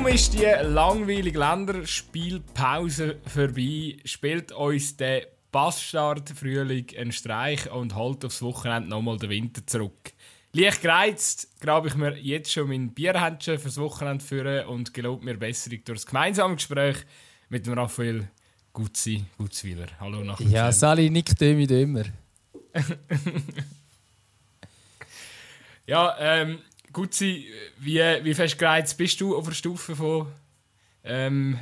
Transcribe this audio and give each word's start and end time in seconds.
Kaum 0.00 0.08
ist 0.08 0.32
die 0.32 0.46
langweilige 0.62 1.38
Länderspielpause 1.38 3.18
vorbei, 3.26 3.98
spielt 4.06 4.50
uns 4.50 4.96
der 4.96 5.26
Passstart 5.52 6.30
Frühling 6.30 6.86
einen 6.96 7.12
Streich 7.12 7.70
und 7.70 7.94
holt 7.94 8.24
aufs 8.24 8.40
Wochenende 8.40 8.88
nochmal 8.88 9.18
den 9.18 9.28
Winter 9.28 9.60
zurück. 9.66 10.14
Leicht 10.54 10.80
gereizt 10.80 11.60
grabe 11.60 11.88
ich 11.88 11.96
mir 11.96 12.16
jetzt 12.16 12.50
schon 12.50 12.68
mein 12.68 12.94
Bierhändchen 12.94 13.58
fürs 13.58 13.76
Wochenende 13.76 14.24
führen 14.24 14.68
und 14.68 14.94
gelobt 14.94 15.22
mir 15.22 15.36
Besserung 15.36 15.84
durch 15.84 15.98
das 15.98 16.06
gemeinsame 16.06 16.54
Gespräch 16.56 16.96
mit 17.50 17.66
dem 17.66 17.74
Raphael 17.74 18.30
Gutzi 18.72 19.26
Gutzwiller. 19.36 19.88
Hallo 20.00 20.24
nach 20.24 20.40
Ja, 20.40 20.72
Sali, 20.72 21.10
nicht 21.10 21.38
dümmer, 21.38 21.66
dümmer. 21.66 22.04
ja, 25.86 26.16
ähm, 26.18 26.60
Gutzi, 26.92 27.46
wie, 27.78 28.00
wie 28.22 28.34
fest 28.34 28.58
gereizt 28.58 28.96
bist 28.96 29.20
du 29.20 29.36
auf 29.36 29.46
der 29.46 29.54
Stufe 29.54 29.94
von. 29.94 30.26
Ähm, 31.04 31.58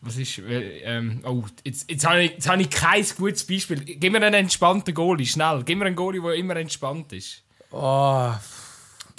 was 0.00 0.16
ist. 0.16 0.40
Ähm, 0.48 1.20
oh, 1.24 1.42
jetzt, 1.64 1.90
jetzt 1.90 2.06
habe 2.06 2.22
ich, 2.22 2.32
jetzt 2.32 2.48
hab 2.48 2.58
ich 2.60 2.70
kein 2.70 3.04
gutes 3.16 3.44
Beispiel. 3.44 3.80
Gib 3.80 4.12
mir 4.12 4.22
einen 4.22 4.34
entspannten 4.34 4.94
Goalie, 4.94 5.26
schnell. 5.26 5.62
Gib 5.64 5.78
mir 5.78 5.86
einen 5.86 5.96
Goalie, 5.96 6.22
der 6.22 6.34
immer 6.34 6.56
entspannt 6.56 7.12
ist. 7.12 7.42
Oh. 7.70 8.32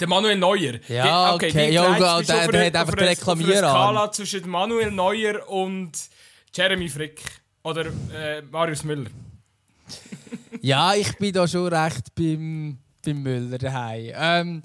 Der 0.00 0.08
Manuel 0.08 0.38
Neuer. 0.38 0.78
Ja, 0.88 1.34
okay. 1.34 1.50
okay. 1.50 1.72
Ja, 1.72 1.98
der, 1.98 2.22
der, 2.22 2.48
der 2.48 2.66
hat 2.66 2.76
einfach 2.76 2.96
reklamiert. 2.96 3.58
Skala 3.58 4.10
zwischen 4.10 4.48
Manuel 4.48 4.90
Neuer 4.90 5.46
und 5.48 5.92
Jeremy 6.54 6.88
Frick. 6.88 7.20
Oder 7.62 7.86
äh, 7.86 8.40
Marius 8.50 8.84
Müller. 8.84 9.10
ja, 10.62 10.94
ich 10.94 11.14
bin 11.18 11.32
da 11.34 11.46
schon 11.46 11.66
recht 11.66 12.14
beim, 12.14 12.78
beim 13.04 13.22
Müller 13.22 13.58
daheim. 13.58 14.12
Ähm, 14.14 14.62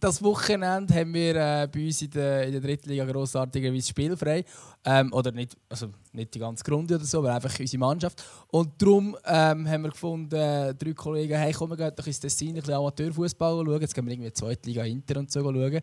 das 0.00 0.22
Wochenende 0.22 0.94
haben 0.94 1.14
wir 1.14 1.34
äh, 1.34 1.68
bei 1.72 1.86
uns 1.86 2.02
in 2.02 2.10
der, 2.10 2.46
in 2.46 2.52
der 2.52 2.60
Drittliga 2.60 3.04
grossartigerweise 3.04 3.88
spielfrei. 3.88 4.44
Ähm, 4.84 5.12
oder 5.12 5.32
nicht, 5.32 5.56
also 5.68 5.88
nicht 6.12 6.34
die 6.34 6.38
ganze 6.38 6.62
Grunde 6.62 6.96
oder 6.96 7.04
so, 7.04 7.18
aber 7.18 7.34
einfach 7.34 7.58
unsere 7.58 7.80
Mannschaft. 7.80 8.22
Und 8.48 8.70
darum 8.80 9.16
ähm, 9.24 9.68
haben 9.68 9.82
wir 9.82 9.90
gefunden, 9.90 10.34
äh, 10.34 10.74
drei 10.74 10.92
Kollegen, 10.92 11.38
hey, 11.38 11.52
komm, 11.52 11.76
wir 11.76 11.90
doch 11.90 12.06
ins 12.06 12.20
Tessin 12.20 12.50
ein 12.50 12.54
bisschen 12.56 12.74
Amateurfußball 12.74 13.64
schauen. 13.64 13.80
Jetzt 13.80 13.94
gehen 13.94 14.04
wir 14.06 14.12
irgendwie 14.12 14.32
zweite 14.32 14.68
Liga 14.68 14.84
Inter 14.84 15.20
und 15.20 15.32
so 15.32 15.40
schauen. 15.42 15.80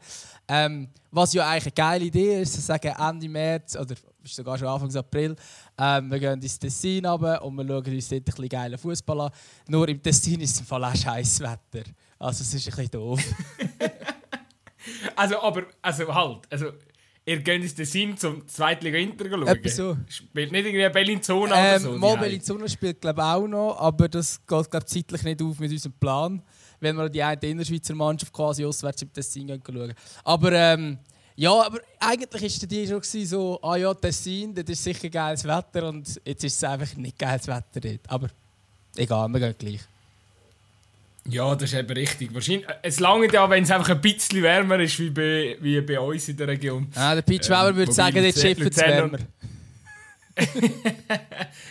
Ähm, 0.48 0.88
was 1.10 1.34
ja 1.34 1.48
eigentlich 1.50 1.66
eine 1.66 1.90
geile 1.90 2.06
Idee 2.06 2.42
ist, 2.42 2.54
zu 2.54 2.62
sagen, 2.62 2.94
Ende 2.98 3.28
März 3.28 3.76
oder 3.76 3.96
sogar 4.24 4.58
schon 4.58 4.68
Anfang 4.68 4.96
April, 4.96 5.36
ähm, 5.82 6.12
wir 6.12 6.20
gehen 6.20 6.40
ins 6.40 6.60
Tessin 6.60 7.06
runter 7.08 7.42
und 7.44 7.56
wir 7.56 7.68
schauen 7.68 7.96
uns 7.96 8.10
dort 8.10 8.22
ein 8.22 8.24
bisschen 8.24 8.50
geilen 8.50 8.78
Fußball 8.78 9.22
an. 9.22 9.32
Nur 9.68 9.90
im 9.90 10.02
Tessin 10.02 10.40
ist 10.40 10.54
es 10.54 10.60
im 10.60 10.66
Fall 10.68 10.84
auch 10.84 10.96
scheiß 10.96 11.40
Wetter. 11.40 11.90
Also 12.20 12.44
es 12.44 12.54
ist 12.54 12.68
ein 12.68 12.76
bisschen 12.76 12.92
doof. 12.92 13.20
also, 15.16 15.42
aber, 15.42 15.64
also 15.82 16.14
halt, 16.14 16.42
also 16.52 16.68
ihr 17.26 17.42
geht 17.42 17.64
ins 17.64 17.74
Tessin 17.74 18.16
zum 18.16 18.48
Zweitliga 18.48 19.00
Inter 19.00 19.28
schauen? 19.28 19.48
Etwas 19.48 19.76
so. 19.76 19.98
Spielt 20.08 20.52
nicht 20.52 20.66
irgendwie 20.68 20.90
Bellinzona 20.90 21.56
ähm, 21.56 21.66
oder 21.66 21.80
so? 21.80 21.98
Mal 21.98 22.18
Bellinzona 22.18 22.68
spielt 22.68 23.02
glaube 23.02 23.24
auch 23.24 23.48
noch, 23.48 23.78
aber 23.80 24.08
das 24.08 24.38
geht 24.46 24.70
glaube 24.70 24.86
zeitlich 24.86 25.24
nicht 25.24 25.42
auf 25.42 25.60
mit 25.60 25.72
unserem 25.72 25.94
Plan, 25.94 26.44
wenn 26.80 26.96
wir 26.96 27.10
die 27.10 27.24
eine 27.24 27.42
Innerschweizer 27.42 27.96
Mannschaft 27.96 28.32
quasi 28.32 28.64
auswärts 28.64 29.02
im 29.02 29.12
Tessin 29.12 29.48
schauen. 29.48 29.94
Aber 30.24 30.52
ähm, 30.52 31.00
ja, 31.42 31.54
aber 31.54 31.80
eigentlich 32.00 32.62
war 32.62 32.68
die 32.68 32.88
schon 32.88 33.26
so, 33.26 33.60
ah 33.64 33.76
ja, 33.76 33.92
Tessin, 33.96 34.54
das 34.54 34.70
ist 34.70 34.84
sicher 34.84 35.10
geiles 35.10 35.44
Wetter 35.44 35.90
und 35.90 36.22
jetzt 36.24 36.44
ist 36.44 36.56
es 36.56 36.64
einfach 36.64 36.96
nicht 36.96 37.18
geiles 37.18 37.48
Wetter 37.48 37.80
dort. 37.82 38.00
Aber 38.10 38.28
egal, 38.96 39.28
wir 39.28 39.40
gehen 39.40 39.56
gleich. 39.58 39.80
Ja, 41.26 41.56
das 41.56 41.74
ist 41.74 41.80
eben 41.80 41.94
richtig. 41.94 42.32
Wahrscheinlich, 42.32 42.68
es 42.84 43.00
lange 43.00 43.34
ja, 43.34 43.50
wenn 43.50 43.64
es 43.64 43.72
einfach 43.72 43.90
ein 43.90 44.02
bisschen 44.02 44.44
wärmer 44.44 44.80
ist 44.82 45.00
wie 45.00 45.10
bei, 45.10 45.58
wie 45.60 45.82
bei 45.82 46.00
uns 46.00 46.30
in 46.30 46.38
der 46.38 46.48
Region. 46.48 46.88
Ah, 46.94 47.16
der 47.16 47.24
Pitch 47.24 47.50
Weber 47.50 47.70
ähm, 47.70 47.76
würde 47.76 47.92
sagen, 47.92 48.24
jetzt 48.24 48.40
schiffen 48.40 48.68
es 48.68 48.78
wärmer. 48.78 49.18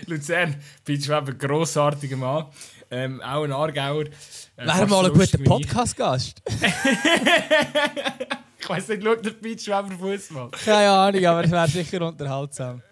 Luzern, 0.07 0.57
Pitch 0.85 1.09
Weber, 1.09 1.33
grossartiger 1.35 2.17
Mann. 2.17 2.47
Ähm, 2.91 3.21
auch 3.21 3.45
ein 3.45 3.53
Aargauer. 3.53 4.07
Äh, 4.07 4.67
Wäre 4.67 4.89
mal 4.89 5.07
ein 5.07 5.13
guter 5.13 5.39
Podcast-Gast. 5.39 6.43
ich 8.61 8.69
weiß 8.69 8.89
nicht, 8.89 9.03
schaut 9.03 9.25
der 9.25 9.31
Pitch 9.31 9.69
Weber 9.69 9.91
Fußball? 9.99 10.51
Keine 10.51 10.91
Ahnung, 10.91 11.25
aber 11.25 11.45
es 11.45 11.51
wäre 11.51 11.69
sicher 11.69 12.07
unterhaltsam. 12.07 12.83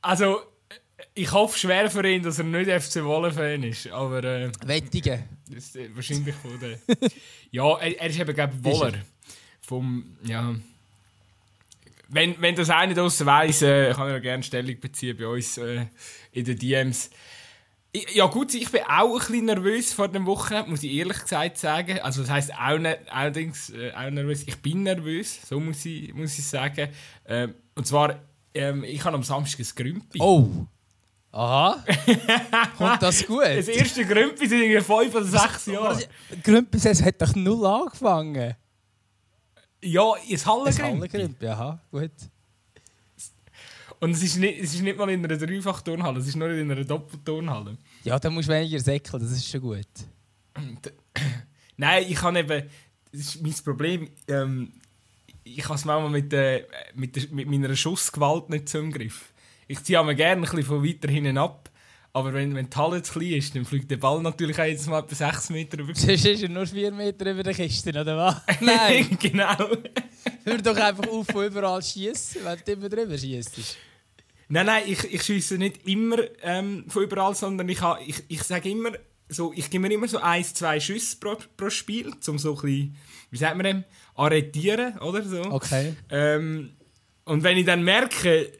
Also, 0.00 0.40
ich 1.14 1.32
hoffe 1.32 1.58
schwer 1.58 1.90
für 1.90 2.08
ihn, 2.08 2.22
dass 2.22 2.38
er 2.38 2.44
nicht 2.44 2.70
FC 2.70 3.02
Wolle-Fan 3.02 3.62
ist. 3.64 3.88
Aber. 3.90 4.22
Äh, 4.22 4.50
Wettige. 4.64 5.24
Das 5.48 5.64
ist 5.64 5.76
äh, 5.76 5.88
wahrscheinlich 5.94 6.34
von 6.36 6.58
der. 6.60 6.78
ja, 7.50 7.76
er, 7.78 8.00
er 8.00 8.08
ist 8.08 8.20
eben, 8.20 8.34
glaube 8.34 8.54
ich, 8.56 8.64
Woller. 8.64 8.92
Vom. 9.60 10.16
Ja. 10.22 10.54
Wenn, 12.10 12.40
wenn 12.40 12.54
das 12.54 12.70
einer 12.70 12.94
draussen 12.94 13.26
weiss, 13.26 13.60
äh, 13.62 13.92
kann 13.92 14.08
er 14.08 14.20
gerne 14.20 14.42
Stellung 14.42 14.80
beziehen 14.80 15.16
bei 15.16 15.26
uns 15.26 15.58
äh, 15.58 15.86
in 16.32 16.44
den 16.44 16.58
DMs. 16.58 17.10
Ja 18.14 18.26
gut, 18.26 18.52
ich 18.54 18.70
bin 18.70 18.82
auch 18.82 19.14
ein 19.14 19.18
bisschen 19.18 19.44
nervös 19.46 19.92
vor 19.94 20.08
dem 20.08 20.26
Wochenende, 20.26 20.70
muss 20.70 20.82
ich 20.82 20.92
ehrlich 20.92 21.22
gesagt 21.22 21.56
sagen. 21.56 21.98
Also 22.00 22.20
das 22.20 22.30
heisst 22.30 22.52
auch, 22.54 22.78
ne, 22.78 22.98
allerdings 23.10 23.70
äh, 23.70 23.92
auch 23.92 24.10
nervös. 24.10 24.44
Ich 24.46 24.60
bin 24.60 24.82
nervös, 24.82 25.40
so 25.48 25.58
muss 25.58 25.84
ich, 25.86 26.12
muss 26.12 26.38
ich 26.38 26.46
sagen. 26.46 26.90
Ähm, 27.26 27.54
und 27.74 27.86
zwar, 27.86 28.16
ähm, 28.52 28.84
ich 28.84 29.02
habe 29.04 29.16
am 29.16 29.22
Samstag 29.22 29.60
ein 29.60 29.72
Grümpi. 29.74 30.18
Oh! 30.20 30.48
Aha. 31.32 31.82
Kommt 32.78 33.02
das 33.02 33.26
gut? 33.26 33.44
Das 33.44 33.68
erste 33.68 34.04
Grümpi 34.04 34.46
sind 34.46 34.60
irgendwie 34.62 34.80
fünf 34.80 35.14
oder 35.14 35.24
sechs 35.24 35.66
Jahre. 35.66 36.02
Grümpi 36.42 36.78
hat 36.78 37.22
doch 37.22 37.34
null 37.34 37.66
angefangen. 37.66 38.54
Ja, 39.82 40.14
ins 40.28 40.44
Hallengrümpi. 40.44 40.82
Hallengrümpi, 40.82 41.46
aha, 41.46 41.80
gut. 41.90 42.10
Und 44.00 44.10
es 44.12 44.22
ist, 44.22 44.36
nicht, 44.36 44.60
es 44.60 44.74
ist 44.74 44.82
nicht 44.82 44.96
mal 44.96 45.10
in 45.10 45.24
einer 45.24 45.36
Dreifach-Turnhalle, 45.36 46.20
es 46.20 46.28
ist 46.28 46.36
nur 46.36 46.50
in 46.50 46.70
einer 46.70 46.84
Doppelturnhalle. 46.84 47.76
Ja, 48.04 48.18
dann 48.18 48.34
musst 48.34 48.48
du 48.48 48.52
weniger 48.52 48.78
säckeln, 48.78 49.22
das 49.22 49.32
ist 49.32 49.48
schon 49.48 49.60
gut. 49.60 49.86
Nein, 51.76 52.04
ich 52.08 52.22
habe 52.22 52.38
eben... 52.38 52.68
Das 53.10 53.20
ist 53.20 53.42
mein 53.42 53.54
Problem. 53.64 54.08
Ähm, 54.28 54.70
ich 55.42 55.64
habe 55.64 55.74
es 55.74 55.84
manchmal 55.84 56.10
mit, 56.10 56.32
äh, 56.32 56.66
mit, 56.94 57.16
der, 57.16 57.24
mit 57.30 57.48
meiner 57.48 57.74
Schussgewalt 57.74 58.50
nicht 58.50 58.72
im 58.74 58.92
Griff. 58.92 59.32
Ich 59.66 59.82
ziehe 59.82 60.02
mir 60.04 60.14
gerne 60.14 60.40
ein 60.40 60.40
bisschen 60.42 60.62
von 60.62 60.84
weiter 60.84 61.10
hinten 61.10 61.38
ab. 61.38 61.67
Aber 62.18 62.32
wenn, 62.32 62.52
wenn 62.56 62.68
die 62.68 62.76
Halle 62.76 63.00
zu 63.00 63.12
klein 63.12 63.34
ist, 63.34 63.54
dann 63.54 63.64
fliegt 63.64 63.88
der 63.92 63.96
Ball 63.96 64.20
natürlich 64.20 64.58
auch 64.58 64.64
jedes 64.64 64.88
Mal 64.88 64.98
etwa 64.98 65.14
6 65.14 65.50
Meter 65.50 65.78
über. 65.78 65.94
Sonst 65.94 66.24
ist 66.26 66.42
er 66.42 66.48
nur 66.48 66.66
4 66.66 66.90
Meter 66.90 67.30
über 67.30 67.44
der 67.44 67.54
Kiste, 67.54 67.90
oder 67.90 68.16
was? 68.16 68.42
Nein! 68.60 69.16
genau. 69.20 69.56
Hör 70.44 70.58
doch 70.58 70.76
einfach 70.76 71.06
auf, 71.06 71.26
von 71.28 71.46
überall 71.46 71.80
schießen, 71.80 72.44
wenn 72.44 72.58
du 72.64 72.72
immer 72.72 72.88
drüber 72.88 73.16
schießt. 73.16 73.76
Nein, 74.48 74.66
nein, 74.66 74.82
ich, 74.88 75.04
ich 75.04 75.22
schieße 75.22 75.58
nicht 75.58 75.86
immer 75.86 76.16
ähm, 76.42 76.86
von 76.88 77.04
überall, 77.04 77.36
sondern 77.36 77.68
ich, 77.68 77.78
ich, 78.04 78.24
ich 78.26 78.42
sage 78.42 78.68
immer, 78.68 78.90
so, 79.28 79.52
ich 79.54 79.70
gebe 79.70 79.86
mir 79.86 79.94
immer 79.94 80.08
so 80.08 80.18
ein, 80.18 80.42
zwei 80.42 80.80
Schüsse 80.80 81.18
pro, 81.20 81.36
pro 81.56 81.70
Spiel, 81.70 82.10
um 82.26 82.38
so 82.38 82.56
ein 82.56 82.60
bisschen, 82.62 82.96
wie 83.30 83.36
sagt 83.36 83.56
man 83.56 83.64
dem, 83.64 83.84
arretieren, 84.16 84.98
oder 84.98 85.22
so. 85.22 85.42
Okay. 85.42 85.94
Ähm, 86.10 86.72
und 87.26 87.44
wenn 87.44 87.58
ich 87.58 87.66
dann 87.66 87.84
merke, 87.84 88.50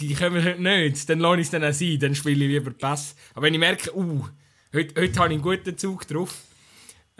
die 0.00 0.14
kommen 0.14 0.44
heute 0.44 0.62
nicht, 0.62 1.08
dann 1.08 1.18
lasse 1.18 1.40
ich 1.40 1.46
es 1.46 1.50
dann 1.50 1.64
auch 1.64 1.72
sein, 1.72 1.98
dann 1.98 2.14
spiele 2.14 2.44
ich 2.44 2.50
lieber 2.50 2.70
Pass. 2.70 3.14
Aber 3.34 3.46
wenn 3.46 3.54
ich 3.54 3.60
merke, 3.60 3.96
uh, 3.96 4.24
heute, 4.72 5.00
heute 5.00 5.18
habe 5.18 5.28
ich 5.28 5.34
einen 5.34 5.42
guten 5.42 5.76
Zug 5.76 6.06
drauf, 6.06 6.34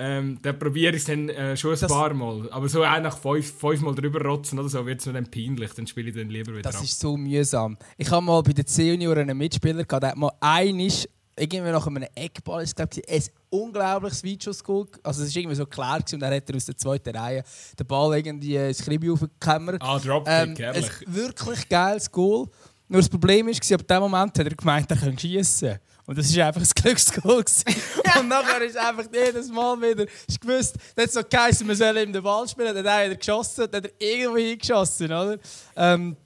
ähm, 0.01 0.39
dann 0.43 0.59
probiere 0.59 0.95
ich 0.95 1.03
es 1.03 1.07
dann 1.07 1.29
äh, 1.29 1.57
schon 1.57 1.73
ein 1.73 1.81
das, 1.81 1.91
paar 1.91 2.15
Mal. 2.15 2.49
Aber 2.51 2.69
so 2.69 2.85
auch 2.85 3.01
nach 3.01 3.19
fünf, 3.19 3.53
fünf 3.59 3.81
Mal 3.81 3.95
drüber 3.97 4.23
rotzen 4.23 4.59
oder 4.59 4.69
so, 4.69 4.87
wird 4.87 5.01
es 5.01 5.07
mir 5.07 5.15
dann 5.15 5.29
peinlich, 5.29 5.73
dann 5.73 5.87
spiele 5.89 6.11
ich 6.11 6.15
dann 6.15 6.31
lieber 6.31 6.53
wieder 6.53 6.63
Das 6.63 6.77
ab. 6.77 6.85
ist 6.85 7.01
so 7.01 7.17
mühsam. 7.17 7.77
Ich 7.97 8.09
habe 8.11 8.25
mal 8.25 8.41
bei 8.43 8.53
den 8.53 8.67
C-Junioren 8.67 9.29
einen 9.29 9.37
Mitspieler 9.37 9.85
gehabt, 9.85 10.05
der 10.05 10.11
hat 10.11 10.17
mal 10.17 10.33
einisch 10.41 11.07
irgendwie 11.41 11.71
nach 11.71 11.87
einem 11.87 12.05
Eckball 12.15 12.63
ist, 12.63 12.77
glaube 12.77 12.91
ich, 12.97 13.09
ein 13.09 13.23
unglaubliches 13.51 14.25
Weitschuss-Goal. 14.25 14.87
Also 15.03 15.23
es 15.23 15.35
war 15.35 15.41
irgendwie 15.41 15.57
so 15.57 15.67
klar 15.67 15.99
gewesen, 15.99 16.17
und 16.17 16.21
dann 16.21 16.35
hat 16.35 16.49
er 16.51 16.57
aus 16.57 16.65
der 16.65 16.77
zweiten 16.77 17.17
Reihe 17.17 17.45
den 17.79 17.87
Ball 17.87 18.19
irgendwie 18.19 18.57
ins 18.57 18.83
Kribi 18.83 19.11
aufgekämmert. 19.11 19.81
Ah, 19.81 19.99
Dropkick, 19.99 20.61
ähm. 20.61 20.75
Ein 20.75 20.85
wirklich 21.07 21.69
geiles 21.69 22.11
Goal. 22.11 22.49
Nur 22.89 23.01
das 23.01 23.09
Problem 23.09 23.47
war, 23.47 23.53
ab 23.53 23.87
dem 23.87 24.01
Moment 24.01 24.39
hat 24.39 24.47
er 24.47 24.55
gemeint, 24.55 24.91
er 24.91 24.97
könnte 24.97 25.21
schießen. 25.21 25.79
Und 26.07 26.17
das 26.17 26.35
war 26.35 26.47
einfach 26.47 26.63
ein 26.63 26.83
Glücksgoal. 26.83 27.45
und 28.19 28.29
nachher 28.29 28.63
ist 28.63 28.79
einfach 28.79 29.05
jedes 29.13 29.51
Mal 29.51 29.79
wieder, 29.79 30.07
ist 30.27 30.41
gewusst, 30.41 30.77
das 30.97 31.05
hat 31.05 31.13
so 31.13 31.21
geheißen, 31.23 31.69
wir 31.69 31.77
sollen 31.77 32.09
ihm 32.09 32.13
den 32.15 32.23
Ball 32.23 32.49
spielen, 32.49 32.75
dann 32.75 32.87
hat 32.87 33.09
er 33.09 33.15
geschossen, 33.15 33.69
dann 33.71 33.85
hat 33.85 33.93
er 33.99 34.09
irgendwo 34.09 34.39
hingeschossen, 34.39 35.07
oder? 35.07 35.39
Ähm, 35.77 36.17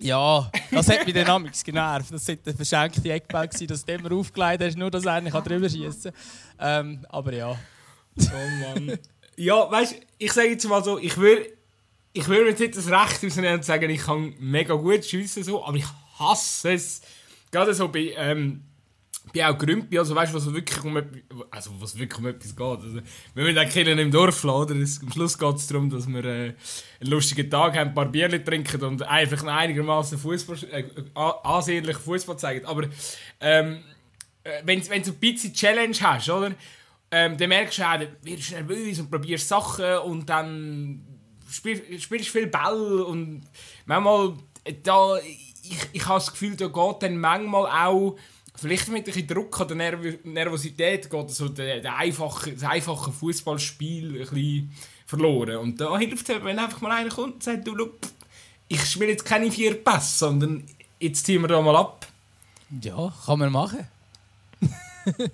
ja, 0.00 0.50
das 0.72 0.88
hat 0.88 1.06
mich 1.06 1.14
dann 1.14 1.50
genervt. 1.64 2.12
Das 2.12 2.26
war 2.26 2.34
der 2.34 2.54
verschenkte 2.54 3.12
Eckball, 3.12 3.46
dass 3.46 3.84
du 3.84 3.92
immer 3.92 4.12
aufgelegt 4.12 4.64
hast, 4.64 4.76
nur 4.76 4.90
dass 4.90 5.04
er 5.04 5.20
nicht 5.20 5.32
drüber 5.32 5.68
schießen 5.68 6.12
kann. 6.58 6.86
Ähm, 6.86 7.06
aber 7.08 7.32
ja. 7.32 7.50
Oh 8.18 8.74
Mann. 8.74 8.98
ja, 9.36 9.70
weißt 9.70 9.92
du, 9.92 9.96
ich 10.18 10.32
sage 10.32 10.48
jetzt 10.48 10.66
mal 10.68 10.82
so, 10.82 10.98
ich 10.98 11.16
würde 11.16 11.46
ich 12.12 12.28
würde 12.28 12.50
jetzt 12.50 12.60
nicht 12.60 12.76
das 12.76 12.90
Recht 12.90 13.24
rausnehmen 13.24 13.54
und 13.54 13.64
sagen, 13.64 13.88
ich 13.90 14.02
kann 14.02 14.34
mega 14.38 14.74
gut 14.74 15.04
schiessen, 15.04 15.42
so, 15.42 15.64
aber 15.64 15.76
ich 15.76 15.86
hasse 16.18 16.72
es. 16.72 17.02
Gerade 17.50 17.74
so 17.74 17.88
bei, 17.88 18.14
ähm, 18.16 18.64
bin 19.32 19.44
auch 19.44 19.56
Grümpi, 19.56 19.98
also 19.98 20.14
weißt 20.14 20.32
du, 20.32 20.36
was 20.36 20.52
wirklich 20.52 20.84
um 20.84 20.96
also 21.50 21.70
was 21.78 21.98
wirklich 21.98 22.18
um 22.18 22.26
etwas 22.26 22.56
geht. 22.56 22.66
Also, 22.66 23.00
wenn 23.34 23.46
wir 23.46 23.54
dann 23.54 23.68
Killen 23.68 23.98
im 23.98 24.10
Dorf 24.10 24.42
lassen, 24.42 24.72
oder? 24.72 24.76
Es, 24.76 25.00
am 25.00 25.10
Schluss 25.12 25.38
geht 25.38 25.56
es 25.56 25.66
darum, 25.68 25.90
dass 25.90 26.06
wir 26.06 26.24
äh, 26.24 26.54
einen 27.00 27.10
lustigen 27.10 27.48
Tag 27.48 27.76
haben, 27.76 27.88
ein 27.88 27.94
paar 27.94 28.06
Bierchen 28.06 28.44
trinken 28.44 28.82
und 28.82 29.02
einfach 29.02 29.44
einigermaßen 29.44 30.18
Fußball, 30.18 30.58
äh, 30.70 30.84
ansehnlichen 31.14 32.02
Fußball 32.02 32.36
zeigen. 32.36 32.66
Aber 32.66 32.84
ähm, 33.40 33.82
äh, 34.44 34.62
wenn, 34.64 34.88
wenn 34.88 35.02
du 35.02 35.10
ein 35.10 35.18
bisschen 35.18 35.54
Challenge 35.54 35.96
hast, 36.00 36.28
oder? 36.28 36.52
Ähm, 37.10 37.36
dann 37.36 37.48
merkst 37.48 37.78
du 37.78 37.82
auch, 37.82 37.98
dann 37.98 38.08
wirst 38.22 38.50
du 38.50 38.54
nervös 38.54 38.98
und 38.98 39.10
probierst 39.10 39.46
Sachen 39.46 39.98
und 39.98 40.28
dann 40.28 41.04
spielst, 41.52 42.02
spielst 42.02 42.28
viel 42.28 42.46
Ball 42.46 43.00
und 43.00 43.42
manchmal 43.86 44.34
da, 44.82 45.16
ich, 45.18 45.78
ich 45.92 46.06
habe 46.06 46.18
das 46.18 46.30
Gefühl, 46.30 46.56
da 46.56 46.66
geht 46.66 47.02
dann 47.02 47.18
manchmal 47.18 47.66
auch 47.66 48.16
vielleicht 48.54 48.88
mit 48.88 48.98
ein 48.98 49.04
bisschen 49.04 49.26
Druck 49.26 49.60
oder 49.60 49.74
Nerv 49.74 50.00
Nervosität 50.24 51.10
geht 51.10 51.30
so 51.30 51.48
der, 51.48 51.80
der 51.80 51.96
einfache, 51.96 52.52
das 52.52 52.64
einfache 52.64 53.12
Fußballspiel 53.12 54.14
ein 54.14 54.18
bisschen 54.18 54.72
verloren. 55.06 55.56
Und 55.56 55.80
da 55.80 55.96
hilft 55.98 56.28
es, 56.28 56.44
wenn 56.44 56.58
einfach 56.58 56.80
mal 56.80 56.92
einer 56.92 57.10
kommt 57.10 57.34
und 57.34 57.42
sagt, 57.42 57.66
du, 57.66 57.90
ich 58.68 58.84
spiele 58.84 59.10
jetzt 59.10 59.24
keine 59.24 59.50
vier 59.50 59.82
Pässe, 59.82 60.18
sondern 60.18 60.64
jetzt 61.00 61.26
ziehen 61.26 61.42
wir 61.42 61.48
da 61.48 61.60
mal 61.60 61.76
ab. 61.76 62.06
Ja, 62.82 63.12
kann 63.26 63.38
man 63.38 63.52
machen. 63.52 63.86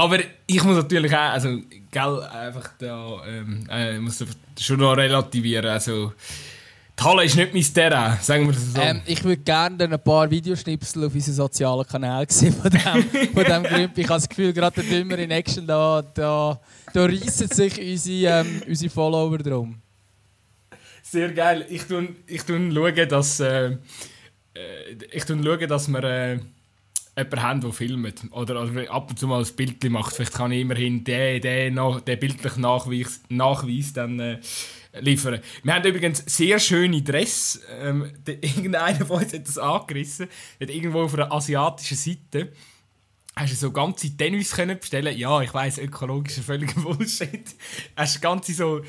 Aber 0.00 0.18
ich 0.46 0.64
muss 0.64 0.76
natürlich 0.76 1.14
auch, 1.14 1.32
also, 1.32 1.58
gell, 1.90 2.22
einfach 2.22 2.70
da, 2.78 3.20
ähm, 3.28 3.66
äh, 3.70 3.98
muss 3.98 4.24
schon 4.58 4.78
noch 4.78 4.96
relativieren, 4.96 5.66
also, 5.66 6.14
die 6.98 7.04
Halle 7.04 7.24
ist 7.24 7.36
nicht 7.36 7.52
mein 7.52 7.74
Terrain, 7.74 8.18
sagen 8.22 8.46
wir 8.46 8.54
das 8.54 8.72
so. 8.72 8.80
Ähm, 8.80 9.02
ich 9.04 9.22
würde 9.22 9.42
gerne 9.42 9.84
ein 9.84 10.02
paar 10.02 10.30
Videoschnipsel 10.30 11.04
auf 11.04 11.14
unseren 11.14 11.34
sozialen 11.34 11.86
Kanälen 11.86 12.26
sehen 12.30 12.54
von 12.54 12.70
dem, 12.70 13.30
von 13.34 13.44
dem 13.44 13.62
Grüpp. 13.62 13.98
Ich 13.98 14.08
habe 14.08 14.20
das 14.20 14.28
Gefühl, 14.28 14.54
gerade 14.54 14.82
der 14.82 14.84
Dümmer 14.84 15.18
in 15.18 15.30
Action, 15.32 15.66
da, 15.66 16.02
da, 16.14 16.58
da 16.94 17.04
reissen 17.04 17.48
sich 17.48 17.78
unsere, 17.78 18.40
ähm, 18.40 18.62
unsere 18.66 18.90
Follower 18.90 19.36
drum. 19.36 19.82
Sehr 21.02 21.30
geil. 21.32 21.66
Ich 21.68 21.82
tue, 21.82 22.08
ich 22.26 22.40
schauen, 22.46 23.08
dass, 23.08 23.40
äh, 23.40 23.66
äh 23.66 23.76
ich 25.12 25.24
tue 25.24 25.42
schauen, 25.42 25.68
dass 25.68 25.88
wir 25.88 26.04
äh, 26.04 26.38
jemanden 27.20 27.42
haben, 27.42 27.60
der 27.60 27.72
filmt. 27.72 28.22
Oder, 28.32 28.62
oder 28.62 28.90
ab 28.90 29.10
und 29.10 29.18
zu 29.18 29.26
mal 29.26 29.42
ein 29.42 29.56
Bild 29.56 29.82
macht. 29.90 30.14
Vielleicht 30.14 30.34
kann 30.34 30.52
ich 30.52 30.60
immerhin 30.60 31.04
den, 31.04 31.40
den, 31.40 31.74
den 31.74 32.18
bildlichen 32.18 32.62
Nachweis, 32.62 33.20
Nachweis 33.28 33.92
dann... 33.92 34.20
Äh, 34.20 34.38
liefern. 34.98 35.40
Wir 35.62 35.74
haben 35.74 35.86
übrigens 35.86 36.24
sehr 36.26 36.58
schöne 36.58 37.02
Dress. 37.02 37.60
Ähm, 37.80 38.10
irgendeiner 38.26 39.06
von 39.06 39.22
uns 39.22 39.32
hat 39.32 39.46
das 39.46 39.58
angerissen. 39.58 40.28
Hat 40.60 40.70
irgendwo 40.70 41.02
auf 41.02 41.14
einer 41.14 41.30
asiatischen 41.32 41.96
Seite 41.96 42.52
hast 43.36 43.52
du 43.52 43.56
so 43.56 43.70
ganze 43.70 44.16
Tennis 44.16 44.50
bestellen. 44.50 45.16
Ja, 45.16 45.40
ich 45.40 45.54
weiß, 45.54 45.78
ökologisch 45.78 46.38
ist 46.38 46.44
völliger 46.44 46.80
Bullshit. 46.82 47.54
Hast 47.96 48.16
du 48.16 48.20
ganze 48.20 48.52
so 48.52 48.82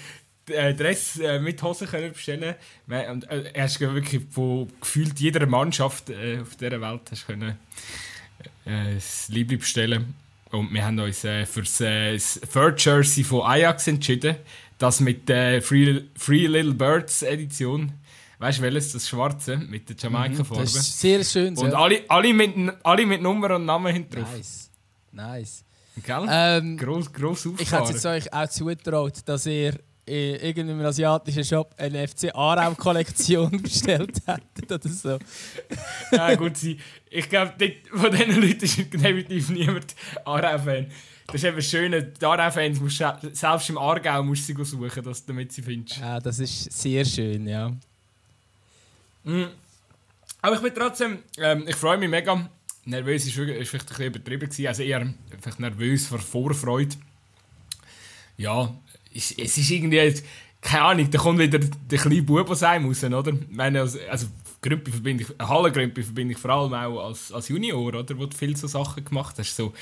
äh, 0.49 0.73
Dress 0.73 1.19
äh, 1.19 1.39
mit 1.39 1.61
Hosen 1.63 1.87
können 1.87 2.11
bestellen. 2.11 2.55
Und 2.87 3.29
äh, 3.29 3.53
hast 3.55 3.79
wirklich 3.79 4.23
von 4.29 4.67
gefühlt 4.79 5.19
jeder 5.19 5.45
Mannschaft 5.45 6.11
auf 6.41 6.55
dieser 6.55 6.81
Welt 6.81 7.01
hast 7.11 7.27
können 7.27 7.57
äh, 8.65 8.95
das 8.95 9.29
Liebling 9.29 9.59
bestellen. 9.59 10.13
Und 10.51 10.73
wir 10.73 10.85
haben 10.85 10.99
uns 10.99 11.23
äh, 11.23 11.45
für 11.45 11.61
das, 11.61 11.79
äh, 11.81 12.13
das 12.13 12.39
Third 12.51 12.83
Jersey 12.83 13.23
von 13.23 13.41
Ajax 13.41 13.87
entschieden. 13.87 14.35
Das 14.77 14.99
mit 14.99 15.29
der 15.29 15.61
Free, 15.61 16.01
Free 16.15 16.47
Little 16.47 16.73
Birds 16.73 17.21
Edition. 17.21 17.93
Weißt 18.39 18.57
du 18.57 18.63
welches? 18.63 18.91
Das 18.93 19.07
schwarze 19.07 19.57
mit 19.57 19.87
der 19.87 19.95
Jamaika-Farbe. 19.95 20.63
Das 20.63 20.75
ist 20.75 20.99
sehr 20.99 21.23
schön. 21.23 21.55
Und 21.57 21.73
alle, 21.73 22.01
alle, 22.07 22.33
mit, 22.33 22.55
alle 22.83 23.05
mit 23.05 23.21
Nummer 23.21 23.55
und 23.55 23.65
Namen 23.65 23.93
hinten 23.93 24.15
drauf. 24.15 24.33
Nice. 24.33 24.69
Nice. 25.11 25.63
Gell? 26.03 26.25
Ähm, 26.29 26.77
gross, 26.77 27.11
gross 27.13 27.45
auffahren. 27.45 27.57
Ich 27.59 27.71
hätte 27.71 27.97
es 27.97 28.05
euch 28.05 28.33
auch 28.33 28.49
zugetraut, 28.49 29.19
dass 29.25 29.45
ihr 29.45 29.79
in 30.11 30.35
irgendeinem 30.41 30.85
asiatischen 30.85 31.45
Shop 31.45 31.73
eine 31.77 32.05
FC 32.05 32.35
Aarau 32.35 32.75
Kollektion 32.75 33.49
bestellt 33.63 34.21
hättet 34.25 34.71
oder 34.71 34.89
so. 34.89 35.17
ja 36.11 36.35
gut, 36.35 36.53
ich 37.09 37.29
glaube, 37.29 37.53
von 37.93 38.11
diesen 38.11 38.41
Leuten 38.41 38.65
ist 38.65 38.77
definitiv 38.93 39.49
niemand 39.49 39.95
Aarau-Fan. 40.25 40.87
Das 41.27 41.35
ist 41.35 41.43
eben 41.45 41.61
schön, 41.61 42.13
die 42.19 42.25
Aarau-Fans 42.25 42.81
musst 42.81 42.99
du 42.99 43.29
selbst 43.31 43.69
im 43.69 43.77
Aargau 43.77 44.21
musst 44.21 44.45
sie 44.45 44.53
suchen, 44.61 45.01
dass, 45.01 45.25
damit 45.25 45.53
sie 45.53 45.61
findest. 45.61 45.99
Ja, 45.99 46.19
das 46.19 46.39
ist 46.39 46.73
sehr 46.73 47.05
schön, 47.05 47.47
ja. 47.47 47.71
Mhm. 49.23 49.47
Aber 50.41 50.55
ich 50.55 50.61
bin 50.61 50.73
trotzdem, 50.75 51.19
ähm, 51.37 51.63
ich 51.67 51.75
freue 51.77 51.97
mich 51.97 52.09
mega. 52.09 52.49
Nervös 52.83 53.25
ist, 53.27 53.37
ist 53.37 53.69
vielleicht 53.69 53.85
ein 53.85 53.87
bisschen 53.87 54.05
übertrieben 54.07 54.49
gewesen, 54.49 54.67
also 54.67 54.83
eher 54.83 55.13
vielleicht 55.39 55.59
nervös 55.59 56.07
vor 56.07 56.19
Vorfreude. 56.19 56.95
Ja, 58.35 58.75
es, 59.13 59.31
ist 59.31 59.69
irgendwie, 59.69 60.13
keine 60.61 60.83
Ahnung, 60.83 61.09
da 61.09 61.17
kommt 61.17 61.39
wieder 61.39 61.59
der 61.59 61.99
kleine 61.99 62.21
Bub 62.21 62.53
sein 62.55 62.83
muss, 62.83 63.03
oder? 63.03 63.33
Meine, 63.49 63.81
also, 63.81 63.99
also 64.09 64.27
Grümpi 64.61 64.91
verbinde 64.91 65.23
ich, 65.23 65.47
Hallengrümpi 65.47 66.03
verbinde 66.03 66.33
ich 66.33 66.39
vor 66.39 66.51
allem 66.51 66.73
auch 66.73 67.07
als, 67.07 67.31
als 67.31 67.47
Junior, 67.47 67.81
oder? 67.81 68.17
Wo 68.17 68.27
du 68.27 68.37
viele 68.37 68.55
so 68.55 68.67
Sachen 68.67 69.03
gemacht 69.03 69.35
hast. 69.39 69.55
So, 69.55 69.73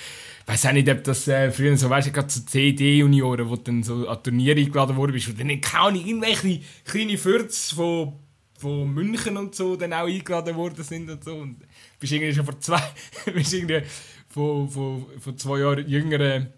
ich 0.41 0.47
weiß 0.47 0.67
auch 0.67 0.71
nicht, 0.71 0.89
ob 0.89 1.03
das 1.03 1.27
äh, 1.27 1.51
früher 1.51 1.75
so, 1.75 1.89
weißt 1.89 2.07
du, 2.07 2.11
gerade 2.13 2.29
so 2.29 2.41
CD-Junioren, 2.41 3.49
wo 3.49 3.57
du 3.57 3.63
dann 3.63 3.83
so 3.83 4.07
an 4.07 4.23
Turniere 4.23 4.57
eingeladen 4.57 4.95
worden 4.95 5.11
bist, 5.11 5.27
wo 5.27 5.37
dann 5.37 5.59
keine 5.59 5.83
Ahnung, 5.83 6.05
irgendwelche 6.05 6.61
kleine 6.85 7.17
Fürze 7.17 7.75
von, 7.75 8.13
von 8.57 8.89
München 8.93 9.35
und 9.35 9.53
so 9.53 9.75
dann 9.75 9.91
auch 9.91 10.07
eingeladen 10.07 10.55
worden 10.55 10.83
sind 10.83 11.09
und 11.09 11.25
so. 11.25 11.35
Und 11.35 11.57
bist 11.99 12.13
irgendwie 12.13 12.33
schon 12.33 12.45
vor 12.45 12.57
zwei, 12.61 12.81
bist 13.33 13.53
irgendwie 13.53 13.81
von, 14.29 14.69
von, 14.69 15.05
von 15.19 15.37
zwei 15.37 15.59
Jahren 15.59 15.89
jüngeren 15.89 16.53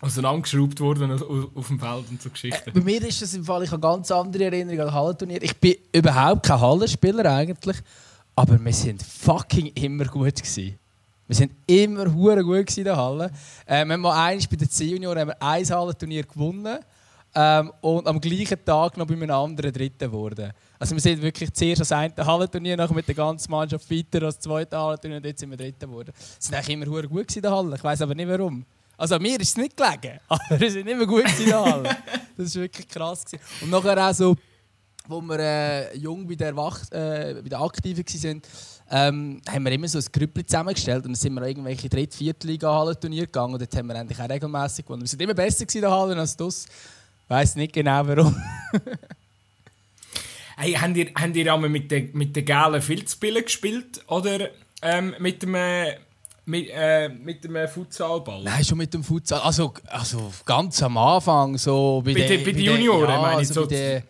auseinandergeschraubt 0.00 0.80
worden 0.80 1.10
auf 1.54 1.66
dem 1.66 1.80
Feld 1.80 2.04
und 2.10 2.22
so 2.22 2.30
Geschichten. 2.30 2.70
Äh, 2.70 2.72
bei 2.72 2.80
mir 2.80 3.02
ist 3.02 3.20
das 3.20 3.34
im 3.34 3.44
Fall, 3.44 3.64
ich 3.64 3.70
habe 3.70 3.80
ganz 3.80 4.10
andere 4.10 4.44
Erinnerungen 4.44 4.88
an 4.88 4.94
Hallenturnier. 4.94 5.42
Ich 5.42 5.56
bin 5.56 5.74
überhaupt 5.92 6.46
kein 6.46 6.60
Hallenspieler 6.60 7.24
eigentlich, 7.30 7.76
aber 8.36 8.64
wir 8.64 8.72
sind 8.72 9.02
fucking 9.02 9.72
immer 9.74 10.04
gut 10.04 10.36
gewesen. 10.36 10.78
Wir 11.26 11.36
sind 11.36 11.52
immer 11.66 12.12
hure 12.14 12.42
gut 12.42 12.76
in 12.78 12.84
der 12.84 12.96
Halle. 12.96 13.30
Äh, 13.66 13.84
wir 13.84 13.94
haben 13.94 14.00
mal 14.00 14.28
eins 14.28 14.46
bei 14.46 14.56
den 14.56 14.70
C-Junioren 14.70 15.20
haben 15.20 15.28
wir 15.28 15.42
ein 15.42 15.68
Hallenturnier 15.68 16.22
gewonnen 16.22 16.78
ähm, 17.34 17.72
und 17.80 18.06
am 18.06 18.20
gleichen 18.20 18.64
Tag 18.64 18.96
noch 18.96 19.06
bei 19.06 19.14
einem 19.14 19.30
anderen 19.30 19.72
Dritten 19.72 20.10
geworden. 20.10 20.52
Also 20.78 20.94
wir 20.94 21.02
sind 21.02 21.20
wirklich 21.20 21.52
zuerst 21.52 21.80
das 21.80 21.92
eine 21.92 22.14
Hallenturnier, 22.16 22.76
nachher 22.76 22.94
mit 22.94 23.08
der 23.08 23.16
ganzen 23.16 23.50
Mannschaft 23.50 23.90
weiter 23.90 24.24
als 24.24 24.36
das 24.36 24.44
zweite 24.44 24.78
Hallenturnier 24.78 25.18
und 25.18 25.26
jetzt 25.26 25.40
sind 25.40 25.50
wir 25.50 25.56
Dritten 25.56 25.90
geworden. 25.90 26.12
Wir 26.14 26.24
sind 26.38 26.54
eigentlich 26.54 26.68
immer 26.68 26.86
hure 26.86 27.08
gut 27.08 27.34
in 27.34 27.42
der 27.42 27.50
Halle. 27.50 27.76
Ich 27.76 27.84
weiß 27.84 28.00
aber 28.00 28.14
nicht 28.14 28.28
warum. 28.28 28.64
Also 28.98 29.16
mir 29.20 29.38
ist 29.40 29.50
es 29.50 29.56
nicht 29.56 29.76
gelegen, 29.76 30.18
aber 30.28 30.60
wir 30.60 30.70
sind 30.70 30.88
immer 30.88 31.06
gut 31.06 31.24
in 31.38 31.46
der 31.46 31.64
Halle. 31.64 31.96
Das 32.36 32.54
war 32.56 32.62
wirklich 32.62 32.88
krass. 32.88 33.24
Gewesen. 33.24 33.42
Und 33.62 33.70
nachher 33.70 34.10
auch 34.10 34.12
so, 34.12 34.36
wo 35.06 35.20
wir 35.22 35.38
äh, 35.38 35.96
jung 35.96 36.26
bei 36.26 36.34
der, 36.34 36.52
äh, 36.90 37.42
der 37.42 37.60
Aktiven 37.60 38.04
waren, 38.04 38.42
ähm, 38.90 39.40
haben 39.48 39.64
wir 39.64 39.72
immer 39.72 39.86
so 39.86 39.98
ein 39.98 40.04
Grüppli 40.10 40.44
zusammengestellt 40.44 41.04
und 41.04 41.12
dann 41.12 41.14
sind 41.14 41.34
wir 41.34 41.46
irgendwelche 41.46 41.88
Dritt-, 41.88 42.14
Viertliga-Hallenturniere 42.14 43.26
gegangen 43.26 43.54
und 43.54 43.62
dort 43.62 43.76
haben 43.76 43.86
wir 43.86 43.94
eigentlich 43.94 44.18
auch 44.18 44.28
regelmässig 44.28 44.84
gewonnen. 44.84 45.02
Wir 45.02 45.08
sind 45.08 45.22
immer 45.22 45.34
besser 45.34 45.64
in 45.72 45.80
der 45.80 45.90
Halle 45.90 46.16
als 46.16 46.36
das. 46.36 46.66
Ich 46.66 47.30
weiss 47.30 47.54
nicht 47.54 47.74
genau 47.74 48.04
warum. 48.04 48.34
hey, 50.56 50.72
habt 50.72 50.96
ihr, 50.96 51.10
habt 51.14 51.36
ihr 51.36 51.56
mit 51.56 51.90
den 51.90 52.10
mit 52.14 52.34
der 52.34 52.42
gelben 52.42 52.82
Filzpille 52.82 53.42
gespielt 53.42 54.00
oder 54.08 54.48
ähm, 54.82 55.14
mit 55.18 55.42
dem 55.42 55.54
mit, 56.48 56.70
äh, 56.72 57.08
mit 57.08 57.44
dem 57.44 57.68
Futsalball? 57.68 58.42
Nein, 58.42 58.64
schon 58.64 58.78
mit 58.78 58.92
dem 58.92 59.04
Futsal. 59.04 59.40
Also, 59.40 59.72
also 59.86 60.32
ganz 60.44 60.82
am 60.82 60.96
Anfang, 60.96 61.58
so 61.58 62.02
bei, 62.04 62.14
bei 62.14 62.26
den 62.26 62.44
bei 62.44 62.50
Junioren, 62.50 63.10
ja, 63.10 63.20
meine 63.20 63.42
ich. 63.42 63.48
Also 63.48 63.62
so 63.62 63.68
bei 63.68 64.02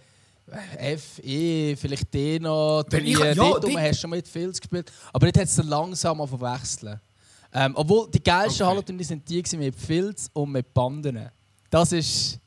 FE, 0.97 1.76
vielleicht 1.76 2.14
D 2.14 2.38
noch, 2.38 2.85
Turnier, 2.85 3.18
ja, 3.18 3.35
dort 3.35 3.66
die... 3.66 3.76
hast 3.76 3.99
du 3.99 4.00
schon 4.02 4.11
mit 4.11 4.26
Filz 4.26 4.61
gespielt. 4.61 4.90
Aber 5.12 5.26
dort 5.26 5.37
hat 5.37 5.45
es 5.45 5.57
dann 5.57 5.66
langsam 5.66 6.26
verwechseln. 6.26 7.00
Ähm, 7.52 7.73
obwohl 7.75 8.09
die 8.11 8.23
geilsten 8.23 8.62
okay. 8.62 8.71
Hallenturniere 8.71 9.04
sind 9.04 9.28
die 9.28 9.57
mit 9.57 9.75
Filz 9.75 10.30
und 10.33 10.52
mit 10.52 10.73
Banden. 10.73 11.28
Das 11.71 11.92
ist... 11.92 12.38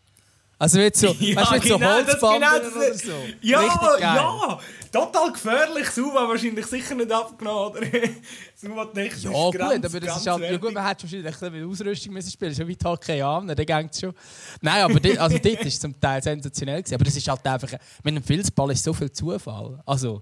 Also 0.61 0.77
mit 0.77 0.95
so, 0.95 1.07
ja, 1.19 1.37
weißt, 1.37 1.51
mit 1.53 1.63
genau, 1.63 1.79
so 1.79 1.85
Holzbanden 1.85 2.49
genau, 2.61 2.77
oder 2.77 2.93
so. 2.93 3.11
Ja, 3.41 3.97
ja, 3.99 4.59
total 4.91 5.31
gefährlich. 5.31 5.89
Suva 5.89 6.29
wahrscheinlich 6.29 6.67
sicher 6.67 6.93
nicht 6.93 7.11
abgenommen, 7.11 7.77
oder? 7.77 7.87
Suva 8.55 8.85
technisch 8.85 9.23
Ja 9.23 9.31
gut, 9.31 9.59
aber 9.59 9.99
das 9.99 10.17
ist 10.17 10.27
halt, 10.27 10.43
ja 10.43 10.57
gut, 10.57 10.71
man 10.71 10.87
hätte 10.87 11.01
wahrscheinlich 11.01 11.41
mit 11.51 11.63
Ausrüstung 11.67 12.13
müssen 12.13 12.29
spielen, 12.29 12.53
schon 12.53 12.69
weit 12.69 12.85
Hockey 12.85 13.19
an, 13.23 13.47
dann 13.47 13.55
geht 13.55 13.91
es 13.91 14.01
schon. 14.01 14.13
Nein, 14.61 14.83
aber 14.83 14.99
die, 14.99 15.17
also 15.17 15.35
dort 15.39 15.57
war 15.57 15.65
es 15.65 15.79
zum 15.79 15.99
Teil 15.99 16.21
sensationell 16.21 16.83
gewesen, 16.83 16.93
aber 16.93 17.05
das 17.05 17.15
ist 17.15 17.27
halt 17.27 17.43
einfach, 17.47 17.71
mit 18.03 18.15
einem 18.15 18.23
Filzball 18.23 18.69
ist 18.69 18.83
so 18.83 18.93
viel 18.93 19.11
Zufall. 19.11 19.81
Also. 19.83 20.21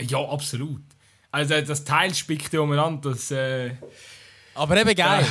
Ja, 0.00 0.18
absolut. 0.28 0.84
Also 1.32 1.60
das 1.60 1.82
Teil 1.82 2.14
spickt 2.14 2.52
ja 2.52 2.60
umeinander, 2.60 3.10
das... 3.10 3.32
Äh, 3.32 3.72
aber 4.54 4.76
eben 4.76 4.94
geil. 4.94 5.26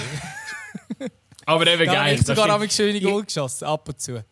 Aber 1.46 1.68
eben 1.68 1.86
da 1.86 1.94
geil. 1.94 2.16
Ich 2.16 2.26
sogar 2.26 2.50
habe 2.50 2.66
ich 2.66 2.72
schöne 2.72 3.00
Goal 3.02 3.24
geschossen, 3.24 3.66
ab 3.66 3.88
und 3.88 4.00
zu. 4.00 4.24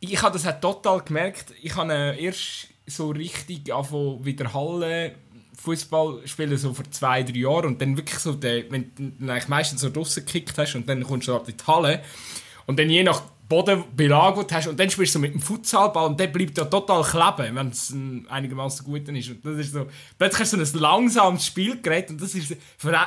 Ich 0.00 0.20
habe 0.22 0.32
das 0.32 0.44
halt 0.44 0.60
total 0.60 1.00
gemerkt. 1.00 1.52
Ich 1.62 1.76
habe 1.76 2.16
erst 2.18 2.68
so 2.86 3.10
richtig 3.10 3.72
anfangen, 3.72 4.24
wieder 4.24 4.52
Halle 4.52 5.14
Fußball 5.62 6.26
spielen, 6.26 6.56
so 6.56 6.72
vor 6.72 6.90
zwei, 6.90 7.22
drei 7.22 7.38
Jahren 7.38 7.66
und 7.66 7.82
dann 7.82 7.96
wirklich 7.96 8.18
so, 8.18 8.32
der, 8.32 8.70
wenn 8.70 8.92
du 8.96 9.30
eigentlich 9.30 9.48
meistens 9.48 9.82
so 9.82 9.90
draussen 9.90 10.24
gekickt 10.24 10.56
hast 10.56 10.74
und 10.74 10.88
dann 10.88 11.04
kommst 11.04 11.28
du 11.28 11.34
halt 11.34 11.48
in 11.48 11.56
die 11.56 11.64
Halle 11.64 12.02
und 12.66 12.78
dann 12.78 12.88
je 12.88 13.02
nach 13.02 13.22
Bodenbelag, 13.50 14.36
hast 14.52 14.68
und 14.68 14.78
dann 14.78 14.88
spielst 14.88 15.16
du 15.16 15.18
mit 15.18 15.34
dem 15.34 15.40
Futsalball 15.40 16.06
und 16.06 16.20
der 16.20 16.28
bleibt 16.28 16.56
ja 16.56 16.64
total 16.64 17.02
kleben, 17.02 17.56
wenn 17.56 17.68
es 17.68 17.92
einigermaßen 18.28 18.86
gut 18.86 19.08
ist. 19.08 19.28
Und 19.28 19.44
das 19.44 19.58
ist 19.58 19.72
so, 19.72 19.86
plötzlich 20.16 20.40
hast 20.40 20.52
du 20.52 20.56
ein 20.56 20.80
langsames 20.80 21.46
Spielgerät 21.46 22.10
und 22.10 22.22
das 22.22 22.34
ist, 22.36 22.56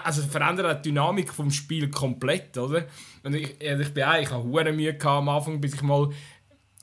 also 0.04 0.22
verändert 0.24 0.86
die 0.86 0.90
Dynamik 0.90 1.34
vom 1.34 1.50
Spiel 1.50 1.90
komplett, 1.90 2.58
oder? 2.58 2.86
Und 3.24 3.36
ich, 3.36 3.56
ich 3.62 3.94
bin 3.94 4.04
auch, 4.04 4.20
ich 4.20 4.30
habe 4.30 4.74
Mühe 4.74 4.94
gehabt 4.94 5.06
am 5.06 5.30
Anfang, 5.30 5.62
bis 5.62 5.76
ich 5.76 5.82
mal 5.82 6.10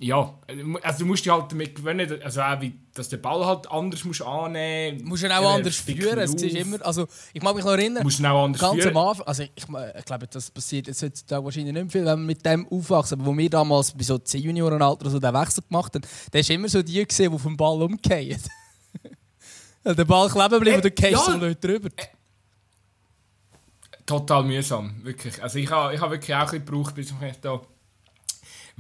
ja, 0.03 0.35
also 0.83 1.01
du 1.01 1.05
musst 1.05 1.27
dich 1.27 1.31
halt 1.31 1.53
damit 1.53 1.75
gewöhnen, 1.75 2.23
also 2.23 2.41
auch 2.41 2.59
wie, 2.63 2.73
dass 2.95 3.11
der 3.11 3.19
Ball 3.19 3.45
halt 3.45 3.71
anders 3.71 4.03
musst 4.05 4.23
annehmen 4.23 4.97
musst. 4.97 5.05
Du 5.05 5.09
musst 5.11 5.23
ihn 5.25 5.33
auch 5.33 5.55
anders 5.55 5.77
führen. 5.77 6.19
Es 6.21 6.33
ist 6.33 6.57
immer, 6.57 6.85
also 6.87 7.07
ich 7.35 7.43
mag 7.43 7.55
mich 7.55 7.67
noch 7.67 7.73
erinnern, 7.73 8.03
musst 8.03 8.19
ihn 8.19 8.25
auch 8.25 8.45
anders 8.45 8.63
ganz 8.63 8.81
führen. 8.81 8.97
am 8.97 9.09
Anfang, 9.09 9.27
also 9.27 9.43
ich, 9.43 9.51
ich 9.57 10.05
glaube, 10.07 10.27
das 10.27 10.51
passiert 10.51 10.87
jetzt 10.87 11.03
heutzutage 11.03 11.45
wahrscheinlich 11.45 11.75
nicht 11.75 11.83
mehr 11.83 11.91
viel, 11.91 12.07
wenn 12.07 12.19
man 12.19 12.27
mit 12.27 12.47
dem 12.47 12.67
aufwachsen. 12.69 13.21
Aber 13.21 13.31
wo 13.31 13.37
wir 13.37 13.51
damals 13.51 13.93
bei 13.93 14.03
so 14.03 14.17
10 14.17 14.43
Juniorenalter 14.43 15.11
so 15.11 15.21
den 15.21 15.35
Wechsel 15.35 15.63
gemacht 15.69 15.95
haben, 15.95 16.07
der 16.33 16.41
ist 16.41 16.49
immer 16.49 16.71
so 16.71 16.83
die 16.83 17.07
gesehen, 17.07 17.31
die 17.31 17.39
vom 17.39 17.59
Ball 17.59 17.83
umgehen. 17.83 18.41
der 19.85 20.05
Ball 20.07 20.31
kleben 20.31 20.61
bleibt 20.61 20.77
und 20.77 20.85
du 20.87 20.91
gehst 20.93 21.13
ja. 21.13 21.19
so 21.19 21.37
nicht 21.37 21.63
drüber. 21.63 21.89
Äh, 21.89 22.07
total 24.07 24.45
mühsam, 24.45 25.05
wirklich. 25.05 25.43
Also 25.43 25.59
ich 25.59 25.71
habe 25.71 25.95
ich 25.95 26.01
ha 26.01 26.11
wirklich 26.11 26.35
auch 26.35 26.41
ein 26.41 26.45
bisschen 26.47 26.65
gebraucht, 26.65 26.95
bis 26.95 27.11
ich 27.11 27.41
da 27.43 27.61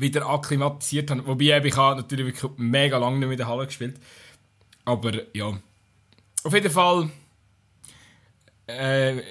wieder 0.00 0.26
akklimatisiert 0.26 1.11
habe. 1.11 1.26
Wobei 1.26 1.64
ich 1.64 1.76
habe 1.76 2.00
natürlich 2.00 2.26
wirklich 2.26 2.50
mega 2.57 2.99
lange 2.99 3.19
nicht 3.19 3.26
mehr 3.26 3.33
in 3.33 3.38
der 3.38 3.49
Halle 3.49 3.66
gespielt. 3.66 4.00
Aber 4.85 5.12
ja. 5.35 5.59
Auf 6.42 6.54
jeden 6.54 6.71
Fall. 6.71 7.11
Äh, 8.66 9.23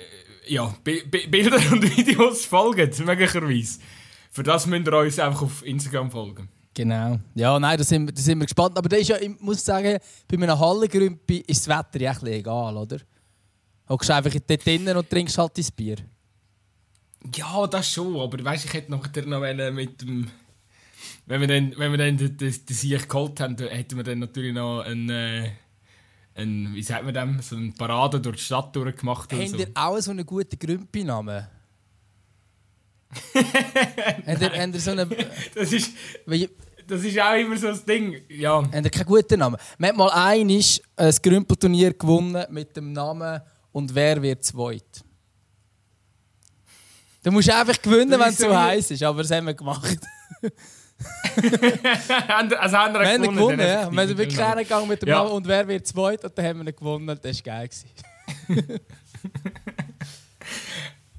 ja, 0.47 0.73
B 0.83 1.01
B 1.03 1.27
Bilder 1.27 1.57
und 1.71 1.97
Videos 1.97 2.45
folgen, 2.45 2.91
möglicherweise. 3.05 3.79
Für 4.31 4.43
das 4.43 4.65
müsst 4.67 4.87
ihr 4.87 4.93
uns 4.93 5.19
einfach 5.19 5.41
auf 5.41 5.65
Instagram 5.65 6.11
folgen. 6.11 6.49
Genau. 6.73 7.19
Ja, 7.35 7.59
nein, 7.59 7.77
da 7.77 7.83
sind, 7.83 8.15
da 8.15 8.21
sind 8.21 8.39
wir 8.39 8.45
gespannt. 8.45 8.77
Aber 8.77 8.87
da 8.87 8.97
ist 8.97 9.09
ja, 9.09 9.17
ich 9.17 9.39
muss 9.39 9.65
sagen, 9.65 9.99
bei 10.27 10.37
einem 10.37 10.59
Hallengrümpi 10.59 11.43
ist 11.47 11.67
das 11.67 11.77
Wetter 11.77 12.01
ja 12.01 12.15
egal, 12.23 12.77
oder? 12.77 12.99
Du 13.87 13.97
gehst 13.97 14.11
einfach 14.11 14.31
dort 14.31 14.65
drinnen 14.65 14.95
und 14.95 15.09
trinkst 15.09 15.37
halt 15.37 15.57
dein 15.57 15.65
Bier. 15.75 15.97
Ja, 17.35 17.67
das 17.67 17.91
schon, 17.91 18.17
aber 18.19 18.43
weißt, 18.43 18.65
ich 18.65 18.73
hätte 18.73 18.91
noch 18.91 19.03
mit 19.73 20.01
dem 20.01 20.27
wenn 21.29 21.41
wir 21.41 21.47
dann, 21.47 21.73
wenn 21.77 21.91
wir 21.91 21.97
dann 21.99 22.17
den, 22.17 22.37
den, 22.37 22.65
den 22.65 22.75
Sieg 22.75 23.07
geholt 23.07 23.39
haben, 23.39 23.55
hätten 23.55 23.95
wir 23.95 24.03
dann 24.03 24.17
natürlich 24.17 24.51
noch 24.51 24.81
einen, 24.81 25.09
äh, 25.11 25.51
einen 26.33 26.73
wie 26.73 26.81
sagt 26.81 27.05
man 27.05 27.13
dem, 27.13 27.39
so 27.39 27.55
eine 27.55 27.71
Parade 27.71 28.19
durch 28.19 28.37
die 28.37 28.43
Stadt 28.43 28.75
durchgemacht. 28.75 29.31
Haben 29.31 29.47
so. 29.47 29.57
ihr 29.57 29.69
auch 29.75 29.99
so 29.99 30.09
einen 30.09 30.25
guten 30.25 30.57
Grümpi-Namen? 30.57 31.47
habt, 33.35 34.41
ihr, 34.41 34.59
habt 34.59 34.73
ihr 34.73 34.79
so 34.79 34.91
einen... 34.91 35.15
Das 35.53 35.71
ist... 35.71 35.91
Das 36.87 37.03
ist 37.03 37.19
auch 37.19 37.35
immer 37.35 37.55
so 37.55 37.67
das 37.67 37.85
Ding. 37.85 38.19
Ja. 38.29 38.63
Habt 38.63 38.73
ihr 38.73 38.89
keinen 38.89 39.05
guten 39.05 39.37
Namen? 39.37 39.57
Wir 39.77 39.89
haben 39.89 39.97
mal 39.97 40.09
einmal 40.09 40.63
ein 40.95 41.13
Grümpelturnier 41.21 41.93
gewonnen 41.93 42.43
mit 42.49 42.75
dem 42.75 42.91
Namen 42.91 43.39
«Und 43.71 43.93
wer 43.93 44.19
wird 44.19 44.43
zweit?» 44.43 45.03
Du 47.21 47.29
musst 47.29 47.51
einfach 47.51 47.79
gewinnen, 47.79 48.19
wenn 48.19 48.29
es 48.29 48.37
so 48.39 48.57
heiß 48.57 48.89
ist, 48.89 49.03
aber 49.03 49.21
das 49.21 49.29
haben 49.29 49.45
wir 49.45 49.53
gemacht. 49.53 49.99
also 52.59 52.77
haben 52.77 52.93
wir, 52.93 52.99
wir 53.01 53.17
gewonnen. 53.19 53.35
gewonnen 53.37 53.59
ja. 53.59 53.91
Wir 53.91 54.07
sind 54.07 54.17
wirklich 54.17 54.37
gegangen 54.37 54.87
mit 54.87 55.01
dem 55.01 55.09
ja. 55.09 55.15
Namen 55.15 55.31
und 55.31 55.47
wer 55.47 55.67
wird 55.67 55.87
zweit 55.87 56.23
und 56.23 56.37
dann 56.37 56.45
haben 56.45 56.65
wir 56.65 56.73
gewonnen 56.73 57.09
und 57.09 57.23
das 57.23 57.45
war 57.45 57.53
geil. 57.53 57.69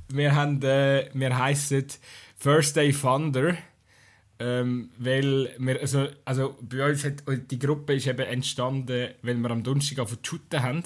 wir 0.09 0.35
haben, 0.35 0.63
äh, 0.63 1.09
wir 1.13 1.39
heissen 1.39 1.87
First 2.37 2.77
Day 2.77 2.93
Thunder. 2.93 3.57
Ähm, 4.43 4.89
weil 4.97 5.55
wir, 5.59 5.81
also, 5.83 6.09
also 6.25 6.57
bei 6.63 6.89
uns 6.89 7.05
hat 7.05 7.23
die 7.51 7.59
Gruppe 7.59 7.95
ist 7.95 8.07
eben 8.07 8.27
entstanden, 8.27 9.11
weil 9.21 9.35
wir 9.37 9.51
am 9.51 9.63
Donnerstag 9.63 9.99
auf 9.99 10.17
shooten 10.23 10.63
haben. 10.63 10.83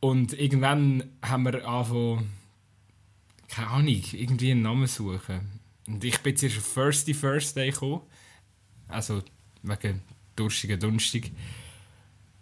Und 0.00 0.32
irgendwann 0.32 1.04
haben 1.22 1.44
wir 1.44 1.66
angefangen, 1.66 2.32
keine 3.48 3.68
Ahnung, 3.68 4.02
irgendwie 4.12 4.50
einen 4.50 4.62
Namen 4.62 4.88
suchen. 4.88 5.57
Und 5.88 6.04
ich 6.04 6.18
bin 6.20 6.36
zuerst 6.36 6.58
auf 6.58 6.64
Firsty 6.64 7.14
Day 7.54 7.70
gekommen. 7.70 8.02
Also 8.88 9.22
wegen 9.62 10.02
durstigen 10.36 10.78
Dunstig. 10.78 11.32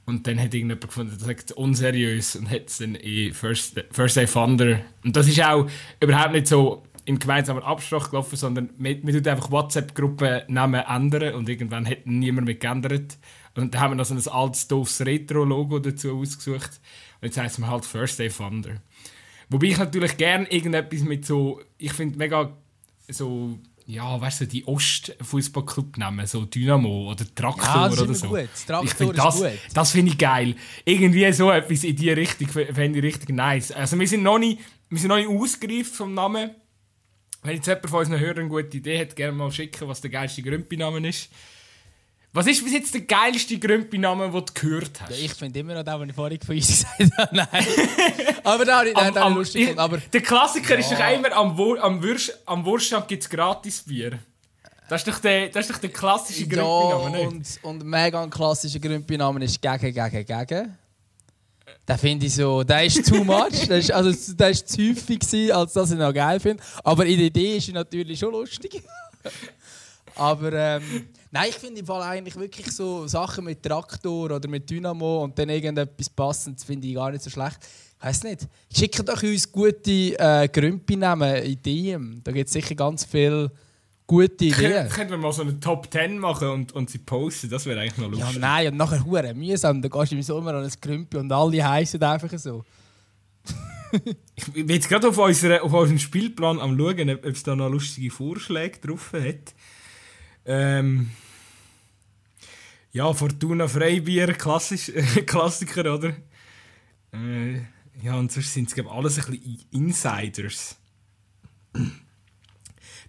Und 0.04 0.26
dann 0.26 0.38
hat 0.38 0.54
irgendjemand 0.54 0.82
gefunden, 0.82 1.16
das 1.18 1.28
ist 1.28 1.52
unseriös 1.52 2.36
und 2.36 2.50
hat 2.50 2.68
es 2.68 2.78
dann 2.78 2.94
in 2.94 3.32
First, 3.32 3.82
First 3.90 4.16
Day 4.16 4.26
Thunder. 4.26 4.80
Und 5.02 5.16
das 5.16 5.26
ist 5.26 5.42
auch 5.42 5.68
überhaupt 6.00 6.32
nicht 6.32 6.46
so 6.46 6.84
in 7.06 7.18
gemeinsamer 7.18 7.64
Absprache 7.64 8.10
gelaufen, 8.10 8.36
sondern 8.36 8.70
man 8.78 9.00
tut 9.02 9.26
einfach 9.26 9.50
WhatsApp-Gruppen-Namen 9.50 10.82
ändern 10.86 11.34
und 11.34 11.48
irgendwann 11.48 11.86
hat 11.86 12.04
niemand 12.04 12.46
mehr 12.46 12.56
geändert. 12.56 13.16
Und 13.54 13.74
dann 13.74 13.80
haben 13.80 13.92
wir 13.92 13.96
noch 13.96 14.04
so 14.04 14.14
ein 14.14 14.28
altes, 14.28 14.68
doofes 14.68 15.00
Retro-Logo 15.06 15.78
dazu 15.78 16.18
ausgesucht. 16.18 16.80
Und 17.20 17.26
jetzt 17.26 17.38
heisst 17.38 17.58
es 17.58 17.64
halt 17.64 17.84
First 17.84 18.18
Day 18.18 18.28
Thunder. 18.28 18.80
Wobei 19.48 19.68
ich 19.68 19.78
natürlich 19.78 20.16
gerne 20.16 20.50
irgendetwas 20.50 21.02
mit 21.02 21.24
so, 21.24 21.60
ich 21.78 21.92
finde 21.92 22.18
mega 22.18 22.56
so, 23.08 23.58
ja, 23.86 24.20
weißt 24.20 24.42
du, 24.42 24.46
die 24.46 24.66
Ost-Fußballclub 24.66 25.96
nehmen, 25.96 26.26
so 26.26 26.44
Dynamo 26.44 27.10
oder 27.10 27.24
Traktor 27.34 27.96
ja, 27.96 28.02
oder 28.02 28.14
so. 28.14 28.28
Gut. 28.28 28.48
Traktor 28.66 28.84
ich 28.84 28.94
finde 28.94 29.14
das, 29.14 29.36
gut. 29.36 29.52
das 29.72 29.90
finde 29.92 30.12
ich 30.12 30.18
geil. 30.18 30.56
Irgendwie 30.84 31.32
so 31.32 31.50
etwas 31.50 31.84
in 31.84 31.96
die 31.96 32.10
Richtung 32.10 32.48
fände 32.48 32.98
ich 32.98 33.04
richtig 33.04 33.30
nice. 33.30 33.72
Also 33.72 33.98
wir 33.98 34.08
sind 34.08 34.22
noch 34.22 34.38
nicht, 34.38 34.60
wir 34.90 34.98
sind 34.98 35.08
noch 35.08 35.16
nicht 35.16 35.28
ausgereift 35.28 35.94
vom 35.94 36.14
Namen. 36.14 36.50
Wenn 37.42 37.56
jetzt 37.56 37.66
jemand 37.66 37.88
von 37.88 38.00
unseren 38.00 38.18
Hörern 38.18 38.40
eine 38.40 38.48
gute 38.48 38.76
Idee 38.76 39.00
hat, 39.00 39.14
gerne 39.14 39.32
mal 39.32 39.52
schicken, 39.52 39.86
was 39.86 40.00
der 40.00 40.10
geilste 40.10 40.42
Grümpi-Name 40.42 41.08
ist. 41.08 41.30
Was 42.36 42.46
ist 42.46 42.62
bis 42.62 42.74
jetzt 42.74 42.92
der 42.92 43.00
geilste 43.00 43.58
Grümpi-Name, 43.58 44.30
den 44.30 44.44
du 44.44 44.52
gehört 44.52 45.00
hast? 45.00 45.10
Ich 45.18 45.32
finde 45.32 45.58
immer 45.58 45.72
noch 45.72 45.82
den, 45.82 46.00
den 46.00 46.10
ich 46.10 46.14
vorhin 46.14 46.38
von 46.38 46.54
uns 46.54 46.66
gesagt 46.98 47.16
habe. 47.16 47.34
Nein. 47.34 47.66
aber 48.44 48.64
da 48.66 48.80
habe 48.80 48.90
ich 48.90 48.94
den 48.94 49.16
am, 49.16 49.36
lustig 49.36 49.70
ich, 49.70 49.78
aber 49.78 49.96
Der 50.12 50.20
Klassiker 50.20 50.74
ja. 50.74 50.80
ist 50.80 50.92
doch 50.92 51.10
immer, 51.14 51.32
am, 51.32 51.56
Wur 51.56 51.82
am, 51.82 52.02
Wurst, 52.02 52.38
am 52.44 52.62
Wurststand 52.66 53.08
gibt 53.08 53.22
es 53.22 53.30
gratis 53.30 53.82
Bier. 53.84 54.18
Das 54.86 55.00
ist 55.00 55.08
doch 55.08 55.18
der, 55.18 55.48
das 55.48 55.64
ist 55.64 55.74
doch 55.74 55.80
der 55.80 55.88
klassische 55.88 56.46
Grümpi-Name, 56.46 57.20
ja, 57.22 57.26
und, 57.26 57.58
und 57.62 57.84
mega 57.86 58.22
ein 58.22 58.28
klassischer 58.28 58.80
Grümpi-Name 58.80 59.42
ist 59.42 59.62
«Gegen, 59.62 59.94
gegen, 59.94 60.26
gegen». 60.26 60.78
Den 61.88 61.98
finde 61.98 62.26
ich 62.26 62.34
so, 62.34 62.62
der 62.64 62.84
ist 62.84 63.08
too 63.08 63.24
much. 63.24 63.66
der 63.66 63.78
ist, 63.78 63.90
also, 63.90 64.34
der 64.34 64.50
ist 64.50 64.68
zu 64.68 64.90
häufig, 64.90 65.20
gewesen, 65.20 65.52
als 65.52 65.72
dass 65.72 65.88
ich 65.88 65.96
ihn 65.96 66.00
noch 66.00 66.12
geil 66.12 66.38
finde. 66.38 66.62
Aber 66.84 67.06
in 67.06 67.16
der 67.16 67.28
Idee 67.28 67.56
ist 67.56 67.68
er 67.68 67.74
natürlich 67.74 68.18
schon 68.18 68.32
lustig. 68.32 68.82
Aber 70.16 70.52
ähm, 70.52 70.82
nein, 71.30 71.46
ich 71.50 71.56
finde 71.56 71.80
im 71.80 71.86
Fall 71.86 72.02
eigentlich 72.02 72.36
wirklich 72.36 72.70
so 72.72 73.06
Sachen 73.06 73.44
mit 73.44 73.62
Traktor 73.62 74.30
oder 74.30 74.48
mit 74.48 74.68
Dynamo 74.68 75.24
und 75.24 75.38
dann 75.38 75.48
irgendetwas 75.48 76.08
passendes 76.10 76.64
finde 76.64 76.88
ich 76.88 76.94
gar 76.94 77.10
nicht 77.10 77.22
so 77.22 77.30
schlecht. 77.30 77.58
Ich 77.98 78.04
weiß 78.04 78.24
nicht. 78.24 78.48
Schickt 78.74 79.08
doch 79.08 79.22
uns 79.22 79.50
gute 79.50 80.18
äh, 80.18 80.48
Grümpi-Namen 80.48 81.36
in 81.44 81.62
DM. 81.62 82.20
Da 82.24 82.32
gibt 82.32 82.48
es 82.48 82.52
sicher 82.52 82.74
ganz 82.74 83.04
viele 83.04 83.50
gute 84.06 84.44
Ideen. 84.44 84.88
Können 84.88 85.10
wir 85.10 85.18
mal 85.18 85.32
so 85.32 85.42
eine 85.42 85.58
Top 85.60 85.88
10 85.90 86.18
machen 86.18 86.48
und, 86.48 86.72
und 86.72 86.90
sie 86.90 86.98
posten? 86.98 87.50
Das 87.50 87.66
wäre 87.66 87.80
eigentlich 87.80 87.98
noch 87.98 88.10
lustig. 88.10 88.34
Ja, 88.34 88.38
nein, 88.38 88.68
und 88.68 88.76
nachher 88.76 89.04
hure 89.04 89.34
mühsam. 89.34 89.82
Da 89.82 89.88
gehst 89.88 90.12
du 90.12 90.16
im 90.16 90.22
Sommer 90.22 90.54
an 90.54 90.64
ein 90.64 90.72
Grümpi 90.80 91.16
und 91.16 91.32
alle 91.32 91.66
heißen 91.66 92.02
einfach 92.02 92.38
so. 92.38 92.64
ich 94.34 94.52
bin 94.52 94.68
jetzt 94.68 94.88
gerade 94.88 95.08
auf, 95.08 95.18
unsere, 95.18 95.62
auf 95.62 95.72
unserem 95.72 95.98
Spielplan 95.98 96.60
am 96.60 96.76
schauen, 96.78 97.10
ob 97.10 97.24
es 97.24 97.42
da 97.42 97.56
noch 97.56 97.70
lustige 97.70 98.10
Vorschläge 98.10 98.78
drauf 98.78 99.12
hat. 99.12 99.54
Ähm, 100.46 101.10
ja, 102.92 103.12
Fortuna 103.12 103.68
Freibier, 103.68 104.32
klassisch, 104.32 104.92
Klassiker, 105.26 105.94
oder? 105.94 106.16
Äh, 107.12 107.56
ja, 108.02 108.14
und 108.14 108.30
sonst 108.30 108.54
sind 108.54 108.72
es, 108.72 108.86
alles 108.86 109.18
ein 109.18 109.32
bisschen 109.32 109.66
Insiders. 109.72 110.76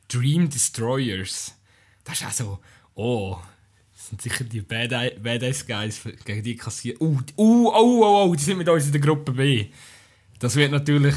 Dream 0.07 0.49
Destroyers. 0.49 1.53
Das 2.03 2.21
ist 2.21 2.27
auch 2.27 2.31
so, 2.31 2.59
oh, 2.95 3.37
das 3.93 4.07
sind 4.09 4.21
sicher 4.21 4.43
die 4.43 4.61
Badass 4.61 5.65
Guys, 5.65 6.01
gegen 6.25 6.43
die 6.43 6.55
kassieren. 6.55 6.97
Uh, 6.99 7.19
uh, 7.37 7.67
oh, 7.67 7.71
oh, 7.75 8.25
oh, 8.25 8.35
die 8.35 8.43
sind 8.43 8.57
mit 8.57 8.69
uns 8.69 8.85
in 8.85 8.93
der 8.93 9.01
Gruppe 9.01 9.33
B. 9.33 9.67
Das 10.39 10.55
wird 10.55 10.71
natürlich, 10.71 11.15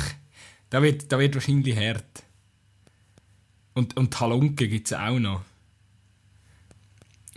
da 0.69 0.83
wird, 0.83 1.11
wird 1.11 1.35
wahrscheinlich 1.35 1.77
hart. 1.77 2.25
Und, 3.75 3.97
und 3.97 4.13
Talunke 4.13 4.69
gibt 4.69 4.87
es 4.87 4.93
auch 4.93 5.19
noch. 5.19 5.43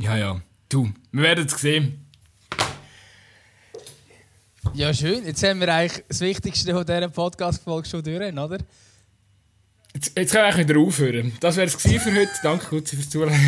Ja, 0.04 0.18
ja. 0.18 0.42
Du, 0.68 0.92
wir 1.14 1.24
werden 1.24 1.46
es 1.46 1.62
sehen. 1.62 2.06
Ja, 4.74 4.94
schön. 4.94 5.26
Jetzt 5.26 5.42
haben 5.44 5.62
wir 5.62 5.74
eigentlich 5.74 6.04
das 6.10 6.20
Wichtigste 6.20 6.74
von 6.74 6.86
dieser 6.86 7.08
Podcast-Folge 7.08 7.88
schon 7.88 8.04
durch, 8.04 8.34
oder? 8.34 8.58
Jetzt, 9.94 10.12
jetzt 10.18 10.34
können 10.34 10.44
wir 10.44 10.54
eigentlich 10.54 10.68
wieder 10.68 10.80
aufhören. 10.82 11.32
Das 11.40 11.56
wäre 11.56 11.68
es 11.68 11.76
für 11.76 12.14
heute. 12.14 12.32
Danke 12.44 12.66
kurz 12.66 12.90
fürs 12.90 13.10
Zuhören. 13.10 13.34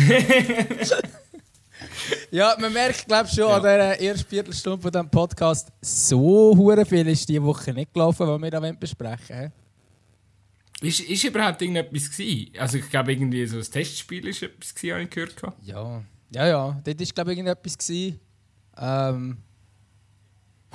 Ja, 2.30 2.56
man 2.58 2.72
merkt, 2.72 3.06
glaube 3.06 3.28
schon 3.28 3.48
ja. 3.48 3.56
an 3.56 3.62
der 3.62 4.00
ersten 4.00 4.28
Viertelstunde 4.28 4.80
von 4.80 4.90
diesem 4.90 5.10
Podcast, 5.10 5.70
so 5.82 6.56
hure 6.56 6.86
viel 6.86 7.06
ist 7.08 7.28
diese 7.28 7.42
Woche 7.42 7.72
nicht 7.72 7.92
gelaufen, 7.92 8.26
was 8.26 8.40
wir 8.40 8.50
da 8.50 8.60
besprechen 8.72 9.36
wollen. 9.36 9.52
Ist, 10.80 11.00
ist 11.00 11.24
überhaupt 11.24 11.60
irgendetwas 11.60 12.10
gewesen? 12.10 12.52
Also 12.58 12.78
ich 12.78 12.88
glaube 12.88 13.12
irgendwie 13.12 13.44
so 13.46 13.58
ein 13.58 13.62
Testspiel 13.62 14.26
ist 14.28 14.42
etwas 14.42 14.74
gewesen, 14.74 14.92
habe 14.92 15.02
ich 15.02 15.10
gehört. 15.10 15.34
Ja, 15.62 16.02
ja, 16.36 16.46
ja. 16.46 16.80
Dort 16.84 17.00
ist 17.00 17.14
glaube 17.14 17.32
ich 17.32 17.38
irgendetwas 17.38 17.78
gewesen. 17.78 18.20
Ähm. 18.78 19.38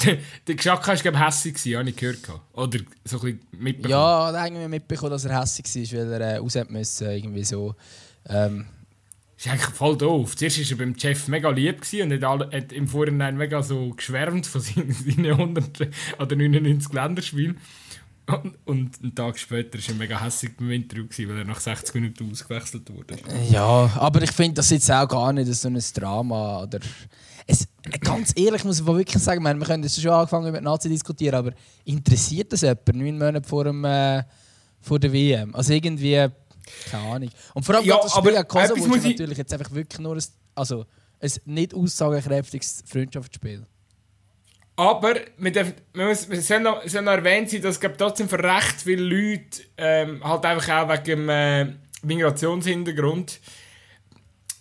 der 0.48 0.56
Geschmack 0.56 0.88
war 0.88 0.96
glaube 0.96 1.18
ich 1.18 1.24
hässlich 1.24 1.75
habe 1.75 1.89
ich 1.89 1.96
gehört. 1.96 2.20
Oder 2.53 2.80
so 3.06 3.20
ein 3.20 3.22
bisschen 3.22 3.39
mitbekommen. 3.51 3.91
Ja, 3.91 4.32
da 4.32 4.44
haben 4.44 4.60
wir 4.60 4.68
mitbekommen, 4.68 5.12
dass 5.12 5.25
er 5.25 5.39
hässlich 5.39 5.94
war, 5.94 6.00
weil 6.10 6.22
er 6.22 6.34
äh, 6.34 6.38
raus 6.38 6.58
müssen, 6.70 7.10
irgendwie 7.10 7.44
so. 7.44 7.75
Ähm, 8.27 8.65
ist 9.38 9.48
eigentlich 9.48 9.75
voll 9.75 9.98
doof. 9.98 10.36
Zuerst 10.36 10.60
war 10.60 10.72
er 10.72 10.77
beim 10.77 11.00
Chef 11.00 11.27
mega 11.27 11.50
lieb 11.50 11.82
und 11.94 12.13
hat, 12.13 12.24
alle, 12.24 12.50
hat 12.51 12.72
im 12.72 12.88
Vorhinein 12.88 13.38
mega 13.38 13.62
so 13.62 13.91
geschwärmt 13.91 14.48
von 14.48 14.62
seinen, 14.62 14.91
seinen 14.94 15.32
100 15.32 15.89
oder 16.20 16.36
99 16.36 16.94
Länderspielen. 16.94 17.58
Und, 18.28 18.58
und 18.66 19.01
einen 19.01 19.16
Tag 19.16 19.38
später 19.38 19.78
war 19.78 19.90
er 19.90 19.96
mega 19.96 20.24
hässlich 20.24 20.56
beim 20.56 20.72
Interview, 20.72 21.06
weil 21.28 21.40
er 21.40 21.46
nach 21.46 21.60
60 21.60 21.96
Minuten 21.96 22.32
ausgewechselt 22.32 22.90
wurde. 22.94 23.18
Ja, 23.50 23.92
aber 23.96 24.22
ich 24.22 24.32
finde 24.32 24.56
das 24.56 24.70
jetzt 24.70 24.90
auch 24.92 25.08
gar 25.08 25.34
nicht 25.34 25.54
so 25.54 25.68
ein 25.68 25.82
Drama. 25.94 26.63
Oder 26.63 26.80
es, 27.48 27.68
ganz 28.00 28.34
ehrlich 28.36 28.63
muss 28.63 28.80
ich 28.80 28.86
wirklich 28.86 29.22
sagen, 29.22 29.44
wir 29.44 29.66
können 29.66 29.84
jetzt 29.84 30.00
schon 30.00 30.12
angefangen 30.12 30.51
mit 30.51 30.63
Nazi 30.63 30.88
diskutieren, 30.88 31.36
aber 31.36 31.51
interessiert 31.84 32.54
das 32.54 32.62
jemand 32.62 32.88
neun 32.94 33.18
Monate 33.18 33.48
vor, 33.48 33.66
dem, 33.66 33.84
äh, 33.84 34.24
vor 34.80 35.00
der 35.00 35.12
WM? 35.12 35.54
Also 35.56 35.74
irgendwie, 35.74 36.28
keine 36.90 37.12
Ahnung. 37.12 37.30
Und 37.54 37.63
vor 37.66 37.75
allem 37.75 37.86
ja, 37.86 38.00
das 38.01 38.13
Spiel 38.13 38.38
aber, 38.38 38.44
Kosovo 38.46 38.96
ist 38.96 39.04
natürlich 39.04 39.38
jetzt 39.38 39.54
einfach 39.54 39.72
wirklich 39.72 40.00
nur 40.00 40.16
ein, 40.16 40.24
also 40.56 40.86
ein 41.20 41.32
nicht 41.46 41.74
aussagekräftiges 41.74 42.84
Freundschaftsspiel. 42.86 43.66
Aber 44.82 45.14
wir, 45.38 45.52
dürfen, 45.52 45.74
wir, 45.94 46.06
müssen, 46.08 46.32
wir 46.32 46.42
sollen 46.42 46.64
noch, 46.64 46.82
sollen 46.88 47.06
noch 47.06 47.12
erwähnt 47.12 47.52
sein, 47.52 47.62
dass 47.62 47.78
es 47.78 47.98
trotzdem 48.00 48.28
für 48.28 48.44
recht 48.44 48.82
viele 48.82 49.04
Leute 49.04 49.62
ähm, 49.78 50.24
halt 50.24 50.44
einfach 50.44 50.70
auch 50.70 50.90
wegen 50.90 51.04
dem 51.04 51.30
äh, 51.30 51.66
Migrationshintergrund 52.02 53.40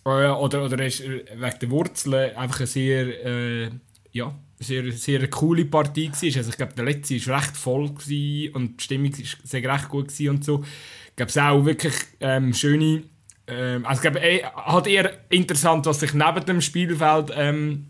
äh, 0.04 0.08
oder, 0.08 0.62
oder 0.62 0.84
ist, 0.84 1.00
äh, 1.00 1.24
wegen 1.36 1.58
der 1.62 1.70
Wurzeln 1.70 2.36
einfach 2.36 2.58
eine 2.58 2.66
sehr, 2.66 3.24
äh, 3.24 3.70
ja, 4.12 4.38
sehr, 4.58 4.92
sehr 4.92 5.26
coole 5.30 5.64
Partie 5.64 6.10
war. 6.10 6.36
Also 6.36 6.50
ich 6.50 6.56
glaube, 6.58 6.74
der 6.74 6.84
letzte 6.84 7.26
war 7.26 7.40
recht 7.40 7.56
voll 7.56 7.84
und 7.86 8.06
die 8.10 8.52
Stimmung 8.78 9.12
war 9.14 9.72
recht 9.72 9.88
gut 9.88 10.20
und 10.20 10.44
so. 10.44 10.62
Ich 11.08 11.16
glaube, 11.16 11.30
es 11.30 11.38
auch 11.38 11.64
wirklich 11.64 11.94
ähm, 12.20 12.52
schöne... 12.52 13.04
Ähm, 13.46 13.86
also 13.86 14.00
ich 14.00 14.02
glaube, 14.02 14.20
eh, 14.20 14.44
halt 14.44 14.86
eher 14.86 15.18
interessant, 15.30 15.86
was 15.86 16.00
sich 16.00 16.12
neben 16.12 16.44
dem 16.44 16.60
Spielfeld 16.60 17.32
ähm, 17.34 17.89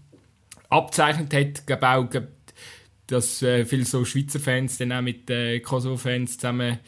abzeichnet 0.71 1.35
hat. 1.35 1.67
Glaube 1.67 1.89
auch, 1.89 2.09
glaub, 2.09 2.29
dass 3.07 3.43
äh, 3.43 3.65
viele 3.65 3.85
so 3.85 4.05
Schweizer 4.05 4.41
Fans 4.41 4.79
dann 4.79 4.93
auch 4.93 5.03
mit 5.03 5.29
äh, 5.31 5.61
Kosovo-Fans 5.61 6.39
zusammen, 6.39 6.79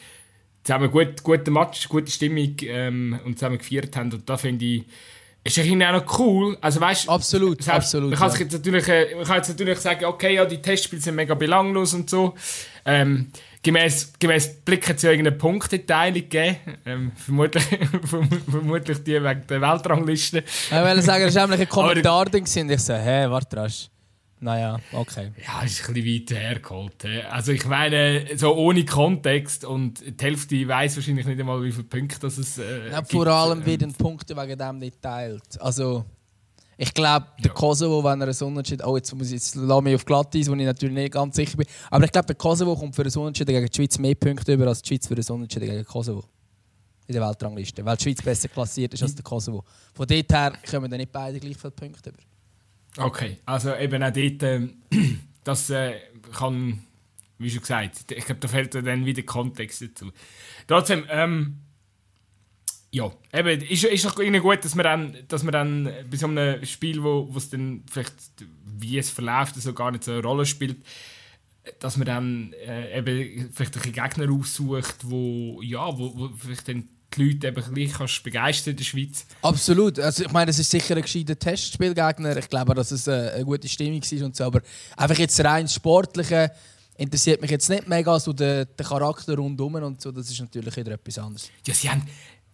zusammen 0.63 0.89
gut, 0.89 1.21
guten 1.23 1.53
Match, 1.53 1.87
gute 1.89 2.11
Stimmung 2.11 2.55
ähm, 2.61 3.19
und 3.25 3.37
zusammen 3.37 3.57
gefeiert 3.57 3.95
haben. 3.95 4.11
Und 4.11 4.29
da 4.29 4.37
finde 4.37 4.65
ich, 4.65 4.85
ist 5.43 5.59
eigentlich 5.59 5.85
auch 5.85 5.91
noch 5.91 6.19
cool. 6.19 6.57
Also, 6.61 6.79
weißt, 6.79 7.09
absolut, 7.09 7.61
selbst, 7.61 7.87
absolut. 7.87 8.11
Man 8.11 8.19
kann, 8.19 8.31
ja. 8.31 8.39
jetzt 8.39 8.53
natürlich, 8.53 8.87
äh, 8.87 9.15
man 9.15 9.25
kann 9.25 9.37
jetzt 9.37 9.49
natürlich 9.49 9.77
sagen, 9.79 10.05
okay, 10.05 10.35
ja, 10.35 10.45
die 10.45 10.61
Testspiele 10.61 11.01
sind 11.01 11.15
mega 11.15 11.35
belanglos 11.35 11.93
und 11.93 12.09
so. 12.09 12.33
Ähm, 12.85 13.29
gemäß, 13.63 14.13
gemäß 14.19 14.61
Blick 14.63 14.87
hat 14.87 14.97
es 14.97 15.01
ja 15.01 15.11
irgendeine 15.11 15.37
Punkteteilung 15.37 16.13
gegeben. 16.13 16.57
Ähm, 16.85 17.11
vermutlich, 17.15 17.63
vermutlich 18.49 19.03
die 19.03 19.23
wegen 19.23 19.47
der 19.47 19.61
Weltrangliste. 19.61 20.39
Ich 20.39 20.71
will 20.71 21.01
sagen, 21.01 21.25
das 21.25 21.35
war 21.35 21.47
nämlich 21.47 21.67
ein 21.67 21.69
Kommentar 21.73 22.25
drin. 22.25 22.43
Und 22.43 22.69
ich 22.69 22.79
so, 22.81 22.93
hä, 22.93 22.99
hey, 23.01 23.31
warte, 23.31 23.57
rasch. 23.57 23.89
Naja, 24.43 24.77
okay. 24.91 25.31
Ja, 25.41 25.61
ist 25.63 25.87
ein 25.87 25.93
bisschen 25.93 26.27
weit 26.27 26.37
hergeholt. 26.37 27.05
Also 27.31 27.53
ich 27.53 27.65
meine, 27.65 28.25
so 28.35 28.53
ohne 28.53 28.83
Kontext 28.83 29.63
und 29.63 30.01
die 30.01 30.21
Hälfte 30.21 30.67
weiß 30.67 30.97
wahrscheinlich 30.97 31.25
nicht 31.25 31.39
einmal, 31.39 31.63
wie 31.63 31.71
viele 31.71 31.85
Punkte 31.85 32.19
das 32.19 32.37
es 32.37 32.57
äh, 32.57 32.89
ja, 32.91 33.01
Vor 33.05 33.25
allem 33.27 33.59
ähm, 33.59 33.65
werden 33.65 33.93
Punkte 33.93 34.35
wegen 34.35 34.57
dem 34.57 34.79
nicht 34.79 35.01
teilt. 35.01 35.61
Also 35.61 36.03
ich 36.77 36.93
glaube, 36.93 37.27
der 37.39 37.47
ja. 37.47 37.53
Kosovo, 37.53 38.03
wenn 38.03 38.21
er 38.21 38.27
einen 38.27 38.41
Unentschieden... 38.41 38.85
Oh, 38.85 38.95
jetzt 38.95 39.13
muss 39.13 39.27
ich 39.27 39.33
jetzt 39.33 39.55
mich 39.55 39.95
auf 39.95 40.05
glatt 40.05 40.35
eins, 40.35 40.49
wo 40.49 40.53
ich 40.55 40.65
natürlich 40.65 40.95
nicht 40.95 41.13
ganz 41.13 41.35
sicher 41.35 41.57
bin. 41.57 41.67
Aber 41.91 42.05
ich 42.05 42.11
glaube, 42.11 42.27
der 42.27 42.35
Kosovo 42.35 42.75
kommt 42.75 42.95
für 42.95 43.03
einen 43.03 43.15
Unentschieden 43.15 43.53
gegen 43.53 43.67
die 43.67 43.75
Schweiz 43.75 43.99
mehr 43.99 44.15
Punkte 44.15 44.53
über 44.53 44.67
als 44.67 44.81
die 44.81 44.89
Schweiz 44.89 45.07
für 45.07 45.15
einen 45.15 45.25
Unentschieden 45.29 45.69
gegen 45.69 45.85
Kosovo. 45.85 46.23
In 47.07 47.13
der 47.13 47.27
Weltrangliste. 47.27 47.85
Weil 47.85 47.97
die 47.97 48.03
Schweiz 48.03 48.21
besser 48.21 48.47
klassiert 48.47 48.93
ist 48.93 49.03
als 49.03 49.13
der 49.15 49.23
Kosovo. 49.23 49.63
Von 49.93 50.07
dort 50.07 50.31
her 50.31 50.53
kommen 50.69 50.89
dann 50.89 50.99
nicht 50.99 51.11
beide 51.11 51.39
gleich 51.39 51.57
viele 51.57 51.71
Punkte 51.71 52.09
über. 52.09 53.05
Okay, 53.05 53.37
also 53.45 53.75
eben 53.75 54.01
auch 54.01 54.11
dort... 54.11 54.43
Äh, 54.43 54.67
das 55.43 55.69
äh, 55.69 55.99
kann... 56.31 56.83
Wie 57.37 57.49
schon 57.49 57.61
gesagt, 57.61 58.11
ich 58.11 58.25
glaube, 58.25 58.39
da 58.39 58.47
fällt 58.47 58.75
dann 58.75 59.05
wieder 59.05 59.23
Kontext 59.23 59.81
dazu. 59.81 60.11
Trotzdem, 60.67 61.03
ähm, 61.09 61.59
ja, 62.93 63.11
eben, 63.33 63.61
ist, 63.61 63.83
ist 63.85 64.05
doch 64.05 64.19
irgendwie 64.19 64.39
gut, 64.39 64.63
dass 64.63 64.75
man 64.75 64.83
dann, 64.83 65.17
dass 65.27 65.41
man 65.41 65.51
dann 65.51 65.89
bei 66.11 66.15
so 66.15 66.27
einem 66.27 66.63
Spiel, 66.63 67.01
wo 67.01 67.27
es 67.35 67.49
dann 67.49 67.83
vielleicht, 67.89 68.13
wie 68.65 68.99
es 68.99 69.09
verläuft, 69.09 69.55
so 69.55 69.73
gar 69.73 69.89
nicht 69.89 70.03
so 70.03 70.11
eine 70.11 70.21
Rolle 70.21 70.45
spielt, 70.45 70.77
dass 71.79 71.97
man 71.97 72.05
dann 72.05 72.53
äh, 72.53 72.99
eben 72.99 73.49
vielleicht 73.51 73.83
ein 73.83 73.91
Gegner 73.91 74.31
aussucht, 74.31 74.97
wo, 75.01 75.59
ja, 75.63 75.97
wo, 75.97 76.13
wo 76.15 76.29
vielleicht 76.37 76.67
dann 76.67 76.87
die 77.15 77.23
Leute 77.23 77.47
eben 77.47 77.73
gleich 77.73 77.93
kannst 77.93 78.23
begeistern 78.23 78.71
in 78.71 78.77
der 78.77 78.83
Schweiz. 78.83 79.25
Absolut. 79.41 79.99
Also 79.99 80.25
ich 80.25 80.31
meine, 80.31 80.51
es 80.51 80.59
ist 80.59 80.69
sicher 80.69 80.95
ein 80.95 81.01
gescheiter 81.01 81.37
Testspielgegner. 81.37 82.37
Ich 82.37 82.49
glaube, 82.49 82.75
dass 82.75 82.91
es 82.91 83.07
eine, 83.07 83.31
eine 83.31 83.45
gute 83.45 83.67
Stimmung 83.67 84.03
war 84.03 84.25
und 84.25 84.35
so. 84.35 84.43
Aber 84.43 84.61
einfach 84.97 85.17
jetzt 85.17 85.43
rein 85.43 85.67
Sportliche 85.67 86.51
interessiert 86.95 87.41
mich 87.41 87.49
jetzt 87.49 87.69
nicht 87.69 87.87
mega 87.87 88.19
so 88.19 88.33
der, 88.33 88.65
der 88.65 88.85
Charakter 88.85 89.35
rundum 89.35 89.73
und 89.75 89.99
so. 89.99 90.11
Das 90.11 90.29
ist 90.29 90.39
natürlich 90.39 90.75
wieder 90.77 90.91
etwas 90.91 91.17
anderes. 91.17 91.49
Ja, 91.65 91.73
sie 91.73 91.89
haben 91.89 92.03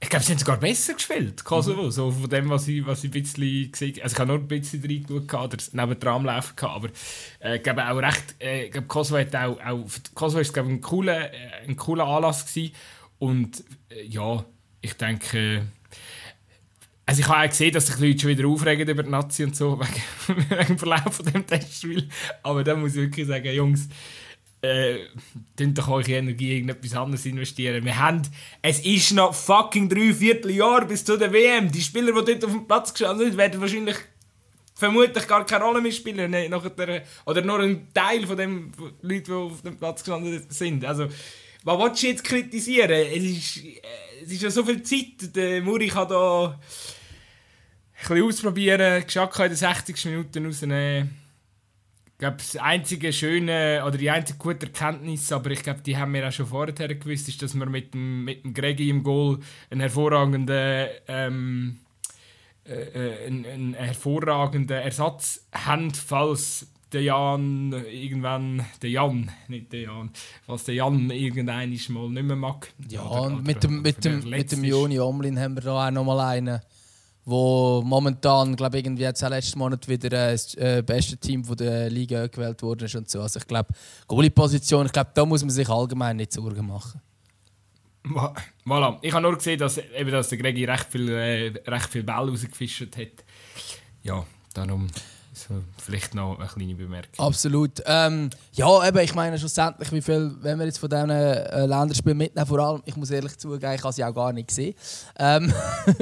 ich 0.01 0.09
glaube, 0.09 0.23
sie 0.23 0.31
haben 0.31 0.39
sogar 0.39 0.57
besser 0.57 0.93
gespielt, 0.93 1.43
Kosovo, 1.43 1.83
mhm. 1.83 1.91
so 1.91 2.11
von 2.11 2.29
dem, 2.29 2.49
was 2.49 2.67
ich, 2.67 2.85
was 2.85 3.03
ich 3.03 3.09
ein 3.09 3.21
bisschen 3.21 3.71
gesehen 3.71 3.93
habe. 3.95 4.03
Also 4.03 4.13
ich 4.13 4.19
habe 4.19 4.27
nur 4.29 4.37
ein 4.37 4.47
bisschen 4.47 4.81
reingeschaut 4.81 5.53
oder 5.53 5.63
neben 5.73 5.99
Tram 5.99 6.25
laufen 6.25 6.55
gehabt, 6.55 6.75
aber 6.75 6.89
äh, 7.41 7.57
ich 7.57 7.63
glaube 7.63 7.85
auch 7.85 7.97
recht, 7.97 8.35
äh, 8.39 8.69
glaube, 8.69 8.87
Kosovo 8.87 9.19
hat 9.19 9.35
auch, 9.35 9.59
auch 9.59 9.85
Kosovo 10.13 10.39
ist, 10.39 10.53
glaube 10.53 10.69
ein 10.69 10.79
cooler, 10.79 11.33
äh, 11.33 11.67
ein 11.67 11.75
cooler 11.75 12.05
Anlass 12.07 12.45
gewesen 12.45 12.73
und 13.19 13.63
äh, 13.89 14.05
ja, 14.05 14.45
ich 14.79 14.93
denke, 14.93 15.67
also 17.05 17.19
ich 17.19 17.27
habe 17.27 17.45
auch 17.45 17.49
gesehen, 17.49 17.73
dass 17.73 17.87
sich 17.87 17.95
die 17.97 18.07
Leute 18.07 18.19
schon 18.19 18.29
wieder 18.29 18.47
aufregen 18.47 18.87
über 18.87 19.03
die 19.03 19.09
Nazi 19.09 19.43
und 19.43 19.55
so, 19.55 19.77
wegen, 20.27 20.49
wegen 20.49 20.67
dem 20.67 20.77
Verlauf 20.77 21.13
von 21.13 21.25
dem 21.25 21.45
Testspiel, 21.45 22.07
aber 22.41 22.63
da 22.63 22.73
muss 22.77 22.91
ich 22.91 23.01
wirklich 23.01 23.27
sagen, 23.27 23.53
Jungs, 23.53 23.89
äh, 24.61 25.05
doch 25.55 25.87
eure 25.87 26.11
Energie 26.11 26.51
in 26.51 26.67
irgendetwas 26.67 26.95
anderes 26.95 27.25
investieren. 27.25 27.83
Wir 27.85 27.97
haben, 27.97 28.21
es 28.61 28.79
ist 28.79 29.11
noch 29.11 29.33
fucking 29.33 29.87
drei 29.87 30.13
Vierteljahr 30.13 30.85
bis 30.85 31.05
zu 31.05 31.17
der 31.17 31.31
WM. 31.31 31.71
Die 31.71 31.81
Spieler, 31.81 32.07
die 32.07 32.33
dort 32.33 32.45
auf 32.45 32.51
dem 32.51 32.67
Platz 32.67 32.93
gestanden 32.93 33.27
sind, 33.27 33.37
werden 33.37 33.61
wahrscheinlich 33.61 33.97
vermutlich 34.75 35.27
gar 35.27 35.45
keine 35.45 35.63
Rolle 35.63 35.81
mehr 35.81 35.91
spielen. 35.91 36.31
Nee, 36.31 36.49
der, 36.49 37.03
oder 37.25 37.41
nur 37.41 37.59
ein 37.59 37.87
Teil 37.93 38.25
von 38.27 38.37
den 38.37 38.71
Leuten, 39.01 39.23
die 39.25 39.31
auf 39.31 39.61
dem 39.61 39.77
Platz 39.77 40.03
gestanden 40.03 40.45
sind. 40.49 40.83
Also, 40.85 41.07
was 41.63 41.79
willst 41.79 42.03
du 42.03 42.07
jetzt 42.07 42.23
kritisieren? 42.23 42.91
Es 42.91 43.23
ist, 43.23 43.57
äh, 43.57 43.81
es 44.23 44.31
ist 44.31 44.41
ja 44.41 44.49
so 44.49 44.65
viel 44.65 44.83
Zeit. 44.83 45.35
Der 45.35 45.61
Muri 45.61 45.87
kann 45.87 46.07
da 46.09 46.47
ein 46.47 48.07
bisschen 48.07 48.23
ausprobieren, 48.23 49.03
Geschacke 49.05 49.43
in 49.43 49.49
den 49.49 49.57
60 49.57 50.05
Minuten 50.05 50.45
rausnehmen 50.45 51.18
glaube, 52.19 52.37
das 52.37 52.55
einzige 52.57 53.11
schöne 53.11 53.83
oder 53.85 53.97
die 53.97 54.11
einzige 54.11 54.37
gute 54.37 54.67
Erkenntnis, 54.67 55.31
aber 55.31 55.51
ich 55.51 55.63
glaube, 55.63 55.81
die 55.81 55.97
haben 55.97 56.13
wir 56.13 56.27
auch 56.27 56.31
schon 56.31 56.45
vorher 56.45 56.95
gewusst, 56.95 57.27
ist, 57.29 57.41
dass 57.41 57.55
wir 57.55 57.65
mit 57.65 57.93
dem, 57.93 58.25
mit 58.25 58.43
dem 58.43 58.53
Gregi 58.53 58.89
im 58.89 59.03
Goal 59.03 59.39
einen 59.71 59.81
hervorragenden, 59.81 60.87
ähm, 61.07 61.79
äh, 62.65 62.73
äh 62.73 63.25
einen, 63.25 63.45
einen 63.45 63.73
hervorragenden 63.73 64.77
Ersatz 64.77 65.47
haben, 65.53 65.91
falls 65.93 66.67
der 66.91 67.03
Jan 67.03 67.71
irgendwann, 67.71 68.65
der 68.81 68.89
Jan, 68.89 69.31
nicht 69.47 69.71
der 69.71 69.81
Jan, 69.81 70.09
falls 70.45 70.65
der 70.65 70.75
Jan 70.75 71.09
irgendein 71.11 71.69
mal 71.89 72.09
nicht 72.09 72.23
mehr 72.23 72.35
mag. 72.35 72.73
Ja, 72.89 73.05
oder, 73.05 73.21
und 73.21 73.45
mit 73.45 73.63
dem, 73.63 73.81
mit 73.81 74.03
dem, 74.03 74.29
mit 74.29 74.51
dem 74.51 74.63
Joni 74.63 74.99
Omlin 74.99 75.39
haben 75.39 75.55
wir 75.55 75.61
da 75.61 75.87
auch 75.87 75.91
noch 75.91 76.03
mal 76.03 76.19
einen 76.19 76.59
wo 77.25 77.81
momentan, 77.85 78.55
glaube 78.55 78.79
ich, 78.79 78.85
irgendwie 78.85 79.03
jetzt 79.03 79.21
letzten 79.21 79.59
Monat 79.59 79.87
wieder 79.87 80.07
äh, 80.07 80.31
das 80.31 80.55
äh, 80.55 80.83
beste 80.85 81.17
Team 81.17 81.43
der 81.55 81.89
Liga 81.89 82.27
gewählt 82.27 82.61
wurde 82.63 82.87
und 82.95 83.09
so. 83.09 83.21
Also 83.21 83.39
ich 83.39 83.47
glaube, 83.47 83.73
Goalie-Position, 84.07 84.87
ich 84.87 84.91
glaube, 84.91 85.11
da 85.13 85.25
muss 85.25 85.41
man 85.41 85.49
sich 85.49 85.69
allgemein 85.69 86.17
nicht 86.17 86.33
Sorgen 86.33 86.65
machen. 86.67 87.01
Voilà. 88.65 88.97
Ich 89.01 89.13
habe 89.13 89.21
nur 89.21 89.35
gesehen, 89.35 89.59
dass, 89.59 89.77
eben, 89.77 90.11
dass 90.11 90.29
der 90.29 90.37
Gregi 90.37 90.65
recht 90.65 90.85
viel, 90.89 91.09
äh, 91.09 91.53
recht 91.67 91.89
viel 91.89 92.03
Ball 92.03 92.29
rausgefischt 92.29 92.95
hat. 92.95 93.23
Ja, 94.03 94.25
darum 94.53 94.87
vielleicht 95.77 96.15
noch 96.15 96.39
eine 96.39 96.47
kleine 96.47 96.75
Bemerkung. 96.75 97.25
Absolut. 97.25 97.81
Ähm, 97.85 98.29
ja, 98.53 98.87
eben, 98.87 98.97
ich 98.99 99.15
meine 99.15 99.37
schlussendlich, 99.37 99.91
wie 99.91 100.01
viel, 100.01 100.35
wenn 100.41 100.59
wir 100.59 100.65
jetzt 100.65 100.79
von 100.79 100.89
diesen 100.89 101.09
äh, 101.09 101.65
Länderspielen 101.65 102.17
mitnehmen, 102.17 102.47
vor 102.47 102.59
allem, 102.59 102.81
ich 102.85 102.95
muss 102.95 103.11
ehrlich 103.11 103.37
zugeben, 103.37 103.73
ich 103.73 103.83
habe 103.83 103.93
sie 103.93 104.03
auch 104.03 104.13
gar 104.13 104.33
nicht 104.33 104.47
gesehen. 104.47 104.75
Ähm, 105.17 105.53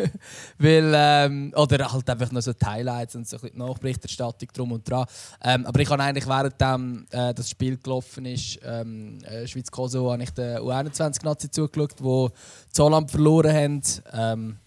weil, 0.57 0.91
ähm, 0.95 1.53
oder 1.55 1.91
halt 1.91 2.09
einfach 2.09 2.31
nur 2.31 2.41
so 2.41 2.53
die 2.53 2.65
Highlights 2.65 3.15
und 3.15 3.27
so 3.27 3.37
ein 3.37 3.49
die 3.53 3.57
Nachberichterstattung 3.57 4.49
drum 4.53 4.71
und 4.71 4.89
dran. 4.89 5.05
Ähm, 5.43 5.65
aber 5.65 5.79
ich 5.79 5.89
habe 5.89 6.03
eigentlich, 6.03 6.27
während 6.27 7.13
äh, 7.13 7.33
das 7.33 7.49
Spiel 7.49 7.77
gelaufen 7.77 8.25
ist, 8.25 8.59
ähm, 8.63 9.19
äh, 9.23 9.47
Schweiz-Kosovo, 9.47 10.11
habe 10.11 10.23
ich 10.23 10.31
der 10.31 10.61
U21-Nazi 10.61 11.51
zugeschaut, 11.51 11.95
wo 11.99 12.29
Zollland 12.71 13.11
verloren 13.11 13.53
haben. 14.13 14.59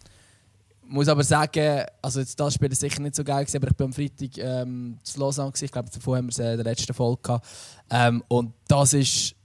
Muss 0.92 1.07
aber 1.07 1.22
sagen, 1.22 1.85
also 2.03 2.18
jetzt 2.18 2.38
das 2.38 2.55
Spiel 2.55 2.72
ist 2.72 2.81
sicher 2.81 3.00
nicht 3.00 3.14
so 3.14 3.22
geil 3.22 3.44
gewesen, 3.44 3.59
aber 3.59 3.68
ich 3.68 3.76
bin 3.76 3.87
am 3.87 3.92
Freitag 3.92 4.38
ähm, 4.38 4.98
zu 5.05 5.20
Lausanne 5.20 5.53
gewesen. 5.53 5.64
Ich 5.66 5.70
glaube, 5.70 5.88
davor 5.88 6.16
haben 6.16 6.26
wir 6.26 6.31
es 6.31 6.38
in 6.38 6.44
der 6.44 6.64
letzten 6.64 6.92
Folge 6.92 7.22
gehabt. 7.22 7.46
Ähm, 7.90 8.24
und 8.26 8.53
das 8.66 8.94
ist 8.94 9.37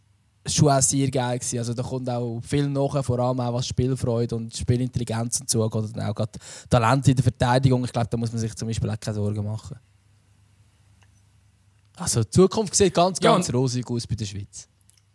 schon 0.47 0.69
auch 0.69 0.81
sehr 0.81 1.09
geil 1.11 1.37
gewesen. 1.37 1.59
Also 1.59 1.75
da 1.75 1.83
kommt 1.83 2.09
auch 2.09 2.39
viel 2.41 2.67
nach, 2.67 3.03
vor 3.05 3.19
allem 3.19 3.39
auch 3.39 3.53
was 3.53 3.67
Spielfreude 3.67 4.35
und 4.35 4.55
Spielintelligenz 4.55 5.39
und 5.39 5.49
so 5.49 5.63
und 5.63 6.01
auch 6.01 6.15
gerade 6.15 6.39
Talent 6.67 7.07
in 7.07 7.15
der 7.15 7.23
Verteidigung. 7.23 7.85
Ich 7.85 7.93
glaube, 7.93 8.07
da 8.09 8.17
muss 8.17 8.31
man 8.31 8.39
sich 8.39 8.55
zum 8.55 8.67
Beispiel 8.67 8.89
auch 8.89 8.99
keine 8.99 9.15
Sorgen 9.15 9.45
machen. 9.45 9.77
Also 11.97 12.23
die 12.23 12.29
Zukunft 12.29 12.75
sieht 12.75 12.93
ganz, 12.93 13.19
ganz 13.19 13.47
ja, 13.47 13.53
rosig 13.53 13.89
aus 13.89 14.07
bei 14.07 14.15
der 14.15 14.25
Schweiz. 14.25 14.67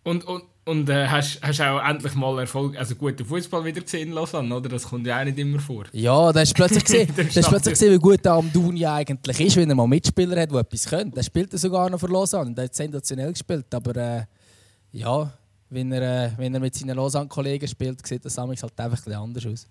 Und, 0.05 0.25
und, 0.25 0.45
und 0.71 0.89
äh, 0.89 1.09
hast, 1.09 1.41
hast 1.43 1.61
auch 1.61 1.85
endlich 1.85 2.15
mal 2.15 2.39
Erfolg, 2.39 2.79
also 2.79 2.95
guten 2.95 3.25
Fußball 3.25 3.65
wieder 3.65 3.81
gesehen 3.81 4.09
in 4.09 4.15
Lausanne, 4.15 4.55
oder? 4.55 4.69
Das 4.69 4.85
kommt 4.85 5.05
ja 5.05 5.19
auch 5.21 5.25
nicht 5.25 5.37
immer 5.37 5.59
vor. 5.59 5.85
Ja, 5.93 6.33
da 6.33 6.41
hast 6.41 6.53
du 6.53 6.55
plötzlich 6.55 6.85
gesehen, 6.87 7.13
da 7.17 7.25
hast 7.25 7.49
plötzlich 7.49 7.73
gesehen 7.73 7.93
wie 7.93 7.99
gut 7.99 8.25
der 8.25 8.33
Amduni 8.33 8.87
eigentlich 8.87 9.41
ist, 9.41 9.57
wenn 9.57 9.69
er 9.69 9.75
mal 9.75 9.89
Mitspieler 9.89 10.41
hat, 10.41 10.53
die 10.53 10.57
etwas 10.57 10.87
können. 10.87 11.11
Der 11.11 11.25
spielt 11.25 11.59
sogar 11.59 11.91
noch 11.91 11.99
für 11.99 12.07
Lausanne, 12.07 12.55
der 12.55 12.65
hat 12.65 12.75
sensationell 12.75 13.33
gespielt, 13.33 13.67
aber 13.75 13.97
äh, 13.97 14.23
ja, 14.93 15.33
wenn 15.71 15.91
er, 15.91 16.27
äh, 16.27 16.31
wenn 16.37 16.55
er 16.55 16.61
mit 16.61 16.75
seinen 16.75 16.97
Lausanne-Kollegen 16.97 17.67
spielt, 17.67 18.07
sieht 18.07 18.25
das 18.25 18.39
halt 18.39 18.81
einfach 18.81 19.07
ein 19.07 19.13
anders 19.13 19.47
aus. 19.47 19.67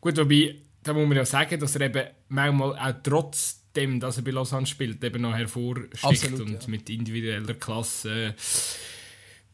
Gut, 0.00 0.16
wobei, 0.16 0.56
da 0.82 0.94
muss 0.94 1.06
man 1.06 1.18
ja 1.18 1.24
sagen, 1.26 1.60
dass 1.60 1.76
er 1.76 1.82
eben 1.82 2.04
manchmal 2.28 2.78
auch 2.78 2.94
trotz 3.02 3.60
dem, 3.76 4.00
dass 4.00 4.16
er 4.16 4.22
bei 4.22 4.30
Lausanne 4.30 4.66
spielt, 4.66 5.02
eben 5.04 5.20
noch 5.20 5.34
hervorsticht 5.34 6.04
Absolut, 6.04 6.40
und 6.40 6.62
ja. 6.62 6.68
mit 6.68 6.88
individueller 6.88 7.54
Klasse 7.54 8.26
äh, 8.28 8.32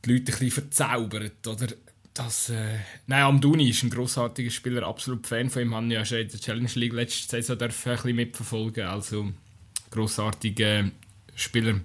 die 0.05 0.13
Leute 0.13 0.33
ein 0.33 0.39
bisschen 0.39 0.51
verzaubert. 0.51 1.47
Oder? 1.47 1.69
Das, 2.15 2.51
äh, 2.51 2.79
nein, 3.07 3.23
Amduni 3.23 3.71
ist 3.71 3.83
ein 3.83 3.91
grossartiger 3.91 4.51
Spieler, 4.51 4.87
absolut 4.87 5.27
Fan 5.27 5.49
von 5.49 5.63
ihm. 5.63 5.75
Haben 5.75 5.91
ja 5.91 6.05
schon 6.05 6.19
in 6.19 6.29
der 6.29 6.41
Challenge 6.41 6.71
League 6.75 6.93
letzte 6.93 7.29
Saison 7.29 7.59
dürfen 7.59 7.91
ein 7.91 7.97
bisschen 7.97 8.17
mitverfolgen. 8.17 8.87
Also 8.87 9.33
grossartiger 9.91 10.91
Spieler. 11.35 11.81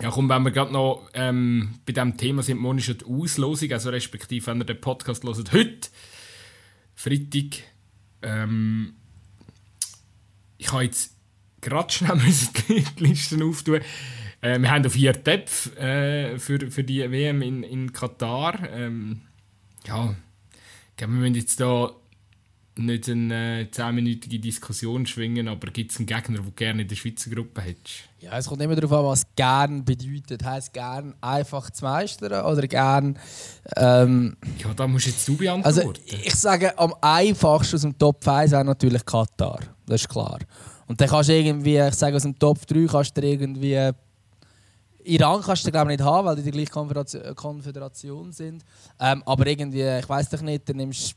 Ja, 0.00 0.10
komm, 0.10 0.28
wenn 0.28 0.42
wir 0.42 0.50
gerade 0.50 0.72
noch 0.72 1.08
ähm, 1.14 1.78
bei 1.86 1.92
diesem 1.92 2.16
Thema 2.16 2.42
sind, 2.42 2.58
morgen 2.58 2.78
ist 2.78 2.88
die 2.88 3.04
Auslosung, 3.04 3.70
also 3.72 3.90
respektive, 3.90 4.46
wenn 4.48 4.60
ihr 4.60 4.64
den 4.64 4.80
Podcast 4.80 5.22
hört, 5.22 5.52
heute, 5.52 5.88
Freitag, 6.96 7.62
ähm, 8.22 8.94
ich 10.58 10.72
habe 10.72 10.82
jetzt 10.82 11.14
gerade 11.60 11.92
schnell 11.92 12.18
die 12.68 12.84
Listen 12.96 13.42
auftun. 13.42 13.80
Äh, 14.44 14.60
wir 14.60 14.70
haben 14.70 14.82
noch 14.82 14.90
vier 14.90 15.12
Töpfe 15.24 15.74
äh, 15.78 16.38
für, 16.38 16.70
für 16.70 16.84
die 16.84 17.10
WM 17.10 17.40
in, 17.40 17.62
in 17.62 17.92
Katar. 17.92 18.68
Ähm, 18.70 19.22
ja, 19.86 20.14
ich 20.90 20.96
glaube, 20.96 21.14
wir 21.14 21.20
müssen 21.20 21.34
jetzt 21.34 21.58
da 21.60 21.90
nicht 22.76 23.08
eine 23.08 23.60
äh, 23.60 23.64
10-minütige 23.64 24.38
Diskussion 24.38 25.06
schwingen, 25.06 25.48
aber 25.48 25.68
gibt 25.68 25.92
es 25.92 25.98
einen 25.98 26.06
Gegner, 26.06 26.36
den 26.38 26.44
du 26.44 26.50
gerne 26.50 26.82
in 26.82 26.88
der 26.88 26.96
Schweizer 26.96 27.30
Gruppe 27.30 27.62
hättest? 27.62 28.04
Ja, 28.20 28.36
es 28.36 28.46
kommt 28.46 28.60
immer 28.60 28.76
darauf 28.76 28.92
an, 28.92 29.04
was 29.06 29.22
gern 29.34 29.82
bedeutet. 29.82 30.44
Heißt 30.44 30.74
gern 30.74 31.14
einfach 31.22 31.70
zu 31.70 31.82
meistern 31.82 32.44
oder 32.44 32.66
gern. 32.66 33.18
Ähm, 33.76 34.36
ja, 34.58 34.74
da 34.74 34.86
musst 34.86 35.06
jetzt 35.06 35.26
du 35.26 35.38
beantworten. 35.38 35.78
Also, 35.78 35.92
ich 36.06 36.34
sage, 36.34 36.78
am 36.78 36.94
einfachsten 37.00 37.76
aus 37.76 37.82
dem 37.82 37.96
Top 37.96 38.22
5 38.22 38.50
wäre 38.50 38.64
natürlich 38.64 39.06
Katar. 39.06 39.60
Das 39.86 40.02
ist 40.02 40.08
klar. 40.10 40.38
Und 40.86 41.00
dann 41.00 41.08
kannst 41.08 41.30
du 41.30 41.34
irgendwie, 41.34 41.78
ich 41.78 41.94
sage 41.94 42.16
aus 42.16 42.22
dem 42.22 42.38
Top 42.38 42.66
3, 42.66 42.86
kannst 42.86 43.16
du 43.16 43.22
irgendwie. 43.22 43.92
Iran 45.04 45.42
kannst 45.42 45.66
du 45.66 45.70
glaube 45.70 45.92
ich 45.92 45.98
nicht 45.98 46.06
haben, 46.06 46.26
weil 46.26 46.36
die 46.36 46.42
die 46.42 46.50
gleiche 46.50 47.34
Konföderation 47.34 48.32
sind. 48.32 48.64
Ähm, 48.98 49.22
aber 49.26 49.46
irgendwie, 49.46 49.82
ich 49.82 50.08
weiß 50.08 50.30
doch 50.30 50.40
nicht, 50.40 50.68
dann 50.68 50.76
nimmst 50.76 51.14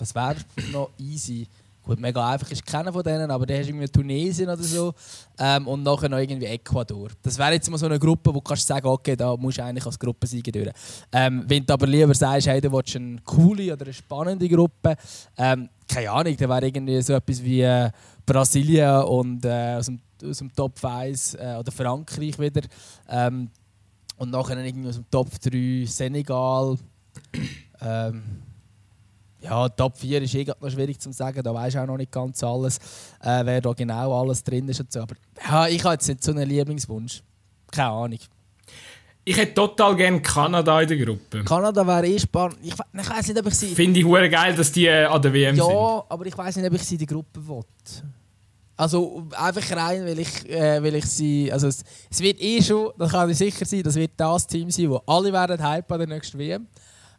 was 0.00 0.14
wäre 0.14 0.36
noch 0.72 0.90
easy? 0.98 1.46
Gut, 1.82 1.98
mega 2.00 2.30
einfach 2.30 2.50
ist 2.50 2.66
keiner 2.66 2.92
von 2.92 3.02
denen, 3.02 3.30
aber 3.30 3.46
der 3.46 3.60
hast 3.60 3.68
irgendwie 3.68 3.88
Tunesien 3.88 4.48
oder 4.50 4.62
so 4.62 4.92
ähm, 5.38 5.66
und 5.66 5.82
nachher 5.82 6.10
noch 6.10 6.18
irgendwie 6.18 6.44
Ecuador. 6.44 7.08
Das 7.22 7.38
wäre 7.38 7.52
jetzt 7.54 7.70
mal 7.70 7.78
so 7.78 7.86
eine 7.86 7.98
Gruppe, 7.98 8.28
wo 8.28 8.34
du 8.34 8.40
kannst 8.42 8.66
sagen, 8.66 8.86
okay, 8.86 9.16
da 9.16 9.34
musst 9.36 9.56
du 9.56 9.64
eigentlich 9.64 9.86
als 9.86 9.98
Gruppensieger 9.98 10.52
durch. 10.52 10.70
Ähm, 11.10 11.44
wenn 11.46 11.64
du 11.64 11.72
aber 11.72 11.86
lieber 11.86 12.14
sagst, 12.14 12.46
hey, 12.46 12.60
du 12.60 12.70
willst 12.70 12.94
eine 12.96 13.16
coole 13.24 13.72
oder 13.72 13.86
eine 13.86 13.94
spannende 13.94 14.46
Gruppe, 14.50 14.96
ähm, 15.38 15.70
keine 15.90 16.10
Ahnung, 16.10 16.36
dann 16.36 16.50
wäre 16.50 16.66
irgendwie 16.66 17.00
so 17.00 17.14
etwas 17.14 17.42
wie 17.42 17.62
äh, 17.62 17.90
Brasilien 18.26 19.04
und 19.04 19.42
äh, 19.46 19.76
aus, 19.78 19.86
dem, 19.86 19.98
aus 20.24 20.38
dem 20.38 20.52
Top 20.54 20.82
1 20.84 21.34
äh, 21.34 21.56
oder 21.58 21.72
Frankreich 21.72 22.38
wieder. 22.38 22.62
Ähm, 23.08 23.50
und 24.16 24.30
nachher 24.30 24.58
irgendwie 24.64 24.88
aus 24.88 24.96
dem 24.96 25.10
Top 25.10 25.28
3 25.40 25.84
Senegal. 25.86 26.76
Ähm, 27.80 28.22
ja, 29.40 29.68
Top 29.68 29.96
4 29.96 30.22
ist 30.22 30.34
eh 30.34 30.44
noch 30.44 30.70
schwierig 30.70 30.98
zu 30.98 31.12
sagen, 31.12 31.42
da 31.42 31.54
weiß 31.54 31.74
ich 31.74 31.80
auch 31.80 31.86
noch 31.86 31.96
nicht 31.96 32.10
ganz 32.10 32.42
alles, 32.42 32.78
äh, 33.20 33.44
wer 33.44 33.60
da 33.60 33.72
genau 33.72 34.20
alles 34.20 34.42
drin 34.42 34.68
ist 34.68 34.80
und 34.80 34.92
so. 34.92 35.00
Aber 35.00 35.14
ja, 35.48 35.68
ich 35.68 35.84
habe 35.84 35.94
jetzt 35.94 36.08
nicht 36.08 36.22
so 36.22 36.32
einen 36.32 36.48
Lieblingswunsch. 36.48 37.22
Keine 37.70 37.90
Ahnung. 37.90 38.18
Ich 39.24 39.36
hätte 39.36 39.54
total 39.54 39.94
gerne 39.94 40.22
Kanada 40.22 40.80
in 40.80 40.88
der 40.88 40.96
Gruppe. 40.96 41.44
Kanada 41.44 41.86
wäre 41.86 42.06
eh 42.06 42.18
spannend. 42.18 42.58
Ich, 42.62 42.72
ich 42.72 43.10
weiß 43.10 43.28
nicht, 43.28 43.38
ob 43.38 43.46
ich 43.46 43.54
sie. 43.54 43.74
Finde 43.74 44.00
ich 44.00 44.30
geil, 44.32 44.56
dass 44.56 44.72
die 44.72 44.86
äh, 44.86 45.04
an 45.04 45.20
der 45.20 45.32
WM 45.34 45.54
ja, 45.54 45.64
sind. 45.64 45.74
Ja, 45.74 46.04
aber 46.08 46.26
ich 46.26 46.36
weiß 46.36 46.56
nicht, 46.56 46.66
ob 46.66 46.72
ich 46.72 46.82
sie 46.82 46.94
in 46.94 46.98
der 47.00 47.06
Gruppe 47.08 47.46
will. 47.46 47.60
Also 48.78 49.26
einfach 49.36 49.76
rein, 49.76 50.06
weil 50.06 50.20
ich, 50.20 50.48
äh, 50.48 50.80
weil 50.80 50.94
ich 50.94 51.04
sie. 51.06 51.52
Also 51.52 51.66
es, 51.66 51.82
es, 52.08 52.20
wird 52.20 52.40
eh 52.40 52.62
schon, 52.62 52.92
das 52.96 53.10
kann 53.10 53.28
ich 53.28 53.36
sicher 53.36 53.64
sein, 53.64 53.82
das 53.82 53.96
wird 53.96 54.12
das 54.16 54.46
Team 54.46 54.70
sein, 54.70 54.88
wo 54.88 55.02
alle 55.04 55.32
werden 55.32 55.60
hype 55.60 55.90
an 55.90 55.98
der 55.98 56.06
nächsten 56.06 56.38
WM. 56.38 56.68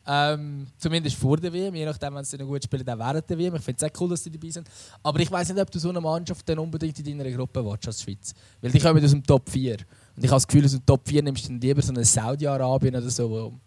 Ähm, 0.07 0.67
zumindest 0.77 1.17
vor 1.17 1.35
der 1.35 1.51
WM, 1.51 1.75
je 1.75 1.83
nachdem, 1.83 2.15
wenn 2.15 2.23
sie 2.23 2.37
noch 2.37 2.47
gut 2.47 2.63
spielen, 2.63 2.85
dann 2.85 2.97
während 2.97 3.29
der 3.29 3.37
WM. 3.37 3.55
Ich 3.55 3.61
finde 3.61 3.85
es 3.85 3.91
auch 3.91 4.01
cool, 4.01 4.09
dass 4.09 4.23
sie 4.23 4.31
dabei 4.31 4.49
sind. 4.49 4.69
Aber 5.03 5.19
ich 5.19 5.29
weiß 5.29 5.49
nicht, 5.49 5.61
ob 5.61 5.69
du 5.69 5.79
so 5.79 5.89
eine 5.89 5.99
Mannschaft 5.99 6.47
dann 6.47 6.59
unbedingt 6.59 6.97
in 6.97 7.17
deiner 7.17 7.29
Gruppe 7.35 7.63
willst 7.65 7.87
als 7.87 8.03
Schweiz. 8.03 8.33
Weil 8.61 8.71
die 8.71 8.79
kommen 8.79 9.03
aus 9.03 9.11
dem 9.11 9.23
Top 9.23 9.49
4. 9.49 9.73
Und 10.15 10.23
ich 10.23 10.29
habe 10.29 10.37
das 10.37 10.47
Gefühl, 10.47 10.63
aus 10.63 10.71
dem 10.71 10.85
Top 10.85 11.01
4 11.05 11.23
nimmst 11.23 11.43
du 11.43 11.49
dann 11.49 11.59
lieber 11.59 11.81
so 11.81 11.91
einen 11.91 12.05
Saudi-Arabien 12.05 12.95
oder 12.95 13.09
so, 13.09 13.29
wo 13.29 13.47
ein 13.47 13.59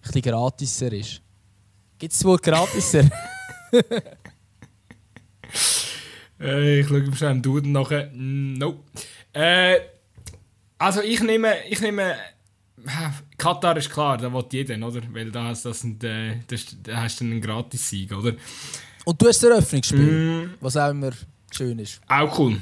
bisschen 0.00 0.22
gratiser 0.22 0.90
ist. 0.90 1.20
Gibt 1.98 2.14
es 2.14 2.24
Wort 2.24 2.42
gratiser? 2.42 3.04
äh, 6.40 6.80
ich 6.80 6.88
schaue 6.88 7.02
mir 7.02 7.16
schnell 7.16 7.40
Duden 7.40 7.72
nachher. 7.72 8.10
Nope. 8.12 8.82
Äh, 9.32 9.80
also 10.78 11.02
ich 11.02 11.22
nehme, 11.22 11.54
ich 11.68 11.80
nehme 11.80 12.16
Katar 13.36 13.76
ist 13.76 13.90
klar, 13.90 14.16
da 14.16 14.32
will 14.32 14.44
jeder, 14.50 14.86
oder? 14.86 15.02
Weil 15.12 15.30
da 15.30 15.44
hast, 15.44 15.64
das 15.64 15.80
sind, 15.80 16.02
äh, 16.04 16.36
das, 16.46 16.76
da 16.82 17.02
hast 17.02 17.20
du 17.20 17.24
einen 17.24 17.40
Gratis-Sieg, 17.40 18.12
oder? 18.12 18.34
Und 19.04 19.20
du 19.20 19.28
hast 19.28 19.42
das 19.42 19.50
Eröffnungsspiel, 19.50 20.46
mm. 20.46 20.54
was 20.60 20.76
auch 20.76 20.90
immer 20.90 21.10
schön 21.50 21.78
ist. 21.78 22.00
Auch 22.08 22.38
cool. 22.38 22.60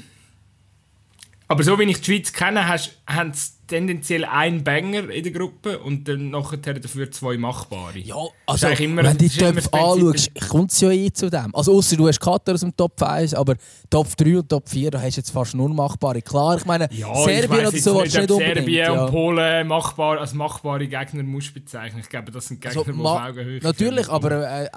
Aber 1.46 1.62
so 1.62 1.78
wie 1.78 1.84
ich 1.84 2.00
die 2.00 2.04
Schweiz 2.04 2.32
kenne, 2.32 2.66
haben 2.68 3.32
sie 3.32 3.50
tendenziell 3.68 4.24
einen 4.24 4.64
Banger 4.64 5.10
in 5.10 5.22
der 5.22 5.32
Gruppe 5.32 5.78
und 5.78 6.08
dann 6.08 6.30
nachher 6.30 6.58
dafür 6.58 7.10
zwei 7.10 7.36
machbare. 7.36 7.98
Ja, 7.98 8.16
also 8.46 8.68
immer, 8.68 9.04
wenn 9.04 9.16
du 9.16 9.28
die 9.28 9.28
Töpfe 9.28 9.72
anschaust, 9.72 10.30
kommt 10.48 10.72
es 10.72 10.80
ja 10.80 10.90
eh 10.90 11.10
zu 11.12 11.30
dem. 11.30 11.54
Also 11.54 11.76
außer 11.76 11.96
du 11.96 12.08
hast 12.08 12.20
Katar 12.20 12.54
aus 12.54 12.60
dem 12.60 12.76
Top 12.76 13.00
1, 13.00 13.34
aber 13.34 13.54
Top 13.90 14.16
3 14.16 14.38
und 14.38 14.48
Top 14.48 14.68
4, 14.68 14.90
da 14.90 15.00
hast 15.00 15.16
du 15.16 15.20
jetzt 15.20 15.30
fast 15.30 15.54
nur 15.54 15.68
machbare. 15.68 16.22
Klar, 16.22 16.56
ich 16.56 16.64
meine, 16.64 16.88
ja, 16.92 17.14
Serbien 17.14 17.66
oder 17.66 17.76
so 17.76 18.00
nicht, 18.02 18.16
nicht 18.16 18.30
unbedingt. 18.30 18.56
Serbien 18.56 18.78
ja. 18.78 19.04
und 19.04 19.10
Polen 19.10 19.68
machbar, 19.68 20.18
als 20.18 20.34
machbare 20.34 20.86
Gegner 20.86 21.22
musst 21.22 21.54
bezeichnen. 21.54 22.00
Ich 22.00 22.08
glaube, 22.08 22.32
das 22.32 22.46
sind 22.46 22.60
Gegner, 22.60 22.80
also, 22.80 22.92
die 22.92 23.00
auf 23.00 23.20
Augenhöhe 23.20 23.60
Natürlich, 23.62 24.08
aber 24.08 24.62
äh, 24.62 24.68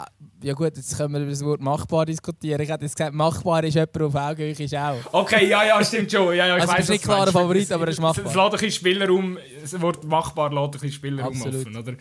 ja 0.43 0.54
gut, 0.54 0.75
jetzt 0.75 0.97
können 0.97 1.13
wir 1.13 1.21
über 1.21 1.30
das 1.30 1.43
Wort 1.45 1.62
machbar 1.62 2.06
diskutieren. 2.06 2.62
Ich 2.62 2.69
hätte 2.69 2.86
jetzt 2.86 2.95
gesagt, 2.95 3.13
machbar 3.13 3.63
ist 3.63 3.75
jemand 3.75 4.01
auf 4.01 4.15
Augenhöhe 4.15 4.51
ist 4.51 4.75
auch. 4.75 4.97
Okay, 5.12 5.47
ja, 5.47 5.63
ja, 5.63 5.84
stimmt 5.84 6.12
schon. 6.12 6.36
Ja, 6.36 6.47
ja, 6.47 6.58
ich 6.58 6.63
also 6.63 6.73
weiss, 6.73 6.82
ist 6.82 6.89
nicht 6.89 7.04
klarer 7.04 7.32
Favorit, 7.32 7.71
aber 7.71 7.88
es 7.88 7.95
ist 7.95 8.01
machbar. 8.01 8.45
Ein 8.45 8.51
bisschen 8.51 8.81
Spielraum, 8.82 9.38
das 9.62 9.80
Wort 9.80 10.04
machbar 10.04 10.52
lässt 10.52 10.65
ein 10.65 10.72
bisschen 10.72 10.91
Spielraum 10.91 11.34
Absolut. 11.34 11.67
offen, 11.67 11.76
oder? 11.78 11.96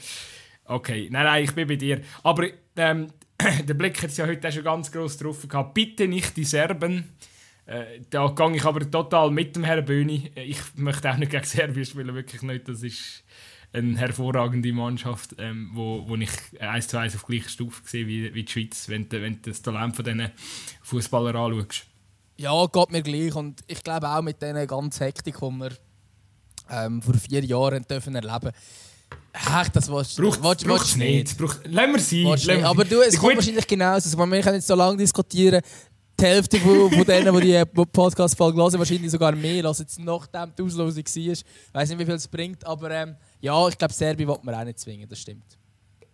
Okay, 0.65 1.09
nein, 1.11 1.25
nein, 1.25 1.45
ich 1.45 1.53
bin 1.53 1.69
bei 1.69 1.77
dir. 1.77 2.01
Aber 2.23 2.47
ähm, 2.77 3.09
der 3.67 3.75
Blick 3.75 4.03
hat 4.03 4.11
es 4.11 4.17
ja 4.17 4.27
heute 4.27 4.49
auch 4.49 4.53
schon 4.53 4.65
ganz 4.65 4.91
gross 4.91 5.17
drauf 5.17 5.47
gehabt. 5.47 5.75
Bitte 5.75 6.09
nicht 6.09 6.37
die 6.37 6.45
Serben. 6.45 7.17
Äh, 7.67 8.01
da 8.09 8.29
gehe 8.29 8.57
ich 8.57 8.65
aber 8.65 8.91
total 8.91 9.31
mit 9.31 9.57
dem 9.57 9.65
Herrn 9.65 9.85
Böhni. 9.85 10.31
Ich 10.35 10.59
möchte 10.77 11.11
auch 11.11 11.17
nicht 11.17 11.31
gegen 11.31 11.45
Serbien 11.45 11.85
spielen, 11.85 12.15
wirklich 12.15 12.43
nicht. 12.43 12.69
Das 12.69 12.83
ist 12.83 13.25
eine 13.73 13.97
hervorragende 13.97 14.73
Mannschaft, 14.73 15.37
ähm, 15.39 15.71
wo, 15.73 16.09
wo 16.09 16.17
ich 16.17 16.31
eins 16.59 16.89
zu 16.89 16.99
eins 16.99 17.15
auf 17.15 17.25
gleicher 17.25 17.49
Stufe 17.49 17.83
sehe 17.85 18.07
wie, 18.07 18.35
wie 18.35 18.43
die 18.43 18.51
Schweiz, 18.51 18.89
wenn 18.89 19.09
du, 19.09 19.23
wenn 19.23 19.41
du 19.43 19.51
das 19.51 19.63
Talent 19.63 19.95
von 19.95 20.05
diesen 20.05 20.31
Fußballern 20.83 21.37
anschaust. 21.37 21.87
Ja, 22.37 22.67
geht 22.67 22.91
mir 22.91 23.03
gleich. 23.03 23.35
Und 23.35 23.61
ich 23.67 23.85
glaube 23.85 24.09
auch 24.09 24.23
mit 24.23 24.41
dieser 24.41 24.67
ganzen 24.67 25.05
Hektik, 25.05 25.37
die 25.37 25.51
wir 25.51 25.71
ähm, 26.71 27.03
vor 27.03 27.15
vier 27.15 27.45
Jahren 27.45 27.85
dürfen 27.89 28.15
erleben 28.15 28.53
Ach, 29.33 29.69
das 29.69 29.91
willst 29.91 30.19
du 30.19 30.31
braucht, 30.31 30.65
braucht 30.65 30.97
nicht. 30.97 31.37
Braucht, 31.39 31.67
lassen 31.67 31.93
wir 31.93 32.01
sie. 32.01 32.25
Lassen 32.25 32.47
wir 32.49 32.67
Aber 32.67 32.85
du, 32.85 33.01
es 33.01 33.19
kommt 33.19 33.37
wahrscheinlich 33.37 33.67
genauso. 33.67 34.19
Also, 34.19 34.19
wir 34.19 34.41
können 34.41 34.57
jetzt 34.57 34.67
so 34.67 34.75
lange 34.75 34.97
diskutieren. 34.97 35.63
Die 36.19 36.25
Hälfte 36.25 36.59
von, 36.59 36.91
von 36.91 37.05
denen, 37.05 37.41
die 37.41 37.53
die 37.53 37.65
Podcast-Folge 37.87 38.59
hören, 38.59 38.79
wahrscheinlich 38.79 39.11
sogar 39.11 39.35
mehr, 39.35 39.65
als 39.65 39.79
jetzt 39.79 39.99
nachdem 39.99 40.53
die 40.57 40.63
Auslosung 40.63 41.05
war. 41.05 41.33
Ich 41.33 41.45
weiß 41.73 41.89
nicht, 41.89 41.99
wie 41.99 42.05
viel 42.05 42.15
es 42.15 42.29
bringt, 42.29 42.67
aber 42.67 42.91
ähm, 42.91 43.17
ja, 43.41 43.69
ich 43.69 43.79
glaube, 43.79 43.95
Serbien 43.95 44.29
wird 44.29 44.45
man 44.45 44.55
auch 44.55 44.65
nicht 44.65 44.79
zwingen, 44.79 45.09
das 45.09 45.19
stimmt 45.19 45.60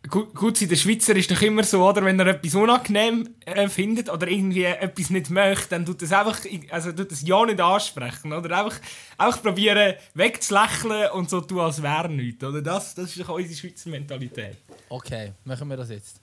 gut, 0.09 0.35
gut 0.35 0.71
der 0.71 0.77
Schweizer 0.77 1.17
ist 1.17 1.31
doch 1.31 1.41
immer 1.43 1.65
so, 1.65 1.87
oder? 1.87 2.05
Wenn 2.05 2.19
er 2.19 2.27
etwas 2.29 2.55
unangenehm 2.55 3.29
äh, 3.45 3.69
findet 3.69 4.09
oder 4.09 4.29
irgendwie 4.29 4.65
etwas 4.65 5.11
nicht 5.11 5.31
möchte, 5.31 5.69
dann 5.71 5.85
tut 5.87 6.03
das 6.03 6.13
einfach, 6.13 6.41
also 6.71 6.93
tut 6.93 7.11
das 7.13 7.23
ja 7.23 7.45
nicht 7.45 7.61
ansprechen, 7.61 8.33
oder? 8.33 8.65
Einfach, 8.65 8.81
einfach 9.19 9.43
probieren 9.43 9.95
wegzulächeln 10.15 11.11
und 11.13 11.31
so 11.31 11.41
tun, 11.41 11.61
als 11.61 11.83
wäre 11.83 12.09
nichts, 12.09 12.45
oder? 12.45 12.63
Das, 12.63 12.95
das 12.95 13.11
ist 13.11 13.21
doch 13.21 13.29
unsere 13.31 13.55
Schweizer 13.55 13.91
Mentalität. 13.91 14.57
Okay, 14.89 15.33
machen 15.45 15.69
wir 15.69 15.77
das 15.77 15.91
jetzt. 15.91 16.21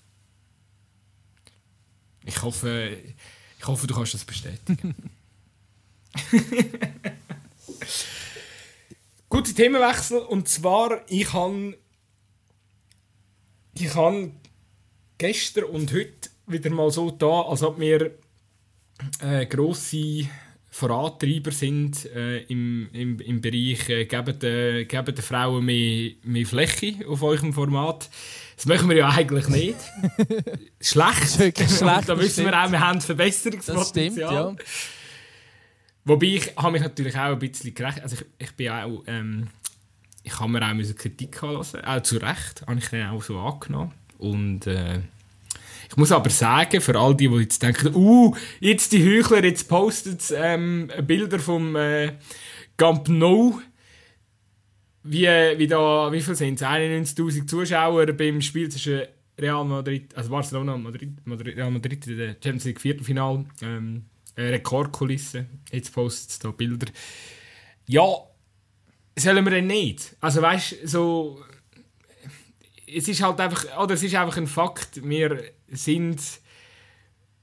Ich 2.26 2.42
hoffe, 2.42 2.98
ich 3.60 3.68
hoffe 3.68 3.86
du 3.88 3.94
kannst 3.96 4.14
das 4.14 4.24
bestätigen. 4.24 4.96
Gute 9.30 9.54
Themenwechsel, 9.54 10.20
und 10.20 10.48
zwar, 10.48 11.02
ich 11.08 11.34
habe 11.34 11.76
ich 13.76 13.96
habe 13.96 14.32
gestern 15.18 15.66
und 15.66 15.92
heute 15.94 16.30
wieder 16.48 16.70
mal 16.70 16.92
so 16.92 17.12
da, 17.12 17.42
als 17.42 17.64
ob 17.64 17.80
wir 17.80 18.12
äh, 19.22 19.46
grosse 19.46 20.28
Vorantreiber 20.70 21.52
sind 21.52 22.06
äh, 22.08 22.40
im, 22.44 22.90
im, 22.94 23.20
im 23.20 23.42
Bereich 23.42 23.90
äh, 23.90 24.06
geben, 24.06 24.40
den, 24.40 24.88
geben 24.88 25.16
den 25.16 25.24
Frauen 25.24 25.64
mehr, 25.66 26.12
mehr 26.24 26.46
Fläche 26.46 27.08
auf 27.08 27.22
eurem 27.22 27.54
Format. 27.54 28.10
Das 28.56 28.66
machen 28.66 28.90
wir 28.90 28.98
ja 28.98 29.10
eigentlich 29.10 29.48
nicht. 29.50 29.78
schlecht. 30.82 31.30
schlecht. 31.30 32.10
da 32.10 32.20
wissen 32.20 32.46
wir 32.46 32.64
auch, 32.64 32.72
wir 32.72 32.80
haben 32.80 33.02
Verbesserungspotenzial. 33.02 33.76
Das 33.76 33.90
stimmt, 33.90 34.18
ja. 34.18 34.56
Wobei 36.06 36.26
ich 36.26 36.56
habe 36.58 36.72
mich 36.72 36.82
natürlich 36.82 37.16
auch 37.16 37.32
ein 37.32 37.40
bisschen 37.40 37.74
gerecht. 37.74 38.02
Also 38.02 38.18
ich, 38.18 38.48
ich 38.48 38.56
bin 38.56 38.70
auch 38.70 39.04
ähm, 39.08 39.48
ich 40.24 40.40
habe 40.40 40.52
mir 40.52 40.62
auch 40.62 40.96
Kritik 40.96 41.42
lassen, 41.42 41.82
auch 41.82 42.02
zu 42.02 42.18
Recht, 42.18 42.64
habe 42.66 42.80
ich 42.80 42.90
dann 42.90 43.10
auch 43.10 43.24
so 43.24 43.38
angenommen. 43.40 43.92
Und 44.18 44.68
äh, 44.68 45.00
ich 45.90 45.98
muss 45.98 46.12
aber 46.12 46.30
sagen, 46.30 46.82
für 46.82 46.98
all 46.98 47.16
die, 47.16 47.28
die 47.28 47.36
jetzt 47.36 47.62
denken, 47.62 47.94
uh, 47.94 48.36
jetzt 48.60 48.94
die 48.94 49.04
Heuchler, 49.06 49.44
jetzt 49.44 49.68
postet 49.68 50.34
ähm, 50.36 50.90
Bilder 51.06 51.40
vom 51.40 51.76
äh, 51.76 52.14
Camp 52.78 53.10
Nou, 53.10 53.60
wie, 55.04 55.28
wie, 55.28 55.68
da, 55.68 56.12
wie 56.12 56.22
viel 56.22 56.36
sind 56.36 56.62
es? 56.62 56.66
91'000 56.66 57.46
Zuschauer 57.46 58.06
beim 58.14 58.42
Spiel 58.42 58.70
zwischen 58.70 59.02
Real 59.38 59.66
Madrid, 59.66 60.16
also 60.16 60.30
Barcelona 60.30 60.74
und 60.76 60.84
Madrid, 60.84 61.12
Madrid, 61.26 61.58
Real 61.58 61.72
Madrid 61.72 62.08
in 62.08 62.18
der 62.18 62.30
Champions 62.34 62.66
League 62.66 62.82
Viertelfinale. 62.82 63.46
Ähm, 63.62 64.06
Rekordkulisse, 64.38 65.46
jetzt 65.72 65.94
postet 65.94 66.30
es 66.32 66.40
da 66.40 66.52
Bilder. 66.52 66.88
Ja, 67.86 68.08
sollen 69.16 69.46
wir 69.46 69.52
denn 69.52 69.68
nicht? 69.68 70.16
Also 70.20 70.42
weißt 70.42 70.84
du, 70.84 70.88
so. 70.88 71.42
Es 72.86 73.08
ist 73.08 73.24
halt 73.24 73.40
einfach, 73.40 73.66
oder 73.80 73.96
es 73.96 74.04
ist 74.04 74.14
einfach 74.14 74.38
ein 74.38 74.46
Fakt, 74.46 75.04
wir 75.04 75.44
sind 75.72 76.20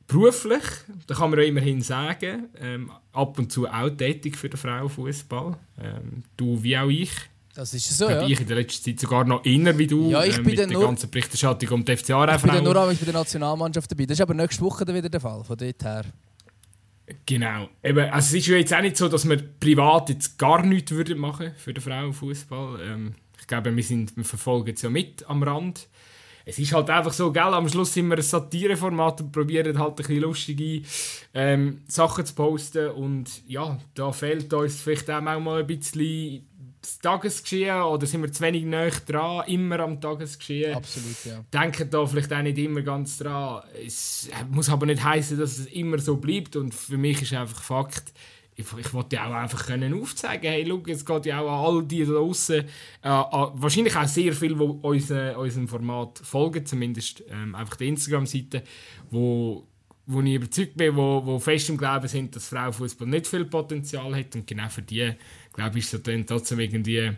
beruflich, 0.07 0.63
da 1.07 1.15
kann 1.15 1.31
man 1.31 1.39
ja 1.39 1.45
immerhin 1.47 1.83
sagen, 1.83 2.49
ähm, 2.61 2.91
ab 3.13 3.39
und 3.39 3.51
zu 3.51 3.67
auch 3.67 3.91
tätig 3.91 4.37
für 4.37 4.49
den 4.49 4.59
Frauenfußball. 4.59 5.57
Ähm, 5.81 6.25
du 6.37 6.63
wie 6.63 6.77
auch 6.77 6.89
ich. 6.89 7.11
Das 7.55 7.75
ist 7.75 7.97
so, 7.97 8.09
ja. 8.09 8.27
Ich 8.27 8.41
in 8.41 8.47
der 8.47 8.57
letzten 8.57 8.91
Zeit 8.91 9.01
sogar 9.01 9.25
noch 9.25 9.45
inner 9.45 9.77
wie 9.77 9.87
du, 9.87 10.11
ja, 10.11 10.25
ich 10.25 10.39
ähm, 10.39 10.45
bin 10.45 10.51
mit 10.53 10.59
der 10.59 10.67
nur, 10.69 10.83
ganzen 10.83 11.11
Berichterstattung 11.11 11.69
um 11.71 11.85
die 11.85 11.97
FCA. 11.97 12.37
Ich 12.37 12.43
bin 12.43 12.63
nur 12.63 12.75
bei 12.75 12.95
der 12.95 13.13
Nationalmannschaft 13.13 13.91
dabei. 13.91 14.07
Das 14.07 14.19
ist 14.19 14.23
aber 14.23 14.35
nächste 14.35 14.63
Woche 14.63 14.87
wieder 14.87 15.09
der 15.09 15.21
Fall, 15.21 15.43
von 15.43 15.57
dort 15.57 15.85
her. 15.85 16.05
Genau. 17.27 17.68
Eben, 17.83 18.11
also 18.11 18.37
es 18.37 18.42
ist 18.42 18.46
ja 18.46 18.57
jetzt 18.57 18.75
auch 18.75 18.81
nicht 18.81 18.96
so, 18.96 19.09
dass 19.09 19.29
wir 19.29 19.37
privat 19.37 20.09
jetzt 20.09 20.38
gar 20.38 20.64
nichts 20.64 20.90
würden 20.92 21.18
machen 21.18 21.53
für 21.57 21.75
den 21.75 21.83
Frauenfußball. 21.83 22.81
Ähm, 22.83 23.14
ich 23.38 23.46
glaube, 23.46 23.75
wir, 23.75 23.83
sind, 23.83 24.16
wir 24.16 24.25
verfolgen 24.25 24.75
es 24.75 24.83
ja 24.83 24.90
mit 24.90 25.29
am 25.29 25.42
Rand. 25.42 25.88
Es 26.44 26.59
ist 26.59 26.73
halt 26.73 26.90
einfach 26.90 27.12
so, 27.12 27.31
gell, 27.33 27.42
am 27.42 27.68
Schluss 27.68 27.92
sind 27.92 28.09
wir 28.09 28.16
ein 28.16 28.23
Satireformat 28.23 29.20
und 29.20 29.33
probieren 29.33 29.79
halt 29.79 29.90
ein 29.90 29.94
bisschen 29.96 30.20
lustige 30.20 30.83
ähm, 31.35 31.83
Sachen 31.87 32.25
zu 32.25 32.35
posten. 32.35 32.90
Und 32.90 33.46
ja, 33.46 33.79
da 33.94 34.11
fehlt 34.12 34.53
uns 34.53 34.81
vielleicht 34.81 35.11
auch 35.11 35.20
mal 35.20 35.61
ein 35.61 35.66
bisschen 35.66 36.46
das 36.81 36.99
Tagesgeschehen 36.99 37.83
oder 37.83 38.07
sind 38.07 38.23
wir 38.23 38.33
zu 38.33 38.43
wenig 38.43 38.64
näher 38.64 38.93
dran, 39.07 39.47
immer 39.47 39.81
am 39.81 40.01
Tagesgeschehen. 40.01 40.75
Absolut, 40.75 41.25
ja. 41.25 41.45
Denken 41.53 41.90
da 41.90 42.07
vielleicht 42.07 42.33
auch 42.33 42.43
nicht 42.43 42.59
immer 42.59 42.83
ganz 42.83 43.19
dran. 43.19 43.62
Es 43.85 44.29
muss 44.51 44.69
aber 44.69 44.87
nicht 44.87 45.03
heißen, 45.03 45.38
dass 45.38 45.59
es 45.59 45.66
immer 45.66 45.99
so 45.99 46.16
bleibt 46.16 46.57
und 46.57 46.75
für 46.75 46.99
mich 46.99 47.23
ist 47.23 47.33
einfach 47.33 47.62
Fakt, 47.62 48.12
ich, 48.57 48.66
ich 48.79 48.93
wollte 48.93 49.16
ja 49.16 49.29
auch 49.29 49.35
einfach 49.35 49.66
können 49.66 50.01
aufzeigen, 50.01 50.51
hey, 50.51 50.66
schau, 50.66 50.83
es 50.87 51.05
geht 51.05 51.27
ja 51.27 51.40
auch 51.40 51.49
an 51.49 51.77
all 51.77 51.83
die 51.85 52.05
da 52.05 52.12
draußen, 52.12 52.61
äh, 52.61 52.64
wahrscheinlich 53.03 53.97
auch 53.97 54.07
sehr 54.07 54.33
viele, 54.33 54.57
die 54.57 54.62
uns, 54.62 55.11
äh, 55.11 55.35
unserem 55.37 55.69
Format 55.69 56.19
folgen, 56.19 56.66
zumindest 56.66 57.25
ähm, 57.31 57.55
einfach 57.55 57.77
die 57.77 57.88
Instagram-Seite, 57.88 58.62
wo 59.11 59.66
wo 60.07 60.21
ich 60.23 60.35
überzeugt 60.35 60.77
bin, 60.77 60.97
wo, 60.97 61.25
wo 61.25 61.38
fest 61.38 61.69
im 61.69 61.77
Glauben 61.77 62.09
sind, 62.09 62.35
dass 62.35 62.49
Frauenfußball 62.49 63.07
nicht 63.07 63.29
viel 63.29 63.45
Potenzial 63.45 64.16
hat 64.16 64.35
und 64.35 64.45
genau 64.45 64.69
für 64.69 64.83
die 64.83 65.12
glaube 65.53 65.79
ich, 65.79 65.85
ist 65.85 65.95
es 65.95 66.03
dann 66.03 66.27
trotzdem 66.27 66.61
irgendwie 66.61 67.13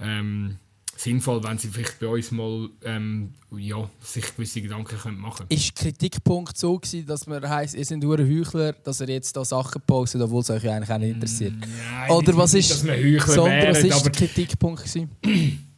ähm, 0.00 0.56
sinnvoll, 0.96 1.42
wenn 1.44 1.58
sie 1.58 1.68
vielleicht 1.68 1.98
bei 1.98 2.06
uns 2.06 2.30
mal 2.30 2.68
ähm, 2.84 3.34
ja, 3.50 3.88
sich 4.00 4.34
gewisse 4.34 4.62
Gedanken 4.62 4.96
können 4.98 5.18
machen 5.18 5.48
können. 5.48 5.60
Ist 5.60 5.76
der 5.76 5.90
Kritikpunkt 5.90 6.56
so 6.56 6.78
gewesen, 6.78 7.06
dass 7.06 7.26
man 7.26 7.46
heisst, 7.48 7.74
ihr 7.74 7.84
seid 7.84 7.98
nur 7.98 8.18
ein 8.18 8.28
Heuchler, 8.28 8.72
dass 8.72 9.00
ihr 9.00 9.08
jetzt 9.08 9.36
da 9.36 9.44
Sachen 9.44 9.82
postet, 9.86 10.20
obwohl 10.22 10.42
es 10.42 10.50
euch 10.50 10.68
eigentlich 10.68 10.90
auch 10.90 10.98
nicht 10.98 11.14
interessiert? 11.14 11.54
Mm, 11.54 11.60
nein, 11.60 12.10
Oder 12.10 12.36
was 12.36 12.54
ist, 12.54 12.70
dass 12.70 12.84
Heuchler 12.84 13.34
Sondern, 13.34 13.52
wären, 13.52 13.70
was 13.74 13.84
ist 13.84 14.02
der 14.04 14.12
Kritikpunkt 14.12 14.84
gewesen? 14.84 15.10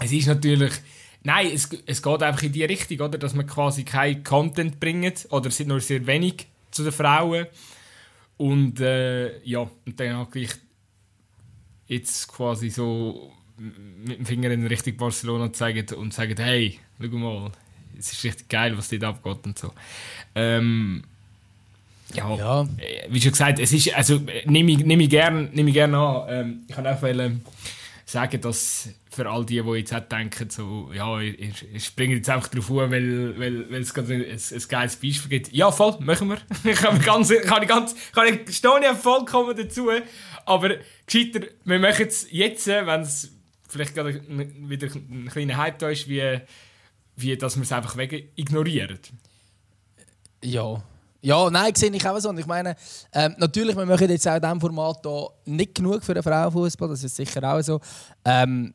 es 0.00 0.12
ist 0.12 0.26
natürlich... 0.26 0.72
Nein, 1.26 1.52
es, 1.54 1.68
es 1.86 2.02
geht 2.02 2.22
einfach 2.22 2.42
in 2.42 2.52
die 2.52 2.64
Richtung, 2.64 3.00
oder? 3.00 3.16
dass 3.16 3.32
man 3.32 3.46
quasi 3.46 3.82
keinen 3.82 4.22
Content 4.22 4.78
bringt 4.78 5.26
oder 5.30 5.50
sind 5.50 5.68
nur 5.68 5.80
sehr 5.80 6.06
wenig 6.06 6.46
zu 6.70 6.82
den 6.82 6.92
Frauen. 6.92 7.46
Und 8.36 8.78
äh, 8.80 9.42
ja, 9.42 9.60
und 9.60 9.98
dann 9.98 10.16
auch 10.16 10.30
gleich 10.30 10.50
jetzt 11.88 12.28
quasi 12.28 12.70
so 12.70 13.32
mit 13.56 14.18
dem 14.18 14.26
Finger 14.26 14.50
in 14.50 14.66
Richtung 14.66 14.96
Barcelona 14.96 15.52
zeigen 15.52 15.86
und 15.94 16.12
sagen, 16.12 16.36
hey, 16.36 16.78
schau 17.00 17.08
mal, 17.08 17.50
es 17.98 18.12
ist 18.12 18.24
richtig 18.24 18.48
geil, 18.48 18.76
was 18.76 18.88
dort 18.88 19.04
abgeht 19.04 19.38
und 19.44 19.58
so. 19.58 19.72
Ähm, 20.34 21.04
ja, 22.12 22.36
ja, 22.36 22.62
äh, 22.62 23.08
wie 23.08 23.20
schon 23.20 23.32
gesagt, 23.32 23.58
es 23.58 23.72
ist, 23.72 23.94
also 23.94 24.20
nehme 24.44 24.72
ich, 24.72 24.84
nehm 24.84 25.00
ich 25.00 25.10
gerne 25.10 25.48
nehm 25.52 25.72
gern 25.72 25.94
an. 25.94 26.26
Ähm, 26.28 26.62
ich 26.68 26.74
kann 26.74 26.86
auch 26.86 27.00
wollen 27.00 27.42
sagen, 28.04 28.40
dass 28.40 28.88
für 29.14 29.30
all 29.30 29.46
die, 29.46 29.62
die 29.62 29.70
jetzt 29.70 29.94
auch 29.94 30.00
denken, 30.00 30.50
so, 30.50 30.90
ja, 30.92 31.20
ich, 31.20 31.64
ich 31.72 31.84
springe 31.84 32.16
jetzt 32.16 32.28
einfach 32.28 32.48
drauf 32.48 32.70
an, 32.70 32.90
weil, 32.90 33.38
weil, 33.38 33.70
weil 33.70 33.80
es 33.80 33.94
gerade 33.94 34.14
ein, 34.14 34.22
ein, 34.22 34.68
geiles 34.68 34.96
Beispiel 34.96 35.28
gibt. 35.28 35.52
Ja, 35.52 35.70
voll, 35.70 35.96
machen 36.00 36.28
wir. 36.28 36.38
ich 36.70 36.76
kann, 36.76 37.00
ganz, 37.00 37.32
kann 37.44 37.62
ich 37.62 37.68
ganz, 37.68 37.94
kann 38.12 38.26
ich, 38.26 38.56
stehe 38.56 38.94
vollkommen 38.94 39.56
dazu. 39.56 39.88
Aber 40.44 40.70
gescheiter, 41.06 41.46
wir 41.64 41.78
machen 41.78 42.06
es 42.06 42.26
jetzt, 42.30 42.66
wenn 42.66 43.00
es 43.00 43.30
vielleicht 43.68 43.94
gerade 43.94 44.20
wieder 44.28 44.88
ein 44.94 45.28
kleiner 45.30 45.56
Hype 45.56 45.78
da 45.78 45.90
ist, 45.90 46.08
wie, 46.08 46.40
wie 47.16 47.36
dass 47.36 47.56
wir 47.56 47.62
es 47.62 47.72
einfach 47.72 47.96
weg 47.96 48.32
ignorieren. 48.34 48.98
Ja. 50.42 50.82
Ja, 51.22 51.48
nein, 51.48 51.74
sehe 51.74 51.90
ich 51.90 52.06
auch 52.06 52.18
so. 52.18 52.28
Und 52.28 52.38
ich 52.38 52.46
meine, 52.46 52.76
ähm, 53.14 53.34
natürlich, 53.38 53.74
wir 53.74 53.86
machen 53.86 54.10
jetzt 54.10 54.28
auch 54.28 54.34
in 54.34 54.42
diesem 54.42 54.60
Format 54.60 54.98
hier 55.02 55.28
nicht 55.46 55.74
genug 55.74 56.04
für 56.04 56.12
den 56.12 56.22
Frauenfußball, 56.22 56.90
das 56.90 57.02
ist 57.02 57.16
sicher 57.16 57.42
auch 57.44 57.62
so. 57.62 57.80
Ähm, 58.26 58.74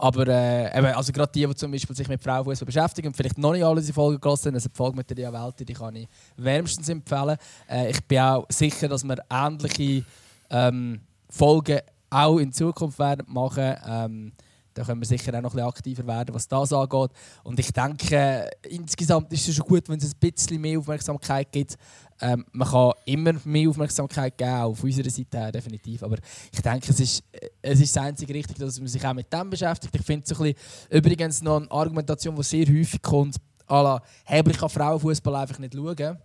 aber 0.00 0.26
äh, 0.28 0.78
eben, 0.78 0.86
also 0.86 1.12
gerade 1.12 1.32
die, 1.32 1.46
die 1.46 1.54
zum 1.54 1.70
Beispiel 1.70 1.94
sich 1.96 2.08
mit 2.08 2.22
Frauenfußball 2.22 2.66
beschäftigen 2.66 3.08
und 3.08 3.16
vielleicht 3.16 3.38
noch 3.38 3.52
nicht 3.52 3.64
alle 3.64 3.80
diese 3.80 3.92
Folgen 3.92 4.20
gelassen 4.20 4.48
haben, 4.48 4.54
also 4.54 4.68
die 4.68 4.76
Folge 4.76 4.96
mit 4.96 5.16
der 5.16 5.32
Welt, 5.32 5.68
die 5.68 5.72
kann 5.72 5.96
ich 5.96 6.08
wärmstens 6.36 6.88
empfehlen. 6.88 7.36
Äh, 7.68 7.90
ich 7.90 8.04
bin 8.04 8.18
auch 8.18 8.46
sicher, 8.48 8.88
dass 8.88 9.04
wir 9.04 9.16
ähnliche 9.30 10.04
ähm, 10.50 11.00
Folgen 11.28 11.80
auch 12.10 12.38
in 12.38 12.52
Zukunft 12.52 12.98
werden 12.98 13.26
machen. 13.28 13.76
Ähm, 13.86 14.32
da 14.74 14.82
können 14.82 15.00
wir 15.00 15.06
sicher 15.06 15.32
auch 15.36 15.42
noch 15.42 15.54
ein 15.54 15.60
aktiver 15.60 16.06
werden, 16.06 16.34
was 16.34 16.48
das 16.48 16.72
angeht. 16.72 17.10
Und 17.44 17.58
ich 17.58 17.72
denke, 17.72 18.50
insgesamt 18.68 19.32
ist 19.32 19.48
es 19.48 19.54
schon 19.54 19.66
gut, 19.66 19.88
wenn 19.88 19.98
es 19.98 20.12
ein 20.12 20.18
bisschen 20.18 20.60
mehr 20.60 20.78
Aufmerksamkeit 20.78 21.50
gibt. 21.52 21.76
Ähm, 22.20 22.44
man 22.52 22.68
kann 22.68 22.92
immer 23.06 23.32
mehr 23.44 23.68
Aufmerksamkeit 23.68 24.38
geben, 24.38 24.50
auch 24.50 24.70
auf 24.70 24.84
unserer 24.84 25.10
Seite 25.10 25.38
her, 25.38 25.52
definitiv. 25.52 26.02
Aber 26.02 26.16
ich 26.52 26.60
denke, 26.60 26.90
es 26.90 27.00
ist, 27.00 27.24
es 27.60 27.80
ist 27.80 27.96
das 27.96 28.02
einzige 28.02 28.34
Richtige, 28.34 28.60
dass 28.60 28.78
man 28.78 28.88
sich 28.88 29.04
auch 29.04 29.14
mit 29.14 29.32
dem 29.32 29.50
beschäftigt. 29.50 29.94
Ich 29.94 30.02
finde 30.02 30.26
so 30.26 30.44
übrigens 30.90 31.42
noch 31.42 31.56
eine 31.56 31.70
Argumentation, 31.70 32.36
die 32.36 32.42
sehr 32.42 32.66
häufig 32.66 33.02
kommt, 33.02 33.36
à 33.66 33.82
la, 33.82 34.02
hey, 34.24 34.42
ich 34.46 34.58
kann 34.58 34.68
Frauenfußball 34.68 35.34
einfach 35.36 35.58
nicht 35.58 35.74
schauen. 35.74 36.18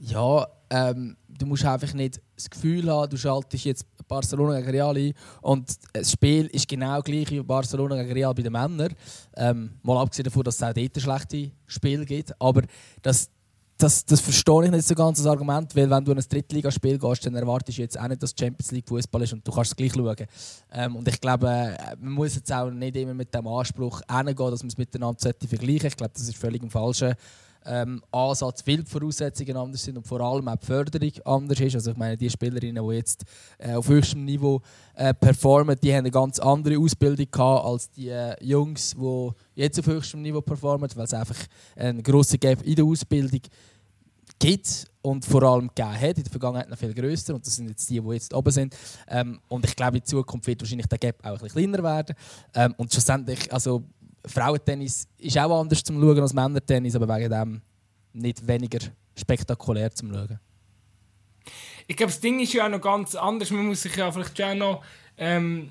Ja, 0.00 0.46
ähm, 0.70 1.16
du 1.28 1.46
musst 1.46 1.64
einfach 1.64 1.92
nicht 1.94 2.20
das 2.36 2.48
Gefühl 2.48 2.90
haben, 2.90 3.10
du 3.10 3.16
schaltest 3.16 3.64
jetzt 3.64 3.86
Barcelona 4.06 4.60
gegen 4.60 4.70
Real 4.70 4.96
ein 4.96 5.12
und 5.42 5.76
das 5.92 6.12
Spiel 6.12 6.46
ist 6.46 6.68
genau 6.68 7.00
gleich 7.02 7.30
wie 7.30 7.40
Barcelona 7.40 7.96
gegen 8.02 8.12
Real 8.12 8.34
bei 8.34 8.42
den 8.42 8.52
Männern. 8.52 8.94
Ähm, 9.36 9.78
mal 9.82 10.00
abgesehen 10.00 10.24
davon, 10.24 10.44
dass 10.44 10.56
es 10.56 10.62
auch 10.62 10.72
dort 10.72 11.00
schlechte 11.00 11.50
Spiele 11.66 12.06
gibt. 12.06 12.40
Aber 12.40 12.62
das, 13.02 13.28
das, 13.78 14.04
das 14.04 14.20
verstehe 14.20 14.64
ich 14.64 14.70
nicht 14.72 14.88
so 14.88 14.94
ganz, 14.96 15.18
das 15.18 15.26
Argument, 15.26 15.74
weil 15.76 15.88
wenn 15.88 16.04
du 16.04 16.10
in 16.10 16.18
ein 16.18 16.24
Drittligaspiel 16.28 16.98
gehst, 16.98 17.24
dann 17.24 17.36
erwartest 17.36 17.78
du 17.78 17.82
jetzt 17.82 17.98
auch 17.98 18.08
nicht, 18.08 18.20
dass 18.20 18.34
Champions 18.38 18.72
League 18.72 18.88
Fußball 18.88 19.22
ist 19.22 19.32
und 19.32 19.46
du 19.46 19.52
kannst 19.52 19.70
es 19.70 19.76
gleich 19.76 19.92
schauen. 19.92 20.16
Ähm, 20.72 20.96
und 20.96 21.06
ich 21.06 21.20
glaube, 21.20 21.46
äh, 21.48 21.96
man 22.00 22.14
muss 22.14 22.34
jetzt 22.34 22.52
auch 22.52 22.70
nicht 22.70 22.96
immer 22.96 23.14
mit 23.14 23.32
dem 23.32 23.46
Anspruch 23.46 24.02
hingehen, 24.10 24.50
dass 24.50 24.64
man 24.64 24.68
es 24.68 24.76
miteinander 24.76 25.20
vergleichen 25.20 25.68
sollte. 25.68 25.86
Ich 25.86 25.96
glaube, 25.96 26.12
das 26.12 26.22
ist 26.22 26.36
völlig 26.36 26.60
im 26.60 26.70
Falschen 26.70 27.14
ähm, 27.64 28.02
Ansatz, 28.10 28.66
weil 28.66 28.78
die 28.78 28.90
Voraussetzungen 28.90 29.56
anders 29.56 29.84
sind 29.84 29.96
und 29.96 30.06
vor 30.06 30.20
allem 30.20 30.48
auch 30.48 30.56
die 30.56 30.66
Förderung 30.66 31.12
anders 31.24 31.60
ist. 31.60 31.74
Also 31.74 31.90
ich 31.92 31.96
meine, 31.96 32.16
die 32.16 32.30
Spielerinnen, 32.30 32.86
die 32.86 32.94
jetzt 32.94 33.24
äh, 33.58 33.74
auf 33.74 33.88
höchstem 33.88 34.24
Niveau 34.24 34.60
äh, 34.94 35.14
performen, 35.14 35.76
die 35.82 35.92
haben 35.92 35.98
eine 35.98 36.10
ganz 36.10 36.38
andere 36.38 36.78
Ausbildung 36.78 37.26
gehabt 37.30 37.64
als 37.64 37.90
die 37.90 38.08
äh, 38.08 38.34
Jungs, 38.44 38.94
die 38.98 39.30
jetzt 39.54 39.78
auf 39.78 39.86
höchstem 39.86 40.22
Niveau 40.22 40.40
performen, 40.40 40.88
weil 40.94 41.04
es 41.04 41.14
einfach 41.14 41.38
einen 41.76 42.02
grossen 42.02 42.40
Gap 42.40 42.62
in 42.62 42.74
der 42.74 42.84
Ausbildung 42.84 43.40
gibt 44.38 44.86
und 45.02 45.24
vor 45.24 45.42
allem 45.42 45.68
gegeben 45.68 46.00
hat, 46.00 46.18
in 46.18 46.24
der 46.24 46.30
Vergangenheit 46.30 46.68
noch 46.68 46.78
viel 46.78 46.94
grösser 46.94 47.34
und 47.34 47.46
das 47.46 47.56
sind 47.56 47.68
jetzt 47.68 47.88
die, 47.88 48.00
die 48.00 48.10
jetzt 48.10 48.32
oben 48.34 48.50
sind. 48.50 48.76
Ähm, 49.08 49.40
und 49.48 49.64
ich 49.64 49.74
glaube, 49.74 49.98
in 49.98 50.04
Zukunft 50.04 50.46
wird 50.46 50.60
wahrscheinlich 50.60 50.86
der 50.86 50.98
Gap 50.98 51.24
auch 51.24 51.32
ein 51.32 51.38
bisschen 51.38 51.70
kleiner 51.70 51.82
werden. 51.82 52.16
Ähm, 52.54 52.74
und 52.76 52.92
schlussendlich, 52.92 53.52
also 53.52 53.82
Frauentennis 54.24 55.08
ist 55.18 55.38
auch 55.38 55.60
anders 55.60 55.82
zum 55.82 56.00
Schauen 56.00 56.20
als 56.20 56.34
Männertennis, 56.34 56.94
aber 56.96 57.08
wegen 57.16 57.30
dem 57.30 57.62
nicht 58.12 58.46
weniger 58.46 58.80
spektakulär 59.16 59.90
zum 59.92 60.12
Schauen. 60.12 60.38
Ich 61.86 61.96
glaube, 61.96 62.12
das 62.12 62.20
Ding 62.20 62.40
ist 62.40 62.52
ja 62.52 62.66
auch 62.66 62.70
noch 62.70 62.80
ganz 62.80 63.14
anders. 63.14 63.50
Man 63.50 63.66
muss 63.66 63.82
sich 63.82 63.96
ja 63.96 64.10
vielleicht 64.12 64.40
auch 64.42 64.54
noch 64.54 64.84
ähm, 65.16 65.70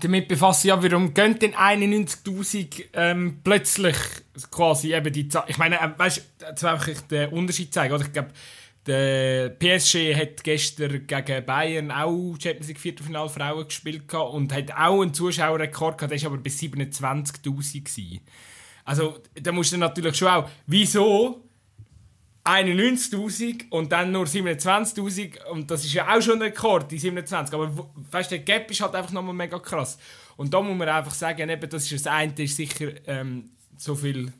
damit 0.00 0.28
befassen, 0.28 0.68
ja, 0.68 0.82
warum 0.82 1.12
gehen 1.14 1.38
denn 1.38 1.54
91.000 1.54 2.84
ähm, 2.94 3.40
plötzlich 3.44 3.96
quasi 4.50 4.94
eben 4.94 5.12
die 5.12 5.28
Zahl. 5.28 5.44
Ich 5.46 5.58
meine, 5.58 5.76
äh, 5.80 5.90
weißt 5.96 6.22
du, 6.60 6.62
will 6.62 6.92
ich 6.92 7.00
den 7.02 7.28
Unterschied 7.30 7.72
zeigen. 7.72 7.94
Oder? 7.94 8.04
Ich 8.04 8.12
glaube, 8.12 8.30
der 8.86 9.50
PSG 9.50 10.14
hat 10.14 10.42
gestern 10.42 11.06
gegen 11.06 11.46
Bayern 11.46 11.90
auch 11.90 12.34
Champions 12.40 12.68
League 12.68 12.80
Viertelfinale 12.80 13.28
Frauen 13.28 13.66
gespielt 13.66 14.12
und 14.12 14.52
hat 14.52 14.72
auch 14.72 15.02
einen 15.02 15.14
Zuschauerrekord 15.14 15.98
gehabt, 15.98 16.12
der 16.12 16.22
war 16.22 16.32
aber 16.32 16.42
bis 16.42 16.60
27.000 16.60 18.20
Also 18.84 19.18
da 19.34 19.52
musst 19.52 19.72
du 19.72 19.76
natürlich 19.76 20.16
schon 20.16 20.28
auch, 20.28 20.48
wieso 20.66 21.48
91.000 22.44 23.70
und 23.70 23.92
dann 23.92 24.10
nur 24.10 24.24
27.000 24.24 25.44
und 25.44 25.70
das 25.70 25.84
ist 25.84 25.94
ja 25.94 26.12
auch 26.12 26.20
schon 26.20 26.36
ein 26.36 26.42
Rekord, 26.42 26.90
die 26.90 26.98
27. 26.98 27.54
Aber 27.54 27.88
weißt, 28.10 28.32
der 28.32 28.40
Gap 28.40 28.68
ist 28.70 28.80
halt 28.80 28.96
einfach 28.96 29.12
nochmal 29.12 29.34
mega 29.34 29.60
krass. 29.60 29.96
Und 30.36 30.52
da 30.52 30.60
muss 30.60 30.76
man 30.76 30.88
einfach 30.88 31.14
sagen, 31.14 31.48
eben, 31.48 31.70
das 31.70 31.84
ist 31.84 32.04
das 32.04 32.12
eine, 32.12 32.32
ist 32.36 32.56
sicher 32.56 32.88
ähm, 33.06 33.50
so 33.76 33.94
viel 33.94 34.32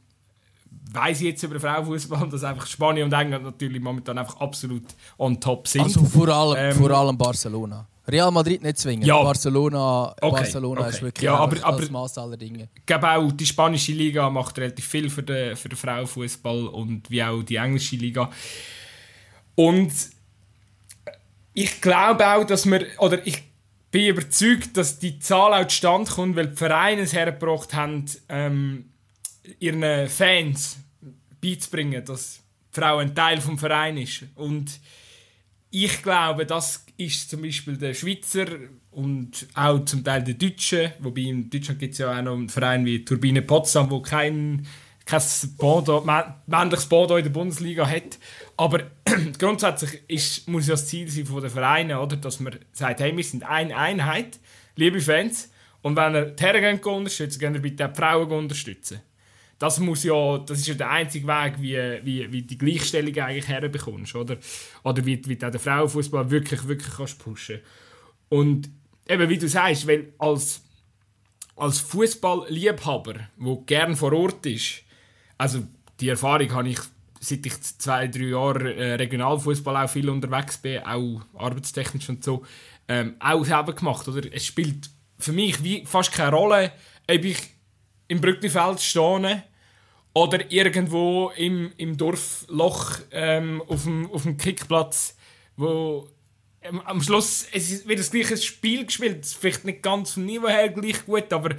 weiß 0.92 1.20
ich 1.20 1.28
jetzt 1.28 1.42
über 1.42 1.54
den 1.54 1.60
Frauenfußball, 1.60 2.28
dass 2.28 2.44
einfach 2.44 2.66
Spanien 2.66 3.06
und 3.06 3.12
England 3.12 3.44
natürlich 3.44 3.80
momentan 3.80 4.18
einfach 4.18 4.40
absolut 4.40 4.84
on 5.18 5.40
top 5.40 5.66
sind. 5.66 5.82
Also 5.82 6.04
vor 6.04 6.28
allem, 6.28 6.56
ähm, 6.58 6.76
vor 6.76 6.90
allem 6.90 7.16
Barcelona. 7.16 7.86
Real 8.06 8.32
Madrid 8.32 8.62
nicht 8.62 8.78
zwingen. 8.78 9.06
Ja. 9.06 9.22
Barcelona, 9.22 10.14
okay, 10.20 10.36
Barcelona 10.36 10.80
okay. 10.80 10.90
ist 10.90 11.02
wirklich 11.02 11.24
ja, 11.24 11.36
aber, 11.36 11.64
aber, 11.64 11.80
das 11.80 11.90
Maß 11.90 12.18
aller 12.18 12.36
Dinge. 12.36 12.68
Ich 12.74 12.86
glaube 12.86 13.08
auch, 13.08 13.30
die 13.30 13.46
spanische 13.46 13.92
Liga 13.92 14.28
macht 14.28 14.58
relativ 14.58 14.86
viel 14.86 15.08
für 15.08 15.22
den, 15.22 15.56
für 15.56 15.68
den 15.68 15.76
Frauenfußball 15.76 16.66
und 16.66 17.08
wie 17.10 17.22
auch 17.22 17.42
die 17.42 17.56
englische 17.56 17.96
Liga. 17.96 18.28
Und 19.54 19.92
ich 21.54 21.80
glaube 21.80 22.26
auch, 22.26 22.44
dass 22.44 22.66
wir, 22.66 22.86
oder 22.98 23.24
ich 23.24 23.42
bin 23.92 24.06
überzeugt, 24.06 24.76
dass 24.76 24.98
die 24.98 25.20
Zahl 25.20 25.52
auch 25.52 25.68
zustande 25.68 26.10
kommt, 26.10 26.34
weil 26.34 26.48
die 26.48 26.56
Vereine 26.56 27.02
es 27.02 27.12
hergebracht 27.12 27.72
haben, 27.74 28.06
ähm, 28.28 28.91
ihren 29.58 30.08
Fans 30.08 30.78
beizubringen, 31.40 32.04
dass 32.04 32.40
die 32.74 32.80
Frau 32.80 32.98
ein 32.98 33.14
Teil 33.14 33.40
vom 33.40 33.58
Verein 33.58 33.98
ist. 33.98 34.24
Und 34.34 34.80
ich 35.70 36.02
glaube, 36.02 36.46
das 36.46 36.84
ist 36.96 37.30
zum 37.30 37.42
Beispiel 37.42 37.76
der 37.76 37.94
Schweizer 37.94 38.46
und 38.90 39.46
auch 39.54 39.84
zum 39.84 40.04
Teil 40.04 40.22
der 40.22 40.34
Deutsche, 40.34 40.92
wobei 41.00 41.22
in 41.22 41.50
Deutschland 41.50 41.80
gibt 41.80 41.92
es 41.94 41.98
ja 41.98 42.16
auch 42.16 42.22
noch 42.22 42.34
einen 42.34 42.48
Verein 42.48 42.84
wie 42.84 43.04
Turbine 43.04 43.42
Potsdam, 43.42 43.90
wo 43.90 44.00
kein, 44.00 44.66
kein 45.06 45.22
Bodo, 45.56 46.06
männliches 46.46 46.86
Bodo 46.86 47.16
in 47.16 47.24
der 47.24 47.30
Bundesliga 47.30 47.88
hat. 47.88 48.18
Aber 48.56 48.82
grundsätzlich 49.38 50.02
ist, 50.08 50.48
muss 50.48 50.66
ja 50.66 50.74
das 50.74 50.86
Ziel 50.86 51.08
sein 51.08 51.26
von 51.26 51.40
den 51.40 51.50
Vereinen, 51.50 51.96
oder, 51.96 52.16
dass 52.16 52.38
man 52.38 52.58
sagt, 52.72 53.00
hey, 53.00 53.16
wir 53.16 53.24
sind 53.24 53.42
eine 53.42 53.76
Einheit, 53.76 54.38
liebe 54.76 55.00
Fans, 55.00 55.50
und 55.80 55.96
wenn 55.96 56.14
ihr 56.14 56.26
die 56.26 56.42
Herren 56.42 56.78
unterstützt, 56.78 57.40
könnt 57.40 57.56
ihr 57.56 57.62
bitte 57.62 57.86
auch 57.86 57.92
die 57.92 57.98
Frauen 57.98 58.30
unterstützen 58.30 59.00
das 59.62 59.78
muss 59.78 60.02
ja, 60.02 60.38
das 60.38 60.58
ist 60.58 60.66
ja 60.66 60.74
der 60.74 60.90
einzige 60.90 61.24
Weg, 61.24 61.54
wie, 61.58 61.78
wie, 62.04 62.32
wie 62.32 62.42
die 62.42 62.58
Gleichstellung 62.58 63.16
eigentlich 63.16 63.46
herbekommst, 63.46 64.16
oder? 64.16 64.36
Oder 64.82 65.06
wie, 65.06 65.24
wie 65.24 65.36
den 65.36 65.56
Frauenfußball 65.56 66.28
wirklich, 66.32 66.66
wirklich 66.66 66.92
kannst 66.92 67.20
pushen. 67.20 67.60
Und 68.28 68.68
eben, 69.08 69.28
wie 69.28 69.38
du 69.38 69.48
sagst, 69.48 69.86
weil 69.86 70.14
als, 70.18 70.62
als 71.54 71.78
Fußballliebhaber, 71.78 73.12
der 73.12 73.56
gern 73.64 73.94
vor 73.94 74.12
Ort 74.12 74.44
ist, 74.46 74.82
also 75.38 75.62
die 76.00 76.08
Erfahrung 76.08 76.52
habe 76.52 76.70
ich, 76.70 76.80
seit 77.20 77.46
ich 77.46 77.62
zwei, 77.62 78.08
drei 78.08 78.24
Jahre 78.24 78.74
äh, 78.74 78.94
Regionalfußball 78.94 79.84
auch 79.84 79.90
viel 79.90 80.10
unterwegs 80.10 80.58
bin, 80.58 80.82
auch 80.82 81.20
arbeitstechnisch 81.34 82.08
und 82.08 82.24
so, 82.24 82.44
ähm, 82.88 83.14
auch 83.20 83.44
selber 83.44 83.74
gemacht, 83.74 84.08
oder? 84.08 84.22
Es 84.32 84.44
spielt 84.44 84.90
für 85.20 85.32
mich 85.32 85.62
wie 85.62 85.86
fast 85.86 86.10
keine 86.10 86.34
Rolle, 86.34 86.72
ob 87.08 87.24
ich 87.24 87.38
im 88.08 88.20
Brücklifeld 88.20 88.80
stehe 88.80 89.44
oder 90.14 90.50
irgendwo 90.50 91.32
im, 91.36 91.72
im 91.76 91.96
Dorfloch 91.96 92.98
ähm, 93.10 93.62
auf, 93.66 93.84
dem, 93.84 94.10
auf 94.10 94.22
dem 94.22 94.36
Kickplatz, 94.36 95.16
wo 95.56 96.08
ähm, 96.60 96.80
am 96.84 97.02
Schluss 97.02 97.46
es 97.52 97.86
wird 97.86 97.98
das 97.98 98.10
gleiche 98.10 98.36
Spiel 98.36 98.84
gespielt. 98.84 99.26
Vielleicht 99.26 99.64
nicht 99.64 99.82
ganz 99.82 100.12
vom 100.12 100.26
Niveau 100.26 100.48
her 100.48 100.68
gleich 100.68 101.04
gut, 101.06 101.32
aber 101.32 101.56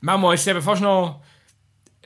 manchmal 0.00 0.34
ist 0.34 0.42
es 0.42 0.46
eben 0.48 0.62
fast 0.62 0.82
noch 0.82 1.22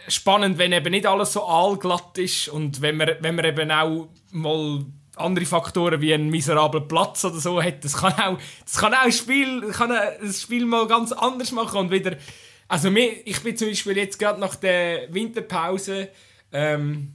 spannend, 0.07 0.59
wenn 0.59 0.73
eben 0.73 0.91
nicht 0.91 1.07
alles 1.07 1.33
so 1.33 1.45
allglatt 1.45 2.17
ist 2.19 2.49
und 2.49 2.81
wenn 2.81 2.97
man, 2.97 3.11
wenn 3.21 3.35
man 3.35 3.45
eben 3.45 3.71
auch 3.71 4.09
mal 4.31 4.85
andere 5.17 5.47
Faktoren 5.47 6.01
wie 6.01 6.15
einen 6.15 6.31
miserablen 6.31 6.87
Platz 6.87 7.25
oder 7.25 7.39
so 7.39 7.63
hat. 7.63 7.85
Das 7.85 7.97
kann 7.97 8.13
auch, 8.13 8.39
das 8.65 8.77
kann 8.77 8.95
auch 8.95 9.03
ein 9.03 9.13
Spiel, 9.13 9.69
kann 9.73 9.91
ein 9.91 10.33
Spiel 10.33 10.65
mal 10.65 10.87
ganz 10.87 11.13
anders 11.13 11.53
machen 11.53 11.79
und 11.79 11.91
wieder 11.91 12.17
also 12.69 12.91
ich 12.91 13.43
bin 13.43 13.57
zum 13.57 13.69
Beispiel 13.69 13.97
jetzt 13.97 14.19
gerade 14.19 14.39
nach 14.39 14.55
der 14.55 15.13
Winterpause, 15.13 16.11
ähm, 16.53 17.15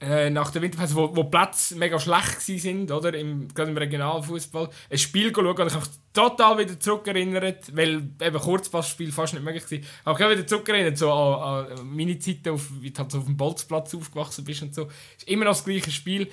äh, 0.00 0.30
nach 0.30 0.50
der 0.50 0.62
Winterpause, 0.62 0.94
wo, 0.94 1.14
wo 1.14 1.24
Plätze 1.24 1.76
mega 1.76 2.00
schlecht 2.00 2.40
sind, 2.40 2.90
oder? 2.90 3.12
Im, 3.12 3.48
gerade 3.48 3.70
im 3.70 3.76
Regionalfußball, 3.76 4.70
ein 4.88 4.98
Spiel 4.98 5.30
schauen 5.34 5.46
und 5.46 5.66
ich 5.66 5.74
habe 5.74 5.86
mich 5.86 5.90
total 6.14 6.58
wieder 6.58 6.80
zurückerinnert, 6.80 7.76
weil 7.76 8.08
eben 8.22 8.38
Kurzpassspiel 8.38 9.12
fast 9.12 9.34
nicht 9.34 9.44
möglich 9.44 9.70
war. 9.70 9.78
Aber 10.04 10.18
ich 10.18 10.24
habe 10.24 10.34
wieder 10.34 10.46
zurückerinnert, 10.46 10.96
so 10.96 11.12
an, 11.12 11.66
an 11.70 11.94
meine 11.94 12.18
Zeit, 12.18 12.48
auf, 12.48 12.70
wie 12.80 12.90
du 12.90 12.98
halt 12.98 13.12
so 13.12 13.18
auf 13.18 13.26
dem 13.26 13.36
Bolzplatz 13.36 13.94
aufgewachsen 13.94 14.44
bist 14.44 14.62
und 14.62 14.74
so. 14.74 14.88
Ist 15.18 15.28
immer 15.28 15.44
noch 15.44 15.52
das 15.52 15.64
gleiche 15.64 15.90
Spiel. 15.90 16.30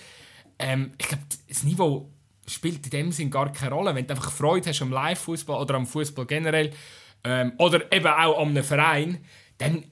Ähm, 0.58 0.93
ich 0.97 1.10
glaube, 1.10 1.23
das 1.49 1.63
Niveau 1.63 2.10
spielt 2.47 2.86
in 2.86 2.91
dem 2.91 3.12
Sinn 3.12 3.30
gar 3.30 3.51
keine 3.51 3.75
Rolle. 3.75 3.93
Wenn 3.93 4.08
du 4.08 4.13
einfach 4.13 4.32
Freude 4.32 4.69
hast 4.69 4.82
am 4.82 4.91
Live-Fußball 4.91 5.62
oder 5.62 5.75
am 5.75 5.86
Fußball 5.86 6.25
generell, 6.25 6.71
ähm, 7.28 7.52
oder 7.58 7.92
eben 7.92 8.08
auch 8.08 8.40
an 8.40 8.50
einem 8.50 8.63
Verein, 8.63 9.18
dann 9.58 9.84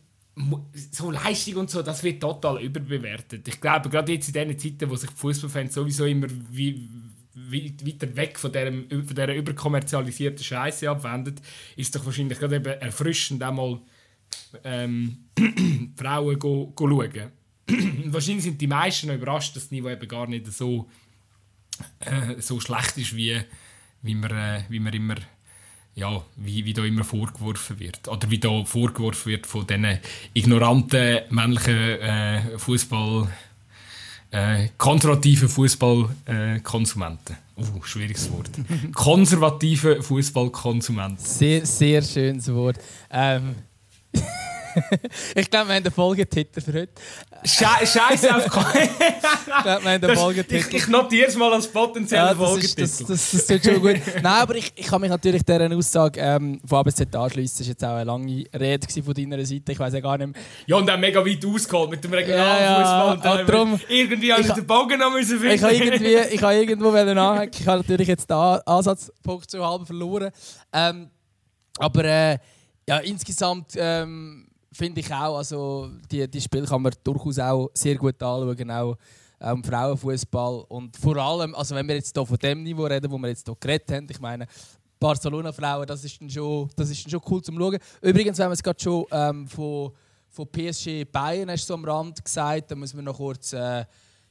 so 0.91 1.11
Leistung 1.11 1.57
und 1.57 1.69
so, 1.69 1.81
das 1.81 2.03
wird 2.03 2.21
total 2.21 2.61
überbewertet. 2.61 3.47
Ich 3.47 3.59
glaube, 3.59 3.89
gerade 3.89 4.13
jetzt 4.13 4.33
in 4.33 4.49
diesen 4.49 4.59
Zeiten, 4.59 4.89
wo 4.89 4.95
sich 4.95 5.09
Fußballfans 5.11 5.73
sowieso 5.73 6.05
immer 6.05 6.27
wie, 6.49 6.89
wie, 7.33 7.75
weiter 7.85 8.15
weg 8.15 8.39
von, 8.39 8.51
diesem, 8.51 8.87
von 8.89 9.07
dieser 9.07 9.33
überkommerzialisierten 9.33 10.43
Scheiße 10.43 10.89
abwendet, 10.89 11.41
ist 11.75 11.95
doch 11.95 12.05
wahrscheinlich 12.05 12.39
gerade 12.39 12.57
eben 12.57 12.65
erfrischend, 12.65 13.43
einmal 13.43 13.81
ähm, 14.63 15.25
Frauen 15.95 16.39
go, 16.39 16.71
go 16.75 16.87
schauen. 16.89 17.31
wahrscheinlich 18.05 18.43
sind 18.43 18.59
die 18.59 18.67
meisten 18.67 19.09
überrascht, 19.09 19.55
dass 19.55 19.63
das 19.63 19.71
Niveau 19.71 19.89
eben 19.89 20.07
gar 20.07 20.27
nicht 20.27 20.47
so, 20.47 20.89
äh, 21.99 22.41
so 22.41 22.59
schlecht 22.59 22.97
ist, 22.97 23.15
wie, 23.15 23.41
wie, 24.01 24.15
man, 24.15 24.31
äh, 24.31 24.63
wie 24.69 24.79
man 24.79 24.93
immer 24.93 25.15
ja, 25.95 26.21
wie, 26.35 26.65
wie 26.65 26.73
da 26.73 26.83
immer 26.83 27.03
vorgeworfen 27.03 27.79
wird. 27.79 28.07
Oder 28.07 28.29
wie 28.29 28.37
da 28.37 28.63
vorgeworfen 28.65 29.31
wird 29.31 29.47
von 29.47 29.65
diesen 29.65 29.99
ignoranten 30.33 31.21
männlichen 31.29 31.77
äh, 31.77 32.57
Fußball, 32.57 33.27
äh, 34.31 34.67
konservativen 34.77 35.47
Fußballkonsumenten. 35.47 37.37
Äh, 37.57 37.61
uh, 37.61 37.81
schwieriges 37.83 38.29
Wort. 38.31 38.51
Konservative 38.93 40.03
Fußballkonsumenten. 40.03 41.25
Sehr, 41.25 41.65
sehr 41.65 42.01
schönes 42.01 42.53
Wort. 42.53 42.77
Ähm. 43.09 43.55
ich 45.35 45.49
glaube, 45.49 45.69
wir 45.69 45.75
haben 45.75 45.83
den 45.83 45.91
Folgetitel 45.93 46.61
für 46.61 46.73
heute. 46.73 46.93
Sche 47.43 47.65
Scheiße 47.85 48.35
auf 48.35 48.45
Ich 48.45 48.51
glaube, 49.63 49.83
wir 49.83 49.91
haben 49.91 50.01
den 50.01 50.09
Ich, 50.11 50.19
Folgetitel. 50.19 50.75
ich 50.75 50.87
notiere 50.87 51.27
es 51.27 51.35
mal 51.35 51.53
als 51.53 51.67
potenziellen 51.67 52.27
Ja, 52.27 52.33
das, 52.33 52.57
ist, 52.63 52.79
das, 52.79 52.97
Folgetitel. 52.97 53.11
das, 53.13 53.31
das 53.31 53.47
tut 53.47 53.63
schon 53.63 53.81
gut. 53.81 54.01
Nein, 54.15 54.25
aber 54.25 54.55
ich, 54.55 54.71
ich 54.75 54.87
kann 54.87 55.01
mich 55.01 55.09
natürlich 55.09 55.43
dieser 55.43 55.71
Aussage 55.75 56.19
ähm, 56.19 56.59
von 56.65 56.79
A 56.79 56.83
bis 56.83 56.95
Z 56.95 57.15
anschließen. 57.15 57.57
Das 57.59 57.67
war 57.67 57.71
jetzt 57.71 57.83
auch 57.83 57.95
eine 57.95 58.03
lange 58.03 58.43
Rede 58.59 58.87
von 59.03 59.13
deiner 59.13 59.45
Seite. 59.45 59.71
Ich 59.71 59.79
weiß 59.79 59.93
ja 59.93 59.99
gar 59.99 60.17
nicht 60.17 60.27
mehr. 60.33 60.41
Ja, 60.67 60.75
und 60.77 60.85
dann 60.87 60.99
mega 60.99 61.25
weit 61.25 61.45
ausgeholt 61.45 61.91
mit 61.91 62.03
dem 62.03 62.11
Ja, 62.11 62.17
Regionalfußball. 62.19 63.07
ja, 63.07 63.11
und 63.11 63.25
dann 63.25 63.37
ah, 63.39 63.43
drum- 63.43 63.79
irgendwie 63.87 64.31
habe 64.33 64.41
ich 64.41 64.47
ich 64.47 64.53
den 64.53 64.67
Bogen 64.67 64.99
noch 64.99 65.11
müssen 65.11 65.39
finden. 65.39 65.55
Ich 65.55 65.63
habe 65.63 65.73
irgendwie, 65.75 66.15
ich 66.35 66.41
habe 66.41 66.55
irgendwo 66.55 66.91
wollen 66.91 67.17
anhängen. 67.17 67.51
Ich 67.57 67.67
habe 67.67 67.77
natürlich 67.79 68.07
jetzt 68.07 68.29
den 68.29 68.35
Ansatzpunkt 68.37 69.49
so 69.49 69.65
halb 69.65 69.85
verloren. 69.85 70.31
Ähm, 70.73 71.09
aber 71.77 72.05
äh, 72.05 72.37
ja, 72.87 72.97
insgesamt 72.99 73.71
ähm, 73.75 74.44
finde 74.75 74.99
ich 74.99 75.13
auch, 75.13 75.37
also 75.37 75.89
die, 76.11 76.27
die 76.29 76.41
Spiele 76.41 76.65
kann 76.65 76.81
man 76.81 76.93
durchaus 77.03 77.39
auch 77.39 77.69
sehr 77.73 77.95
gut 77.95 78.21
anschauen, 78.21 78.71
auch 78.71 78.97
ähm, 79.41 79.63
Frauenfußball 79.63 80.65
und 80.67 80.95
vor 80.97 81.17
allem, 81.17 81.55
also 81.55 81.75
wenn 81.75 81.87
wir 81.87 81.95
jetzt 81.95 82.15
hier 82.15 82.25
von 82.25 82.37
dem 82.37 82.63
Niveau 82.63 82.83
reden, 82.83 83.09
wo 83.09 83.17
wir 83.17 83.29
jetzt 83.29 83.45
hier 83.45 83.55
geredet 83.59 83.91
haben, 83.91 84.07
ich 84.09 84.19
meine 84.19 84.47
Barcelona-Frauen, 84.99 85.85
das 85.87 86.03
ist 86.03 86.21
dann 86.21 86.29
schon, 86.29 86.69
das 86.75 86.89
ist 86.89 87.05
dann 87.05 87.11
schon 87.11 87.21
cool 87.29 87.41
zum 87.41 87.57
Schauen. 87.57 87.77
Übrigens, 88.01 88.37
wenn 88.37 88.47
wir 88.47 88.53
es 88.53 88.63
gerade 88.63 88.81
schon 88.81 89.05
ähm, 89.11 89.47
von, 89.47 89.91
von 90.29 90.47
PSG 90.47 91.05
Bayern 91.11 91.49
hast 91.49 91.63
du 91.63 91.67
so 91.67 91.73
am 91.75 91.85
Rand 91.85 92.23
gesagt, 92.23 92.71
dann 92.71 92.79
müssen 92.79 92.97
wir 92.97 93.03
noch 93.03 93.17
kurz 93.17 93.53
äh, 93.53 93.85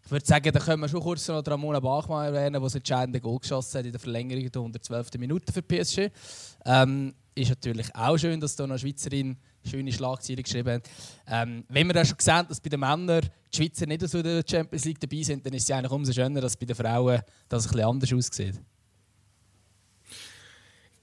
ich 0.05 0.11
würde 0.11 0.27
sagen, 0.27 0.53
da 0.53 0.61
können 0.61 0.83
wir 0.83 0.89
schon 0.89 1.01
kurz 1.01 1.27
noch 1.29 1.43
Ramona 1.47 1.81
Bachmann 1.81 2.27
erwähnen, 2.27 2.53
der 2.53 2.61
das 2.61 2.75
entscheidende 2.75 3.23
Goal 3.23 3.39
geschossen 3.39 3.79
hat 3.79 3.87
in 3.87 3.93
der 3.93 4.01
Verlängerung 4.01 4.53
der 4.53 4.61
112. 4.61 5.09
Minute 5.19 5.51
für 5.51 5.63
PSG. 5.63 6.11
Ähm, 6.67 7.15
ist 7.35 7.49
natürlich 7.49 7.95
auch 7.97 8.19
schön, 8.19 8.39
dass 8.39 8.55
da 8.55 8.65
noch 8.67 8.73
eine 8.73 8.79
Schweizerin 8.79 9.39
schöne 9.69 9.93
Schlagzeilen 9.93 10.43
geschrieben. 10.43 10.83
Ähm, 11.29 11.65
wenn 11.69 11.87
wir 11.87 11.95
ja 11.95 12.05
schon 12.05 12.17
gesehen 12.17 12.45
dass 12.49 12.61
bei 12.61 12.69
den 12.69 12.81
Männern 12.81 13.21
die 13.53 13.57
Schweizer 13.57 13.87
nicht 13.87 14.07
so 14.09 14.19
in 14.19 14.25
der 14.25 14.45
Champions 14.49 14.85
League 14.85 15.01
dabei 15.01 15.23
sind, 15.23 15.45
dann 15.45 15.55
ist 15.55 15.65
es 15.65 15.71
eigentlich 15.71 15.93
umso 15.93 16.13
schöner, 16.13 16.41
dass 16.41 16.57
bei 16.57 16.67
den 16.67 16.77
Frauen 16.77 17.21
das 17.49 17.67
ein 17.67 17.73
bisschen 17.73 17.89
anders 17.89 18.13
aussieht. 18.13 18.61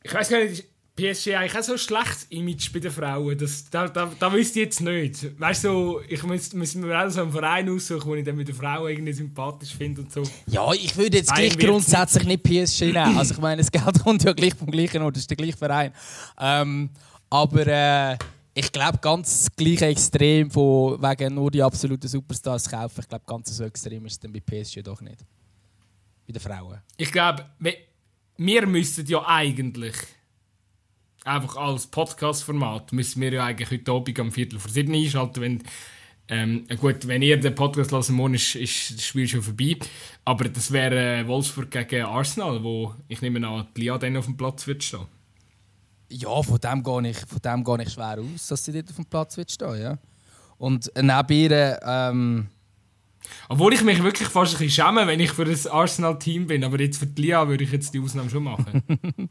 Ich 0.03 0.13
weiß 0.13 0.29
gar 0.29 0.39
nicht, 0.39 0.59
ist 0.59 0.71
PSG 0.95 1.35
eigentlich 1.35 1.57
auch 1.57 1.63
so 1.63 1.71
ein 1.73 1.77
schlechtes 1.77 2.25
Image 2.29 2.71
bei 2.73 2.79
den 2.79 2.91
Frauen? 2.91 3.37
Das, 3.37 3.69
da, 3.69 3.87
da, 3.87 4.11
da 4.19 4.33
wüsste 4.33 4.59
ich 4.59 4.65
jetzt 4.65 4.81
nicht. 4.81 5.39
Weißt 5.39 5.63
du, 5.63 6.01
ich 6.07 6.21
müsste 6.23 6.57
müsste 6.57 6.79
mir 6.79 7.05
auch 7.05 7.09
so 7.09 7.21
einen 7.21 7.31
Verein 7.31 7.69
aussuchen, 7.69 8.05
wo 8.05 8.15
ich 8.15 8.25
dann 8.25 8.35
mit 8.35 8.47
den 8.47 8.55
Frauen 8.55 8.89
irgendwie 8.89 9.13
sympathisch 9.13 9.73
finde 9.73 10.01
und 10.01 10.11
so. 10.11 10.23
Ja, 10.47 10.71
ich 10.73 10.95
würde 10.97 11.17
jetzt 11.17 11.29
Nein, 11.29 11.49
gleich 11.49 11.57
grundsätzlich 11.57 12.25
nicht 12.25 12.43
PSG 12.43 12.81
nehmen. 12.93 13.17
Also 13.17 13.33
ich 13.33 13.39
meine, 13.39 13.61
das 13.61 13.71
Geld 13.71 14.03
kommt 14.03 14.23
ja 14.23 14.33
gleich 14.33 14.53
vom 14.53 14.69
gleichen 14.69 15.01
Ort, 15.01 15.15
das 15.15 15.23
ist 15.23 15.29
der 15.29 15.37
gleiche 15.37 15.57
Verein. 15.57 15.93
Ähm, 16.39 16.89
aber 17.29 17.67
äh, 17.67 18.17
ich 18.53 18.71
glaube, 18.71 18.97
ganz 18.99 19.43
das 19.43 19.55
gleiche 19.55 19.85
Extrem 19.85 20.51
von 20.51 21.01
wegen 21.01 21.35
nur 21.35 21.51
die 21.51 21.63
absoluten 21.63 22.07
Superstars 22.07 22.69
kaufen. 22.69 23.01
Ich 23.01 23.07
glaube, 23.07 23.23
ganz 23.25 23.55
so 23.55 23.63
extrem 23.63 24.05
ist 24.05 24.13
es 24.13 24.19
dann 24.19 24.33
bei 24.33 24.41
PSG 24.41 24.81
doch 24.83 25.01
nicht. 25.01 25.19
Bei 26.27 26.33
den 26.33 26.41
Frauen. 26.41 26.81
Ich 26.97 27.11
glaube, 27.11 27.45
wir, 27.59 28.67
müssten 28.67 29.05
ja 29.05 29.25
eigentlich 29.25 29.95
einfach 31.23 31.55
als 31.55 31.87
Podcast-Format 31.87 32.93
müssen 32.93 33.21
wir 33.21 33.31
ja 33.31 33.45
eigentlich 33.45 33.71
heute 33.71 33.91
Abend 33.91 34.19
am 34.19 34.31
Viertel 34.31 34.59
vor 34.59 34.71
sieben 34.71 34.93
einschalten, 34.93 35.41
wenn 35.41 35.63
ähm, 36.27 36.65
gut, 36.79 37.07
wenn 37.07 37.21
ihr 37.21 37.37
den 37.37 37.53
Podcast 37.53 37.91
hören 37.91 38.15
morgen 38.15 38.35
ist, 38.35 38.55
ist 38.55 38.91
das 38.91 39.05
Spiel 39.05 39.27
schon 39.27 39.41
vorbei. 39.41 39.75
Aber 40.23 40.47
das 40.47 40.71
wäre 40.71 41.19
äh, 41.19 41.27
Wolfsburg 41.27 41.69
gegen 41.69 42.05
Arsenal, 42.05 42.63
wo 42.63 42.95
ich 43.09 43.21
nehme 43.21 43.45
an, 43.45 43.67
die 43.75 43.81
Lia 43.81 43.97
dann 43.97 44.15
auf 44.15 44.25
dem 44.25 44.37
Platz 44.37 44.65
wird 44.65 44.81
stehen. 44.81 45.07
Ja, 46.13 46.43
von 46.43 46.57
dem 46.57 46.83
gehe 46.83 47.09
ich, 47.09 47.17
von 47.19 47.39
dem 47.39 47.63
gehe 47.63 47.83
ich 47.83 47.93
schwer 47.93 48.17
aus, 48.19 48.47
dass 48.47 48.65
sie 48.65 48.73
dort 48.73 48.89
auf 48.89 48.95
dem 48.95 49.05
Platz 49.05 49.37
wird 49.37 49.49
stehen. 49.49 49.81
Ja. 49.81 49.97
Und 50.57 50.91
neben 50.95 51.33
ihr, 51.33 51.79
ähm, 51.83 52.47
Obwohl 53.49 53.73
ich 53.73 53.81
mich 53.83 54.01
wirklich 54.03 54.27
fast 54.27 54.53
ein 54.55 54.59
bisschen 54.59 54.85
schäme, 54.85 55.07
wenn 55.07 55.19
ich 55.19 55.31
für 55.31 55.45
das 55.45 55.67
Arsenal-Team 55.67 56.47
bin. 56.47 56.63
Aber 56.63 56.79
jetzt 56.79 56.97
für 56.97 57.05
die 57.07 57.21
Lia 57.23 57.47
würde 57.47 57.63
ich 57.63 57.71
jetzt 57.71 57.93
die 57.93 57.99
Ausnahme 57.99 58.29
schon 58.29 58.43
machen. 58.43 58.83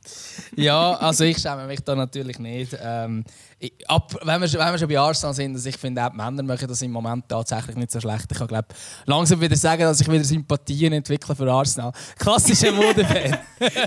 Ja, 0.56 0.94
also 0.94 1.24
ich 1.24 1.38
schäme 1.38 1.66
mich 1.66 1.80
da 1.80 1.94
natürlich 1.94 2.38
nicht. 2.38 2.76
Ähm, 2.82 3.24
ich, 3.58 3.72
ab, 3.88 4.14
wenn, 4.22 4.40
wir, 4.40 4.48
schon- 4.48 4.60
wenn 4.60 4.72
wir 4.72 4.78
schon 4.78 4.88
bei 4.88 4.98
Arsenal 4.98 5.34
sind, 5.34 5.54
also 5.54 5.68
ich 5.68 5.76
finde 5.76 6.04
auch 6.04 6.10
die 6.10 6.16
Männer 6.16 6.42
machen 6.42 6.66
das 6.68 6.82
im 6.82 6.90
Moment 6.92 7.28
tatsächlich 7.28 7.76
nicht 7.76 7.90
so 7.90 8.00
schlecht. 8.00 8.26
Ich 8.30 8.38
kann 8.38 8.46
glaub, 8.46 8.66
langsam 9.06 9.40
wieder 9.40 9.56
sagen, 9.56 9.82
dass 9.82 10.00
ich 10.00 10.10
wieder 10.10 10.24
Sympathien 10.24 10.92
entwickle 10.92 11.34
für 11.34 11.50
Arsenal. 11.50 11.92
Klassischer 12.18 12.72
Modefan. 12.72 13.38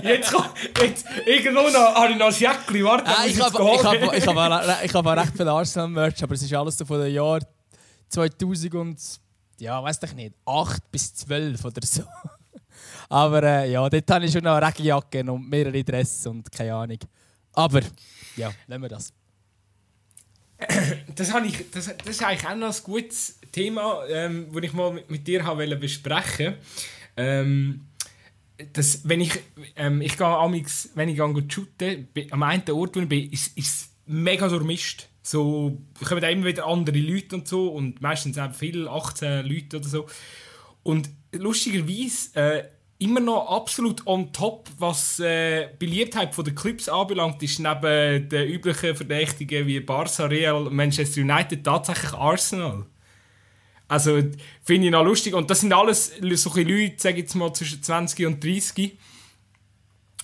jetzt 0.04 0.32
kommt, 0.32 0.50
jetzt, 0.80 1.06
irgendwo 1.26 1.62
noch, 1.68 1.94
habe 1.94 2.12
ich 2.12 2.18
noch 2.18 2.26
ein 2.26 2.32
Jäckchen, 2.34 2.84
warte, 2.84 3.10
muss 3.10 3.26
ich 3.26 3.40
habe 3.40 3.74
ich 3.76 3.84
hab, 3.86 3.94
ich 4.16 4.26
hab, 4.26 4.84
ich 4.84 4.94
hab 4.94 5.06
auch 5.06 5.16
recht 5.16 5.36
viel 5.36 5.48
Arsenal-Merch, 5.48 6.22
aber 6.22 6.34
es 6.34 6.42
ist 6.42 6.54
alles 6.54 6.78
so 6.78 6.84
von 6.84 7.00
den 7.00 7.12
Jahren 7.12 7.44
2000 8.08 8.74
und, 8.74 8.98
ja, 9.58 9.82
weiß 9.82 9.98
ich 10.04 10.14
nicht, 10.14 10.34
8 10.44 10.90
bis 10.90 11.14
12 11.14 11.64
oder 11.64 11.86
so. 11.86 12.02
Aber 13.08 13.42
äh, 13.42 13.70
ja, 13.70 13.88
dort 13.88 14.10
habe 14.10 14.24
ich 14.24 14.32
schon 14.32 14.46
eine 14.46 14.66
Regenjacke 14.66 15.30
und 15.30 15.48
mehrere 15.48 15.84
Dresses 15.84 16.26
und 16.26 16.50
keine 16.50 16.74
Ahnung. 16.74 16.98
Aber, 17.52 17.80
ja, 18.36 18.52
nehmen 18.66 18.82
wir 18.82 18.88
das. 18.88 19.12
Das, 21.14 21.32
habe 21.32 21.46
ich, 21.46 21.70
das, 21.70 21.86
das 21.96 22.08
ist 22.08 22.22
eigentlich 22.22 22.46
auch 22.46 22.56
noch 22.56 22.74
ein 22.74 22.82
gutes 22.82 23.38
Thema, 23.52 24.04
ähm, 24.08 24.48
das 24.52 24.62
ich 24.62 24.72
mal 24.72 24.92
mit, 24.92 25.10
mit 25.10 25.26
dir 25.26 25.44
wollte 25.44 25.76
besprechen 25.76 26.54
ähm, 27.16 27.86
das, 28.72 29.00
wenn 29.08 29.20
ich, 29.20 29.32
ähm, 29.76 30.00
ich 30.00 30.16
gehe 30.16 30.26
amix, 30.26 30.90
wenn 30.94 31.08
ich 31.08 31.16
gehe 31.16 31.44
shooten, 31.48 32.08
am 32.30 32.42
einen 32.42 32.70
Ort, 32.70 32.96
wo 32.96 33.00
ich 33.00 33.08
bin, 33.08 33.30
ist 33.30 33.58
es 33.58 33.90
mega 34.06 34.48
durchmischt. 34.48 35.08
So 35.26 35.78
kommen 36.04 36.20
da 36.20 36.28
immer 36.28 36.44
wieder 36.44 36.66
andere 36.66 36.98
Leute 36.98 37.36
und 37.36 37.48
so 37.48 37.68
und 37.68 38.02
meistens 38.02 38.36
auch 38.36 38.52
viele, 38.52 38.90
18 38.90 39.46
Leute 39.46 39.78
oder 39.78 39.88
so. 39.88 40.06
Und 40.82 41.08
lustigerweise 41.32 42.36
äh, 42.36 42.64
immer 42.98 43.20
noch 43.20 43.50
absolut 43.50 44.06
on 44.06 44.34
top, 44.34 44.68
was 44.78 45.18
äh, 45.20 45.70
Beliebtheit 45.78 46.34
von 46.34 46.44
den 46.44 46.54
Clubs 46.54 46.90
anbelangt, 46.90 47.42
ist 47.42 47.58
neben 47.58 48.28
den 48.28 48.48
üblichen 48.48 48.94
Verdächtigen 48.94 49.66
wie 49.66 49.80
Barca, 49.80 50.26
Real, 50.26 50.68
Manchester 50.68 51.22
United 51.22 51.64
tatsächlich 51.64 52.12
Arsenal. 52.12 52.84
Also 53.88 54.22
finde 54.62 54.86
ich 54.88 54.92
noch 54.92 55.04
lustig. 55.04 55.32
Und 55.32 55.48
das 55.48 55.60
sind 55.60 55.72
alles 55.72 56.12
solche 56.34 56.62
Leute, 56.64 56.96
sage 56.98 57.16
ich 57.16 57.22
jetzt 57.22 57.34
mal, 57.34 57.50
zwischen 57.54 57.82
20 57.82 58.26
und 58.26 58.44
30. 58.44 58.98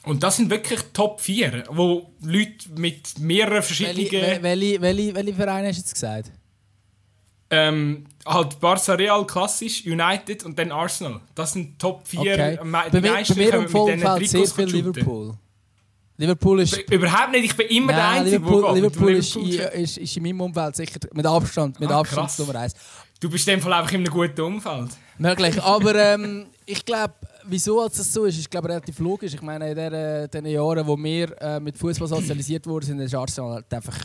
Und 0.04 0.22
das 0.22 0.36
sind 0.36 0.50
wirklich 0.50 0.80
Top 0.92 1.20
4, 1.20 1.64
wo 1.68 2.10
Leute 2.22 2.70
mit 2.76 3.18
mehreren 3.18 3.62
verschiedenen... 3.62 3.96
Welche, 3.96 4.42
welche, 4.42 4.80
welche, 4.80 5.14
welche 5.14 5.34
Vereine 5.34 5.68
hast 5.68 5.76
du 5.76 5.80
jetzt 5.80 5.94
gesagt? 5.94 6.32
Ähm, 7.50 8.06
halt 8.24 8.60
Barca 8.60 8.94
Real 8.94 9.26
klassisch, 9.26 9.84
United 9.84 10.44
und 10.44 10.58
dann 10.58 10.70
Arsenal. 10.72 11.20
Das 11.34 11.52
sind 11.52 11.78
Top 11.78 12.06
4. 12.06 12.20
Okay. 12.20 12.50
Die 12.52 12.56
Bei 12.58 12.64
mir, 12.64 12.90
bei 12.90 13.00
meisten 13.00 13.36
mir 13.36 13.54
im 13.54 13.68
Vorfeld 13.68 14.28
sehr 14.28 14.46
viel. 14.46 14.64
Liverpool. 14.66 15.34
Liverpool 16.16 16.60
ist... 16.60 16.76
Überhaupt 16.90 17.32
nicht, 17.32 17.44
ich 17.46 17.56
bin 17.56 17.66
immer 17.68 17.92
der 17.92 18.02
Nein, 18.02 18.18
Einzige, 18.20 18.36
Liverpool, 18.36 18.62
der 18.62 18.72
Liverpool, 18.74 19.12
ist, 19.16 19.34
Liverpool 19.34 19.70
in, 19.74 19.82
ist, 19.82 19.98
ist 19.98 20.16
in 20.16 20.22
meinem 20.22 20.40
Umfeld 20.42 20.76
sicher 20.76 21.00
mit 21.12 21.26
Abstand, 21.26 21.80
mit 21.80 21.90
Ah, 21.90 22.00
Abstand. 22.00 22.38
Nummer 22.38 22.54
eins. 22.60 22.74
Du 23.18 23.28
bist 23.28 23.46
in 23.48 23.54
dem 23.56 23.62
Fall 23.62 23.72
einfach 23.74 23.92
in 23.92 24.00
einem 24.00 24.12
guten 24.12 24.40
Umfeld. 24.40 24.90
Möglich. 25.18 25.62
Aber 25.62 25.94
ähm, 25.94 26.46
ich 26.64 26.84
glaube, 26.86 27.14
wieso 27.46 27.80
als 27.80 27.96
das 27.96 28.12
so 28.12 28.24
ist, 28.24 28.38
ist 28.38 28.50
glaube 28.50 28.68
relativ 28.68 28.98
logisch. 28.98 29.34
Ich 29.34 29.42
meine, 29.42 29.70
in 29.70 29.76
der, 29.76 30.28
den 30.28 30.46
Jahren, 30.46 30.86
wo 30.86 30.96
wir 30.96 31.40
äh, 31.40 31.60
mit 31.60 31.76
Fußball 31.78 32.08
sozialisiert 32.08 32.66
wurden, 32.66 32.86
sind 32.86 33.00
ist 33.00 33.14
Arsenal 33.14 33.54
halt 33.54 33.72
einfach 33.74 33.98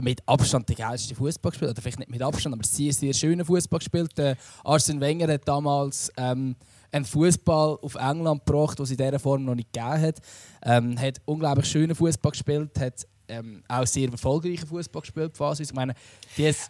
mit 0.00 0.22
Abstand 0.26 0.68
der 0.68 0.76
geilste 0.76 1.14
Fußball 1.14 1.50
gespielt. 1.50 1.70
Oder 1.70 1.82
vielleicht 1.82 1.98
nicht 1.98 2.10
mit 2.10 2.22
Abstand, 2.22 2.54
aber 2.54 2.64
sehr, 2.64 2.92
sehr 2.92 3.12
schönen 3.12 3.44
Fußball 3.44 3.78
gespielt. 3.78 4.18
Äh, 4.18 4.36
Arsene 4.64 5.00
Wenger 5.00 5.32
hat 5.32 5.46
damals 5.46 6.10
ähm, 6.16 6.56
einen 6.92 7.04
Fußball 7.04 7.78
auf 7.82 7.94
England 7.94 8.44
gebracht, 8.44 8.78
den 8.78 8.84
es 8.84 8.90
in 8.90 8.96
dieser 8.96 9.18
Form 9.18 9.44
noch 9.44 9.54
nicht 9.54 9.72
gegeben 9.72 10.00
hat. 10.00 10.16
Ähm, 10.62 10.98
hat 10.98 11.20
unglaublich 11.24 11.66
schönen 11.66 11.94
Fußball 11.94 12.32
gespielt, 12.32 12.78
hat 12.78 13.06
ähm, 13.30 13.62
auch 13.68 13.86
sehr 13.86 14.10
erfolgreichen 14.10 14.66
Fußball 14.66 15.02
gespielt. 15.02 15.34
Quasi. 15.34 15.62
Ich 15.62 15.72
meine, 15.72 15.94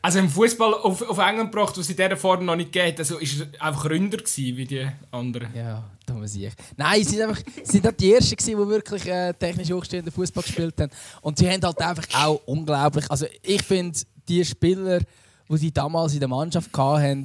Also 0.02 0.18
im 0.18 0.28
Fußball 0.28 0.74
auf, 0.74 1.02
auf 1.02 1.18
England 1.18 1.52
gebracht, 1.52 1.76
was 1.76 1.88
in 1.88 1.96
dieser 1.96 2.16
Form 2.16 2.44
noch 2.44 2.56
nicht 2.56 2.72
geht, 2.72 2.98
also 2.98 3.18
ist 3.18 3.40
er 3.40 3.62
einfach 3.62 3.86
ründer 3.86 4.18
gewesen 4.18 4.56
wie 4.56 4.64
die 4.64 4.86
anderen. 5.10 5.48
Ja, 5.54 5.84
da 6.06 6.14
muss 6.14 6.34
ich. 6.34 6.52
Nein, 6.76 7.02
sie 7.02 7.16
sind 7.16 7.22
einfach 7.22 7.42
sie 7.62 7.72
sind 7.72 7.84
nicht 7.84 8.00
die 8.00 8.12
Ersten, 8.12 8.36
gewesen, 8.36 8.58
die 8.58 8.68
wirklich 8.68 9.06
äh, 9.06 9.32
technisch 9.32 9.70
hochstehenden 9.70 10.12
Fußball 10.12 10.42
gespielt 10.42 10.74
haben. 10.80 10.90
Und 11.22 11.38
sie 11.38 11.48
haben 11.50 11.62
halt 11.62 11.80
einfach 11.80 12.06
auch 12.14 12.40
unglaublich. 12.46 13.10
Also 13.10 13.26
ich 13.42 13.62
finde, 13.62 13.98
die 14.28 14.44
Spieler, 14.44 15.00
die 15.48 15.56
sie 15.56 15.72
damals 15.72 16.14
in 16.14 16.20
der 16.20 16.28
Mannschaft 16.28 16.70
hatten, 16.76 17.24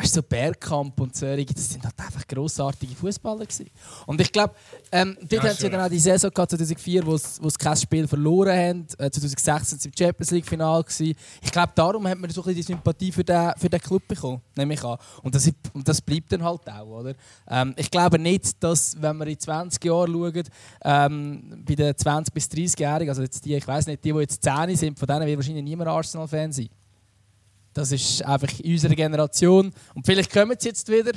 weißt 0.00 0.14
so 0.14 0.22
Bergkamp 0.22 0.98
und 1.00 1.14
solche, 1.14 1.52
das 1.52 1.70
sind 1.70 1.84
halt 1.84 1.98
einfach 1.98 2.26
grossartige 2.26 2.94
Fußballer 2.94 3.46
Und 4.06 4.20
ich 4.20 4.32
glaube, 4.32 4.54
ähm, 4.90 5.16
dort 5.20 5.32
ja, 5.32 5.50
haben 5.50 5.56
sie 5.56 5.70
dann 5.70 5.80
auch 5.80 5.88
die 5.88 5.98
Saison 5.98 6.30
gehabt, 6.30 6.50
2004, 6.50 7.06
wo 7.06 7.16
sie 7.16 7.58
kein 7.58 7.76
Spiel 7.76 8.08
verloren 8.08 8.56
haben. 8.56 8.86
Äh, 8.98 9.10
2016 9.10 9.64
sind 9.64 9.82
sie 9.82 9.88
im 9.88 9.94
Champions 9.96 10.30
League 10.30 10.46
Final 10.46 10.82
gewesen. 10.82 11.14
Ich 11.42 11.52
glaube, 11.52 11.72
darum 11.74 12.06
hat 12.08 12.18
man 12.18 12.30
so 12.30 12.40
ein 12.40 12.44
bisschen 12.44 12.56
die 12.56 12.62
Sympathie 12.62 13.12
für 13.12 13.24
den, 13.24 13.52
für 13.56 13.68
den 13.68 13.80
Club 13.80 14.06
bekommen, 14.08 14.40
nehme 14.56 14.74
ich 14.74 14.84
an. 14.84 14.96
Und 15.22 15.34
das, 15.34 15.50
und 15.72 15.86
das 15.86 16.00
bleibt 16.00 16.32
dann 16.32 16.42
halt 16.42 16.68
auch, 16.68 16.86
oder? 16.86 17.14
Ähm, 17.48 17.74
ich 17.76 17.90
glaube 17.90 18.18
nicht, 18.18 18.62
dass, 18.62 19.00
wenn 19.00 19.16
wir 19.18 19.26
in 19.26 19.38
20 19.38 19.84
Jahren 19.84 20.12
schauen, 20.12 20.44
ähm, 20.82 21.64
bei 21.66 21.74
den 21.74 21.96
20 21.96 22.32
bis 22.32 22.46
30-Jährigen, 22.46 23.10
also 23.10 23.22
jetzt 23.22 23.44
die, 23.44 23.54
ich 23.54 23.66
weiß 23.66 23.86
nicht, 23.86 24.02
die, 24.04 24.12
die 24.12 24.18
jetzt 24.18 24.42
10 24.42 24.76
sind, 24.76 24.98
von 24.98 25.06
denen 25.06 25.26
wird 25.26 25.36
wahrscheinlich 25.36 25.64
niemand 25.64 25.90
Arsenal-Fan 25.90 26.52
sein. 26.52 26.68
Das 27.72 27.92
ist 27.92 28.24
einfach 28.24 28.58
in 28.60 28.72
unserer 28.72 28.94
Generation. 28.94 29.72
Und 29.94 30.06
vielleicht 30.06 30.32
kommen 30.32 30.56
sie 30.58 30.68
jetzt 30.68 30.88
wieder. 30.88 31.12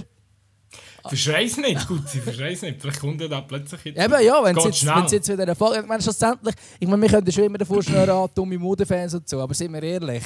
Verschrei's 1.05 1.57
nicht, 1.57 1.87
gut, 1.87 2.07
sie 2.07 2.19
verschrei's 2.19 2.61
nicht. 2.61 2.81
Vielleicht 2.81 2.99
kommt 2.99 3.21
er 3.21 3.27
da 3.29 3.41
plötzlich 3.41 3.83
jetzt. 3.85 4.03
Eben, 4.03 4.25
ja, 4.25 4.43
wenn 4.43 4.55
sie 4.57 4.67
jetzt, 4.67 4.85
wenn 4.85 5.05
jetzt 5.07 5.29
wieder 5.29 5.47
Erfolg 5.47 5.77
Ich 5.81 5.85
meine, 5.85 6.01
schlussendlich, 6.01 6.55
ich 6.79 6.87
meine, 6.87 7.01
wir 7.01 7.09
können 7.09 7.31
schon 7.31 7.43
immer 7.43 7.57
davor 7.57 7.83
schnurren, 7.83 8.29
dumme 8.33 8.57
Modefans 8.57 9.13
und 9.13 9.27
so, 9.27 9.41
aber 9.41 9.53
sind 9.53 9.73
wir 9.73 9.83
ehrlich, 9.83 10.23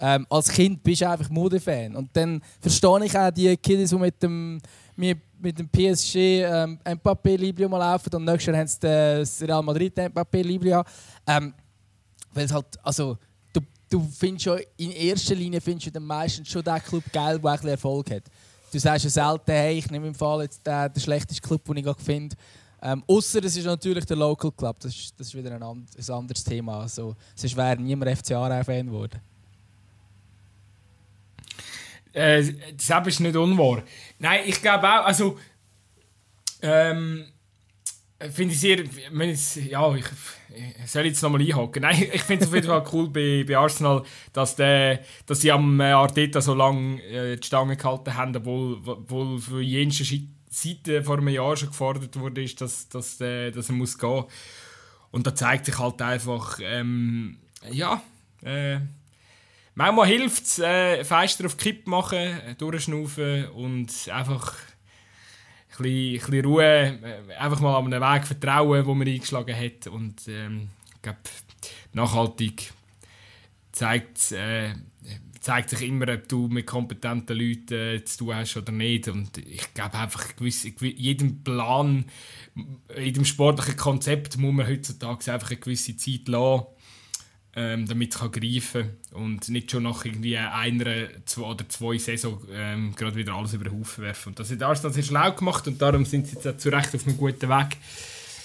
ähm, 0.00 0.26
als 0.28 0.48
Kind 0.48 0.82
bist 0.82 1.00
du 1.00 1.08
einfach 1.08 1.30
Modefan. 1.30 1.94
Und 1.96 2.10
dann 2.14 2.42
verstehe 2.60 3.04
ich 3.04 3.16
auch 3.16 3.30
die 3.30 3.56
Kids, 3.56 3.90
die 3.90 3.96
mit 3.96 4.22
dem, 4.22 4.60
mit, 4.96 5.18
mit 5.38 5.58
dem 5.58 5.68
PSG 5.68 6.16
ähm, 6.16 6.78
Mbappé 6.84 7.36
Librio 7.36 7.68
mal 7.68 7.78
laufen 7.78 8.12
und 8.14 8.24
nächstes 8.24 8.46
Jahr 8.46 8.56
haben 8.56 8.66
sie 8.66 8.80
das 8.80 9.42
Real 9.42 9.62
Madrid 9.62 9.96
Mbappé 9.96 10.42
Librio. 10.42 10.82
Ähm, 11.26 11.54
weil 12.34 12.44
es 12.44 12.52
halt, 12.52 12.66
also, 12.82 13.16
du 13.88 14.08
findest 14.18 14.44
schon, 14.44 14.60
in 14.76 14.90
erster 14.92 15.34
Linie 15.34 15.60
findest 15.60 15.86
du 15.86 15.90
den 15.92 16.04
meisten 16.04 16.44
schon 16.44 16.62
den 16.62 16.82
Club 16.82 17.04
geil, 17.12 17.38
der 17.38 17.50
ein 17.52 17.68
Erfolg 17.68 18.10
hat. 18.10 18.24
Du 18.72 18.78
sagst 18.78 19.04
ja 19.04 19.10
selten, 19.10 19.52
hey, 19.52 19.78
ich 19.78 19.90
nehme 19.90 20.08
im 20.08 20.14
Fall 20.14 20.42
jetzt 20.42 20.66
den, 20.66 20.92
den 20.92 21.00
schlechtesten 21.00 21.46
Club, 21.46 21.64
den 21.64 21.78
ich 21.78 21.84
gerade 21.84 22.02
finde. 22.02 22.36
Ähm, 22.82 23.02
Außer 23.06 23.42
es 23.42 23.56
ist 23.56 23.64
natürlich 23.64 24.04
der 24.04 24.16
Local 24.16 24.52
Club, 24.52 24.78
das 24.80 24.94
ist, 24.94 25.14
das 25.18 25.28
ist 25.28 25.34
wieder 25.34 25.52
ein, 25.52 25.62
and 25.62 25.88
ein 25.96 26.14
anderes 26.14 26.44
Thema. 26.44 26.80
Also, 26.80 27.16
sonst 27.34 27.56
wäre 27.56 27.76
niemand 27.76 28.18
FC 28.18 28.32
Aarau-Fan 28.32 28.86
geworden. 28.86 29.20
Äh, 32.12 32.52
das 32.72 33.06
ist 33.06 33.20
nicht 33.20 33.36
unwahr. 33.36 33.82
Nein, 34.18 34.40
ich 34.46 34.60
glaube 34.60 34.88
auch, 34.88 35.04
also 35.04 35.38
ähm, 36.62 37.26
finde 38.18 38.54
ich 38.54 38.60
sehr, 38.60 38.78
wenn 39.10 39.36
ja, 39.68 39.94
ich, 39.94 40.04
ich 40.82 40.90
soll 40.90 41.06
jetzt 41.06 41.22
nochmal 41.22 41.42
einhaken. 41.42 41.82
Nein, 41.82 42.06
ich 42.12 42.22
finde 42.22 42.44
es 42.44 42.48
auf 42.48 42.54
jeden 42.54 42.66
Fall 42.66 42.84
cool 42.92 43.08
bei, 43.10 43.44
bei 43.46 43.56
Arsenal, 43.56 44.02
dass, 44.32 44.56
der, 44.56 45.00
dass 45.26 45.40
sie 45.40 45.52
am 45.52 45.80
äh, 45.80 45.92
Arteta 45.92 46.40
so 46.40 46.54
lange 46.54 47.02
äh, 47.02 47.36
die 47.36 47.46
Stange 47.46 47.76
gehalten 47.76 48.14
haben, 48.14 48.36
obwohl, 48.36 48.80
obwohl 48.86 49.38
für 49.38 49.60
jenste 49.60 50.04
Seite 50.48 51.02
vor 51.02 51.18
einem 51.18 51.28
Jahr 51.28 51.56
schon 51.56 51.68
gefordert 51.68 52.18
wurde, 52.18 52.46
dass, 52.46 52.88
dass, 52.88 53.20
äh, 53.20 53.50
dass 53.50 53.68
er 53.68 53.74
muss 53.74 53.98
gehen 53.98 54.24
Und 55.10 55.26
da 55.26 55.34
zeigt 55.34 55.66
sich 55.66 55.78
halt 55.78 56.00
einfach, 56.00 56.58
ähm, 56.62 57.36
ja, 57.70 58.02
äh, 58.42 58.78
manchmal 59.74 60.06
hilft 60.06 60.44
es, 60.44 60.58
äh, 60.58 61.04
Feister 61.04 61.44
auf 61.44 61.58
Kipp 61.58 61.86
machen, 61.86 62.16
äh, 62.16 62.54
durchschnaufen 62.56 63.48
und 63.50 63.92
einfach 64.10 64.54
bisschen, 65.76 66.30
bisschen 66.30 66.44
Ruhe, 66.44 66.98
äh, 67.02 67.34
einfach 67.38 67.60
mal 67.60 67.76
an 67.76 67.92
einen 67.92 68.02
Weg 68.02 68.26
vertrauen, 68.26 68.84
den 68.84 68.98
man 68.98 69.08
eingeschlagen 69.08 69.56
hat. 69.56 69.86
Und 69.86 70.28
ähm, 70.28 70.68
ich 70.94 71.02
glaube, 71.02 71.18
nachhaltig 71.92 72.72
zeigt, 73.72 74.32
äh, 74.32 74.74
zeigt 75.40 75.70
sich 75.70 75.82
immer, 75.82 76.12
ob 76.12 76.28
du 76.28 76.48
mit 76.48 76.66
kompetenten 76.66 77.38
Leuten 77.38 77.74
äh, 77.74 78.04
zu 78.04 78.18
tun 78.18 78.34
hast 78.34 78.56
oder 78.56 78.72
nicht. 78.72 79.08
Und 79.08 79.38
ich 79.38 79.72
glaube 79.74 79.98
einfach, 79.98 80.34
gewiss, 80.36 80.66
jedem 80.80 81.44
Plan, 81.44 82.06
jedem 82.96 83.24
sportlichen 83.24 83.76
Konzept 83.76 84.38
muss 84.38 84.54
man 84.54 84.66
heutzutage 84.66 85.32
einfach 85.32 85.50
eine 85.50 85.60
gewisse 85.60 85.96
Zeit 85.96 86.26
lassen 86.28 86.66
ähm, 87.56 87.86
damit 87.86 88.14
es 88.14 88.20
greifen 88.20 88.90
kann 89.10 89.22
und 89.22 89.48
nicht 89.48 89.70
schon 89.70 89.84
nach 89.84 90.04
irgendwie 90.04 90.36
einer 90.36 91.08
zwei 91.24 91.42
oder 91.42 91.66
zwei 91.68 91.96
Saison 91.96 92.38
ähm, 92.52 92.94
gerade 92.94 93.16
wieder 93.16 93.32
alles 93.32 93.54
über 93.54 93.64
den 93.64 93.78
Haufen 93.78 94.04
werfen. 94.04 94.28
Und 94.28 94.38
das 94.38 94.50
hat 94.50 94.62
Arsenal 94.62 94.92
sehr 94.92 95.02
schlau 95.02 95.32
gemacht 95.32 95.66
und 95.66 95.80
darum 95.80 96.04
sind 96.04 96.26
sie 96.26 96.34
jetzt 96.34 96.46
auch 96.46 96.56
zu 96.58 96.68
Recht 96.68 96.94
auf 96.94 97.06
einem 97.06 97.16
guten 97.16 97.48
Weg. 97.48 97.78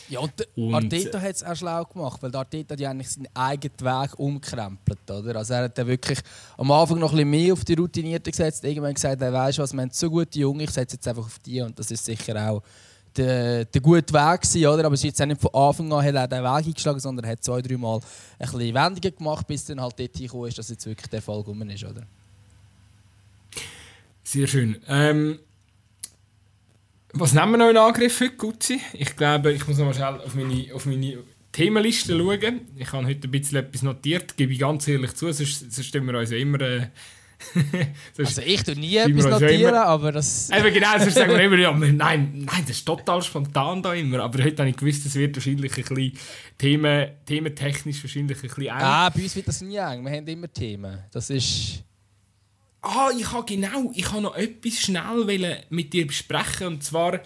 Ja, 0.07 0.19
und, 0.19 0.33
und 0.55 0.73
Arteta 0.73 1.19
hat 1.19 1.35
es 1.35 1.43
auch 1.43 1.55
schlau 1.55 1.83
gemacht, 1.85 2.23
weil 2.23 2.35
Arteta 2.35 2.73
hat 2.73 2.79
ja 2.79 2.89
eigentlich 2.89 3.09
seinen 3.09 3.27
eigenen 3.33 3.79
Weg 3.79 4.17
umkrempelt. 4.17 5.09
Oder? 5.09 5.35
Also 5.37 5.53
er 5.53 5.63
hat 5.63 5.77
dann 5.77 5.87
wirklich 5.87 6.19
am 6.57 6.71
Anfang 6.71 6.99
noch 6.99 7.11
ein 7.11 7.17
bisschen 7.17 7.29
mehr 7.29 7.53
auf 7.53 7.65
die 7.65 7.73
Routinierten 7.73 8.31
gesetzt, 8.31 8.63
irgendwann 8.63 8.93
gesagt, 8.93 9.21
er 9.21 9.33
weiß 9.33 9.59
was, 9.59 9.73
wir 9.73 9.81
haben 9.81 9.91
so 9.91 10.09
gute 10.09 10.39
Junge, 10.39 10.63
ich 10.63 10.71
setze 10.71 10.95
jetzt 10.95 11.07
einfach 11.07 11.25
auf 11.25 11.39
die 11.39 11.61
und 11.61 11.77
das 11.77 11.91
ist 11.91 12.05
sicher 12.05 12.49
auch 12.49 12.61
der, 13.17 13.65
der 13.65 13.81
gute 13.81 14.13
Weg 14.13 14.41
gewesen, 14.41 14.67
oder? 14.67 14.85
Aber 14.85 14.93
es 14.93 15.01
ist 15.01 15.05
jetzt 15.05 15.21
auch 15.21 15.25
nicht 15.25 15.41
von 15.41 15.53
Anfang 15.53 15.91
an 15.93 16.05
hat 16.05 16.15
er 16.15 16.27
den 16.27 16.43
Weg 16.43 16.67
eingeschlagen, 16.67 16.99
sondern 16.99 17.25
er 17.25 17.31
hat 17.31 17.43
zwei, 17.43 17.61
drei 17.61 17.77
Mal 17.77 17.97
ein 17.97 18.01
bisschen 18.39 18.73
Wendungen 18.73 19.15
gemacht, 19.17 19.47
bis 19.47 19.65
dann 19.65 19.81
halt 19.81 19.99
dort 19.99 20.13
gekommen 20.13 20.47
ist, 20.47 20.57
dass 20.57 20.69
jetzt 20.69 20.85
wirklich 20.85 21.09
der 21.09 21.21
Fall 21.21 21.37
gekommen 21.37 21.69
ist, 21.69 21.83
oder? 21.83 22.03
Sehr 24.23 24.47
schön. 24.47 24.77
Ähm, 24.87 25.39
was 27.13 27.33
nehmen 27.33 27.51
wir 27.51 27.57
noch 27.57 27.69
in 27.69 27.77
Angriff 27.77 28.19
heute, 28.21 28.35
Gutzi? 28.35 28.79
Ich 28.93 29.15
glaube, 29.15 29.51
ich 29.51 29.67
muss 29.67 29.77
noch 29.77 29.85
mal 29.85 29.93
schnell 29.93 30.21
auf 30.21 30.33
meine, 30.33 30.73
auf 30.73 30.85
meine 30.85 31.17
Themenliste 31.51 32.17
schauen. 32.17 32.61
Ich 32.77 32.91
habe 32.93 33.05
heute 33.05 33.27
ein 33.27 33.31
bisschen 33.31 33.57
etwas 33.57 33.81
notiert, 33.81 34.37
gebe 34.37 34.53
ich 34.53 34.59
ganz 34.59 34.87
ehrlich 34.87 35.13
zu, 35.15 35.31
sonst, 35.31 35.71
sonst 35.71 35.93
wir 35.93 36.17
uns 36.17 36.31
ja 36.31 36.37
immer... 36.37 36.61
Äh, 36.61 36.87
also 38.17 38.41
ich 38.41 38.63
tue 38.63 38.75
nie 38.75 38.97
etwas 38.97 39.25
notieren, 39.25 39.75
aber 39.75 40.11
das... 40.11 40.49
Eben 40.49 40.73
genau, 40.73 40.97
sonst 40.99 41.15
sagen 41.15 41.31
wir 41.31 41.41
immer, 41.41 41.57
ja, 41.57 41.71
nein, 41.71 41.93
nein, 41.93 42.63
das 42.67 42.77
ist 42.77 42.85
total 42.85 43.21
spontan 43.21 43.81
da 43.81 43.93
immer. 43.93 44.19
Aber 44.19 44.43
heute 44.43 44.61
habe 44.61 44.69
ich 44.69 44.77
gewusst, 44.77 45.05
es 45.05 45.15
wird 45.15 45.35
wahrscheinlich 45.35 45.77
ein 45.77 45.83
bisschen 45.83 46.17
Themen, 46.57 47.09
thementechnisch 47.25 48.03
wahrscheinlich 48.03 48.37
ein 48.37 48.41
bisschen 48.41 48.63
eng. 48.63 48.71
Ah, 48.71 49.09
bei 49.09 49.23
uns 49.23 49.35
wird 49.35 49.47
das 49.47 49.61
nie 49.61 49.77
eng, 49.77 50.03
wir 50.03 50.11
haben 50.11 50.27
immer 50.27 50.51
Themen. 50.51 50.99
Das 51.11 51.29
ist... 51.29 51.83
Ah, 52.83 53.09
ich 53.15 53.31
habe 53.31 53.45
genau, 53.45 53.91
ich 53.93 54.11
habe 54.11 54.21
noch 54.21 54.35
etwas 54.35 54.79
schnell 54.79 55.63
mit 55.69 55.93
dir 55.93 56.07
besprechen 56.07 56.67
und 56.67 56.83
zwar 56.83 57.21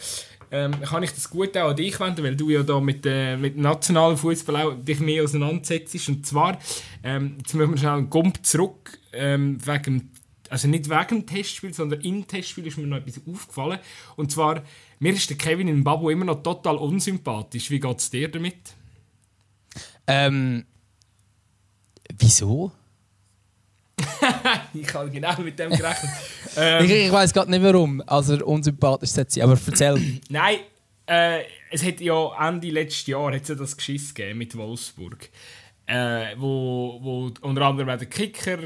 ähm, 0.52 0.80
kann 0.82 1.04
ich 1.04 1.12
das 1.12 1.30
gut 1.30 1.58
auch 1.58 1.70
an 1.70 1.76
dich 1.76 2.00
wenden, 2.00 2.24
weil 2.24 2.36
du 2.36 2.50
ja 2.50 2.64
da 2.64 2.80
mit, 2.80 3.06
äh, 3.06 3.36
mit 3.36 3.56
dem 3.56 3.64
nationalen 3.64 4.18
Fußball 4.18 4.56
auch 4.56 4.74
dich 4.74 5.00
mehr 5.00 5.24
auseinandersetzt. 5.24 6.08
Und 6.08 6.26
zwar, 6.26 6.58
ähm, 7.04 7.36
jetzt 7.40 7.54
müssen 7.54 7.72
wir 7.72 7.78
schnell 7.78 7.92
einen 7.92 8.10
Gump 8.10 8.46
zurück, 8.46 8.98
ähm, 9.16 9.58
wegen, 9.66 10.12
also 10.50 10.68
nicht 10.68 10.90
wegen 10.90 11.08
dem 11.08 11.26
Testspiel, 11.26 11.74
sondern 11.74 12.02
im 12.02 12.28
Testspiel 12.28 12.68
ist 12.68 12.78
mir 12.78 12.88
noch 12.88 12.98
etwas 12.98 13.22
aufgefallen. 13.28 13.80
Und 14.16 14.32
zwar, 14.32 14.64
mir 15.00 15.14
ist 15.14 15.30
der 15.30 15.38
Kevin 15.38 15.68
in 15.68 15.84
Babu 15.84 16.10
immer 16.10 16.26
noch 16.26 16.44
total 16.44 16.78
unsympathisch. 16.78 17.70
Wie 17.70 17.80
geht 17.80 18.00
es 18.00 18.10
dir 18.10 18.30
damit? 18.30 18.74
Ähm, 20.08 20.66
wieso? 22.18 22.72
ich 24.74 24.94
habe 24.94 25.10
genau 25.10 25.40
mit 25.42 25.58
dem 25.58 25.70
gerechnet. 25.70 26.12
ähm, 26.58 26.86
ich 26.86 26.92
ich 26.92 27.12
weiß 27.12 27.34
gerade 27.34 27.50
nicht 27.50 27.64
warum, 27.64 28.04
also 28.06 28.46
unsympathisch 28.46 29.12
sein, 29.12 29.28
aber 29.42 29.58
erzähl. 29.66 30.22
Nein, 30.30 30.58
äh, 31.08 31.44
es 31.72 31.84
hat 31.84 32.02
ja 32.02 32.48
Ende 32.48 32.70
letzten 32.70 33.12
Jahr 33.12 33.34
hat's 33.34 33.50
ja 33.50 33.56
das 33.56 33.78
Geschiss 33.78 34.14
gegeben 34.14 34.40
mit 34.40 34.56
Wolfsburg, 34.56 35.30
äh, 35.88 36.36
wo, 36.38 37.00
wo 37.02 37.32
unter 37.42 37.62
anderem 37.62 37.98
der 37.98 38.08
Kicker 38.08 38.58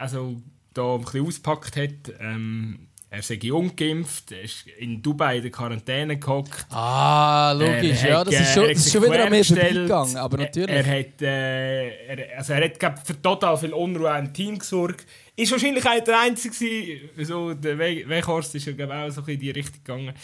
also 0.00 0.36
da 0.74 0.94
ein 0.94 1.02
bisschen 1.02 1.26
ausgepackt 1.26 1.76
hat. 1.76 2.14
Ähm, 2.20 2.88
er 3.08 3.22
sei 3.22 3.52
ungeimpft, 3.52 4.32
er 4.32 4.42
ist 4.42 4.66
in 4.78 5.00
Dubai 5.00 5.36
in 5.36 5.42
der 5.42 5.50
Quarantäne 5.52 6.18
gehockt. 6.18 6.66
Ah, 6.70 7.52
logisch, 7.52 8.02
ja, 8.02 8.24
das 8.24 8.34
ist 8.34 8.52
schon, 8.52 8.68
das 8.68 8.78
ist 8.78 8.92
schon 8.92 9.04
wieder 9.04 9.24
an 9.24 9.30
mir 9.30 9.44
vorbeigegangen, 9.44 10.16
aber 10.16 10.38
natürlich. 10.38 10.70
Er, 10.70 10.86
er 10.86 10.98
hat, 10.98 11.22
äh, 11.22 11.88
er, 12.08 12.38
also 12.38 12.52
er 12.52 12.64
hat 12.64 12.78
glaub, 12.78 13.06
für 13.06 13.22
total 13.22 13.56
viel 13.56 13.72
Unruhe 13.72 14.18
im 14.18 14.32
Team 14.32 14.58
gesorgt. 14.58 15.06
Ist 15.36 15.52
wahrscheinlich 15.52 15.86
auch 15.86 16.02
der 16.02 16.20
Einzige, 16.20 17.00
so 17.24 17.54
der 17.54 17.78
Weghorst 17.78 18.54
ist 18.56 18.66
ja 18.66 18.72
glaub, 18.72 18.90
auch 18.90 19.10
so 19.10 19.22
in 19.22 19.38
die 19.38 19.50
Richtung 19.50 19.84
gegangen. 19.84 20.14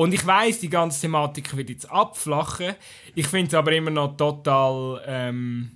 Und 0.00 0.14
ich 0.14 0.26
weiß, 0.26 0.60
die 0.60 0.70
ganze 0.70 1.02
Thematik 1.02 1.54
wird 1.54 1.68
jetzt 1.68 1.90
abflachen. 1.90 2.74
Ich 3.14 3.26
finde 3.26 3.48
es 3.48 3.54
aber 3.54 3.72
immer 3.72 3.90
noch 3.90 4.16
total... 4.16 5.02
Ähm, 5.06 5.72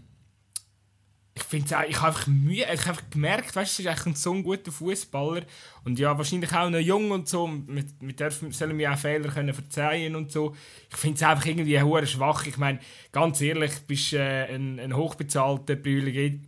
ich 1.34 1.42
finde 1.42 1.76
ich 1.86 2.00
habe 2.00 2.30
Mühe, 2.30 2.64
ich 2.72 2.86
habe 2.86 3.00
gemerkt, 3.10 3.54
weißt 3.54 3.78
du, 3.78 3.82
ist 3.82 3.88
eigentlich 3.88 4.16
so 4.16 4.32
ein 4.32 4.42
guter 4.42 4.72
Fußballer 4.72 5.42
und 5.84 5.98
ja, 5.98 6.16
wahrscheinlich 6.16 6.54
auch 6.54 6.70
noch 6.70 6.78
jung 6.78 7.10
und 7.10 7.28
so, 7.28 7.48
mit, 7.48 8.00
mit 8.00 8.20
dürfen, 8.20 8.50
sollen 8.52 8.78
wir 8.78 8.92
auch 8.92 8.96
Fehler 8.96 9.28
können 9.28 9.52
verzeihen 9.52 10.16
und 10.16 10.32
so. 10.32 10.54
Ich 10.88 10.96
finde 10.96 11.16
es 11.16 11.22
einfach 11.22 11.44
irgendwie 11.44 11.82
hure 11.82 12.06
schwach. 12.06 12.46
Ich 12.46 12.56
meine, 12.56 12.78
ganz 13.12 13.40
ehrlich, 13.42 13.72
bist 13.86 14.14
äh, 14.14 14.44
ein, 14.54 14.78
ein 14.78 14.96
hochbezahlter, 14.96 15.76
privilegierter 15.76 16.38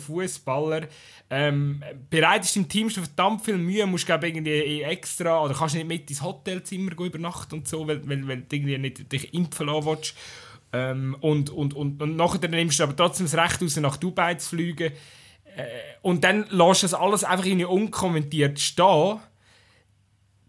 Fußballer, 0.00 0.88
ähm, 1.30 1.82
bereitest 2.10 2.56
im 2.56 2.68
Team 2.68 2.90
schon 2.90 3.04
verdammt 3.04 3.44
viel 3.44 3.58
Mühe, 3.58 3.86
musst 3.86 4.06
glaube 4.06 4.28
irgendwie 4.28 4.82
extra 4.82 5.42
oder 5.42 5.54
kannst 5.54 5.74
nicht 5.74 5.86
mit 5.86 6.08
ins 6.10 6.22
Hotelzimmer 6.22 6.98
übernachten 6.98 7.54
und 7.56 7.68
so, 7.68 7.86
weil, 7.86 8.06
weil, 8.08 8.26
weil 8.28 8.42
du 8.42 8.56
irgendwie 8.56 8.78
nicht 8.78 9.12
dich 9.12 9.34
impfen 9.34 9.66
lassen 9.66 9.86
willst. 9.86 10.14
Ähm, 10.72 11.16
und, 11.20 11.50
und, 11.50 11.74
und, 11.74 12.02
und 12.02 12.16
nachher 12.16 12.48
nimmst 12.48 12.78
du 12.78 12.82
aber 12.84 12.96
trotzdem 12.96 13.26
das 13.26 13.36
Recht 13.36 13.62
raus, 13.62 13.76
nach 13.76 13.96
Dubai 13.96 14.34
zu 14.34 14.50
fliegen. 14.50 14.92
und 16.02 16.24
dann 16.24 16.46
lässt 16.50 16.82
das 16.82 16.94
alles 16.94 17.24
einfach 17.24 17.46
irgendwie 17.46 17.64
unkommentiert 17.66 18.58
stehen, 18.60 19.20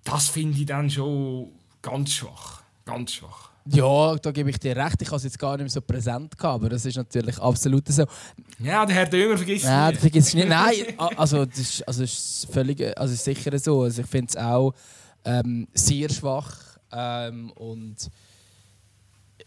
das 0.03 0.30
finde 0.30 0.59
ich 0.59 0.65
dann 0.65 0.89
schon 0.89 1.51
ganz 1.82 2.13
schwach. 2.13 2.63
Ganz 2.86 3.13
schwach. 3.13 3.46
Ja, 3.72 4.15
da 4.15 4.32
gebe 4.32 4.49
ich 4.49 4.59
dir 4.59 4.76
recht. 4.76 5.01
Ich 5.01 5.07
habe 5.07 5.18
es 5.18 5.24
jetzt 5.24 5.39
gar 5.39 5.51
nicht 5.51 5.63
mehr 5.63 5.70
so 5.70 5.82
präsent 5.82 6.38
gehabt, 6.38 6.55
aber 6.55 6.70
das 6.70 6.86
ist 6.86 6.95
natürlich 6.95 7.38
absolut 7.39 7.88
so. 7.88 8.05
Ja, 8.59 8.86
der 8.86 8.95
Herr 8.95 9.05
Dömer 9.05 9.38
vergisst 9.38 9.65
es 9.65 9.70
Nein, 9.70 9.95
vergisst 9.95 10.36
nicht. 10.36 10.47
Nein, 10.47 10.74
also 11.18 11.45
das 11.45 11.57
ist, 11.57 11.88
also 11.88 12.03
ist 12.03 12.47
völlig, 12.51 12.97
also 12.97 13.13
ist 13.13 13.24
sicher 13.24 13.57
so. 13.59 13.84
Also 13.84 14.01
ich 14.01 14.07
finde 14.07 14.28
es 14.30 14.38
auch 14.38 14.74
ähm, 15.26 15.68
sehr 15.74 16.09
schwach 16.09 16.78
ähm, 16.91 17.51
und 17.51 18.09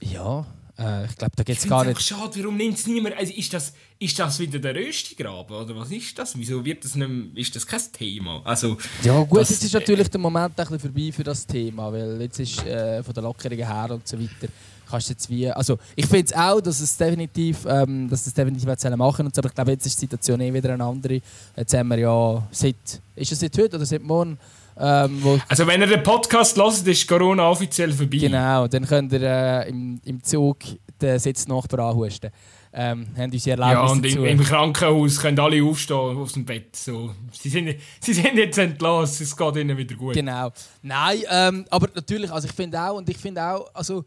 ja, 0.01 0.47
äh, 0.81 1.05
ich 1.05 1.17
glaube, 1.17 1.33
da 1.37 1.43
geht 1.43 1.59
es 1.59 1.69
gar 1.69 1.85
nicht. 1.85 2.01
schade, 2.01 2.41
warum 2.43 2.57
nimmt 2.57 2.79
es 2.79 2.87
niemand? 2.87 3.17
Also 3.17 3.33
ist, 3.33 3.53
das, 3.53 3.73
ist 3.99 4.19
das 4.19 4.39
wieder 4.39 4.59
der 4.59 4.75
Röstigraben 4.75 5.55
oder 5.57 5.77
was 5.77 5.91
ist 5.91 6.19
das? 6.19 6.37
Wieso 6.37 6.65
wird 6.65 6.85
das 6.85 6.95
nicht 6.95 7.11
ist 7.37 7.55
das 7.55 7.67
kein 7.67 7.83
Thema? 7.93 8.41
Also, 8.45 8.79
ja 9.03 9.23
gut, 9.23 9.41
das, 9.41 9.51
jetzt 9.51 9.65
ist 9.65 9.75
natürlich 9.75 10.09
der 10.09 10.21
Moment 10.21 10.59
ein 10.59 10.67
bisschen 10.67 10.81
vorbei 10.81 11.13
für 11.13 11.25
das 11.25 11.47
Thema, 11.47 11.93
weil 11.93 12.21
jetzt 12.23 12.41
ist 12.41 12.65
äh, 12.65 13.03
von 13.03 13.13
der 13.13 13.23
Lockerungen 13.23 13.67
her 13.67 13.89
und 13.91 14.09
so 14.09 14.19
weiter 14.19 14.49
kannst 14.91 15.09
jetzt 15.09 15.31
wie, 15.31 15.49
also 15.49 15.79
ich 15.95 16.07
finde 16.07 16.27
es 16.27 16.33
auch, 16.33 16.61
dass 16.61 16.81
es 16.81 16.97
definitiv, 16.97 17.65
ähm, 17.67 18.09
dass 18.11 18.25
das 18.25 18.35
definitiv 18.35 18.69
machen 18.97 19.27
und 19.27 19.35
so, 19.35 19.41
aber 19.41 19.49
ich 19.49 19.55
glaube 19.55 19.71
jetzt 19.71 19.87
ist 19.87 19.97
die 19.97 20.01
Situation 20.01 20.41
eh 20.41 20.53
wieder 20.53 20.75
eine 20.75 20.85
andere. 20.85 21.21
Jetzt 21.57 21.75
haben 21.75 21.89
wir 21.89 21.99
ja 21.99 22.49
seit, 22.51 22.75
ist 23.15 23.33
es 23.33 23.39
seit 23.39 23.57
heute 23.57 23.77
oder 23.77 23.87
seit 23.87 24.03
morgen 24.03 24.37
ähm, 24.81 25.41
also 25.49 25.67
wenn 25.67 25.81
ihr 25.81 25.87
den 25.87 26.03
Podcast 26.03 26.57
hört, 26.57 26.87
ist 26.87 27.07
Corona 27.07 27.49
offiziell 27.49 27.93
vorbei. 27.93 28.19
Genau, 28.19 28.67
dann 28.67 28.87
könnt 28.87 29.13
ihr 29.13 29.23
äh, 29.23 29.69
im, 29.69 30.01
im 30.05 30.23
Zug 30.23 30.59
den 31.01 31.19
Sitznachbar 31.19 31.91
anhusten. 31.91 32.31
Ähm, 32.73 33.09
haben 33.17 33.33
unsere 33.33 33.59
Ja, 33.59 33.83
und 33.83 34.07
im, 34.07 34.25
im, 34.25 34.45
Krankenhaus 34.45 35.19
können 35.21 35.41
alle 35.41 35.63
aufstehen 35.63 36.17
aus 36.17 36.35
dem 36.35 36.45
Bett. 36.45 36.77
So. 36.77 37.13
Sie, 37.33 37.49
sind, 37.49 37.75
sie 38.01 38.13
sind 38.13 38.37
jetzt 38.37 38.59
entlassen, 38.59 39.25
es 39.25 39.37
geht 39.37 39.57
ihnen 39.57 39.77
wieder 39.77 39.97
gut. 39.97 40.15
Genau. 40.15 40.53
Nein, 40.81 41.19
ähm, 41.29 41.65
aber 41.69 41.89
natürlich, 41.95 42.31
also 42.31 42.47
ich 42.47 42.55
finde 42.55 42.81
auch, 42.81 42.97
und 42.97 43.09
ich 43.09 43.19
finde 43.19 43.43
auch, 43.43 43.75
also 43.75 44.05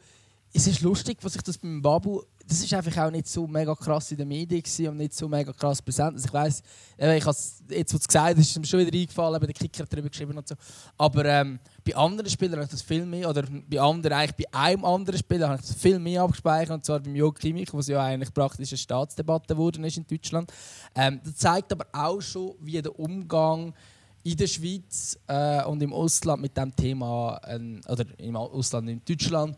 es 0.54 0.66
ist 0.68 0.82
lustig, 0.82 1.18
was 1.24 1.36
ich 1.36 1.42
das 1.42 1.58
beim 1.58 1.82
Babu 1.82 2.22
das 2.46 2.60
ist 2.60 2.74
einfach 2.74 3.06
auch 3.06 3.12
nicht 3.12 3.28
so 3.28 3.48
mega 3.48 3.74
krass 3.74 4.12
in 4.12 4.18
den 4.18 4.28
Medien 4.28 4.90
und 4.90 4.98
nicht 4.98 5.14
so 5.14 5.30
mega 5.30 5.54
krass 5.54 5.82
präsent. 5.82 6.16
Also 6.16 6.28
ich 6.28 6.34
weiss, 6.34 6.62
ich 6.98 7.04
habe 7.04 7.16
jetzt, 7.70 7.94
was 7.94 8.02
du 8.02 8.08
gesagt 8.08 8.38
hast, 8.38 8.40
ist 8.40 8.60
mir 8.60 8.66
schon 8.66 8.80
wieder 8.82 8.98
eingefallen, 8.98 9.40
bei 9.40 9.48
der 9.48 9.54
Kicker 9.54 9.86
darüber 9.86 10.10
geschrieben 10.10 10.38
und 10.38 10.48
so. 10.48 10.56
Aber 10.98 11.24
ähm, 11.26 11.60
bei 11.86 11.96
anderen 11.96 12.30
Spielern 12.30 12.56
habe 12.56 12.66
ich 12.66 12.72
das 12.72 12.82
viel 12.82 13.06
mehr, 13.06 13.30
oder 13.30 13.44
bei 13.70 13.80
anderen, 13.80 14.18
eigentlich 14.18 14.46
bei 14.46 14.58
einem 14.60 14.84
anderen 14.84 15.18
Spieler 15.18 15.48
habe 15.48 15.62
ich 15.62 15.68
das 15.68 15.76
viel 15.76 16.00
mehr 16.00 16.22
abgespeichert, 16.22 16.76
und 16.76 16.86
zwar 16.86 17.00
beim 17.00 17.16
Jörg 17.16 17.36
Kimmich, 17.36 17.74
was 17.74 17.88
ja 17.88 18.04
eigentlich 18.04 18.34
praktisch 18.34 18.72
eine 18.72 18.78
Staatsdebatte 18.78 19.54
geworden 19.54 19.84
ist 19.86 19.98
in 19.98 20.06
Deutschland. 20.06 20.52
Ähm, 20.96 21.22
das 21.24 21.36
zeigt 21.36 21.72
aber 21.72 21.88
auch 21.94 22.22
schon, 22.22 22.56
wie 22.60 22.82
der 22.82 22.98
Umgang 23.00 23.74
in 24.24 24.38
der 24.38 24.48
Schweiz 24.48 25.18
äh, 25.28 25.64
und 25.64 25.82
im 25.82 25.94
Ausland 25.94 26.42
mit 26.42 26.56
dem 26.58 26.76
Thema, 26.76 27.40
äh, 27.46 27.60
oder 27.90 28.06
im 28.18 28.36
Ausland 28.36 28.90
in 28.90 29.02
Deutschland, 29.06 29.58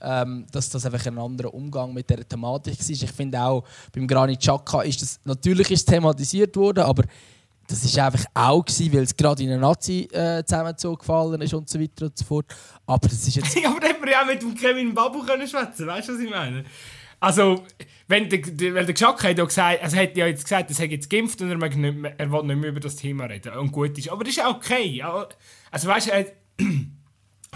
ähm, 0.00 0.46
dass 0.52 0.70
das 0.70 0.86
einfach 0.86 1.04
ein 1.06 1.18
anderer 1.18 1.52
Umgang 1.52 1.92
mit 1.92 2.08
der 2.10 2.26
Thematik 2.28 2.78
war. 2.78 2.90
Ich 2.90 3.12
finde 3.12 3.40
auch 3.40 3.64
beim 3.92 4.06
Granit 4.06 4.40
Xhaka 4.40 4.82
ist 4.82 5.02
das 5.02 5.20
natürlich 5.24 5.70
ist 5.70 5.86
thematisiert 5.86 6.56
worden, 6.56 6.84
aber 6.84 7.04
das 7.68 7.84
ist 7.84 7.98
einfach 7.98 8.24
auch 8.34 8.64
gewesen, 8.64 8.92
weil 8.92 9.02
es 9.02 9.16
gerade 9.16 9.42
in 9.42 9.50
einer 9.50 9.60
Nazi 9.60 10.08
äh, 10.12 10.44
zusammenzug 10.44 11.00
gefallen 11.00 11.40
ist 11.40 11.52
und 11.54 11.68
so 11.68 11.80
weiter 11.80 12.06
und 12.06 12.16
so 12.16 12.24
fort. 12.24 12.46
Aber 12.86 13.08
das 13.08 13.26
ist 13.26 13.34
jetzt. 13.34 13.56
aber 13.66 13.80
da 13.80 13.88
hätten 13.88 14.04
wir 14.04 14.12
ja 14.12 14.22
auch 14.22 14.26
mit 14.26 14.40
dem 14.40 14.54
Kevin 14.54 14.94
Babu 14.94 15.24
können 15.24 15.48
schwätzen, 15.48 15.86
weißt 15.86 16.08
du, 16.08 16.14
was 16.14 16.20
ich 16.20 16.30
meine? 16.30 16.64
Also, 17.18 17.64
wenn 18.08 18.28
der, 18.28 18.40
weil 18.74 18.86
der 18.86 18.94
Xhaka 18.94 19.28
hat 19.28 19.38
ja 19.38 19.44
gesagt, 19.44 19.82
also 19.82 19.96
hat 19.96 20.16
ja 20.16 20.26
jetzt 20.26 20.44
gesagt, 20.44 20.70
er 20.70 20.76
hat 20.76 20.90
jetzt 20.90 21.10
geimpft 21.10 21.40
und 21.40 21.50
er, 21.50 21.56
mag 21.56 21.74
nicht 21.74 21.96
mehr, 21.96 22.14
er 22.18 22.30
will 22.30 22.42
nicht 22.44 22.60
mehr 22.60 22.70
über 22.70 22.80
das 22.80 22.96
Thema 22.96 23.24
reden 23.24 23.52
und 23.54 23.72
gut 23.72 23.96
ist. 23.98 24.10
Aber 24.10 24.22
das 24.22 24.36
ist 24.36 24.44
auch 24.44 24.56
okay. 24.56 25.02
Also 25.70 25.88
weißt 25.88 26.08
du, 26.08 26.64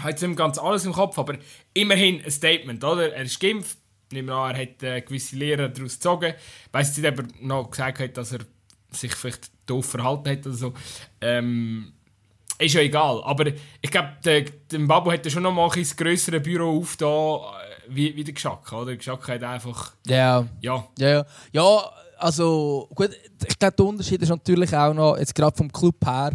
habe 0.01 0.11
jetzt 0.11 0.21
nicht 0.21 0.37
ganz 0.37 0.57
alles 0.57 0.85
im 0.85 0.93
Kopf, 0.93 1.17
aber 1.17 1.37
immerhin 1.73 2.21
ein 2.23 2.31
Statement, 2.31 2.83
oder? 2.83 3.13
Er 3.13 3.23
ist 3.23 3.39
geimpft, 3.39 3.77
nehmen 4.11 4.27
wir 4.27 4.35
an, 4.35 4.55
er 4.55 4.61
hat 4.61 4.83
äh, 4.83 5.01
gewisse 5.01 5.35
Lehren 5.35 5.73
daraus 5.73 5.95
gezogen. 5.95 6.33
Ich 6.67 6.73
weiss 6.73 6.97
nicht, 6.97 7.09
ob 7.09 7.19
er 7.19 7.25
noch 7.41 7.71
gesagt 7.71 7.99
hat, 7.99 8.17
dass 8.17 8.33
er 8.33 8.39
sich 8.91 9.15
vielleicht 9.15 9.51
doof 9.65 9.85
verhalten 9.85 10.29
hat 10.29 10.45
oder 10.45 10.55
so. 10.55 10.73
Ähm, 11.21 11.93
ist 12.59 12.73
ja 12.73 12.81
egal. 12.81 13.21
Aber 13.23 13.47
ich 13.47 13.91
glaube, 13.91 14.09
der, 14.23 14.41
der 14.41 14.79
Babu 14.79 15.11
hat 15.11 15.25
ja 15.25 15.31
schon 15.31 15.43
noch 15.43 15.53
mal 15.53 15.69
ein 15.69 15.87
größere 15.97 16.39
Büro 16.39 16.79
auf 16.79 16.95
da 16.97 17.07
äh, 17.07 17.81
wie, 17.87 18.15
wie 18.15 18.23
der 18.23 18.33
Geschak, 18.33 18.71
oder? 18.71 18.87
Der 18.87 18.97
Geschak 18.97 19.27
hat 19.27 19.43
einfach. 19.43 19.93
Ja. 20.05 20.47
Ja. 20.61 20.87
Ja, 20.97 21.09
ja. 21.09 21.25
ja 21.51 21.91
also 22.17 22.87
gut, 22.93 23.09
ich 23.47 23.57
glaube, 23.57 23.75
der 23.75 23.85
Unterschied 23.85 24.21
ist 24.21 24.29
natürlich 24.29 24.75
auch 24.75 24.93
noch, 24.93 25.17
jetzt 25.17 25.33
gerade 25.33 25.57
vom 25.57 25.71
Club 25.71 25.95
her, 26.05 26.31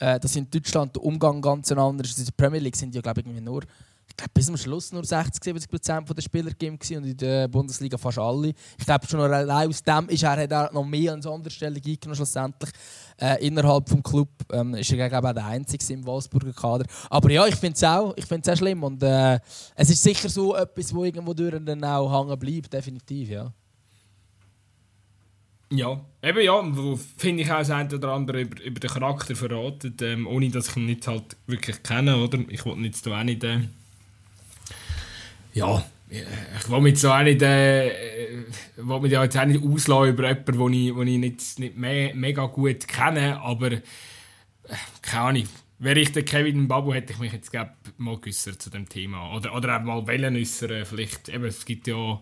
äh, 0.00 0.18
dass 0.18 0.34
in 0.36 0.50
Deutschland 0.50 0.96
der 0.96 1.04
Umgang 1.04 1.40
ganz 1.40 1.70
anders 1.70 2.10
ist. 2.10 2.18
In 2.18 2.24
der 2.24 2.32
Premier 2.32 2.60
League 2.60 2.76
sind 2.76 2.94
ja 2.94 3.00
glaube 3.00 3.20
ich 3.20 3.26
nur 3.26 3.62
ich 4.10 4.16
glaube, 4.16 4.30
bis 4.34 4.46
zum 4.46 4.56
Schluss 4.56 4.92
nur 4.92 5.04
60, 5.04 5.42
70 5.42 5.70
Prozent 5.70 6.16
der 6.16 6.20
Spieler 6.20 6.50
und 6.50 6.90
in 6.90 7.16
der 7.16 7.48
Bundesliga 7.48 7.96
fast 7.96 8.18
alle. 8.18 8.52
Ich 8.76 8.84
glaube, 8.84 9.06
schon 9.06 9.20
allein 9.20 9.68
aus 9.68 9.82
dem 9.82 10.08
ist 10.08 10.22
er, 10.22 10.30
hat 10.30 10.50
er 10.50 10.72
noch 10.72 10.84
mehr 10.84 11.12
an 11.12 11.22
Sonderstellung 11.22 11.76
eingenommen, 11.76 12.16
schlussendlich. 12.16 12.70
Äh, 13.18 13.46
innerhalb 13.46 13.86
des 13.86 14.02
Clubs 14.02 14.44
ähm, 14.52 14.74
ist 14.74 14.90
er 14.90 15.08
glaube 15.08 15.28
auch 15.28 15.34
der 15.34 15.46
Einzige 15.46 15.92
im 15.92 16.04
Wolfsburger 16.04 16.52
Kader. 16.52 16.86
Aber 17.08 17.30
ja, 17.30 17.46
ich 17.46 17.54
finde 17.54 17.76
es 17.76 17.84
auch, 17.84 18.14
auch 18.16 18.56
schlimm. 18.56 18.82
Und 18.82 19.02
äh, 19.02 19.38
es 19.76 19.90
ist 19.90 20.02
sicher 20.02 20.28
so 20.28 20.56
etwas, 20.56 20.92
wo 20.94 21.04
irgendwo 21.04 21.32
durch 21.32 21.54
dann 21.64 21.84
auch 21.84 22.10
hängen 22.10 22.38
bleibt, 22.38 22.72
definitiv, 22.72 23.30
ja. 23.30 23.52
Ja, 25.72 26.04
eben 26.22 26.40
ja, 26.40 26.76
wo 26.76 26.96
finde 27.16 27.44
ich 27.44 27.50
auch 27.52 27.58
das 27.58 27.70
eine 27.70 27.94
oder 27.94 28.12
andere 28.12 28.40
über, 28.40 28.60
über 28.60 28.80
den 28.80 28.90
Charakter 28.90 29.36
verraten, 29.36 29.96
ähm, 30.00 30.26
ohne 30.26 30.50
dass 30.50 30.68
ich 30.68 30.76
ihn 30.76 30.86
nicht 30.86 31.06
halt 31.06 31.36
wirklich 31.46 31.80
kenne, 31.84 32.16
oder? 32.16 32.40
Ich 32.48 32.64
wollte 32.64 32.82
jetzt 32.82 33.06
da 33.06 33.20
auch 33.20 33.22
nicht, 33.22 33.44
äh, 33.44 33.60
ja, 35.54 35.84
ich 36.10 36.68
will 36.68 36.80
mich 36.80 37.06
auch 37.06 37.22
nicht, 37.22 37.40
äh, 37.42 38.44
will 38.76 39.00
mich 39.00 39.12
jetzt 39.12 39.38
auch 39.38 39.44
nicht 39.44 39.62
auslassen 39.62 40.12
über 40.12 40.28
jemanden, 40.28 40.72
den 40.72 40.72
ich, 40.72 40.94
den 40.94 41.08
ich 41.08 41.18
nicht, 41.18 41.58
nicht 41.60 41.76
me 41.76 42.12
mega 42.14 42.46
gut 42.46 42.88
kenne, 42.88 43.40
aber 43.40 43.70
äh, 43.70 43.80
keine 45.02 45.22
Ahnung. 45.24 45.48
Wäre 45.78 46.00
ich 46.00 46.12
der 46.12 46.24
Kevin 46.24 46.68
Babu, 46.68 46.92
hätte 46.92 47.14
ich 47.14 47.18
mich 47.20 47.32
jetzt 47.32 47.50
glaub, 47.50 47.70
mal 47.96 48.18
geäußert 48.18 48.60
zu 48.60 48.68
dem 48.68 48.86
Thema. 48.86 49.34
Oder, 49.34 49.54
oder 49.54 49.78
auch 49.78 49.82
mal 49.82 50.06
wollen 50.06 50.36
äußern. 50.36 50.84
Vielleicht, 50.84 51.30
eben, 51.30 51.44
es 51.44 51.64
gibt 51.64 51.86
ja 51.86 52.20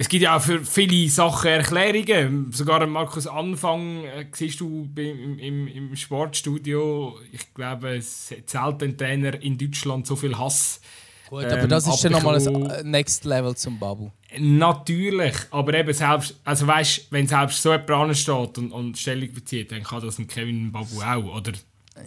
es 0.00 0.08
gibt 0.08 0.22
ja 0.22 0.36
auch 0.36 0.40
für 0.40 0.64
viele 0.64 1.08
Sachen 1.08 1.48
Erklärungen. 1.48 2.52
Sogar 2.52 2.86
Markus 2.86 3.26
Anfang 3.26 4.04
äh, 4.04 4.26
siehst 4.30 4.60
du 4.60 4.88
im, 4.96 5.38
im, 5.40 5.66
im, 5.66 5.96
Sportstudio. 5.96 7.18
Ich 7.32 7.52
glaube, 7.52 7.96
es 7.96 8.32
zählt 8.46 8.82
ein 8.82 8.96
Trainer 8.96 9.42
in 9.42 9.58
Deutschland 9.58 10.06
so 10.06 10.14
viel 10.14 10.38
Hass. 10.38 10.80
Gut, 11.28 11.42
ähm, 11.42 11.50
aber 11.50 11.66
das 11.66 11.88
ist 11.88 12.02
ja 12.04 12.10
nochmal 12.10 12.36
ein 12.36 12.90
Next 12.90 13.24
Level 13.24 13.56
zum 13.56 13.78
Babu. 13.78 14.10
Natürlich, 14.38 15.34
aber 15.50 15.74
eben 15.74 15.92
selbst, 15.92 16.38
also 16.44 16.66
weißt, 16.66 17.08
wenn 17.10 17.26
selbst 17.26 17.60
so 17.60 17.72
jemand 17.72 17.90
ansteht 17.90 18.56
und, 18.56 18.70
und 18.70 18.96
Stellung 18.96 19.32
bezieht, 19.32 19.72
dann 19.72 19.82
kann 19.82 20.00
das 20.00 20.18
ein 20.18 20.28
Kevin 20.28 20.70
Babu 20.70 21.02
auch, 21.02 21.36
oder? 21.38 21.52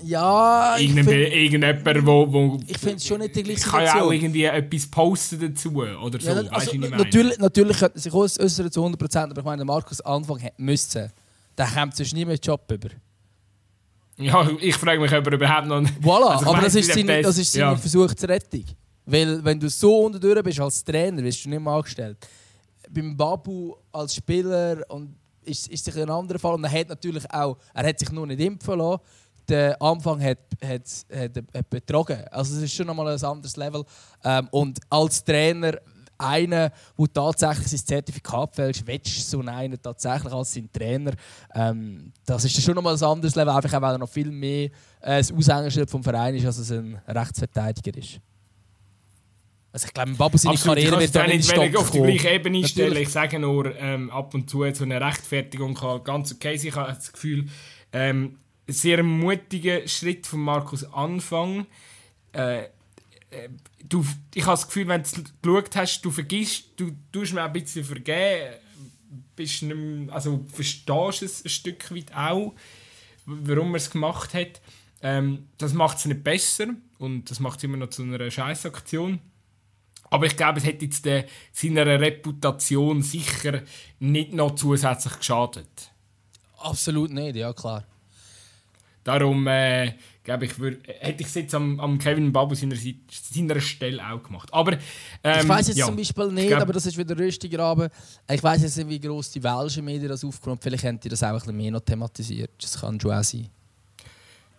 Ja, 0.04 0.78
Irgendein, 0.78 1.32
irgendjemand, 1.32 2.06
wo, 2.06 2.32
wo 2.32 2.60
ich 2.68 2.78
finde 2.78 2.96
es 2.96 3.06
schon 3.06 3.20
nicht 3.20 3.36
die 3.36 3.44
gleiche 3.44 3.70
kann 3.70 3.84
ja 3.84 4.02
auch 4.02 4.12
irgendwie 4.12 4.44
etwas 4.44 4.88
posten 4.88 5.40
dazu 5.40 5.70
oder 5.76 6.20
so. 6.20 6.30
Ja, 6.32 6.50
also, 6.50 6.76
natürlich, 6.76 7.38
natürlich 7.38 7.78
könnte 7.78 8.00
sich 8.00 8.14
äußern 8.14 8.72
zu 8.72 8.86
100%, 8.86 9.30
aber 9.30 9.40
ich 9.40 9.46
meine, 9.46 9.66
Markus 9.66 10.02
Anfang 10.02 10.40
müsste. 10.58 11.12
Der 11.58 11.68
kommt 11.68 11.96
sonst 11.96 12.14
nie 12.14 12.26
mehr 12.26 12.38
Job 12.38 12.72
über. 12.72 12.90
Ja, 14.18 14.50
ich 14.60 14.76
frage 14.76 15.00
mich, 15.00 15.12
ob 15.14 15.26
er 15.26 15.34
überhaupt 15.34 15.68
noch... 15.68 15.82
Voilà, 16.02 16.36
also, 16.36 16.46
aber 16.48 16.62
das 16.62 16.76
ist, 16.76 16.94
seine, 16.94 17.22
das 17.22 17.38
ist 17.38 17.52
seine 17.52 17.72
ja. 17.72 17.76
Versuch 17.76 18.14
zur 18.14 18.30
Rettung. 18.30 18.66
Weil 19.06 19.44
wenn 19.44 19.60
du 19.60 19.70
so 19.70 20.06
unter 20.06 20.44
bist 20.44 20.60
als 20.60 20.84
Trainer, 20.84 21.24
wirst 21.24 21.44
du 21.46 21.50
nicht 21.50 21.62
mehr 21.62 21.74
angestellt. 21.74 22.18
Beim 22.90 23.16
Babu 23.16 23.76
als 23.92 24.16
Spieler 24.16 24.84
und 24.90 25.16
ist, 25.44 25.68
ist 25.68 25.86
sich 25.86 25.96
ein 25.98 26.10
anderer 26.10 26.40
Fall. 26.40 26.54
Und 26.54 26.64
er 26.64 26.72
hat 26.72 26.90
natürlich 26.90 27.30
auch, 27.32 27.58
er 27.74 27.88
hat 27.88 28.00
sich 28.00 28.12
nur 28.12 28.28
nicht 28.28 28.40
impfen 28.40 28.78
lassen 28.78 29.02
der 29.48 29.82
Anfang 29.82 30.22
hat, 30.24 30.40
hat, 30.64 30.82
hat, 31.14 31.44
hat 31.54 31.70
betrogen. 31.70 32.24
Also 32.32 32.56
es 32.58 32.64
ist 32.64 32.74
schon 32.74 32.88
nochmal 32.88 33.14
ein 33.14 33.24
anderes 33.24 33.58
Level. 33.58 33.84
Ähm, 34.24 34.48
und 34.52 34.80
als 34.90 35.24
Trainer, 35.24 35.78
einer, 36.18 36.72
der 36.98 37.08
tatsächlich 37.14 37.68
sein 37.68 37.86
Zertifikat 37.86 38.56
fälscht, 38.56 38.84
willst 38.86 39.30
so 39.30 39.40
einen 39.42 39.82
tatsächlich 39.82 40.32
als 40.32 40.54
sein 40.54 40.70
Trainer. 40.72 41.14
Ähm, 41.54 42.12
das 42.26 42.46
ist 42.46 42.62
schon 42.62 42.76
nochmal 42.76 42.96
ein 42.96 43.04
anderes 43.04 43.36
Level, 43.36 43.54
einfach 43.54 43.74
auch, 43.74 43.82
weil 43.82 43.96
er 43.96 43.98
noch 43.98 44.10
viel 44.10 44.32
mehr 44.32 44.70
äh, 45.02 45.18
das 45.18 45.32
Aushängeschild 45.32 45.90
vom 45.90 46.04
Verein 46.04 46.36
ist, 46.36 46.46
als 46.46 46.58
es 46.60 46.72
ein 46.72 47.00
Rechtsverteidiger 47.08 47.98
ist. 47.98 48.20
Also 49.74 49.88
ich 49.88 49.94
glaube, 49.94 50.12
Babu 50.12 50.38
seine 50.38 50.56
Absolut, 50.56 50.78
Karriere 50.78 51.00
wird 51.00 51.16
dann 51.16 51.30
nicht 51.30 51.50
Stopp 51.50 51.76
auf 51.78 51.92
die 51.92 52.02
gleiche 52.02 52.30
Ebene 52.30 52.68
stellen. 52.68 52.98
Ich 52.98 53.10
sage 53.10 53.40
nur, 53.40 53.74
ähm, 53.78 54.10
ab 54.10 54.34
und 54.34 54.50
zu 54.50 54.66
so 54.74 54.84
eine 54.84 55.00
Rechtfertigung 55.00 55.76
kann 55.76 56.04
ganz 56.04 56.34
okay 56.34 56.58
sein. 56.58 56.68
Ich 56.68 56.76
habe 56.76 56.94
das 56.94 57.14
Gefühl, 57.14 57.46
ähm, 57.94 58.38
sehr 58.74 59.04
mutiger 59.04 59.88
Schritt 59.88 60.28
von 60.28 60.42
Markus 60.42 60.84
Anfang. 60.84 61.66
Äh, 62.34 62.64
äh, 63.32 63.50
du, 63.88 64.06
ich 64.34 64.44
habe 64.44 64.54
das 64.54 64.68
Gefühl, 64.68 64.88
wenn 64.88 65.04
du 65.04 65.24
geschaut 65.42 65.76
hast, 65.76 66.02
du 66.02 66.12
vergisst, 66.12 66.70
du 66.78 66.92
tust 67.12 67.34
mir 67.34 67.44
ein 67.44 67.54
bisschen 67.54 67.84
vergeben, 67.84 68.56
bist 69.36 69.64
nicht 69.64 70.12
also 70.12 70.46
verstehst 70.52 71.24
es 71.24 71.46
ein 71.46 71.50
Stück 71.50 71.94
weit 71.96 72.14
auch, 72.16 72.54
warum 73.26 73.74
er 73.74 73.78
es 73.78 73.90
gemacht 73.90 74.34
hat. 74.34 74.62
Ähm, 75.02 75.48
das 75.58 75.74
macht 75.74 75.98
es 75.98 76.06
nicht 76.06 76.24
besser 76.24 76.68
und 77.00 77.30
das 77.32 77.40
macht 77.40 77.58
es 77.58 77.64
immer 77.64 77.78
noch 77.78 77.90
zu 77.90 78.04
einer 78.04 78.30
Scheißaktion. 78.30 79.20
Aber 80.10 80.26
ich 80.26 80.36
glaube, 80.36 80.60
es 80.60 80.66
hätte 80.66 80.86
jetzt 80.86 81.06
de, 81.06 81.26
seiner 81.54 81.86
Reputation 81.86 83.02
sicher 83.02 83.64
nicht 84.00 84.34
noch 84.34 84.56
zusätzlich 84.56 85.18
geschadet. 85.18 85.92
Absolut 86.58 87.12
nicht, 87.12 87.38
ja 87.38 87.54
klar. 87.54 87.86
Darum 89.04 89.48
äh, 89.48 89.94
glaube 90.24 90.46
ich, 90.46 90.60
würd, 90.60 90.88
hätte 90.88 91.22
ich 91.22 91.28
es 91.28 91.34
jetzt 91.34 91.56
am, 91.56 91.80
am 91.80 91.98
Kevin 91.98 92.32
Babu 92.32 92.54
seiner, 92.54 92.76
seiner 93.10 93.60
Stelle 93.60 94.02
auch 94.08 94.22
gemacht. 94.22 94.50
Aber, 94.52 94.74
ähm, 95.24 95.40
ich 95.42 95.50
weiß 95.50 95.70
jetzt 95.70 95.78
ja, 95.78 95.86
zum 95.88 95.96
Beispiel 95.96 96.28
nicht, 96.32 96.50
glaub, 96.50 96.62
aber 96.62 96.74
das 96.74 96.86
ist 96.86 96.98
wieder 96.98 97.18
rüstiger 97.18 97.64
aber 97.64 97.90
Ich 98.30 98.44
weiß 98.44 98.62
jetzt 98.62 98.78
nicht, 98.78 98.90
wie 98.90 99.00
groß 99.00 99.32
die 99.32 99.44
welschen 99.44 99.86
Medien 99.86 100.10
das 100.10 100.24
aufgenommen 100.24 100.58
haben. 100.58 100.64
Vielleicht 100.64 100.84
haben 100.84 101.00
die 101.00 101.10
das 101.10 101.24
auch 101.24 101.30
ein 101.30 101.36
bisschen 101.36 101.58
mehr 101.58 101.72
noch 101.72 101.82
thematisiert. 101.82 102.52
Das 102.62 102.80
kann 102.80 103.00
schon 103.00 103.12
auch 103.12 103.24
sein. 103.24 103.50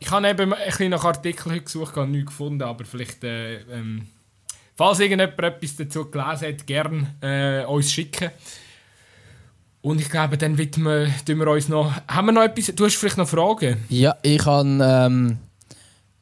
Ich 0.00 0.10
habe 0.10 0.28
eben 0.28 0.52
ein 0.52 0.66
bisschen 0.66 0.90
nach 0.90 1.04
Artikeln 1.04 1.64
gesucht, 1.64 1.94
habe 1.94 2.10
nichts 2.10 2.30
gefunden, 2.30 2.62
aber 2.62 2.84
vielleicht, 2.84 3.22
äh, 3.22 3.60
ähm, 3.60 4.08
falls 4.74 4.98
irgendjemand 4.98 5.38
etwas 5.38 5.76
dazu 5.76 6.10
gelesen 6.10 6.48
hat, 6.48 6.66
gerne 6.66 7.14
äh, 7.20 7.64
uns 7.66 7.92
schicken. 7.92 8.30
Und 9.82 10.00
ich 10.00 10.08
glaube, 10.08 10.38
dann 10.38 10.56
widmen 10.56 11.12
wir 11.26 11.46
uns 11.48 11.68
noch. 11.68 11.92
Haben 12.06 12.26
wir 12.26 12.32
noch 12.32 12.42
etwas? 12.42 12.72
Du 12.74 12.84
hast 12.84 12.94
vielleicht 12.94 13.18
noch 13.18 13.28
Fragen? 13.28 13.78
Ja, 13.88 14.14
ich 14.22 14.44
habe 14.46 14.68
ähm, 14.80 15.38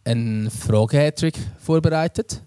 einen 0.02 0.50
Frage-Hattrick 0.50 1.34
vorbereitet. 1.58 2.42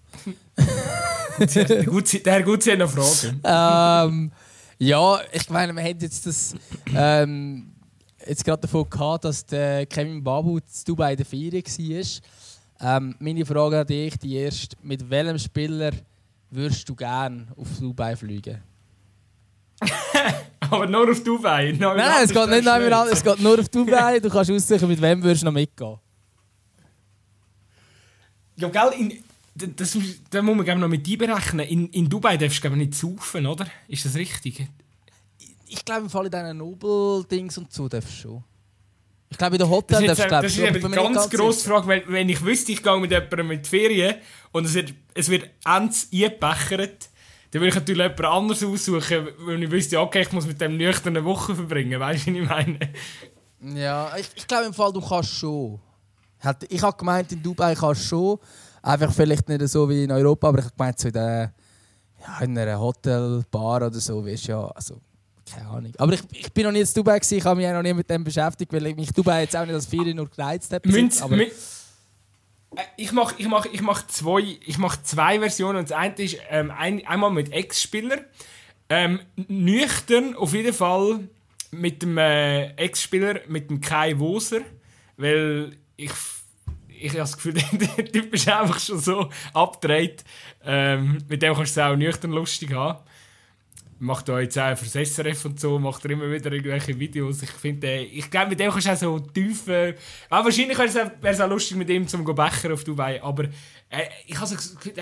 der, 1.37 1.85
Gut, 1.85 2.09
Gutzi 2.45 2.71
hat 2.71 2.79
noch 2.79 2.89
Fragen. 2.89 3.41
ähm, 3.43 4.31
ja, 4.79 5.19
ich 5.31 5.49
meine, 5.51 5.73
wir 5.73 5.83
haben 5.83 5.99
jetzt 5.99 6.25
das. 6.25 6.55
Ähm, 6.95 7.73
jetzt 8.25 8.43
gerade 8.43 8.61
davon 8.61 8.89
gehabt, 8.89 9.25
dass 9.25 9.45
der 9.45 9.85
Kevin 9.85 10.23
Babu 10.23 10.59
zu 10.61 10.85
Dubai 10.85 11.11
in 11.11 11.17
der 11.17 11.25
Ferien 11.27 11.63
war. 11.63 12.97
Ähm, 12.97 13.15
meine 13.19 13.45
Frage 13.45 13.81
an 13.81 13.87
dich, 13.87 14.17
die 14.17 14.35
erste: 14.35 14.75
Mit 14.81 15.07
welchem 15.07 15.37
Spieler 15.37 15.91
würdest 16.49 16.89
du 16.89 16.95
gerne 16.95 17.47
auf 17.55 17.67
Dubai 17.79 18.15
fliegen? 18.15 18.72
Aber 20.69 20.87
nur 20.87 21.11
auf 21.11 21.23
Dubai? 21.23 21.75
Nein, 21.77 21.97
Nein 21.97 22.23
es 22.23 22.33
geht 22.33 22.49
nicht 22.49 22.67
an, 22.67 23.07
es 23.11 23.23
geht 23.23 23.39
nur 23.39 23.59
auf 23.59 23.69
Dubai. 23.69 24.19
Du 24.19 24.29
kannst 24.29 24.51
aussuchen, 24.51 24.87
mit 24.87 25.01
wem 25.01 25.21
würdest 25.21 25.43
du 25.43 25.45
noch 25.45 25.53
mitgehen. 25.53 25.97
Ja, 28.55 28.69
gell, 28.69 28.93
in, 28.99 29.23
das, 29.55 29.97
das 30.29 30.43
muss 30.43 30.65
man 30.65 30.79
noch 30.79 30.87
mit 30.87 31.07
einberechnen. 31.07 31.67
In, 31.67 31.89
in 31.89 32.09
Dubai 32.09 32.37
darfst 32.37 32.63
du 32.63 32.69
nicht 32.69 32.95
saufen, 32.95 33.45
oder? 33.45 33.67
Ist 33.87 34.05
das 34.05 34.15
richtig? 34.15 34.67
Ich 35.67 35.83
glaube, 35.85 36.01
im 36.01 36.09
Fall 36.09 36.25
in 36.25 36.31
diesen 36.31 36.57
Nobel-Dings 36.57 37.57
und 37.57 37.71
so 37.71 37.87
darfst 37.87 38.09
du 38.09 38.21
schon. 38.21 38.43
Ich 39.29 39.37
glaube, 39.37 39.55
in 39.55 39.59
der 39.59 39.69
Hotel 39.69 40.05
das 40.05 40.19
ist 40.19 40.23
jetzt, 40.23 40.31
Das 40.31 40.57
ist 40.57 40.85
eine 40.85 40.95
ganz, 40.95 41.29
grosse 41.29 41.67
Frage, 41.67 41.87
weil 41.87 42.03
wenn 42.07 42.29
ich 42.29 42.43
wüsste, 42.43 42.71
ich 42.71 42.83
gehe 42.83 42.99
mit 42.99 43.09
jemandem 43.09 43.47
mit 43.47 43.65
Ferien 43.65 44.15
und 44.51 44.65
es 44.65 44.75
wird, 44.75 44.93
es 45.15 45.29
wird 45.29 45.49
ends 45.65 46.07
eingebechert, 46.13 47.09
dann 47.53 47.61
würde 47.61 47.69
ich 47.69 47.75
natürlich 47.75 48.01
jemand 48.01 48.25
anderes 48.25 48.63
aussuchen, 48.63 49.27
weil 49.45 49.61
ich 49.61 49.69
wüsste, 49.69 49.99
okay, 49.99 50.23
ich 50.23 50.31
muss 50.31 50.47
mit 50.47 50.59
dem 50.59 50.75
nüchtern 50.75 51.15
eine 51.15 51.23
Woche 51.23 51.53
verbringen. 51.53 51.99
Weißt 51.99 52.25
du, 52.25 52.31
was 52.31 52.39
ich 52.39 52.49
meine? 52.49 52.79
Ja, 53.79 54.11
ich, 54.17 54.27
ich 54.33 54.47
glaube 54.47 54.65
im 54.65 54.73
Fall, 54.73 54.91
du 54.91 54.99
kannst 54.99 55.35
schon. 55.35 55.79
Ich 56.67 56.81
habe 56.81 56.97
gemeint, 56.97 57.31
in 57.31 57.43
Dubai 57.43 57.75
kannst 57.75 58.05
du 58.05 58.07
schon. 58.07 58.39
Einfach 58.81 59.13
vielleicht 59.13 59.47
nicht 59.47 59.67
so 59.67 59.87
wie 59.87 60.03
in 60.03 60.11
Europa, 60.11 60.49
aber 60.49 60.59
ich 60.59 60.65
habe 60.65 60.75
gemeint, 60.75 60.99
so 60.99 61.07
in, 61.09 61.13
der, 61.13 61.53
ja, 62.21 62.39
in 62.41 62.57
einer 62.57 62.79
Hotelbar 62.79 63.85
oder 63.85 63.99
so, 63.99 64.25
weißt 64.25 64.47
ja, 64.47 64.65
also 64.69 64.99
keine 65.45 65.69
Ahnung. 65.69 65.93
Aber 65.99 66.13
ich, 66.13 66.21
ich 66.31 66.51
bin 66.51 66.63
noch 66.63 66.71
nie 66.71 66.81
in 66.81 66.87
Dubai 66.91 67.19
gewesen, 67.19 67.37
ich 67.37 67.45
habe 67.45 67.57
mich 67.57 67.67
auch 67.67 67.73
noch 67.73 67.83
nie 67.83 67.93
mit 67.93 68.09
dem 68.09 68.23
beschäftigt, 68.23 68.73
weil 68.73 68.95
mich 68.95 69.11
Dubai 69.11 69.43
jetzt 69.43 69.55
auch 69.55 69.63
nicht 69.63 69.75
als 69.75 69.85
Ferien 69.85 70.17
nur 70.17 70.27
gereizt 70.27 70.73
hat. 70.73 70.83
Münz, 70.87 71.21
aber 71.21 71.37
ich 72.97 73.11
mache 73.11 73.35
ich 73.37 73.47
mach, 73.47 73.65
ich 73.65 73.81
mach 73.81 74.07
zwei, 74.07 74.57
mach 74.77 75.01
zwei 75.01 75.39
Versionen. 75.39 75.79
Und 75.79 75.89
das 75.89 75.97
eine 75.97 76.15
ist 76.15 76.37
ähm, 76.49 76.71
ein, 76.71 77.05
einmal 77.07 77.31
mit 77.31 77.51
Ex-Spieler. 77.51 78.19
Ähm, 78.89 79.21
nüchtern 79.47 80.35
auf 80.35 80.53
jeden 80.53 80.73
Fall 80.73 81.27
mit 81.71 82.01
dem 82.01 82.17
äh, 82.17 82.67
Ex-Spieler, 82.75 83.41
mit 83.47 83.69
dem 83.69 83.81
Kai 83.81 84.17
Woser. 84.19 84.61
Weil 85.17 85.77
ich, 85.95 86.11
ich 86.87 87.09
habe 87.09 87.19
das 87.19 87.35
Gefühl, 87.35 87.53
der 87.71 88.05
Typ 88.05 88.33
ist 88.33 88.47
einfach 88.47 88.79
schon 88.79 88.99
so 88.99 89.29
abgedreht. 89.53 90.23
Ähm, 90.63 91.19
mit 91.27 91.41
dem 91.41 91.55
kannst 91.55 91.77
du 91.77 91.81
es 91.81 91.87
auch 91.87 91.95
nüchtern 91.95 92.31
lustig 92.31 92.73
haben 92.73 92.99
macht 94.03 94.29
da 94.29 94.39
jetzt 94.39 94.59
auch 94.59 94.77
für 94.77 95.05
SRF 95.05 95.45
und 95.45 95.59
so, 95.59 95.79
macht 95.79 96.03
er 96.05 96.11
immer 96.11 96.29
wieder 96.29 96.51
irgendwelche 96.51 96.97
Videos. 96.99 97.41
Ich 97.41 97.51
finde, 97.51 97.95
ich 98.01 98.29
glaube, 98.29 98.49
mit 98.49 98.59
dem 98.59 98.71
kannst 98.71 98.87
du 98.87 98.91
auch 98.91 98.97
so 98.97 99.19
tief... 99.19 99.67
Äh, 99.67 99.95
ah, 100.29 100.43
wahrscheinlich 100.43 100.77
wäre 100.77 101.11
es 101.21 101.41
auch 101.41 101.49
lustig, 101.49 101.77
mit 101.77 101.89
ihm 101.89 102.07
zum 102.07 102.23
Becher 102.23 102.73
auf 102.73 102.83
Dubai, 102.83 103.21
aber 103.23 103.45
äh, 103.89 104.03
ich 104.27 104.35
habe 104.35 104.47
so, 104.47 104.55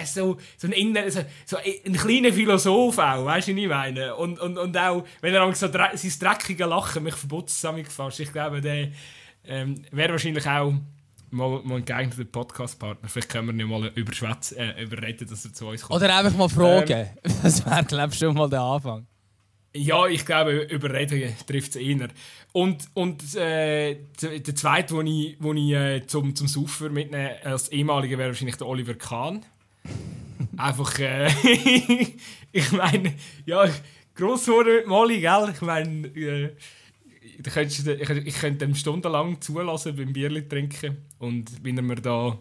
so, 0.06 0.38
so, 0.58 0.68
ein, 0.68 0.74
inner, 0.74 1.10
so, 1.10 1.22
so 1.45 1.58
ein 1.58 1.93
kleiner 1.93 2.32
Philosoph 2.32 2.97
auch, 2.99 3.26
weißt 3.26 3.47
du, 3.47 3.54
was 3.54 3.62
ich 3.62 3.68
meine? 3.68 4.16
Und, 4.16 4.39
und, 4.39 4.58
und 4.58 4.78
auch, 4.78 5.04
wenn 5.22 5.34
er 5.34 5.56
so 5.56 5.68
dre 5.68 5.89
sein 5.95 6.12
dreckiges 6.20 6.68
Lachen 6.68 7.04
mich 7.04 7.16
verputzt 7.16 7.56
zusammengefasst, 7.56 8.20
ich 8.20 8.32
glaube, 8.32 8.62
der 8.62 8.89
ähm, 9.45 9.84
wäre 9.91 10.12
wahrscheinlich 10.12 10.47
auch 10.47 10.74
mal, 11.32 11.62
mal 11.64 11.78
ein 11.78 11.86
geeigneter 11.86 12.26
Podcastpartner. 12.26 13.10
Vielleicht 13.10 13.30
können 13.30 13.48
wir 13.48 13.54
nicht 13.54 13.68
mal 13.68 13.88
überschwätzen, 13.96 14.58
äh, 14.58 14.84
überreden, 14.84 15.28
dass 15.28 15.46
er 15.46 15.54
zu 15.54 15.68
uns 15.68 15.82
kommt. 15.82 16.02
Oder 16.02 16.16
einfach 16.16 16.38
mal 16.38 16.50
fragen. 16.50 16.92
Ähm, 16.92 17.08
das 17.44 17.66
wäre, 17.66 17.84
glaube 17.86 18.14
ich, 18.14 18.20
schon 18.20 18.36
mal 18.36 18.50
der 18.50 18.62
Anfang. 18.62 19.08
Ja, 19.74 20.06
ich 20.06 20.26
glaube, 20.26 20.64
überreden 20.64 21.34
trifft 21.48 21.72
es 21.72 21.76
eher. 21.78 22.10
Und, 22.52 22.88
und 22.94 23.36
äh, 23.36 24.00
der 24.22 24.56
zweite, 24.56 24.96
den 24.96 25.08
ich, 25.08 25.38
wo 25.40 25.54
ich 25.54 25.72
äh, 25.72 26.06
zum, 26.06 26.36
zum 26.36 26.48
Saufer 26.48 26.90
mitnehme, 26.90 27.38
als 27.46 27.70
ehemaliger, 27.70 28.18
wäre 28.18 28.30
wahrscheinlich 28.30 28.58
der 28.58 28.68
Oliver 28.68 28.96
Kahn. 28.96 29.46
Einfach, 30.58 31.00
äh, 31.00 31.28
ich 32.52 32.72
meine, 32.74 33.14
ja, 33.46 33.66
gross 34.14 34.48
wurde 34.50 34.78
mit 34.78 34.88
Molly, 34.88 35.22
gell? 35.22 35.54
Ich 35.54 35.62
meine, 35.62 36.54
äh, 37.22 37.64
ich, 37.64 38.10
ich 38.10 38.36
könnte 38.36 38.66
ihm 38.66 38.76
stundenlang 38.76 39.42
zulassen 39.42 39.96
beim 39.96 40.14
Bierli 40.14 40.48
trinken 40.48 40.98
und 41.20 41.64
wenn 41.64 41.78
er 41.78 41.84
mir 41.84 41.96
da 41.96 42.40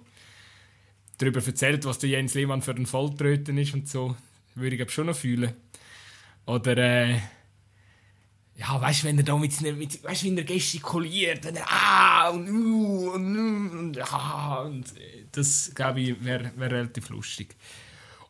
darüber 1.19 1.45
erzählt, 1.45 1.85
was 1.85 1.99
der 1.99 2.11
Jens 2.11 2.35
Lehmann 2.35 2.63
für 2.63 2.75
ein 2.75 2.87
Volltröten 2.87 3.59
ist 3.59 3.75
und 3.75 3.89
so, 3.89 4.17
würde 4.55 4.77
ich 4.77 4.91
schon 4.91 5.07
noch 5.07 5.17
fühlen. 5.17 5.53
Oder 6.47 6.77
äh, 6.79 7.21
ja, 8.57 8.81
weißt 8.81 9.03
du, 9.03 9.07
wenn 9.07 9.19
er 9.19 9.25
da 9.25 9.37
mit, 9.37 9.61
mit 9.61 10.03
weißt 10.03 10.23
du, 10.23 10.27
wenn 10.27 10.39
er 10.39 10.45
gestikuliert, 10.45 11.45
wenn 11.45 11.57
er 11.57 11.67
ah 11.71 12.29
und 12.31 12.49
uh 12.49 13.11
und, 13.13 13.37
uh, 13.37 13.79
und 13.79 14.13
ah 14.13 14.63
und 14.63 14.85
das 15.33 15.73
glaube 15.75 16.01
ich 16.01 16.25
wäre 16.25 16.53
wär 16.57 16.71
relativ 16.71 17.09
lustig. 17.11 17.55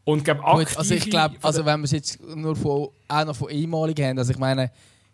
Und 0.05 0.25
glaub, 0.25 0.43
Gut, 0.43 0.77
also 0.77 0.95
ich 0.95 1.09
glaube, 1.09 1.37
also 1.43 1.65
wenn 1.65 1.81
wir 1.81 1.85
es 1.85 1.91
jetzt 1.93 2.21
nur 2.21 2.57
von, 2.57 2.89
auch 3.07 3.25
noch 3.25 3.37
von 3.37 3.51
ehemaligen 3.51 4.07
haben, 4.07 4.19
also 4.19 4.33
ich 4.33 4.39
meine, 4.39 4.71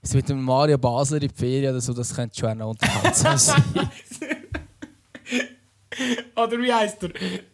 es 0.07 0.14
mit 0.14 0.28
dem 0.28 0.42
Mario 0.42 0.78
Basler 0.78 1.20
in 1.20 1.28
die 1.28 1.34
Ferien 1.34 1.72
oder 1.72 1.80
so, 1.80 1.92
das 1.92 2.14
könnte 2.14 2.38
schon 2.38 2.50
eine 2.50 2.66
Unterhaltsam 2.66 3.38
sein. 3.38 3.64
Oder 6.36 6.59
wie 6.59 6.72
heißt 6.72 7.02
der? 7.02 7.11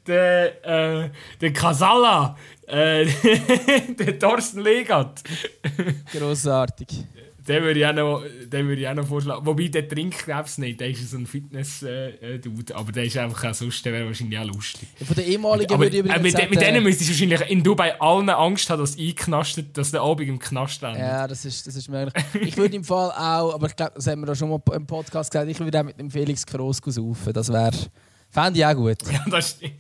Der, 0.06 1.04
äh, 1.04 1.10
der 1.40 1.52
Casalla. 1.52 2.36
Äh, 2.66 3.06
der 3.98 4.18
Thorsten 4.18 4.60
Legat. 4.60 5.22
Grossartig. 6.12 6.88
Den 7.48 7.62
würde 7.64 7.80
ich 7.80 7.86
auch 7.86 7.92
noch, 7.92 8.22
den 8.46 8.68
würde 8.68 8.82
ich 8.82 8.88
auch 8.88 8.94
noch 8.94 9.06
vorschlagen. 9.06 9.44
Wobei, 9.44 9.66
der 9.66 9.88
trinkt 9.88 10.28
es 10.28 10.58
nicht. 10.58 10.78
Der 10.78 10.90
ist 10.90 11.10
so 11.10 11.16
ein 11.16 11.26
Fitness-Dude. 11.26 12.76
aber 12.76 12.92
der 12.92 13.04
ist 13.04 13.16
einfach 13.16 13.50
auch 13.50 13.54
sonst, 13.54 13.84
der 13.84 13.92
wäre 13.92 14.06
wahrscheinlich 14.06 14.38
auch 14.38 14.44
lustig. 14.44 14.88
Von 15.04 15.16
den 15.16 15.26
ehemaligen 15.26 15.76
würde 15.76 15.96
ich 15.96 16.04
übrigens 16.04 16.18
äh, 16.18 16.22
mit, 16.22 16.32
sagen, 16.32 16.50
mit 16.50 16.60
denen 16.60 16.82
müsstest 16.84 17.10
du 17.10 17.14
wahrscheinlich 17.14 17.50
in 17.50 17.62
Dubai 17.64 18.00
allen 18.00 18.28
Angst 18.28 18.70
haben, 18.70 18.80
dass 18.80 18.96
einknastet, 18.96 19.76
dass 19.76 19.90
der 19.90 20.02
Abend 20.02 20.28
im 20.28 20.38
Knast 20.38 20.82
endet. 20.84 21.00
Ja, 21.00 21.26
das 21.26 21.44
ist, 21.44 21.66
das 21.66 21.74
ist 21.74 21.88
möglich. 21.88 22.24
ich 22.40 22.56
würde 22.56 22.76
im 22.76 22.84
Fall 22.84 23.10
auch, 23.10 23.54
aber 23.54 23.66
ich 23.66 23.74
glaube, 23.74 23.92
das 23.96 24.06
haben 24.06 24.24
wir 24.24 24.30
auch 24.30 24.36
schon 24.36 24.48
mal 24.48 24.60
im 24.72 24.86
Podcast 24.86 25.32
gesagt, 25.32 25.50
ich 25.50 25.58
würde 25.58 25.80
auch 25.80 25.84
mit 25.84 25.98
dem 25.98 26.10
Felix 26.10 26.46
Kroos 26.46 26.80
saufen. 26.84 27.32
Das 27.32 27.52
wäre, 27.52 27.72
fände 28.30 28.58
ich 28.60 28.64
auch 28.64 28.74
gut. 28.74 28.98
Ja, 29.10 29.24
das 29.28 29.50
stimmt. 29.50 29.74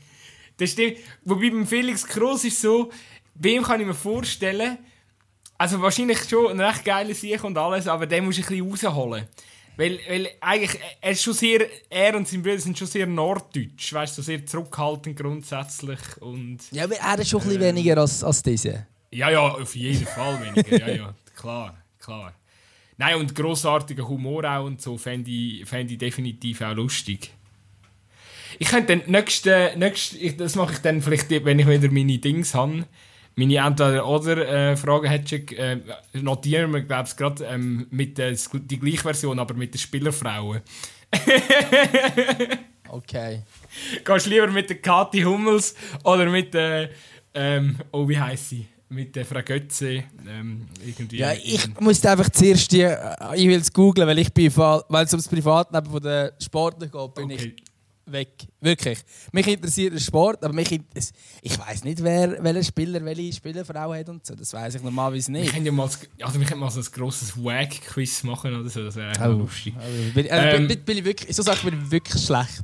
Das 0.56 0.70
stimmt. 0.70 0.96
Wobei 1.24 1.50
beim 1.50 1.66
Felix 1.66 2.04
Kroos 2.06 2.44
ist 2.44 2.60
so, 2.60 2.90
bei 3.34 3.50
ihm 3.50 3.62
kann 3.62 3.80
ich 3.80 3.86
mir 3.86 3.94
vorstellen, 3.94 4.78
also 5.62 5.80
wahrscheinlich 5.80 6.18
schon 6.28 6.50
ein 6.50 6.60
recht 6.60 6.84
geiler 6.84 7.14
Sieg 7.14 7.44
und 7.44 7.56
alles, 7.56 7.86
aber 7.86 8.04
den 8.04 8.24
musst 8.24 8.38
du 8.38 8.42
ein 8.42 8.68
bisschen 8.68 8.90
rausholen. 8.92 9.28
Weil, 9.76 10.00
weil 10.08 10.28
eigentlich, 10.40 10.80
er, 11.00 11.12
ist 11.12 11.22
schon 11.22 11.34
sehr, 11.34 11.60
er 11.88 12.16
und 12.16 12.26
sein 12.26 12.42
Bruder 12.42 12.58
sind 12.58 12.76
schon 12.76 12.88
sehr 12.88 13.06
norddeutsch, 13.06 13.92
weißt 13.92 14.18
du, 14.18 14.22
so 14.22 14.26
sehr 14.26 14.44
zurückhaltend 14.44 15.16
grundsätzlich 15.16 16.00
und... 16.20 16.58
Ja, 16.72 16.84
aber 16.84 16.96
er 16.96 17.18
ist 17.20 17.30
schon 17.30 17.40
ein 17.42 17.46
bisschen 17.46 17.62
äh, 17.62 17.66
weniger 17.66 17.98
als, 17.98 18.24
als 18.24 18.42
diese. 18.42 18.88
Ja, 19.12 19.30
ja, 19.30 19.40
auf 19.40 19.76
jeden 19.76 20.04
Fall 20.04 20.40
weniger, 20.42 20.78
ja, 20.80 20.94
ja, 20.94 21.14
klar, 21.36 21.78
klar. 22.00 22.34
Nein, 22.98 23.14
und 23.14 23.32
grossartiger 23.32 24.08
Humor 24.08 24.44
auch 24.44 24.64
und 24.64 24.82
so 24.82 24.98
fände 24.98 25.30
ich, 25.30 25.64
fänd 25.64 25.92
ich 25.92 25.98
definitiv 25.98 26.60
auch 26.60 26.74
lustig. 26.74 27.30
Ich 28.58 28.66
könnte 28.66 28.96
dann 28.96 29.10
nächste, 29.10 29.74
nächste 29.76 30.32
das 30.32 30.56
mache 30.56 30.72
ich 30.72 30.78
dann 30.80 31.00
vielleicht, 31.00 31.30
wenn 31.30 31.60
ich 31.60 31.68
wieder 31.68 31.90
meine 31.90 32.18
Dings 32.18 32.52
habe, 32.52 32.84
meine 33.34 33.56
Entweder-Oder-Frage 33.56 35.08
hättest 35.08 35.52
äh, 35.52 35.78
notieren 36.14 36.72
wir, 36.72 36.82
glaube 36.82 37.08
ich, 37.08 37.16
gerade 37.16 37.44
ähm, 37.44 37.86
mit 37.90 38.18
äh, 38.18 38.36
die 38.52 38.78
gleiche 38.78 38.98
Version, 38.98 39.38
aber 39.38 39.54
mit 39.54 39.74
den 39.74 39.78
Spielerfrauen. 39.78 40.60
okay. 42.88 43.42
Gehst 44.04 44.26
du 44.26 44.30
lieber 44.30 44.48
mit 44.48 44.68
der 44.68 44.80
Kathi 44.80 45.22
Hummels 45.22 45.74
oder 46.04 46.26
mit 46.26 46.52
der, 46.54 46.90
ähm, 47.34 47.76
oh, 47.90 48.08
wie 48.08 48.18
heisst 48.18 48.50
sie? 48.50 48.66
Mit 48.88 49.16
der 49.16 49.24
Frau 49.24 49.40
Götze. 49.42 50.04
Ähm, 50.28 50.66
irgendwie 50.84 51.16
ja, 51.16 51.32
ich 51.32 51.66
muss 51.80 52.04
einfach 52.04 52.28
zuerst 52.28 52.70
die, 52.72 52.82
äh, 52.82 52.96
ich 53.34 53.48
will 53.48 53.60
es 53.60 53.72
googlen, 53.72 54.06
weil 54.06 54.18
ich 54.18 54.32
bin, 54.32 54.54
weil 54.54 55.04
es 55.06 55.12
ums 55.12 55.28
Privatleben 55.28 55.90
von 55.90 56.02
der 56.02 56.34
Sportler 56.38 56.88
geht, 56.88 57.14
bin 57.14 57.24
okay. 57.24 57.54
ich 57.56 57.71
weg. 58.06 58.28
Wirklich. 58.60 58.98
Mich 59.32 59.46
interessiert 59.46 59.94
der 59.94 60.00
Sport, 60.00 60.44
aber 60.44 60.54
mich 60.54 60.80
ich 61.42 61.58
weiß 61.58 61.84
nicht, 61.84 62.02
wer 62.02 62.42
welcher 62.42 62.62
Spieler 62.64 63.04
welche 63.04 63.32
Spielerfrau 63.32 63.94
hat 63.94 64.08
und 64.08 64.24
so. 64.24 64.34
Das 64.34 64.52
weiß 64.52 64.76
ich 64.76 64.82
normalerweise 64.82 65.32
nicht. 65.32 65.46
Wir 65.46 65.52
können 65.52 65.66
ja 65.66 65.72
mal, 65.72 65.88
also 66.20 66.40
wir 66.40 66.46
können 66.46 66.60
mal 66.60 66.70
so 66.70 66.80
ein 66.80 66.86
grosses 66.92 67.36
Wag-Quiz 67.36 68.22
machen 68.24 68.54
oder 68.54 68.68
so. 68.68 68.84
Das 68.84 68.96
wäre 68.96 69.12
oh. 69.28 69.38
lustig. 69.38 69.74
Also, 69.78 70.12
bin, 70.14 70.30
also, 70.30 70.56
ähm, 70.56 70.68
bin, 70.68 70.82
bin, 70.82 70.98
ich 70.98 71.04
wirklich, 71.04 71.36
so 71.36 71.42
sagt 71.42 71.64
bin 71.64 71.80
ich 71.82 71.90
wirklich 71.90 72.22
schlecht. 72.22 72.62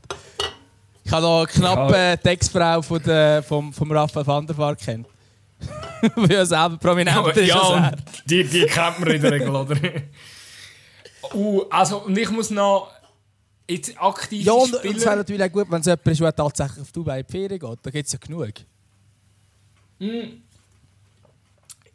Ich 1.05 1.13
habe 1.13 1.23
da 1.23 1.47
knapp 1.47 1.91
ja. 1.91 2.17
die 2.17 2.29
Ex-Frau 2.29 2.83
von 2.83 3.03
der, 3.03 3.43
vom, 3.43 3.73
vom 3.73 3.91
Raphael 3.91 4.27
van 4.27 4.47
der 4.47 4.57
Vaart 4.59 4.81
kennt. 4.81 5.07
Weil 6.15 6.31
er 6.31 6.47
selber 6.47 6.77
prominent 6.77 7.37
ist. 7.37 7.49
Ja, 7.49 7.93
die, 8.27 8.45
die 8.45 8.67
kennt 8.67 9.01
man 9.01 9.11
in 9.11 9.23
der 9.23 9.33
Regel, 9.33 9.49
oder? 9.49 9.77
uh, 11.35 11.65
also, 11.71 11.99
und 12.03 12.17
ich 12.17 12.31
muss 12.31 12.51
noch 12.51 12.91
jetzt 13.69 14.01
aktiv 14.01 14.45
Ja, 14.45 14.53
und 14.53 14.73
es 14.73 15.05
wäre 15.05 15.17
natürlich 15.17 15.43
auch 15.43 15.53
gut, 15.53 15.71
wenn 15.71 15.81
es 15.81 15.87
jemand 15.87 16.07
ist, 16.07 16.21
der 16.21 16.37
tatsächlich 16.37 16.81
auf 16.81 16.93
Dubai 16.93 17.21
in 17.21 17.27
die 17.27 17.33
Ferien 17.33 17.59
geht. 17.59 17.79
Da 17.83 17.91
gibt 17.91 18.07
es 18.07 18.13
ja 18.13 18.19
genug. 18.19 18.53
Mm. 19.99 20.43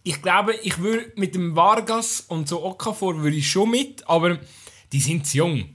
Ich 0.03 0.21
glaube, 0.21 0.53
ich 0.55 0.77
würde 0.79 1.11
mit 1.15 1.33
dem 1.33 1.55
Vargas 1.55 2.21
und 2.27 2.47
so 2.49 2.63
Okafor 2.63 3.21
würde 3.21 3.37
ich 3.37 3.49
schon 3.49 3.71
mit, 3.71 4.07
aber 4.07 4.37
die 4.91 4.99
sind 4.99 5.25
zu 5.25 5.37
jung. 5.37 5.69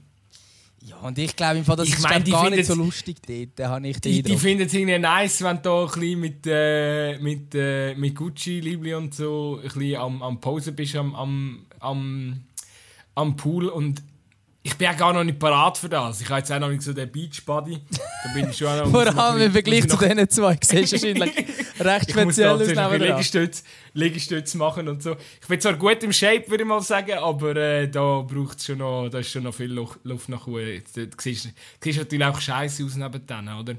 Ja, 0.81 0.97
und 0.97 1.17
ich 1.17 1.35
glaube, 1.35 1.61
das 1.63 1.87
ich 1.87 1.95
ist 1.95 2.03
mein, 2.03 2.23
gar 2.23 2.49
nicht 2.49 2.65
so 2.65 2.75
lustig 2.75 3.17
dort. 3.27 3.49
Da 3.55 3.69
habe 3.69 3.87
ich 3.87 3.99
die, 3.99 4.23
die 4.23 4.37
finden 4.37 4.65
es 4.65 4.73
irgendwie 4.73 4.97
nice, 4.97 5.43
wenn 5.43 5.61
du 5.61 5.81
ein 5.81 5.87
bisschen 5.87 6.19
mit, 6.19 6.47
äh, 6.47 7.17
mit, 7.19 7.53
äh, 7.53 7.95
mit 7.95 8.15
Gucci, 8.15 8.59
Libli 8.59 8.93
und 8.93 9.13
so 9.13 9.59
ein 9.61 9.69
bisschen 9.69 9.95
am, 9.97 10.21
am 10.23 10.39
Pause 10.39 10.71
bist 10.71 10.95
am, 10.95 11.15
am, 11.15 11.65
am, 11.79 12.43
am 13.15 13.35
Pool 13.35 13.67
und 13.67 14.01
ich 14.61 14.75
bin 14.75 14.95
gar 14.97 15.13
noch 15.13 15.23
nicht 15.23 15.39
parat 15.39 15.77
für 15.77 15.87
das. 15.87 16.19
Ich 16.19 16.29
habe 16.29 16.39
jetzt 16.39 16.51
auch 16.51 16.59
noch 16.59 16.69
nicht 16.69 16.81
so 16.81 16.91
den 16.91 17.09
Beachbody. 17.09 17.79
Da 17.89 18.33
bin 18.33 18.49
ich 18.49 18.57
schon 18.57 18.77
noch, 18.77 18.89
Vor 18.91 19.17
allem 19.17 19.41
im 19.41 19.51
Vergleich 19.53 19.87
zu 19.87 19.95
diesen 19.95 20.29
zwei 20.29 20.57
siehst 20.61 20.91
du 20.91 20.95
wahrscheinlich 20.97 21.45
recht 21.79 22.11
speziell 22.11 22.49
aus. 22.49 22.67
Ich 22.67 22.75
muss 22.75 22.91
Liegestütze, 22.91 23.63
Liegestütze 23.93 24.57
machen 24.57 24.89
und 24.89 25.01
so. 25.01 25.15
Ich 25.41 25.47
bin 25.47 25.61
zwar 25.61 25.75
gut 25.75 26.03
im 26.03 26.11
Shape, 26.11 26.49
würde 26.49 26.63
ich 26.63 26.67
mal 26.67 26.81
sagen, 26.81 27.17
aber 27.19 27.55
äh, 27.55 27.89
da 27.89 28.21
braucht 28.21 28.61
schon 28.61 28.79
noch, 28.79 29.07
da 29.07 29.19
ist 29.19 29.31
schon 29.31 29.43
noch 29.43 29.53
viel 29.53 29.71
Luft 29.71 30.27
nach 30.27 30.45
oben. 30.45 30.83
Du 30.93 31.07
siehst, 31.17 31.49
siehst 31.81 31.99
natürlich 31.99 32.25
auch 32.25 32.41
scheiße 32.41 32.83
aus 32.83 32.95
neben 32.95 33.25
denen, 33.25 33.59
oder? 33.59 33.75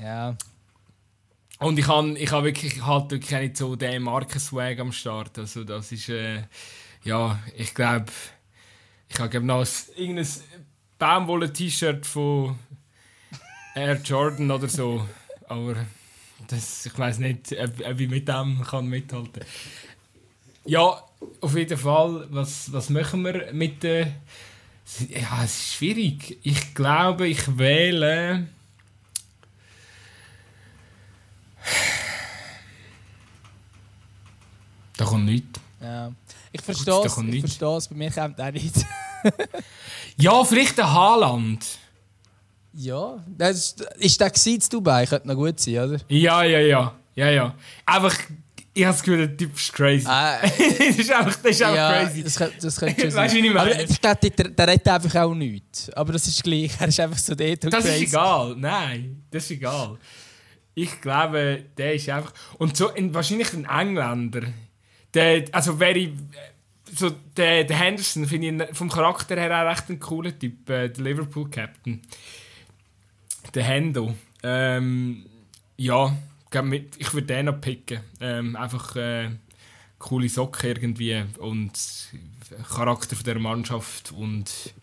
Ja. 0.00 0.36
Und 1.58 1.78
ich 1.78 1.88
habe 1.88 2.16
ich 2.16 2.30
hab 2.30 2.44
wirklich, 2.44 2.84
halt 2.84 3.10
wirklich 3.10 3.40
nicht 3.40 3.56
so 3.56 3.74
den 3.74 4.02
Markenswag 4.02 4.78
am 4.78 4.92
Start. 4.92 5.36
Also 5.38 5.64
das 5.64 5.90
ist, 5.90 6.08
äh, 6.10 6.42
ja, 7.02 7.38
ich 7.56 7.74
glaube 7.74 8.06
ich 9.08 9.18
habe 9.18 9.40
noch 9.40 9.60
ein, 9.60 9.68
irgendein 9.96 10.28
Baumwolle-T-Shirt 10.98 12.06
von 12.06 12.58
Air 13.74 14.00
Jordan 14.02 14.50
oder 14.50 14.68
so. 14.68 15.06
Aber 15.48 15.76
das, 16.48 16.86
ich 16.86 16.98
weiß 16.98 17.18
nicht, 17.18 17.52
ob, 17.52 17.80
ob 17.86 18.00
ich 18.00 18.08
mit 18.08 18.28
dem 18.28 18.62
kann 18.62 18.86
mithalten 18.88 19.32
kann. 19.32 19.46
Ja, 20.64 21.02
auf 21.40 21.56
jeden 21.56 21.78
Fall. 21.78 22.26
Was, 22.30 22.72
was 22.72 22.90
machen 22.90 23.24
wir 23.24 23.52
mit 23.52 23.82
der. 23.82 24.06
ja, 25.08 25.44
es 25.44 25.56
ist 25.56 25.74
schwierig. 25.74 26.38
Ich 26.42 26.74
glaube, 26.74 27.28
ich 27.28 27.58
wähle. 27.58 28.48
Da 34.96 35.04
kommt 35.04 35.26
nichts. 35.26 35.60
Ja. 35.80 36.12
Ich 36.58 36.64
verstehe 36.64 37.02
es, 37.04 37.18
ich 37.18 37.40
verstehe 37.40 37.76
es, 37.76 37.88
bei 37.88 37.96
mir 37.96 38.10
kommt 38.10 38.40
auch 38.40 38.50
nicht. 38.50 38.74
ja, 40.16 40.44
vielleicht 40.44 40.80
ein 40.80 40.92
Haaland. 40.92 41.66
Ja, 42.72 43.24
das 43.26 43.56
ist, 43.56 43.80
ist 43.98 44.20
der 44.20 44.32
in 44.46 44.62
Dubai? 44.70 45.06
Könnte 45.06 45.28
noch 45.28 45.34
gut 45.34 45.58
sein, 45.60 45.78
oder? 45.78 46.00
Ja, 46.08 46.42
ja, 46.44 46.60
ja. 46.60 46.94
ja, 47.14 47.30
ja. 47.30 47.54
Einfach, 47.86 48.14
ich 48.74 48.84
habe 48.84 48.94
das 48.94 49.02
Gefühl, 49.02 49.28
der 49.28 49.36
Typ 49.36 49.56
ist 49.56 49.72
crazy. 49.72 50.06
Ah, 50.06 50.38
das 50.42 50.98
ist 50.98 51.10
einfach, 51.10 51.36
das 51.36 51.52
ist 51.52 51.62
einfach 51.62 51.76
ja, 51.76 52.04
crazy. 52.04 52.22
Das, 52.22 52.34
das 52.60 52.76
könnte 52.76 53.00
schon 53.00 53.10
sein. 53.10 53.24
Weißt 53.24 53.34
du, 53.34 53.38
ich 53.38 53.54
meine? 53.54 53.84
glaube, 53.84 54.30
der, 54.30 54.48
der 54.48 54.68
redet 54.68 54.88
einfach 54.88 55.14
auch 55.22 55.34
nichts. 55.34 55.90
Aber 55.90 56.12
das 56.12 56.26
ist 56.26 56.42
gleich, 56.42 56.72
er 56.78 56.88
ist 56.88 57.00
einfach 57.00 57.18
so 57.18 57.34
dort 57.34 57.64
Das 57.64 57.84
crazy. 57.84 58.04
ist 58.04 58.12
egal, 58.12 58.54
nein, 58.58 59.24
das 59.30 59.44
ist 59.44 59.50
egal. 59.52 59.98
Ich 60.74 61.00
glaube, 61.00 61.64
der 61.76 61.94
ist 61.94 62.08
einfach... 62.10 62.34
Und 62.58 62.76
so, 62.76 62.90
wahrscheinlich 62.94 63.52
ein 63.54 63.64
Engländer 63.64 64.42
der, 65.16 65.44
also 65.52 65.80
wäre 65.80 66.12
so 66.92 67.10
der, 67.36 67.64
der 67.64 67.76
Henderson 67.76 68.26
finde 68.26 68.64
ich 68.64 68.76
vom 68.76 68.90
Charakter 68.90 69.34
her 69.36 69.62
auch 69.62 69.70
recht 69.70 69.88
ein 69.88 69.98
cooler 69.98 70.38
Typ, 70.38 70.68
äh, 70.70 70.88
der 70.88 71.04
Liverpool 71.04 71.50
Captain. 71.50 72.02
Der 73.54 73.64
Hendo. 73.64 74.14
Ähm, 74.42 75.26
ja, 75.76 76.14
ich 76.98 77.14
würde 77.14 77.26
den 77.26 77.46
noch 77.46 77.60
picken. 77.60 78.00
Ähm, 78.20 78.56
einfach 78.56 78.94
äh, 78.96 79.30
coole 79.98 80.28
Socken 80.28 80.70
irgendwie 80.70 81.24
und 81.38 81.72
Charakter 82.74 83.16
von 83.16 83.24
der 83.24 83.38
Mannschaft 83.38 84.12
und 84.12 84.74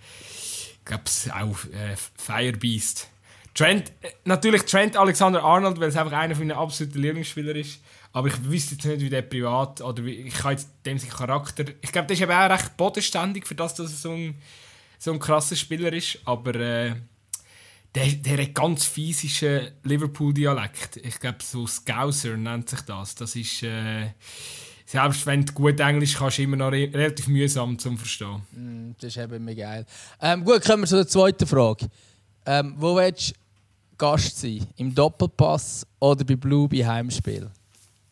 glaube 0.85 1.03
auch 1.33 1.65
äh, 1.65 1.95
Firebeast. 2.17 3.07
Trent, 3.53 3.91
äh, 4.01 4.09
natürlich 4.25 4.63
Trent 4.63 4.97
Alexander 4.97 5.43
Arnold, 5.43 5.79
weil 5.79 5.89
es 5.89 5.95
einfach 5.95 6.17
einer 6.17 6.35
meiner 6.35 6.57
absoluten 6.57 6.99
Lieblingsspieler 6.99 7.55
ist. 7.55 7.79
Aber 8.13 8.27
ich 8.27 8.43
wüsste 8.45 8.75
jetzt 8.75 8.85
nicht, 8.85 9.01
wie 9.01 9.09
der 9.09 9.23
privat 9.23 9.81
oder 9.81 10.05
wie, 10.05 10.11
ich 10.11 10.43
habe 10.43 10.53
jetzt 10.53 10.69
dem 10.85 10.99
seinen 10.99 11.09
Charakter. 11.09 11.65
Ich 11.81 11.91
glaube, 11.91 12.07
der 12.07 12.15
ist 12.15 12.21
eben 12.21 12.31
auch 12.31 12.49
recht 12.49 12.77
bodenständig, 12.77 13.47
für 13.47 13.55
das, 13.55 13.73
dass 13.73 13.91
er 13.91 13.97
so 13.97 14.11
ein, 14.11 14.35
so 14.99 15.11
ein 15.11 15.19
krasser 15.19 15.55
Spieler 15.55 15.91
ist. 15.91 16.19
Aber 16.23 16.53
äh, 16.53 16.95
der, 17.95 18.07
der 18.07 18.43
hat 18.43 18.53
ganz 18.53 18.85
physischen 18.85 19.71
Liverpool-Dialekt. 19.83 20.97
Ich 20.97 21.19
glaube, 21.19 21.39
so 21.41 21.65
Scouser 21.65 22.37
nennt 22.37 22.69
sich 22.69 22.81
das. 22.81 23.15
Das 23.15 23.35
ist. 23.35 23.63
Äh, 23.63 24.11
selbst 24.85 25.25
wenn 25.25 25.43
du 25.43 25.53
gut 25.53 25.79
Englisch 25.79 26.15
kannst, 26.15 26.37
immer 26.37 26.57
noch 26.57 26.71
re 26.71 26.89
relativ 26.93 27.27
mühsam 27.27 27.79
zum 27.79 27.97
Verstehen. 27.97 28.43
Mm, 28.51 28.91
das 28.99 29.15
ist 29.15 29.17
eben 29.17 29.35
immer 29.35 29.55
geil. 29.55 29.85
Ähm, 30.21 30.43
gut, 30.43 30.63
kommen 30.63 30.83
wir 30.83 30.87
zu 30.87 30.97
der 30.97 31.07
zweiten 31.07 31.47
Frage. 31.47 31.89
Ähm, 32.45 32.75
wo 32.77 32.95
willst 32.95 33.31
du 33.31 33.35
Gast 33.97 34.39
sein? 34.39 34.67
Im 34.77 34.93
Doppelpass 34.93 35.87
oder 35.99 36.23
bei 36.23 36.35
Blue 36.35 36.67
bei 36.67 36.85
Heimspiel? 36.85 37.49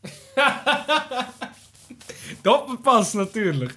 Doppelpass 2.44 3.14
natürlich. 3.14 3.72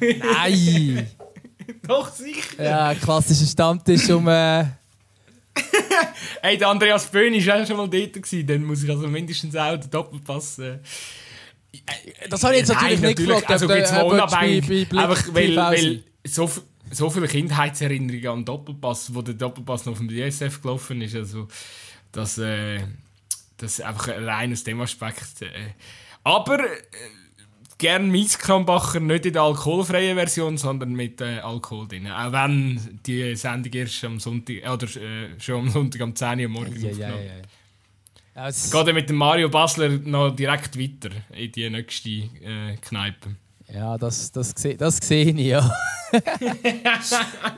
Nein! 0.00 1.08
Doch, 1.86 2.12
sicher! 2.12 2.62
Ja, 2.62 2.94
klassischer 2.94 3.46
Stammtisch 3.46 4.08
um. 4.10 4.26
Äh... 4.28 4.64
hey, 6.42 6.58
der 6.58 6.68
Andreas 6.68 7.06
Böhn 7.06 7.34
war 7.34 7.62
auch 7.62 7.66
schon 7.66 7.76
mal 7.76 7.88
dort. 7.88 8.12
Gewesen. 8.12 8.46
Dann 8.46 8.64
muss 8.64 8.82
ich 8.82 8.90
also 8.90 9.06
mindestens 9.06 9.56
auch 9.56 9.76
den 9.76 9.90
Doppelpass. 9.90 10.58
Äh... 10.58 10.78
Das 12.28 12.42
habe 12.42 12.54
ich 12.54 12.60
jetzt 12.60 12.68
natürlich 12.68 13.00
Nein, 13.00 13.10
nicht 13.10 13.18
natürlich, 13.18 13.40
gefragt. 13.40 13.50
Also 13.50 13.72
jetzt 13.72 13.92
mal 13.92 14.02
unabhängig. 14.02 14.92
Einfach 14.92 15.22
weil, 15.32 15.56
weil 15.56 16.04
so, 16.26 16.50
so 16.90 17.10
viele 17.10 17.28
Kindheitserinnerungen 17.28 18.28
an 18.28 18.44
Doppelpass, 18.44 19.14
wo 19.14 19.22
der 19.22 19.34
Doppelpass 19.34 19.86
noch 19.86 19.92
auf 19.92 19.98
dem 19.98 20.08
DSF 20.08 20.62
gelaufen 20.62 21.00
ist. 21.02 21.14
Also, 21.14 21.48
das. 22.12 22.38
Äh 22.38 22.80
das 23.60 23.78
ist 23.78 23.84
einfach 23.84 24.08
ein 24.08 24.24
reines 24.24 24.64
dem 24.64 24.80
Aspekt. 24.80 25.42
Äh. 25.42 25.74
Aber 26.24 26.60
äh, 26.60 26.82
gern 27.78 28.10
Mieskrambacher 28.10 29.00
nicht 29.00 29.26
in 29.26 29.32
der 29.32 29.42
alkoholfreien 29.42 30.16
Version, 30.16 30.58
sondern 30.58 30.92
mit 30.92 31.20
äh, 31.20 31.40
Alkohol 31.40 31.88
drin. 31.88 32.10
Auch 32.10 32.32
wenn 32.32 33.00
die 33.06 33.34
Sendung 33.36 33.72
erst 33.72 34.04
am 34.04 34.20
Sonntag, 34.20 34.56
oder 34.70 34.86
äh, 34.96 35.40
schon 35.40 35.66
am 35.66 35.70
Sonntag 35.70 36.00
am 36.02 36.14
10 36.14 36.40
Uhr 36.40 36.48
morgen 36.48 36.80
ja, 36.80 36.90
aufgenommen 36.90 37.24
ja, 37.24 37.32
ja, 37.32 37.36
ja. 37.36 38.84
Geht 38.84 38.94
mit 38.94 39.08
dem 39.08 39.16
Mario 39.16 39.48
Basler 39.48 39.88
noch 39.88 40.30
direkt 40.34 40.78
weiter 40.78 41.10
in 41.34 41.52
die 41.52 41.68
nächste 41.68 42.08
äh, 42.08 42.76
Kneipe. 42.80 43.36
Ja, 43.72 43.96
das, 43.96 44.32
das, 44.32 44.54
das 44.54 44.96
sehe 44.96 45.26
ich, 45.26 45.36
ja. 45.36 45.70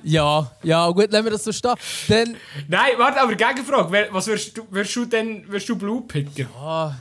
ja, 0.03 0.51
ja, 0.63 0.91
gut, 0.91 1.11
lassen 1.11 1.25
wir 1.25 1.31
das 1.33 1.45
so 1.45 1.53
stehen. 1.53 1.75
Dann... 2.09 2.37
Nein, 2.69 2.93
warte, 2.99 3.21
aber 3.21 3.35
Gegenfrage. 3.35 4.09
Was 4.11 4.27
wirst 4.27 4.57
du, 4.57 4.67
wirst 4.71 4.95
du 4.95 5.05
denn 5.07 5.51
wirst 5.51 5.69
du 5.69 5.77
Blue 5.77 6.03
picken? 6.03 6.49
Ja, 6.55 6.95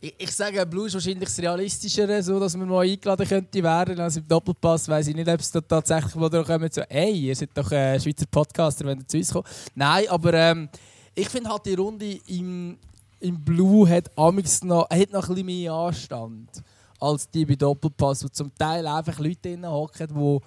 ich, 0.00 0.14
ich 0.16 0.30
sage, 0.30 0.64
Blue 0.66 0.86
ist 0.86 0.94
wahrscheinlich 0.94 1.28
das 1.28 1.38
Realistischere, 1.38 2.22
so 2.22 2.38
dass 2.38 2.56
man 2.56 2.68
mal 2.68 2.86
eingeladen 2.86 3.26
könnte 3.26 3.62
werden. 3.62 3.98
Also 3.98 4.20
im 4.20 4.28
Doppelpass 4.28 4.88
weiß 4.88 5.08
ich 5.08 5.16
nicht, 5.16 5.28
ob 5.28 5.40
es 5.40 5.50
da 5.50 5.60
tatsächlich 5.60 6.12
da 6.30 6.42
kommen 6.44 6.70
so, 6.70 6.82
ey, 6.82 7.12
ihr 7.12 7.34
seid 7.34 7.50
doch 7.54 7.72
ein 7.72 7.96
äh, 7.96 8.00
Schweizer 8.00 8.26
Podcaster, 8.30 8.84
wenn 8.84 8.98
ihr 9.00 9.08
zu 9.08 9.16
uns 9.16 9.32
kommt. 9.32 9.48
Nein, 9.74 10.04
aber 10.08 10.34
ähm, 10.34 10.68
ich 11.14 11.28
finde 11.28 11.50
halt 11.50 11.66
die 11.66 11.74
Runde 11.74 12.18
im 12.26 12.78
im 13.20 13.44
Blue 13.44 13.88
hat 13.88 14.16
amix 14.16 14.62
noch, 14.62 14.88
hat 14.88 15.10
noch 15.10 15.28
ein 15.28 15.34
bisschen 15.34 15.46
mehr 15.46 15.72
Anstand 15.72 16.62
als 17.00 17.30
die 17.30 17.44
bei 17.44 17.54
Doppelpass, 17.54 18.24
wo 18.24 18.28
zum 18.28 18.54
Teil 18.54 18.86
einfach 18.86 19.18
Leute 19.18 19.40
drin 19.42 19.66
hocken, 19.66 20.08
die 20.08 20.38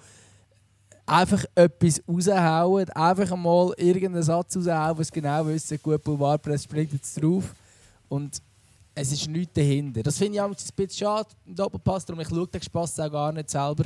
einfach 1.06 1.44
etwas 1.54 2.02
raushauen, 2.08 2.88
einfach 2.90 3.36
mal 3.36 3.72
irgendeinen 3.76 4.22
Satz 4.22 4.56
raushauen, 4.56 4.98
was 4.98 5.10
genau 5.10 5.46
wissen, 5.46 5.78
gut, 5.82 6.02
Boulevardpress 6.02 6.64
springt 6.64 6.92
jetzt 6.92 7.22
drauf 7.22 7.54
und 8.08 8.40
es 8.94 9.12
ist 9.12 9.28
nichts 9.28 9.54
dahinter. 9.54 10.02
Das 10.02 10.18
finde 10.18 10.34
ich 10.34 10.40
auch 10.40 10.48
ein 10.48 10.54
bisschen 10.54 10.90
schade 10.90 11.28
im 11.46 11.54
Doppelpass, 11.54 12.04
darum 12.04 12.20
ich 12.20 12.28
schaue 12.28 12.46
den 12.46 12.62
Spass 12.62 13.00
auch 13.00 13.10
gar 13.10 13.32
nicht 13.32 13.50
selber. 13.50 13.84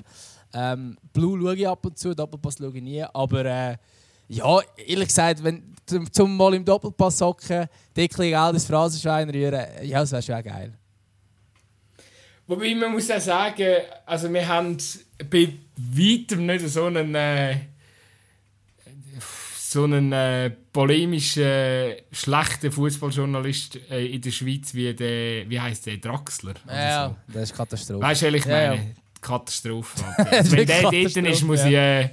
Ähm, 0.52 0.96
Blue 1.12 1.40
schaue 1.40 1.54
ich 1.54 1.68
ab 1.68 1.84
und 1.86 1.98
zu, 1.98 2.14
Doppelpass 2.14 2.56
schaue 2.58 2.76
ich 2.76 2.82
nie, 2.82 3.02
aber 3.02 3.44
äh, 3.44 3.76
ja, 4.28 4.58
ehrlich 4.76 5.08
gesagt, 5.08 5.42
wenn, 5.42 5.74
zum, 5.86 6.12
zum 6.12 6.36
mal 6.36 6.54
im 6.54 6.64
Doppelpass 6.64 7.20
hocken, 7.20 7.66
dicklich 7.96 8.32
Geld 8.32 8.54
ins 8.54 8.64
Phrasenschwein 8.64 9.30
rühren, 9.30 9.64
ja, 9.82 10.00
das 10.00 10.12
wäre 10.12 10.22
schon 10.22 10.42
geil. 10.42 10.72
Wobei 12.46 12.74
man 12.74 12.92
muss 12.92 13.10
auch 13.10 13.20
sagen, 13.20 13.82
also 14.04 14.32
wir 14.32 14.46
haben 14.46 14.76
bei 15.30 15.52
weitem 15.76 16.46
nicht 16.46 16.68
so 16.68 16.84
einen, 16.84 17.14
äh, 17.14 17.56
so 19.58 19.84
einen 19.84 20.12
äh, 20.12 20.50
polemischen, 20.72 21.94
schlechten 22.12 22.70
Fußballjournalist 22.70 23.90
äh, 23.90 24.06
in 24.06 24.20
der 24.20 24.30
Schweiz 24.30 24.72
wie 24.74 24.94
der, 24.94 25.50
wie 25.50 25.60
heißt 25.60 25.86
der, 25.86 25.96
Draxler. 25.96 26.54
Ja, 26.68 27.08
so. 27.08 27.32
das 27.32 27.50
ist 27.50 27.56
Katastrophe. 27.56 28.02
Weißt 28.02 28.22
du, 28.22 28.28
ich 28.28 28.44
meine? 28.46 28.62
Ja, 28.62 28.74
ja. 28.74 28.80
Katastrophe. 29.20 30.04
Also, 30.30 30.56
wenn 30.56 30.66
der 30.66 30.82
dort 30.82 30.94
ist, 30.94 31.42
muss 31.42 31.64
ich. 31.64 31.72
Äh, 31.72 32.10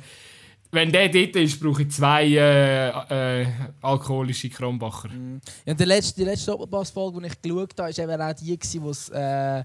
wenn 0.71 0.91
der 0.91 1.07
dort 1.09 1.35
ist, 1.35 1.59
brauche 1.59 1.83
ich 1.83 1.91
zwei 1.91 2.25
äh, 2.25 3.41
äh, 3.41 3.47
alkoholische 3.83 4.49
Kronbacher. 4.49 5.09
Mm. 5.09 5.39
Ja, 5.65 5.75
die 5.75 5.83
letzte, 5.83 6.15
die 6.15 6.23
letzte 6.23 6.49
Doppelpass-Folge, 6.49 7.21
die 7.21 7.27
ich 7.27 7.41
geschaut 7.41 7.79
habe, 7.79 7.95
war 7.95 8.13
eben 8.15 8.21
auch 8.21 8.33
die, 8.33 8.81
wo 8.81 8.89
es 8.89 9.09
äh, 9.09 9.63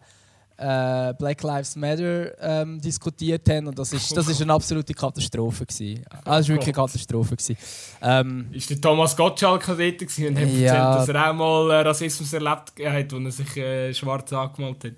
äh, 0.58 1.14
Black 1.14 1.42
Lives 1.42 1.76
Matter 1.76 2.32
ähm, 2.40 2.80
diskutiert 2.80 3.48
haben. 3.48 3.68
Und 3.68 3.78
das 3.78 3.92
ist, 3.92 4.16
das 4.16 4.28
ist 4.28 4.42
eine 4.42 4.52
absolute 4.52 4.92
Katastrophe. 4.92 5.64
Gewesen. 5.64 6.04
Ah, 6.10 6.38
das 6.38 6.48
war 6.48 6.56
wirklich 6.56 6.74
eine 6.76 6.86
Katastrophe. 6.86 7.36
Gewesen. 7.36 7.56
Ähm, 8.02 8.48
ist 8.52 8.68
der 8.70 8.80
Thomas 8.80 9.16
Gottschalk 9.16 9.64
dort 9.66 9.78
gewesen 9.78 10.28
und 10.28 10.36
hat 10.38 10.48
ja, 10.48 10.74
erzählt, 10.74 10.98
dass 10.98 11.08
er 11.08 11.30
auch 11.30 11.34
mal 11.34 11.70
äh, 11.70 11.80
Rassismus 11.80 12.32
erlebt 12.32 12.72
hat, 12.84 13.12
als 13.12 13.12
er 13.12 13.30
sich 13.30 13.56
äh, 13.56 13.94
schwarz 13.94 14.32
angemalt 14.32 14.84
hat? 14.84 14.92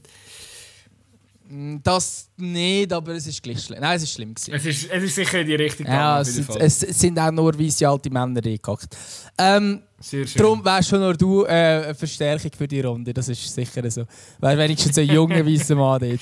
Mm, 1.50 1.78
das 1.82 2.30
nicht, 2.36 2.92
aber 2.92 3.12
es 3.14 3.26
ist 3.26 3.42
gleich 3.42 3.64
schlimm. 3.64 3.80
Nein, 3.80 3.96
es 3.96 4.04
ist 4.04 4.12
schlimm. 4.12 4.32
Gewesen. 4.32 4.54
Es, 4.54 4.64
ist, 4.64 4.88
es 4.88 5.02
ist 5.02 5.14
sicher 5.16 5.42
die 5.42 5.56
richtige 5.56 5.90
Ja, 5.90 6.20
es, 6.20 6.38
es, 6.38 6.78
sind 6.78 7.18
auch 7.18 7.32
nur 7.32 7.58
weiße 7.58 7.88
alte 7.88 8.08
Männer 8.08 8.40
reingehackt. 8.44 8.96
Ähm, 9.36 9.82
Sehr 9.98 10.28
schön. 10.28 10.42
Darum 10.42 10.64
wärst 10.64 10.90
schon 10.90 11.00
nur 11.00 11.14
du 11.14 11.42
äh, 11.44 11.48
eine 11.48 11.94
Verstärkung 11.96 12.52
für 12.56 12.68
die 12.68 12.80
Runde. 12.80 13.12
Das 13.12 13.28
ist 13.28 13.52
sicher 13.52 13.90
so. 13.90 14.04
Wäre 14.38 14.58
wenigstens 14.58 14.96
ein 14.96 15.08
junger 15.08 15.44
weißer 15.44 15.74
Mann 15.74 16.00
dort. 16.00 16.20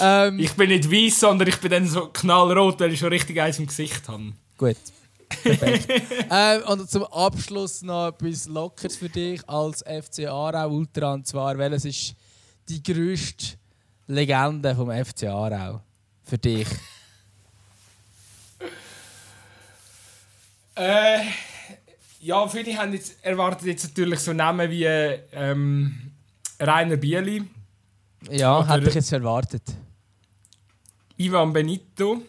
Ähm, 0.00 0.40
ich 0.40 0.52
bin 0.54 0.68
nicht 0.68 0.90
weiß, 0.90 1.20
sondern 1.20 1.46
ich 1.46 1.58
bin 1.58 1.70
dann 1.70 1.86
so 1.86 2.08
knallrot, 2.08 2.80
weil 2.80 2.92
ich 2.92 2.98
schon 2.98 3.10
richtig 3.10 3.40
eins 3.40 3.60
im 3.60 3.66
Gesicht 3.66 4.08
habe. 4.08 4.32
Gut. 4.58 4.76
Ähm, 6.30 6.62
und 6.68 6.90
zum 6.90 7.04
Abschluss 7.04 7.82
noch 7.82 8.08
etwas 8.08 8.46
Lockeres 8.46 8.96
für 8.96 9.08
dich 9.08 9.46
als 9.48 9.82
FC 9.82 10.26
Aarau 10.26 10.70
Ultra. 10.70 11.14
Und 11.14 11.26
zwar, 11.26 11.58
welches 11.58 11.84
ist 11.84 12.14
die 12.68 12.82
grösste 12.82 13.56
Legende 14.06 14.74
vom 14.74 14.90
FC 14.90 15.24
Aarau 15.24 15.80
für 16.22 16.38
dich? 16.38 16.66
äh, 20.74 21.20
ja, 22.20 22.48
viele 22.48 22.76
haben 22.76 22.92
jetzt 22.92 23.24
erwartet 23.24 23.66
jetzt 23.66 23.84
natürlich 23.84 24.20
so 24.20 24.32
Namen 24.32 24.70
wie 24.70 24.84
ähm, 24.84 26.12
Rainer 26.60 26.96
Bieli. 26.96 27.44
Ja, 28.30 28.66
hätte 28.66 28.88
ich 28.88 28.94
jetzt 28.94 29.12
erwartet. 29.12 29.62
Ivan 31.16 31.52
Benito. 31.52 32.22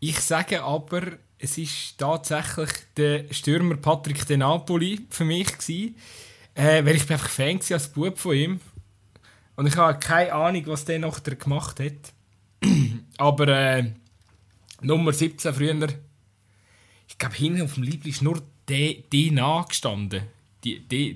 Ich 0.00 0.18
sage 0.20 0.62
aber, 0.62 1.12
es 1.38 1.58
ist 1.58 1.96
tatsächlich 1.96 2.70
der 2.96 3.32
Stürmer 3.32 3.76
Patrick 3.76 4.26
De 4.26 4.36
Napoli 4.36 5.06
für 5.10 5.24
mich 5.24 5.46
gewesen, 5.46 5.96
äh, 6.54 6.84
weil 6.84 6.96
ich 6.96 7.06
bin 7.06 7.14
einfach 7.14 7.28
Fan 7.28 7.60
als 7.70 7.88
Bub 7.88 8.18
von 8.18 8.34
ihm 8.34 8.60
und 9.62 9.68
ich 9.68 9.76
habe 9.76 9.96
keine 10.00 10.32
Ahnung, 10.32 10.66
was 10.66 10.86
der 10.86 10.98
noch 10.98 11.22
gemacht 11.22 11.78
hat. 11.78 12.12
Aber 13.16 13.46
äh, 13.46 13.92
Nummer 14.80 15.12
17 15.12 15.54
früher, 15.54 15.86
ich 17.06 17.16
glaube, 17.16 17.36
hinten 17.36 17.62
auf 17.62 17.74
dem 17.74 17.84
Liebling 17.84 18.12
ist 18.12 18.22
nur 18.22 18.42
D, 18.68 19.04
D 19.12 19.30
gestanden. 19.68 20.24
D, 20.64 20.80
D, 20.80 21.14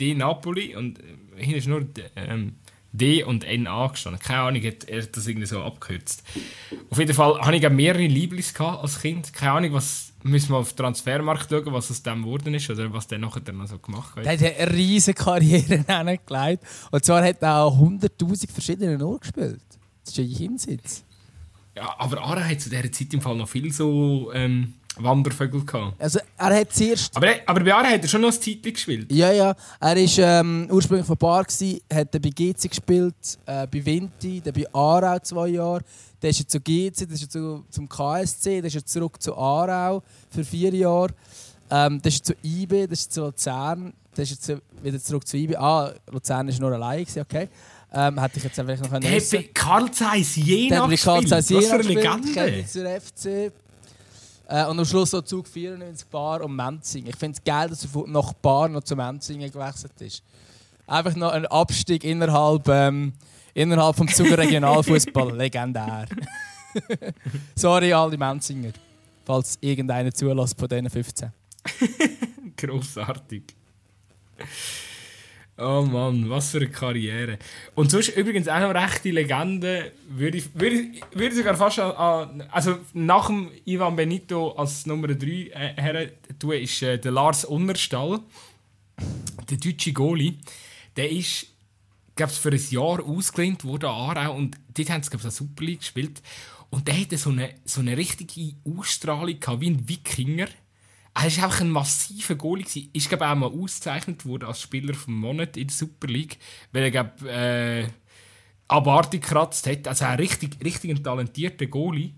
D 0.00 0.14
Napoli 0.14 0.74
und 0.74 0.98
äh, 0.98 1.04
hinten 1.36 1.58
ist 1.58 1.68
nur 1.68 1.86
ähm, 2.16 2.56
D 2.92 3.22
und 3.22 3.44
N 3.44 3.68
gestanden. 3.92 4.20
Keine 4.20 4.40
Ahnung, 4.40 4.62
hat 4.62 4.84
er 4.84 5.02
das 5.02 5.26
irgendwie 5.26 5.46
so 5.46 5.62
abgekürzt. 5.62 6.22
Auf 6.90 6.98
jeden 6.98 7.14
Fall 7.14 7.40
hatte 7.40 7.56
ich 7.56 7.68
mehrere 7.68 8.06
Lieblings 8.06 8.58
als 8.60 9.00
Kind. 9.00 9.32
Keine 9.32 9.52
Ahnung, 9.52 9.72
was 9.74 10.12
müssen 10.22 10.50
wir 10.50 10.58
auf 10.58 10.72
den 10.72 10.76
Transfermarkt 10.78 11.50
schauen, 11.50 11.72
was 11.72 11.90
aus 11.90 12.02
dem 12.02 12.22
geworden 12.22 12.54
ist 12.54 12.68
oder 12.68 12.92
was 12.92 13.06
der 13.06 13.18
nachher 13.18 13.52
noch 13.52 13.66
so 13.66 13.78
gemacht 13.78 14.16
hat. 14.16 14.24
Der 14.24 14.32
hat 14.32 14.42
eine 14.42 14.72
riesige 14.72 15.22
Karriere 15.22 15.84
hingelegt. 15.86 16.64
Und 16.90 17.04
zwar 17.04 17.24
hat 17.24 17.42
er 17.42 17.62
auch 17.62 17.78
100'000 17.78 18.50
verschiedene 18.50 19.04
Uhr 19.04 19.20
gespielt. 19.20 19.62
Das 20.04 20.12
ist 20.12 20.18
ja 20.18 20.24
Hinsitz. 20.24 21.04
Ja, 21.76 21.94
aber 21.98 22.20
Ara 22.22 22.44
hat 22.44 22.60
zu 22.60 22.68
dieser 22.68 22.90
Zeit 22.90 23.14
im 23.14 23.20
Fall 23.20 23.36
noch 23.36 23.48
viel 23.48 23.72
so 23.72 24.32
ähm, 24.34 24.74
Wandervögel 24.96 25.64
gehabt. 25.64 26.00
Also 26.00 26.18
er 26.36 26.60
hat 26.60 26.72
zuerst... 26.72 27.16
Aber, 27.16 27.28
aber 27.46 27.60
bei 27.60 27.74
Ara 27.74 27.88
hat 27.88 28.02
er 28.02 28.08
schon 28.08 28.20
noch 28.20 28.32
ein 28.32 28.40
Zeit 28.40 28.62
gespielt. 28.62 29.10
Ja, 29.10 29.32
ja. 29.32 29.54
Er 29.80 29.96
war 29.96 30.40
ähm, 30.40 30.68
ursprünglich 30.70 31.06
von 31.06 31.16
Bar, 31.16 31.44
gewesen, 31.44 31.80
hat 31.92 32.10
bei 32.10 32.18
GC 32.18 32.68
gespielt, 32.68 33.14
äh, 33.46 33.66
bei 33.66 33.84
Vinti, 33.84 34.40
dann 34.40 34.52
bei 34.52 34.66
Aarau 34.72 35.18
zwei 35.20 35.48
Jahre. 35.48 35.82
Dann 36.20 36.30
ist 36.30 36.40
er 36.40 36.48
zu 36.48 36.60
GC, 36.60 37.06
dann 37.06 37.10
ist 37.10 37.22
er 37.22 37.28
zu, 37.28 37.64
zum 37.70 37.88
KSC, 37.88 38.58
dann 38.58 38.66
ist 38.66 38.74
er 38.74 38.84
zurück 38.84 39.22
zu 39.22 39.36
Aarau 39.36 40.02
für 40.28 40.44
vier 40.44 40.74
Jahre. 40.74 41.14
Ähm, 41.70 42.00
dann 42.02 42.12
ist 42.12 42.28
er 42.28 42.34
zu 42.34 42.46
IB, 42.46 42.82
dann 42.82 42.90
ist 42.90 43.06
er 43.06 43.10
zu 43.10 43.20
Luzern, 43.22 43.92
dann 44.14 44.22
ist 44.22 44.32
er 44.32 44.40
zu, 44.40 44.62
wieder 44.82 45.00
zurück 45.00 45.26
zu 45.26 45.36
IB. 45.36 45.56
Ah, 45.56 45.94
Luzern 46.10 46.48
war 46.48 46.60
nur 46.60 46.72
allein, 46.72 47.06
okay. 47.18 47.48
Ähm, 47.92 48.20
hätte 48.20 48.38
ich 48.38 48.44
jetzt 48.44 48.58
einfach 48.58 48.78
noch 48.78 48.90
können. 48.90 49.02
Hey, 49.02 49.50
Karl 49.52 49.90
Zeiss 49.90 50.36
Jena 50.36 50.86
gespielt. 50.86 51.30
Was 51.30 51.48
für 51.48 51.72
eine 51.72 51.82
Legende. 51.82 52.64
zur 52.66 52.86
FC. 52.86 53.52
Äh, 54.50 54.66
und 54.66 54.80
am 54.80 54.84
Schluss 54.84 55.12
so 55.12 55.20
Zug 55.20 55.46
94 55.46 56.08
Bar 56.08 56.42
und 56.42 56.56
Menzing. 56.56 57.06
Ich 57.06 57.14
finde 57.14 57.38
es 57.38 57.44
geil, 57.44 57.68
dass 57.68 57.84
er 57.84 58.06
nach 58.08 58.32
Bar 58.32 58.68
noch 58.68 58.82
zu 58.82 58.96
Menzingen 58.96 59.50
gewechselt 59.50 59.92
ist. 60.00 60.24
Einfach 60.88 61.14
noch 61.14 61.30
ein 61.30 61.46
Abstieg 61.46 62.02
innerhalb, 62.02 62.66
ähm, 62.66 63.12
innerhalb 63.54 63.94
vom 63.94 64.08
Zuger 64.08 64.38
Regionalfußball. 64.38 65.36
Legendär. 65.36 66.06
Sorry, 67.54 67.92
alle 67.92 68.18
Menzinger. 68.18 68.72
Falls 69.24 69.56
irgendeiner 69.60 70.12
zulässt 70.12 70.58
von 70.58 70.68
diesen 70.68 70.90
15. 70.90 71.32
Grossartig. 72.56 73.54
Oh 75.62 75.82
Mann, 75.82 76.30
was 76.30 76.52
für 76.52 76.56
eine 76.56 76.70
Karriere. 76.70 77.38
Und 77.74 77.90
sonst 77.90 78.16
übrigens 78.16 78.48
auch 78.48 78.60
noch 78.60 78.74
rechte 78.74 79.10
Legende, 79.10 79.92
würde 80.08 80.38
ich, 80.38 80.54
würde, 80.54 80.76
ich, 80.76 81.02
würde 81.12 81.36
sogar 81.36 81.54
fast 81.54 81.78
an, 81.80 82.42
also 82.50 82.78
nach 82.94 83.26
dem 83.26 83.50
Ivan 83.66 83.94
Benito 83.94 84.52
als 84.52 84.86
Nummer 84.86 85.08
3 85.08 85.26
äh, 85.26 85.50
her 85.76 86.08
tun, 86.38 86.52
ist 86.52 86.82
äh, 86.82 86.98
der 86.98 87.12
Lars 87.12 87.44
Unnerstall, 87.44 88.20
der 89.50 89.58
deutsche 89.58 89.92
Goalie. 89.92 90.38
Der 90.96 91.10
ist, 91.10 91.48
glaube 92.16 92.32
für 92.32 92.50
ein 92.50 92.66
Jahr 92.70 93.04
ausgelehnt 93.04 93.62
worden 93.62 93.90
an 93.90 94.16
Aarau 94.16 94.36
und 94.36 94.56
dort 94.74 94.88
haben 94.88 95.02
sie, 95.02 95.10
glaube 95.10 95.28
ich, 95.28 95.34
Super 95.34 95.64
League 95.64 95.80
gespielt. 95.80 96.22
Und 96.70 96.88
der 96.88 96.98
hatte 96.98 97.18
so 97.18 97.30
eine, 97.30 97.54
so 97.66 97.80
eine 97.80 97.98
richtige 97.98 98.54
Ausstrahlung 98.64 99.36
wie 99.58 99.70
ein 99.70 99.88
Wikinger. 99.88 100.48
Er 101.22 101.36
war 101.36 101.44
einfach 101.44 101.60
ein 101.60 101.70
massiver 101.70 102.34
Goalie. 102.34 102.64
Er 102.74 102.82
ist 102.94 103.08
glaube 103.08 103.28
auch 103.28 103.34
mal 103.34 103.46
ausgezeichnet 103.46 104.24
worden 104.24 104.44
als 104.44 104.62
Spieler 104.62 104.94
vom 104.94 105.14
Monat 105.14 105.56
in 105.56 105.66
der 105.66 105.76
Super 105.76 106.06
League, 106.06 106.38
weil 106.72 106.84
er 106.84 106.90
glaube 106.90 107.30
äh, 107.30 107.86
abartig 108.68 109.22
gekratzt 109.22 109.66
hat. 109.66 109.86
Also 109.86 110.04
ein 110.04 110.16
richtig, 110.16 110.56
richtig 110.64 110.90
ein 110.90 111.02
talentierter 111.02 111.66
Goalie. 111.66 112.14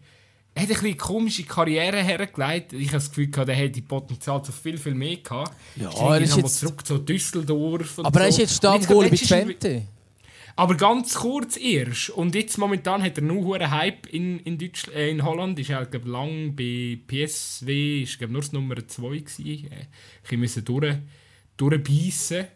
Er 0.54 0.64
hat 0.64 0.70
ein 0.70 0.78
eine 0.78 0.94
komische 0.96 1.44
Karriere 1.44 2.02
hergelegt. 2.02 2.74
Ich 2.74 2.88
habe 2.88 2.98
das 2.98 3.08
Gefühl, 3.08 3.30
er 3.34 3.54
hätte 3.54 3.80
Potenzial 3.80 4.44
zu 4.44 4.52
viel, 4.52 4.76
viel 4.76 4.94
mehr 4.94 5.16
gehabt. 5.16 5.56
Ja, 5.76 5.90
er 5.90 6.20
ist 6.20 6.36
jetzt... 6.36 6.60
zurück 6.60 6.86
zu 6.86 6.98
Düsseldorf. 6.98 7.98
aber 8.00 8.12
so. 8.12 8.18
er 8.18 8.28
ist 8.28 8.38
jetzt 8.38 8.56
Stammgoalie 8.56 9.10
bei 9.10 9.16
Twente. 9.16 9.82
Aber 10.56 10.76
ganz 10.76 11.14
kurz 11.14 11.56
erst. 11.56 12.10
Und 12.10 12.34
jetzt 12.34 12.58
momentan 12.58 13.02
hat 13.02 13.16
er 13.16 13.24
nur 13.24 13.56
einen 13.56 13.70
Hype 13.70 14.06
in, 14.06 14.38
in, 14.40 14.58
Deutschland, 14.58 14.96
äh, 14.96 15.10
in 15.10 15.24
Holland. 15.24 15.58
Ist 15.58 15.70
er 15.70 15.86
glaub, 15.86 16.06
lang 16.06 16.54
bei 16.54 16.98
PSW, 17.06 18.02
ist 18.02 18.18
glaub, 18.18 18.30
nur 18.30 18.42
das 18.42 18.52
Nummer 18.52 18.76
2 18.86 19.18
gewesen. 19.18 19.72
Äh, 19.72 19.86
ich 20.30 20.38
musste 20.38 20.62
durch, 20.62 20.96
durchbeissen. 21.56 22.46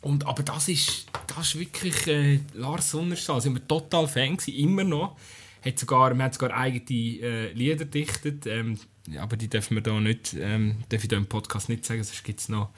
Und, 0.00 0.26
aber 0.26 0.42
das 0.42 0.68
ist, 0.68 1.06
das 1.26 1.54
ist 1.54 1.58
wirklich 1.58 2.06
äh, 2.06 2.40
Lars 2.54 2.90
Sonnerstahl. 2.90 3.36
Also, 3.36 3.52
wir 3.52 3.66
total 3.66 4.06
Fan 4.06 4.36
gewesen, 4.36 4.54
immer 4.58 4.84
noch. 4.84 5.18
Hat 5.64 5.78
sogar, 5.78 6.10
man 6.14 6.26
hat 6.26 6.34
sogar 6.34 6.56
eigene 6.56 7.20
äh, 7.20 7.52
Lieder 7.52 7.84
gedichtet. 7.84 8.46
Ähm, 8.46 8.78
aber 9.18 9.36
die 9.36 9.48
dürfen 9.48 9.74
wir 9.76 9.82
da 9.82 9.98
nicht, 9.98 10.34
ähm, 10.38 10.76
darf 10.88 11.02
ich 11.02 11.08
da 11.08 11.16
im 11.16 11.26
Podcast 11.26 11.68
nicht 11.68 11.84
sagen, 11.84 12.02
sonst 12.04 12.24
gibt 12.24 12.40
es 12.40 12.48
noch 12.48 12.70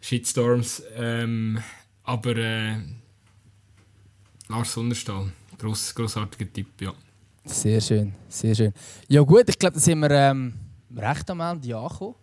Shitstorms. 0.00 0.82
Ähm, 0.96 1.62
aber 2.04 2.36
äh, 2.36 2.76
Lars 4.50 4.72
Sonderstahl, 4.72 5.30
gross, 5.56 5.94
grossartiger 5.94 6.52
Tipp, 6.52 6.80
ja. 6.80 6.92
Sehr 7.44 7.80
schön, 7.80 8.12
sehr 8.28 8.52
schön. 8.52 8.72
Ja 9.08 9.22
gut, 9.22 9.44
ich 9.48 9.56
glaube, 9.56 9.74
da 9.74 9.80
sind 9.80 10.00
wir 10.00 10.10
ähm, 10.10 10.54
recht 10.96 11.30
am 11.30 11.40
Ende 11.40 11.76
angekommen. 11.76 12.16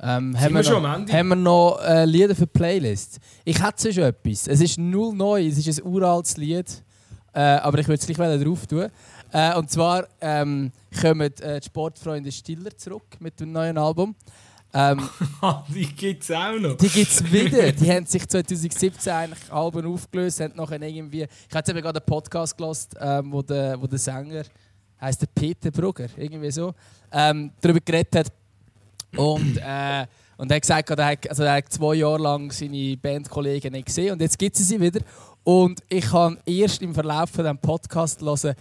Ähm, 0.00 0.38
haben, 0.38 0.54
wir 0.54 0.62
noch, 0.64 0.84
am 0.84 1.02
Ende? 1.02 1.12
haben 1.12 1.28
wir 1.28 1.36
noch 1.36 1.80
äh, 1.80 2.04
Lieder 2.06 2.34
für 2.34 2.48
Playlist? 2.48 3.20
Ich 3.44 3.62
hätte 3.62 3.92
schon 3.92 4.02
etwas. 4.02 4.48
Es 4.48 4.60
ist 4.60 4.78
null 4.78 5.14
neu, 5.14 5.46
es 5.46 5.64
ist 5.64 5.80
ein 5.80 5.86
uraltes 5.86 6.36
Lied. 6.36 6.82
Äh, 7.32 7.40
aber 7.40 7.78
ich 7.78 7.86
würde 7.86 8.00
es 8.00 8.06
gleich 8.06 8.18
wieder 8.18 8.44
drauf 8.44 8.66
tun. 8.66 8.88
Äh, 9.30 9.56
und 9.56 9.70
zwar 9.70 10.08
ähm, 10.20 10.72
kommen 11.00 11.20
äh, 11.20 11.60
die 11.60 11.66
Sportfreunde 11.66 12.32
Stiller 12.32 12.76
zurück 12.76 13.16
mit 13.20 13.38
dem 13.38 13.52
neuen 13.52 13.78
Album. 13.78 14.16
Ähm, 14.74 15.08
die 15.68 15.86
gibt 15.86 16.22
es 16.22 16.30
auch 16.30 16.58
noch. 16.58 16.76
die 16.76 16.88
gibt 16.88 17.10
es 17.10 17.22
wieder. 17.32 17.72
Die 17.72 17.90
haben 17.90 18.06
sich 18.06 18.26
2017 18.26 19.12
eigentlich 19.12 19.52
Alben 19.52 19.86
aufgelöst, 19.86 20.40
haben 20.40 20.54
nachher 20.56 20.80
irgendwie... 20.80 21.22
Ich 21.22 21.54
habe 21.54 21.82
gerade 21.82 21.98
einen 21.98 22.06
Podcast 22.06 22.56
gehört, 22.56 22.88
ähm, 22.98 23.32
wo, 23.32 23.42
der, 23.42 23.80
wo 23.80 23.86
der 23.86 23.98
Sänger, 23.98 24.44
heißt 25.00 25.20
der 25.20 25.28
Peter 25.34 25.70
Brugger, 25.70 26.06
irgendwie 26.16 26.50
so, 26.50 26.74
ähm, 27.10 27.50
darüber 27.60 27.80
geredet 27.80 28.16
hat. 28.16 28.32
Und, 29.16 29.58
äh, 29.58 30.06
und 30.38 30.50
er 30.50 30.56
hat 30.56 30.62
gesagt, 30.62 30.90
er 30.90 31.06
hat, 31.06 31.28
also 31.28 31.42
er 31.42 31.54
hat 31.56 31.70
zwei 31.70 31.96
Jahre 31.96 32.22
lang 32.22 32.50
seine 32.50 32.96
Bandkollegen 32.96 33.72
nicht 33.72 33.86
gesehen 33.86 34.12
und 34.12 34.22
jetzt 34.22 34.38
gibt 34.38 34.58
es 34.58 34.66
sie 34.66 34.80
wieder. 34.80 35.00
Und 35.44 35.82
ich 35.88 36.10
habe 36.12 36.38
erst 36.46 36.80
im 36.80 36.94
Verlauf 36.94 37.30
von 37.30 37.44
diesem 37.44 37.58
Podcast 37.58 38.22
hören, 38.22 38.54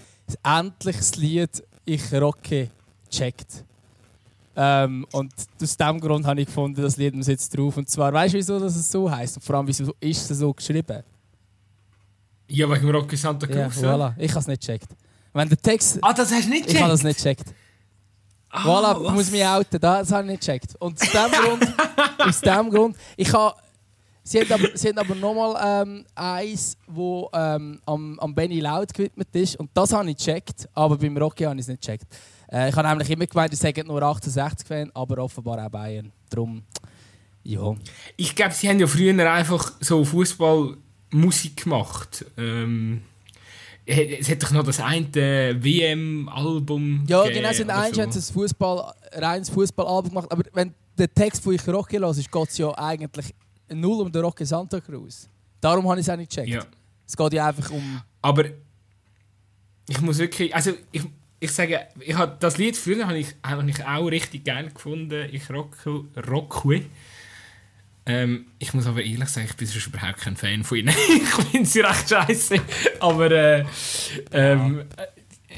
endlich 0.43 0.97
das 0.97 1.16
Lied 1.16 1.64
«Ich 1.86 2.14
rocke» 2.14 2.70
checkt. 3.09 3.64
Ähm, 4.56 5.06
und 5.14 5.34
aus 5.62 5.78
diesem 5.78 5.99
Grund 5.99 6.26
habe 6.26 6.41
ich 6.41 6.47
gefunden, 6.47 6.82
das 6.82 6.97
Lied 6.97 7.16
muss 7.16 7.28
jetzt 7.28 7.56
drauf. 7.56 7.78
Und 7.78 7.89
zwar, 7.89 8.12
weißt 8.12 8.34
du, 8.34 8.38
wieso 8.38 8.60
dass 8.60 8.76
es 8.76 8.91
so 8.91 9.10
heißt? 9.10 9.38
Und 9.38 9.43
vor 9.43 9.56
allem, 9.56 9.68
wieso 9.68 9.93
ist 9.99 10.30
es 10.30 10.39
so 10.39 10.54
geschrieben? 10.54 11.04
Ja, 12.47 12.70
wegen 12.70 12.89
Rocky 12.91 13.16
Santa 13.16 13.47
Cruz. 13.47 13.82
ja. 13.82 13.95
voilà. 13.95 14.14
Ich 14.18 14.32
habe 14.32 14.41
es 14.41 14.47
nicht 14.47 14.62
gecheckt. 14.62 14.89
Wenn 15.34 15.47
der 15.47 15.58
Text. 15.58 15.99
Ah, 16.02 16.14
das 16.14 16.32
hast 16.32 16.45
du 16.45 16.49
nicht 16.49 16.70
Ich 16.70 16.82
habe 16.82 16.91
das 16.91 17.02
gecheckt? 17.02 17.39
nicht 17.39 17.45
gecheckt. 17.47 17.56
Ah, 18.49 18.64
voilà, 18.66 19.02
was? 19.06 19.14
muss 19.14 19.32
mich 19.32 19.45
outen. 19.45 19.80
Das 19.80 20.12
habe 20.12 20.24
ich 20.24 20.32
nicht 20.32 20.41
gecheckt. 20.41 20.76
Und 20.80 21.02
aus 21.02 21.10
dem 21.10 21.32
Grund. 21.32 21.74
aus 22.20 22.41
dem 22.41 22.70
Grund. 22.70 22.97
Ich 23.16 23.32
habe. 23.32 23.56
Sie 24.24 24.39
haben 24.39 24.52
aber, 24.52 24.68
sie 24.76 24.89
haben 24.89 24.99
aber 24.99 25.16
nochmal 25.16 25.84
ähm, 25.84 26.06
eins, 26.14 26.78
wo 26.86 27.28
ähm, 27.34 27.82
am, 27.86 28.20
am 28.20 28.36
Benny 28.36 28.60
Laut 28.60 28.93
gewidmet 28.93 29.30
ist. 29.32 29.56
Und 29.56 29.72
das 29.74 29.93
habe 29.93 30.12
ich 30.12 30.18
gecheckt, 30.18 30.70
aber 30.76 30.95
beim 30.97 31.18
Rocky 31.18 31.43
habe 31.43 31.56
ich 31.56 31.62
es 31.62 31.68
nicht 31.70 31.82
gecheckt. 31.82 32.06
Äh, 32.52 32.70
ich 32.70 32.76
habe 32.76 32.88
nämlich 32.88 33.10
immer 33.10 33.26
gemeint, 33.26 33.54
ich 33.54 33.60
sage 33.60 33.84
nur 33.84 34.02
68-Fan, 34.02 34.91
aber 34.93 35.24
offenbar 35.24 35.66
auch 35.66 35.70
Bayern. 35.70 36.12
Darum, 36.30 36.64
ja. 37.43 37.76
Ich 38.18 38.36
glaube, 38.36 38.54
sie 38.54 38.70
haben 38.70 38.80
ja 38.80 38.88
früher 38.88 39.32
einfach 39.32 39.74
so 39.80 40.04
Fußballmusik 40.04 41.64
gemacht. 41.64 42.26
Ähm, 42.38 43.02
es 43.86 44.30
hat 44.30 44.43
doch 44.43 44.52
noch 44.52 44.64
das 44.64 44.80
eine 44.80 45.58
WM-Album. 45.64 47.06
Ja, 47.08 47.24
genau, 47.24 47.49
haben 47.49 47.64
oder 47.64 47.78
eigentlich 47.78 47.99
ein 47.99 48.12
Fußball, 48.12 48.93
reines 49.14 49.49
Fußballalbum 49.49 50.10
gemacht. 50.10 50.32
Aber 50.32 50.43
wenn 50.54 50.74
der 50.97 51.12
Text 51.14 51.43
von 51.43 51.54
«Ich 51.54 51.68
Rocky» 51.68 51.97
los 51.97 52.18
ist, 52.18 52.32
geht 52.32 52.49
es 52.49 52.58
ja 52.58 52.78
eigentlich 52.78 53.34
null 53.70 54.02
um 54.02 54.12
den 54.12 54.22
Rocky 54.22 54.45
Santa 54.45 54.80
Cruz. 54.80 55.28
Darum 55.60 55.89
habe 55.89 55.99
ich 55.99 56.06
es 56.06 56.14
auch 56.14 56.18
nicht 56.18 56.30
gecheckt. 56.30 56.49
Ja. 56.49 56.66
Es 57.08 57.18
geht 57.18 57.34
ja 57.34 57.47
einfach 57.47 57.70
um... 57.72 58.02
Aber 58.22 58.45
ich 59.88 59.99
muss 60.02 60.20
wirklich, 60.20 60.54
also 60.54 60.74
ich, 60.91 61.02
ich 61.42 61.52
sage, 61.52 61.88
ich 62.00 62.14
habe 62.16 62.38
das 62.39 62.58
Lied 62.60 62.78
früher 62.78 63.08
habe 63.08 63.18
ich, 63.18 63.36
habe 63.44 63.68
ich 63.70 63.84
auch 63.84 64.06
richtig 64.06 64.46
geil 64.46 64.70
gefunden. 64.72 65.28
Ich 65.32 65.50
rocke, 65.50 66.06
rocke. 66.28 66.84
Ähm, 68.06 68.46
ich 68.60 68.74
muss 68.74 68.86
aber 68.86 69.04
ehrlich 69.04 69.28
sagen, 69.30 69.48
ich 69.50 69.56
bin 69.58 69.68
sonst 69.68 69.88
überhaupt 69.88 70.20
kein 70.20 70.38
Fan 70.38 70.64
von 70.64 70.78
ihnen. 70.78 70.89
ich 71.16 71.46
finde 71.46 71.66
sie 71.66 71.80
recht 71.82 72.08
scheiße. 72.10 72.56
Aber 73.00 73.32
äh, 73.32 73.66
ähm, 74.32 74.86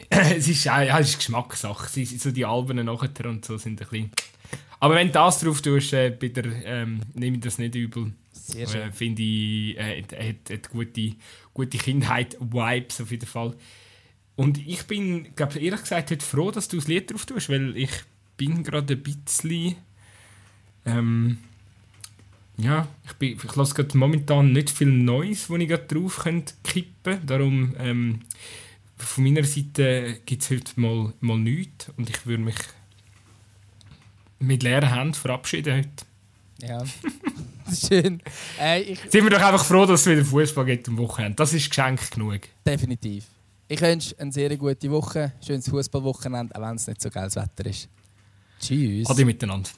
äh, 0.09 0.35
es 0.37 0.47
ist, 0.47 0.65
äh, 0.65 0.87
ja, 0.87 0.99
es 0.99 1.09
ist 1.09 1.17
Geschmackssache. 1.17 1.89
Sie, 1.89 2.05
so 2.05 2.31
die 2.31 2.45
Alben 2.45 2.85
nachher 2.85 3.25
und 3.25 3.43
so 3.43 3.57
sind 3.57 3.81
ein 3.81 3.87
bisschen. 3.87 4.11
Aber 4.79 4.95
wenn 4.95 5.07
du 5.07 5.13
das 5.13 5.39
drauf 5.41 5.61
tust, 5.61 5.93
äh, 5.93 6.11
bitte 6.17 6.41
ähm, 6.65 7.01
nehme 7.13 7.37
ich 7.37 7.43
das 7.43 7.57
nicht 7.57 7.75
übel. 7.75 8.13
Sehr 8.31 8.67
Äh, 8.67 8.71
schön. 8.71 8.93
Finde 8.93 9.21
ich, 9.21 9.77
äh, 9.77 10.01
hat, 10.01 10.11
hat, 10.13 10.49
hat 10.49 10.69
gute, 10.69 11.15
gute 11.53 11.77
Kindheit-Vibes 11.77 13.01
auf 13.01 13.11
jeden 13.11 13.25
Fall. 13.25 13.53
Und 14.35 14.57
ich 14.65 14.83
bin, 14.87 15.35
glaube 15.35 15.59
ehrlich 15.59 15.81
gesagt, 15.81 16.11
heute 16.11 16.25
froh, 16.25 16.51
dass 16.51 16.67
du 16.67 16.77
das 16.77 16.87
Lied 16.87 17.11
drauf 17.11 17.25
tust, 17.25 17.49
weil 17.49 17.77
ich 17.77 17.91
bin 18.37 18.63
gerade 18.63 18.95
ein 18.95 19.03
bisschen. 19.03 19.75
Ähm, 20.85 21.37
ja, 22.57 22.87
ich, 23.05 23.13
bin, 23.13 23.37
ich 23.43 23.55
lasse 23.55 23.73
gerade 23.73 23.97
momentan 23.97 24.51
nicht 24.51 24.69
viel 24.69 24.91
Neues, 24.91 25.49
wo 25.49 25.55
ich 25.55 25.67
gerade 25.67 25.85
drauf 25.85 26.19
könnte 26.19 26.53
kippen 26.63 27.25
Darum, 27.25 27.75
ähm, 27.79 28.19
von 28.97 29.23
meiner 29.23 29.43
Seite 29.43 30.19
gibt 30.25 30.43
es 30.43 30.49
heute 30.49 30.79
mal, 30.79 31.13
mal 31.19 31.37
nichts. 31.37 31.91
Und 31.97 32.09
ich 32.09 32.25
würde 32.25 32.43
mich 32.43 32.55
mit 34.39 34.63
leeren 34.63 34.93
Händen 34.93 35.13
verabschieden 35.13 35.77
heute. 35.77 36.05
Ja. 36.61 36.83
schön. 37.73 38.21
Äh, 38.59 38.95
Sind 39.09 39.23
wir 39.23 39.29
doch 39.29 39.41
einfach 39.41 39.65
froh, 39.65 39.85
dass 39.85 40.01
es 40.01 40.07
wieder 40.07 40.25
Fußball 40.25 40.65
gibt 40.65 40.87
am 40.87 40.97
Wochenende. 40.97 41.35
Das 41.35 41.53
ist 41.53 41.69
Geschenk 41.69 42.11
genug. 42.11 42.41
definitiv. 42.65 43.25
Ich 43.67 43.81
wünsche 43.81 44.17
eine 44.19 44.31
sehr 44.31 44.55
gute 44.57 44.91
Woche, 44.91 45.33
schönes 45.45 45.69
Fußballwochenende, 45.69 46.55
auch 46.55 46.61
wenn 46.61 46.75
es 46.75 46.87
nicht 46.87 47.01
so 47.01 47.09
geiles 47.09 47.35
Wetter 47.35 47.65
ist. 47.65 47.87
Tschüss. 48.59 49.09
Ade 49.09 49.25
miteinander. 49.25 49.69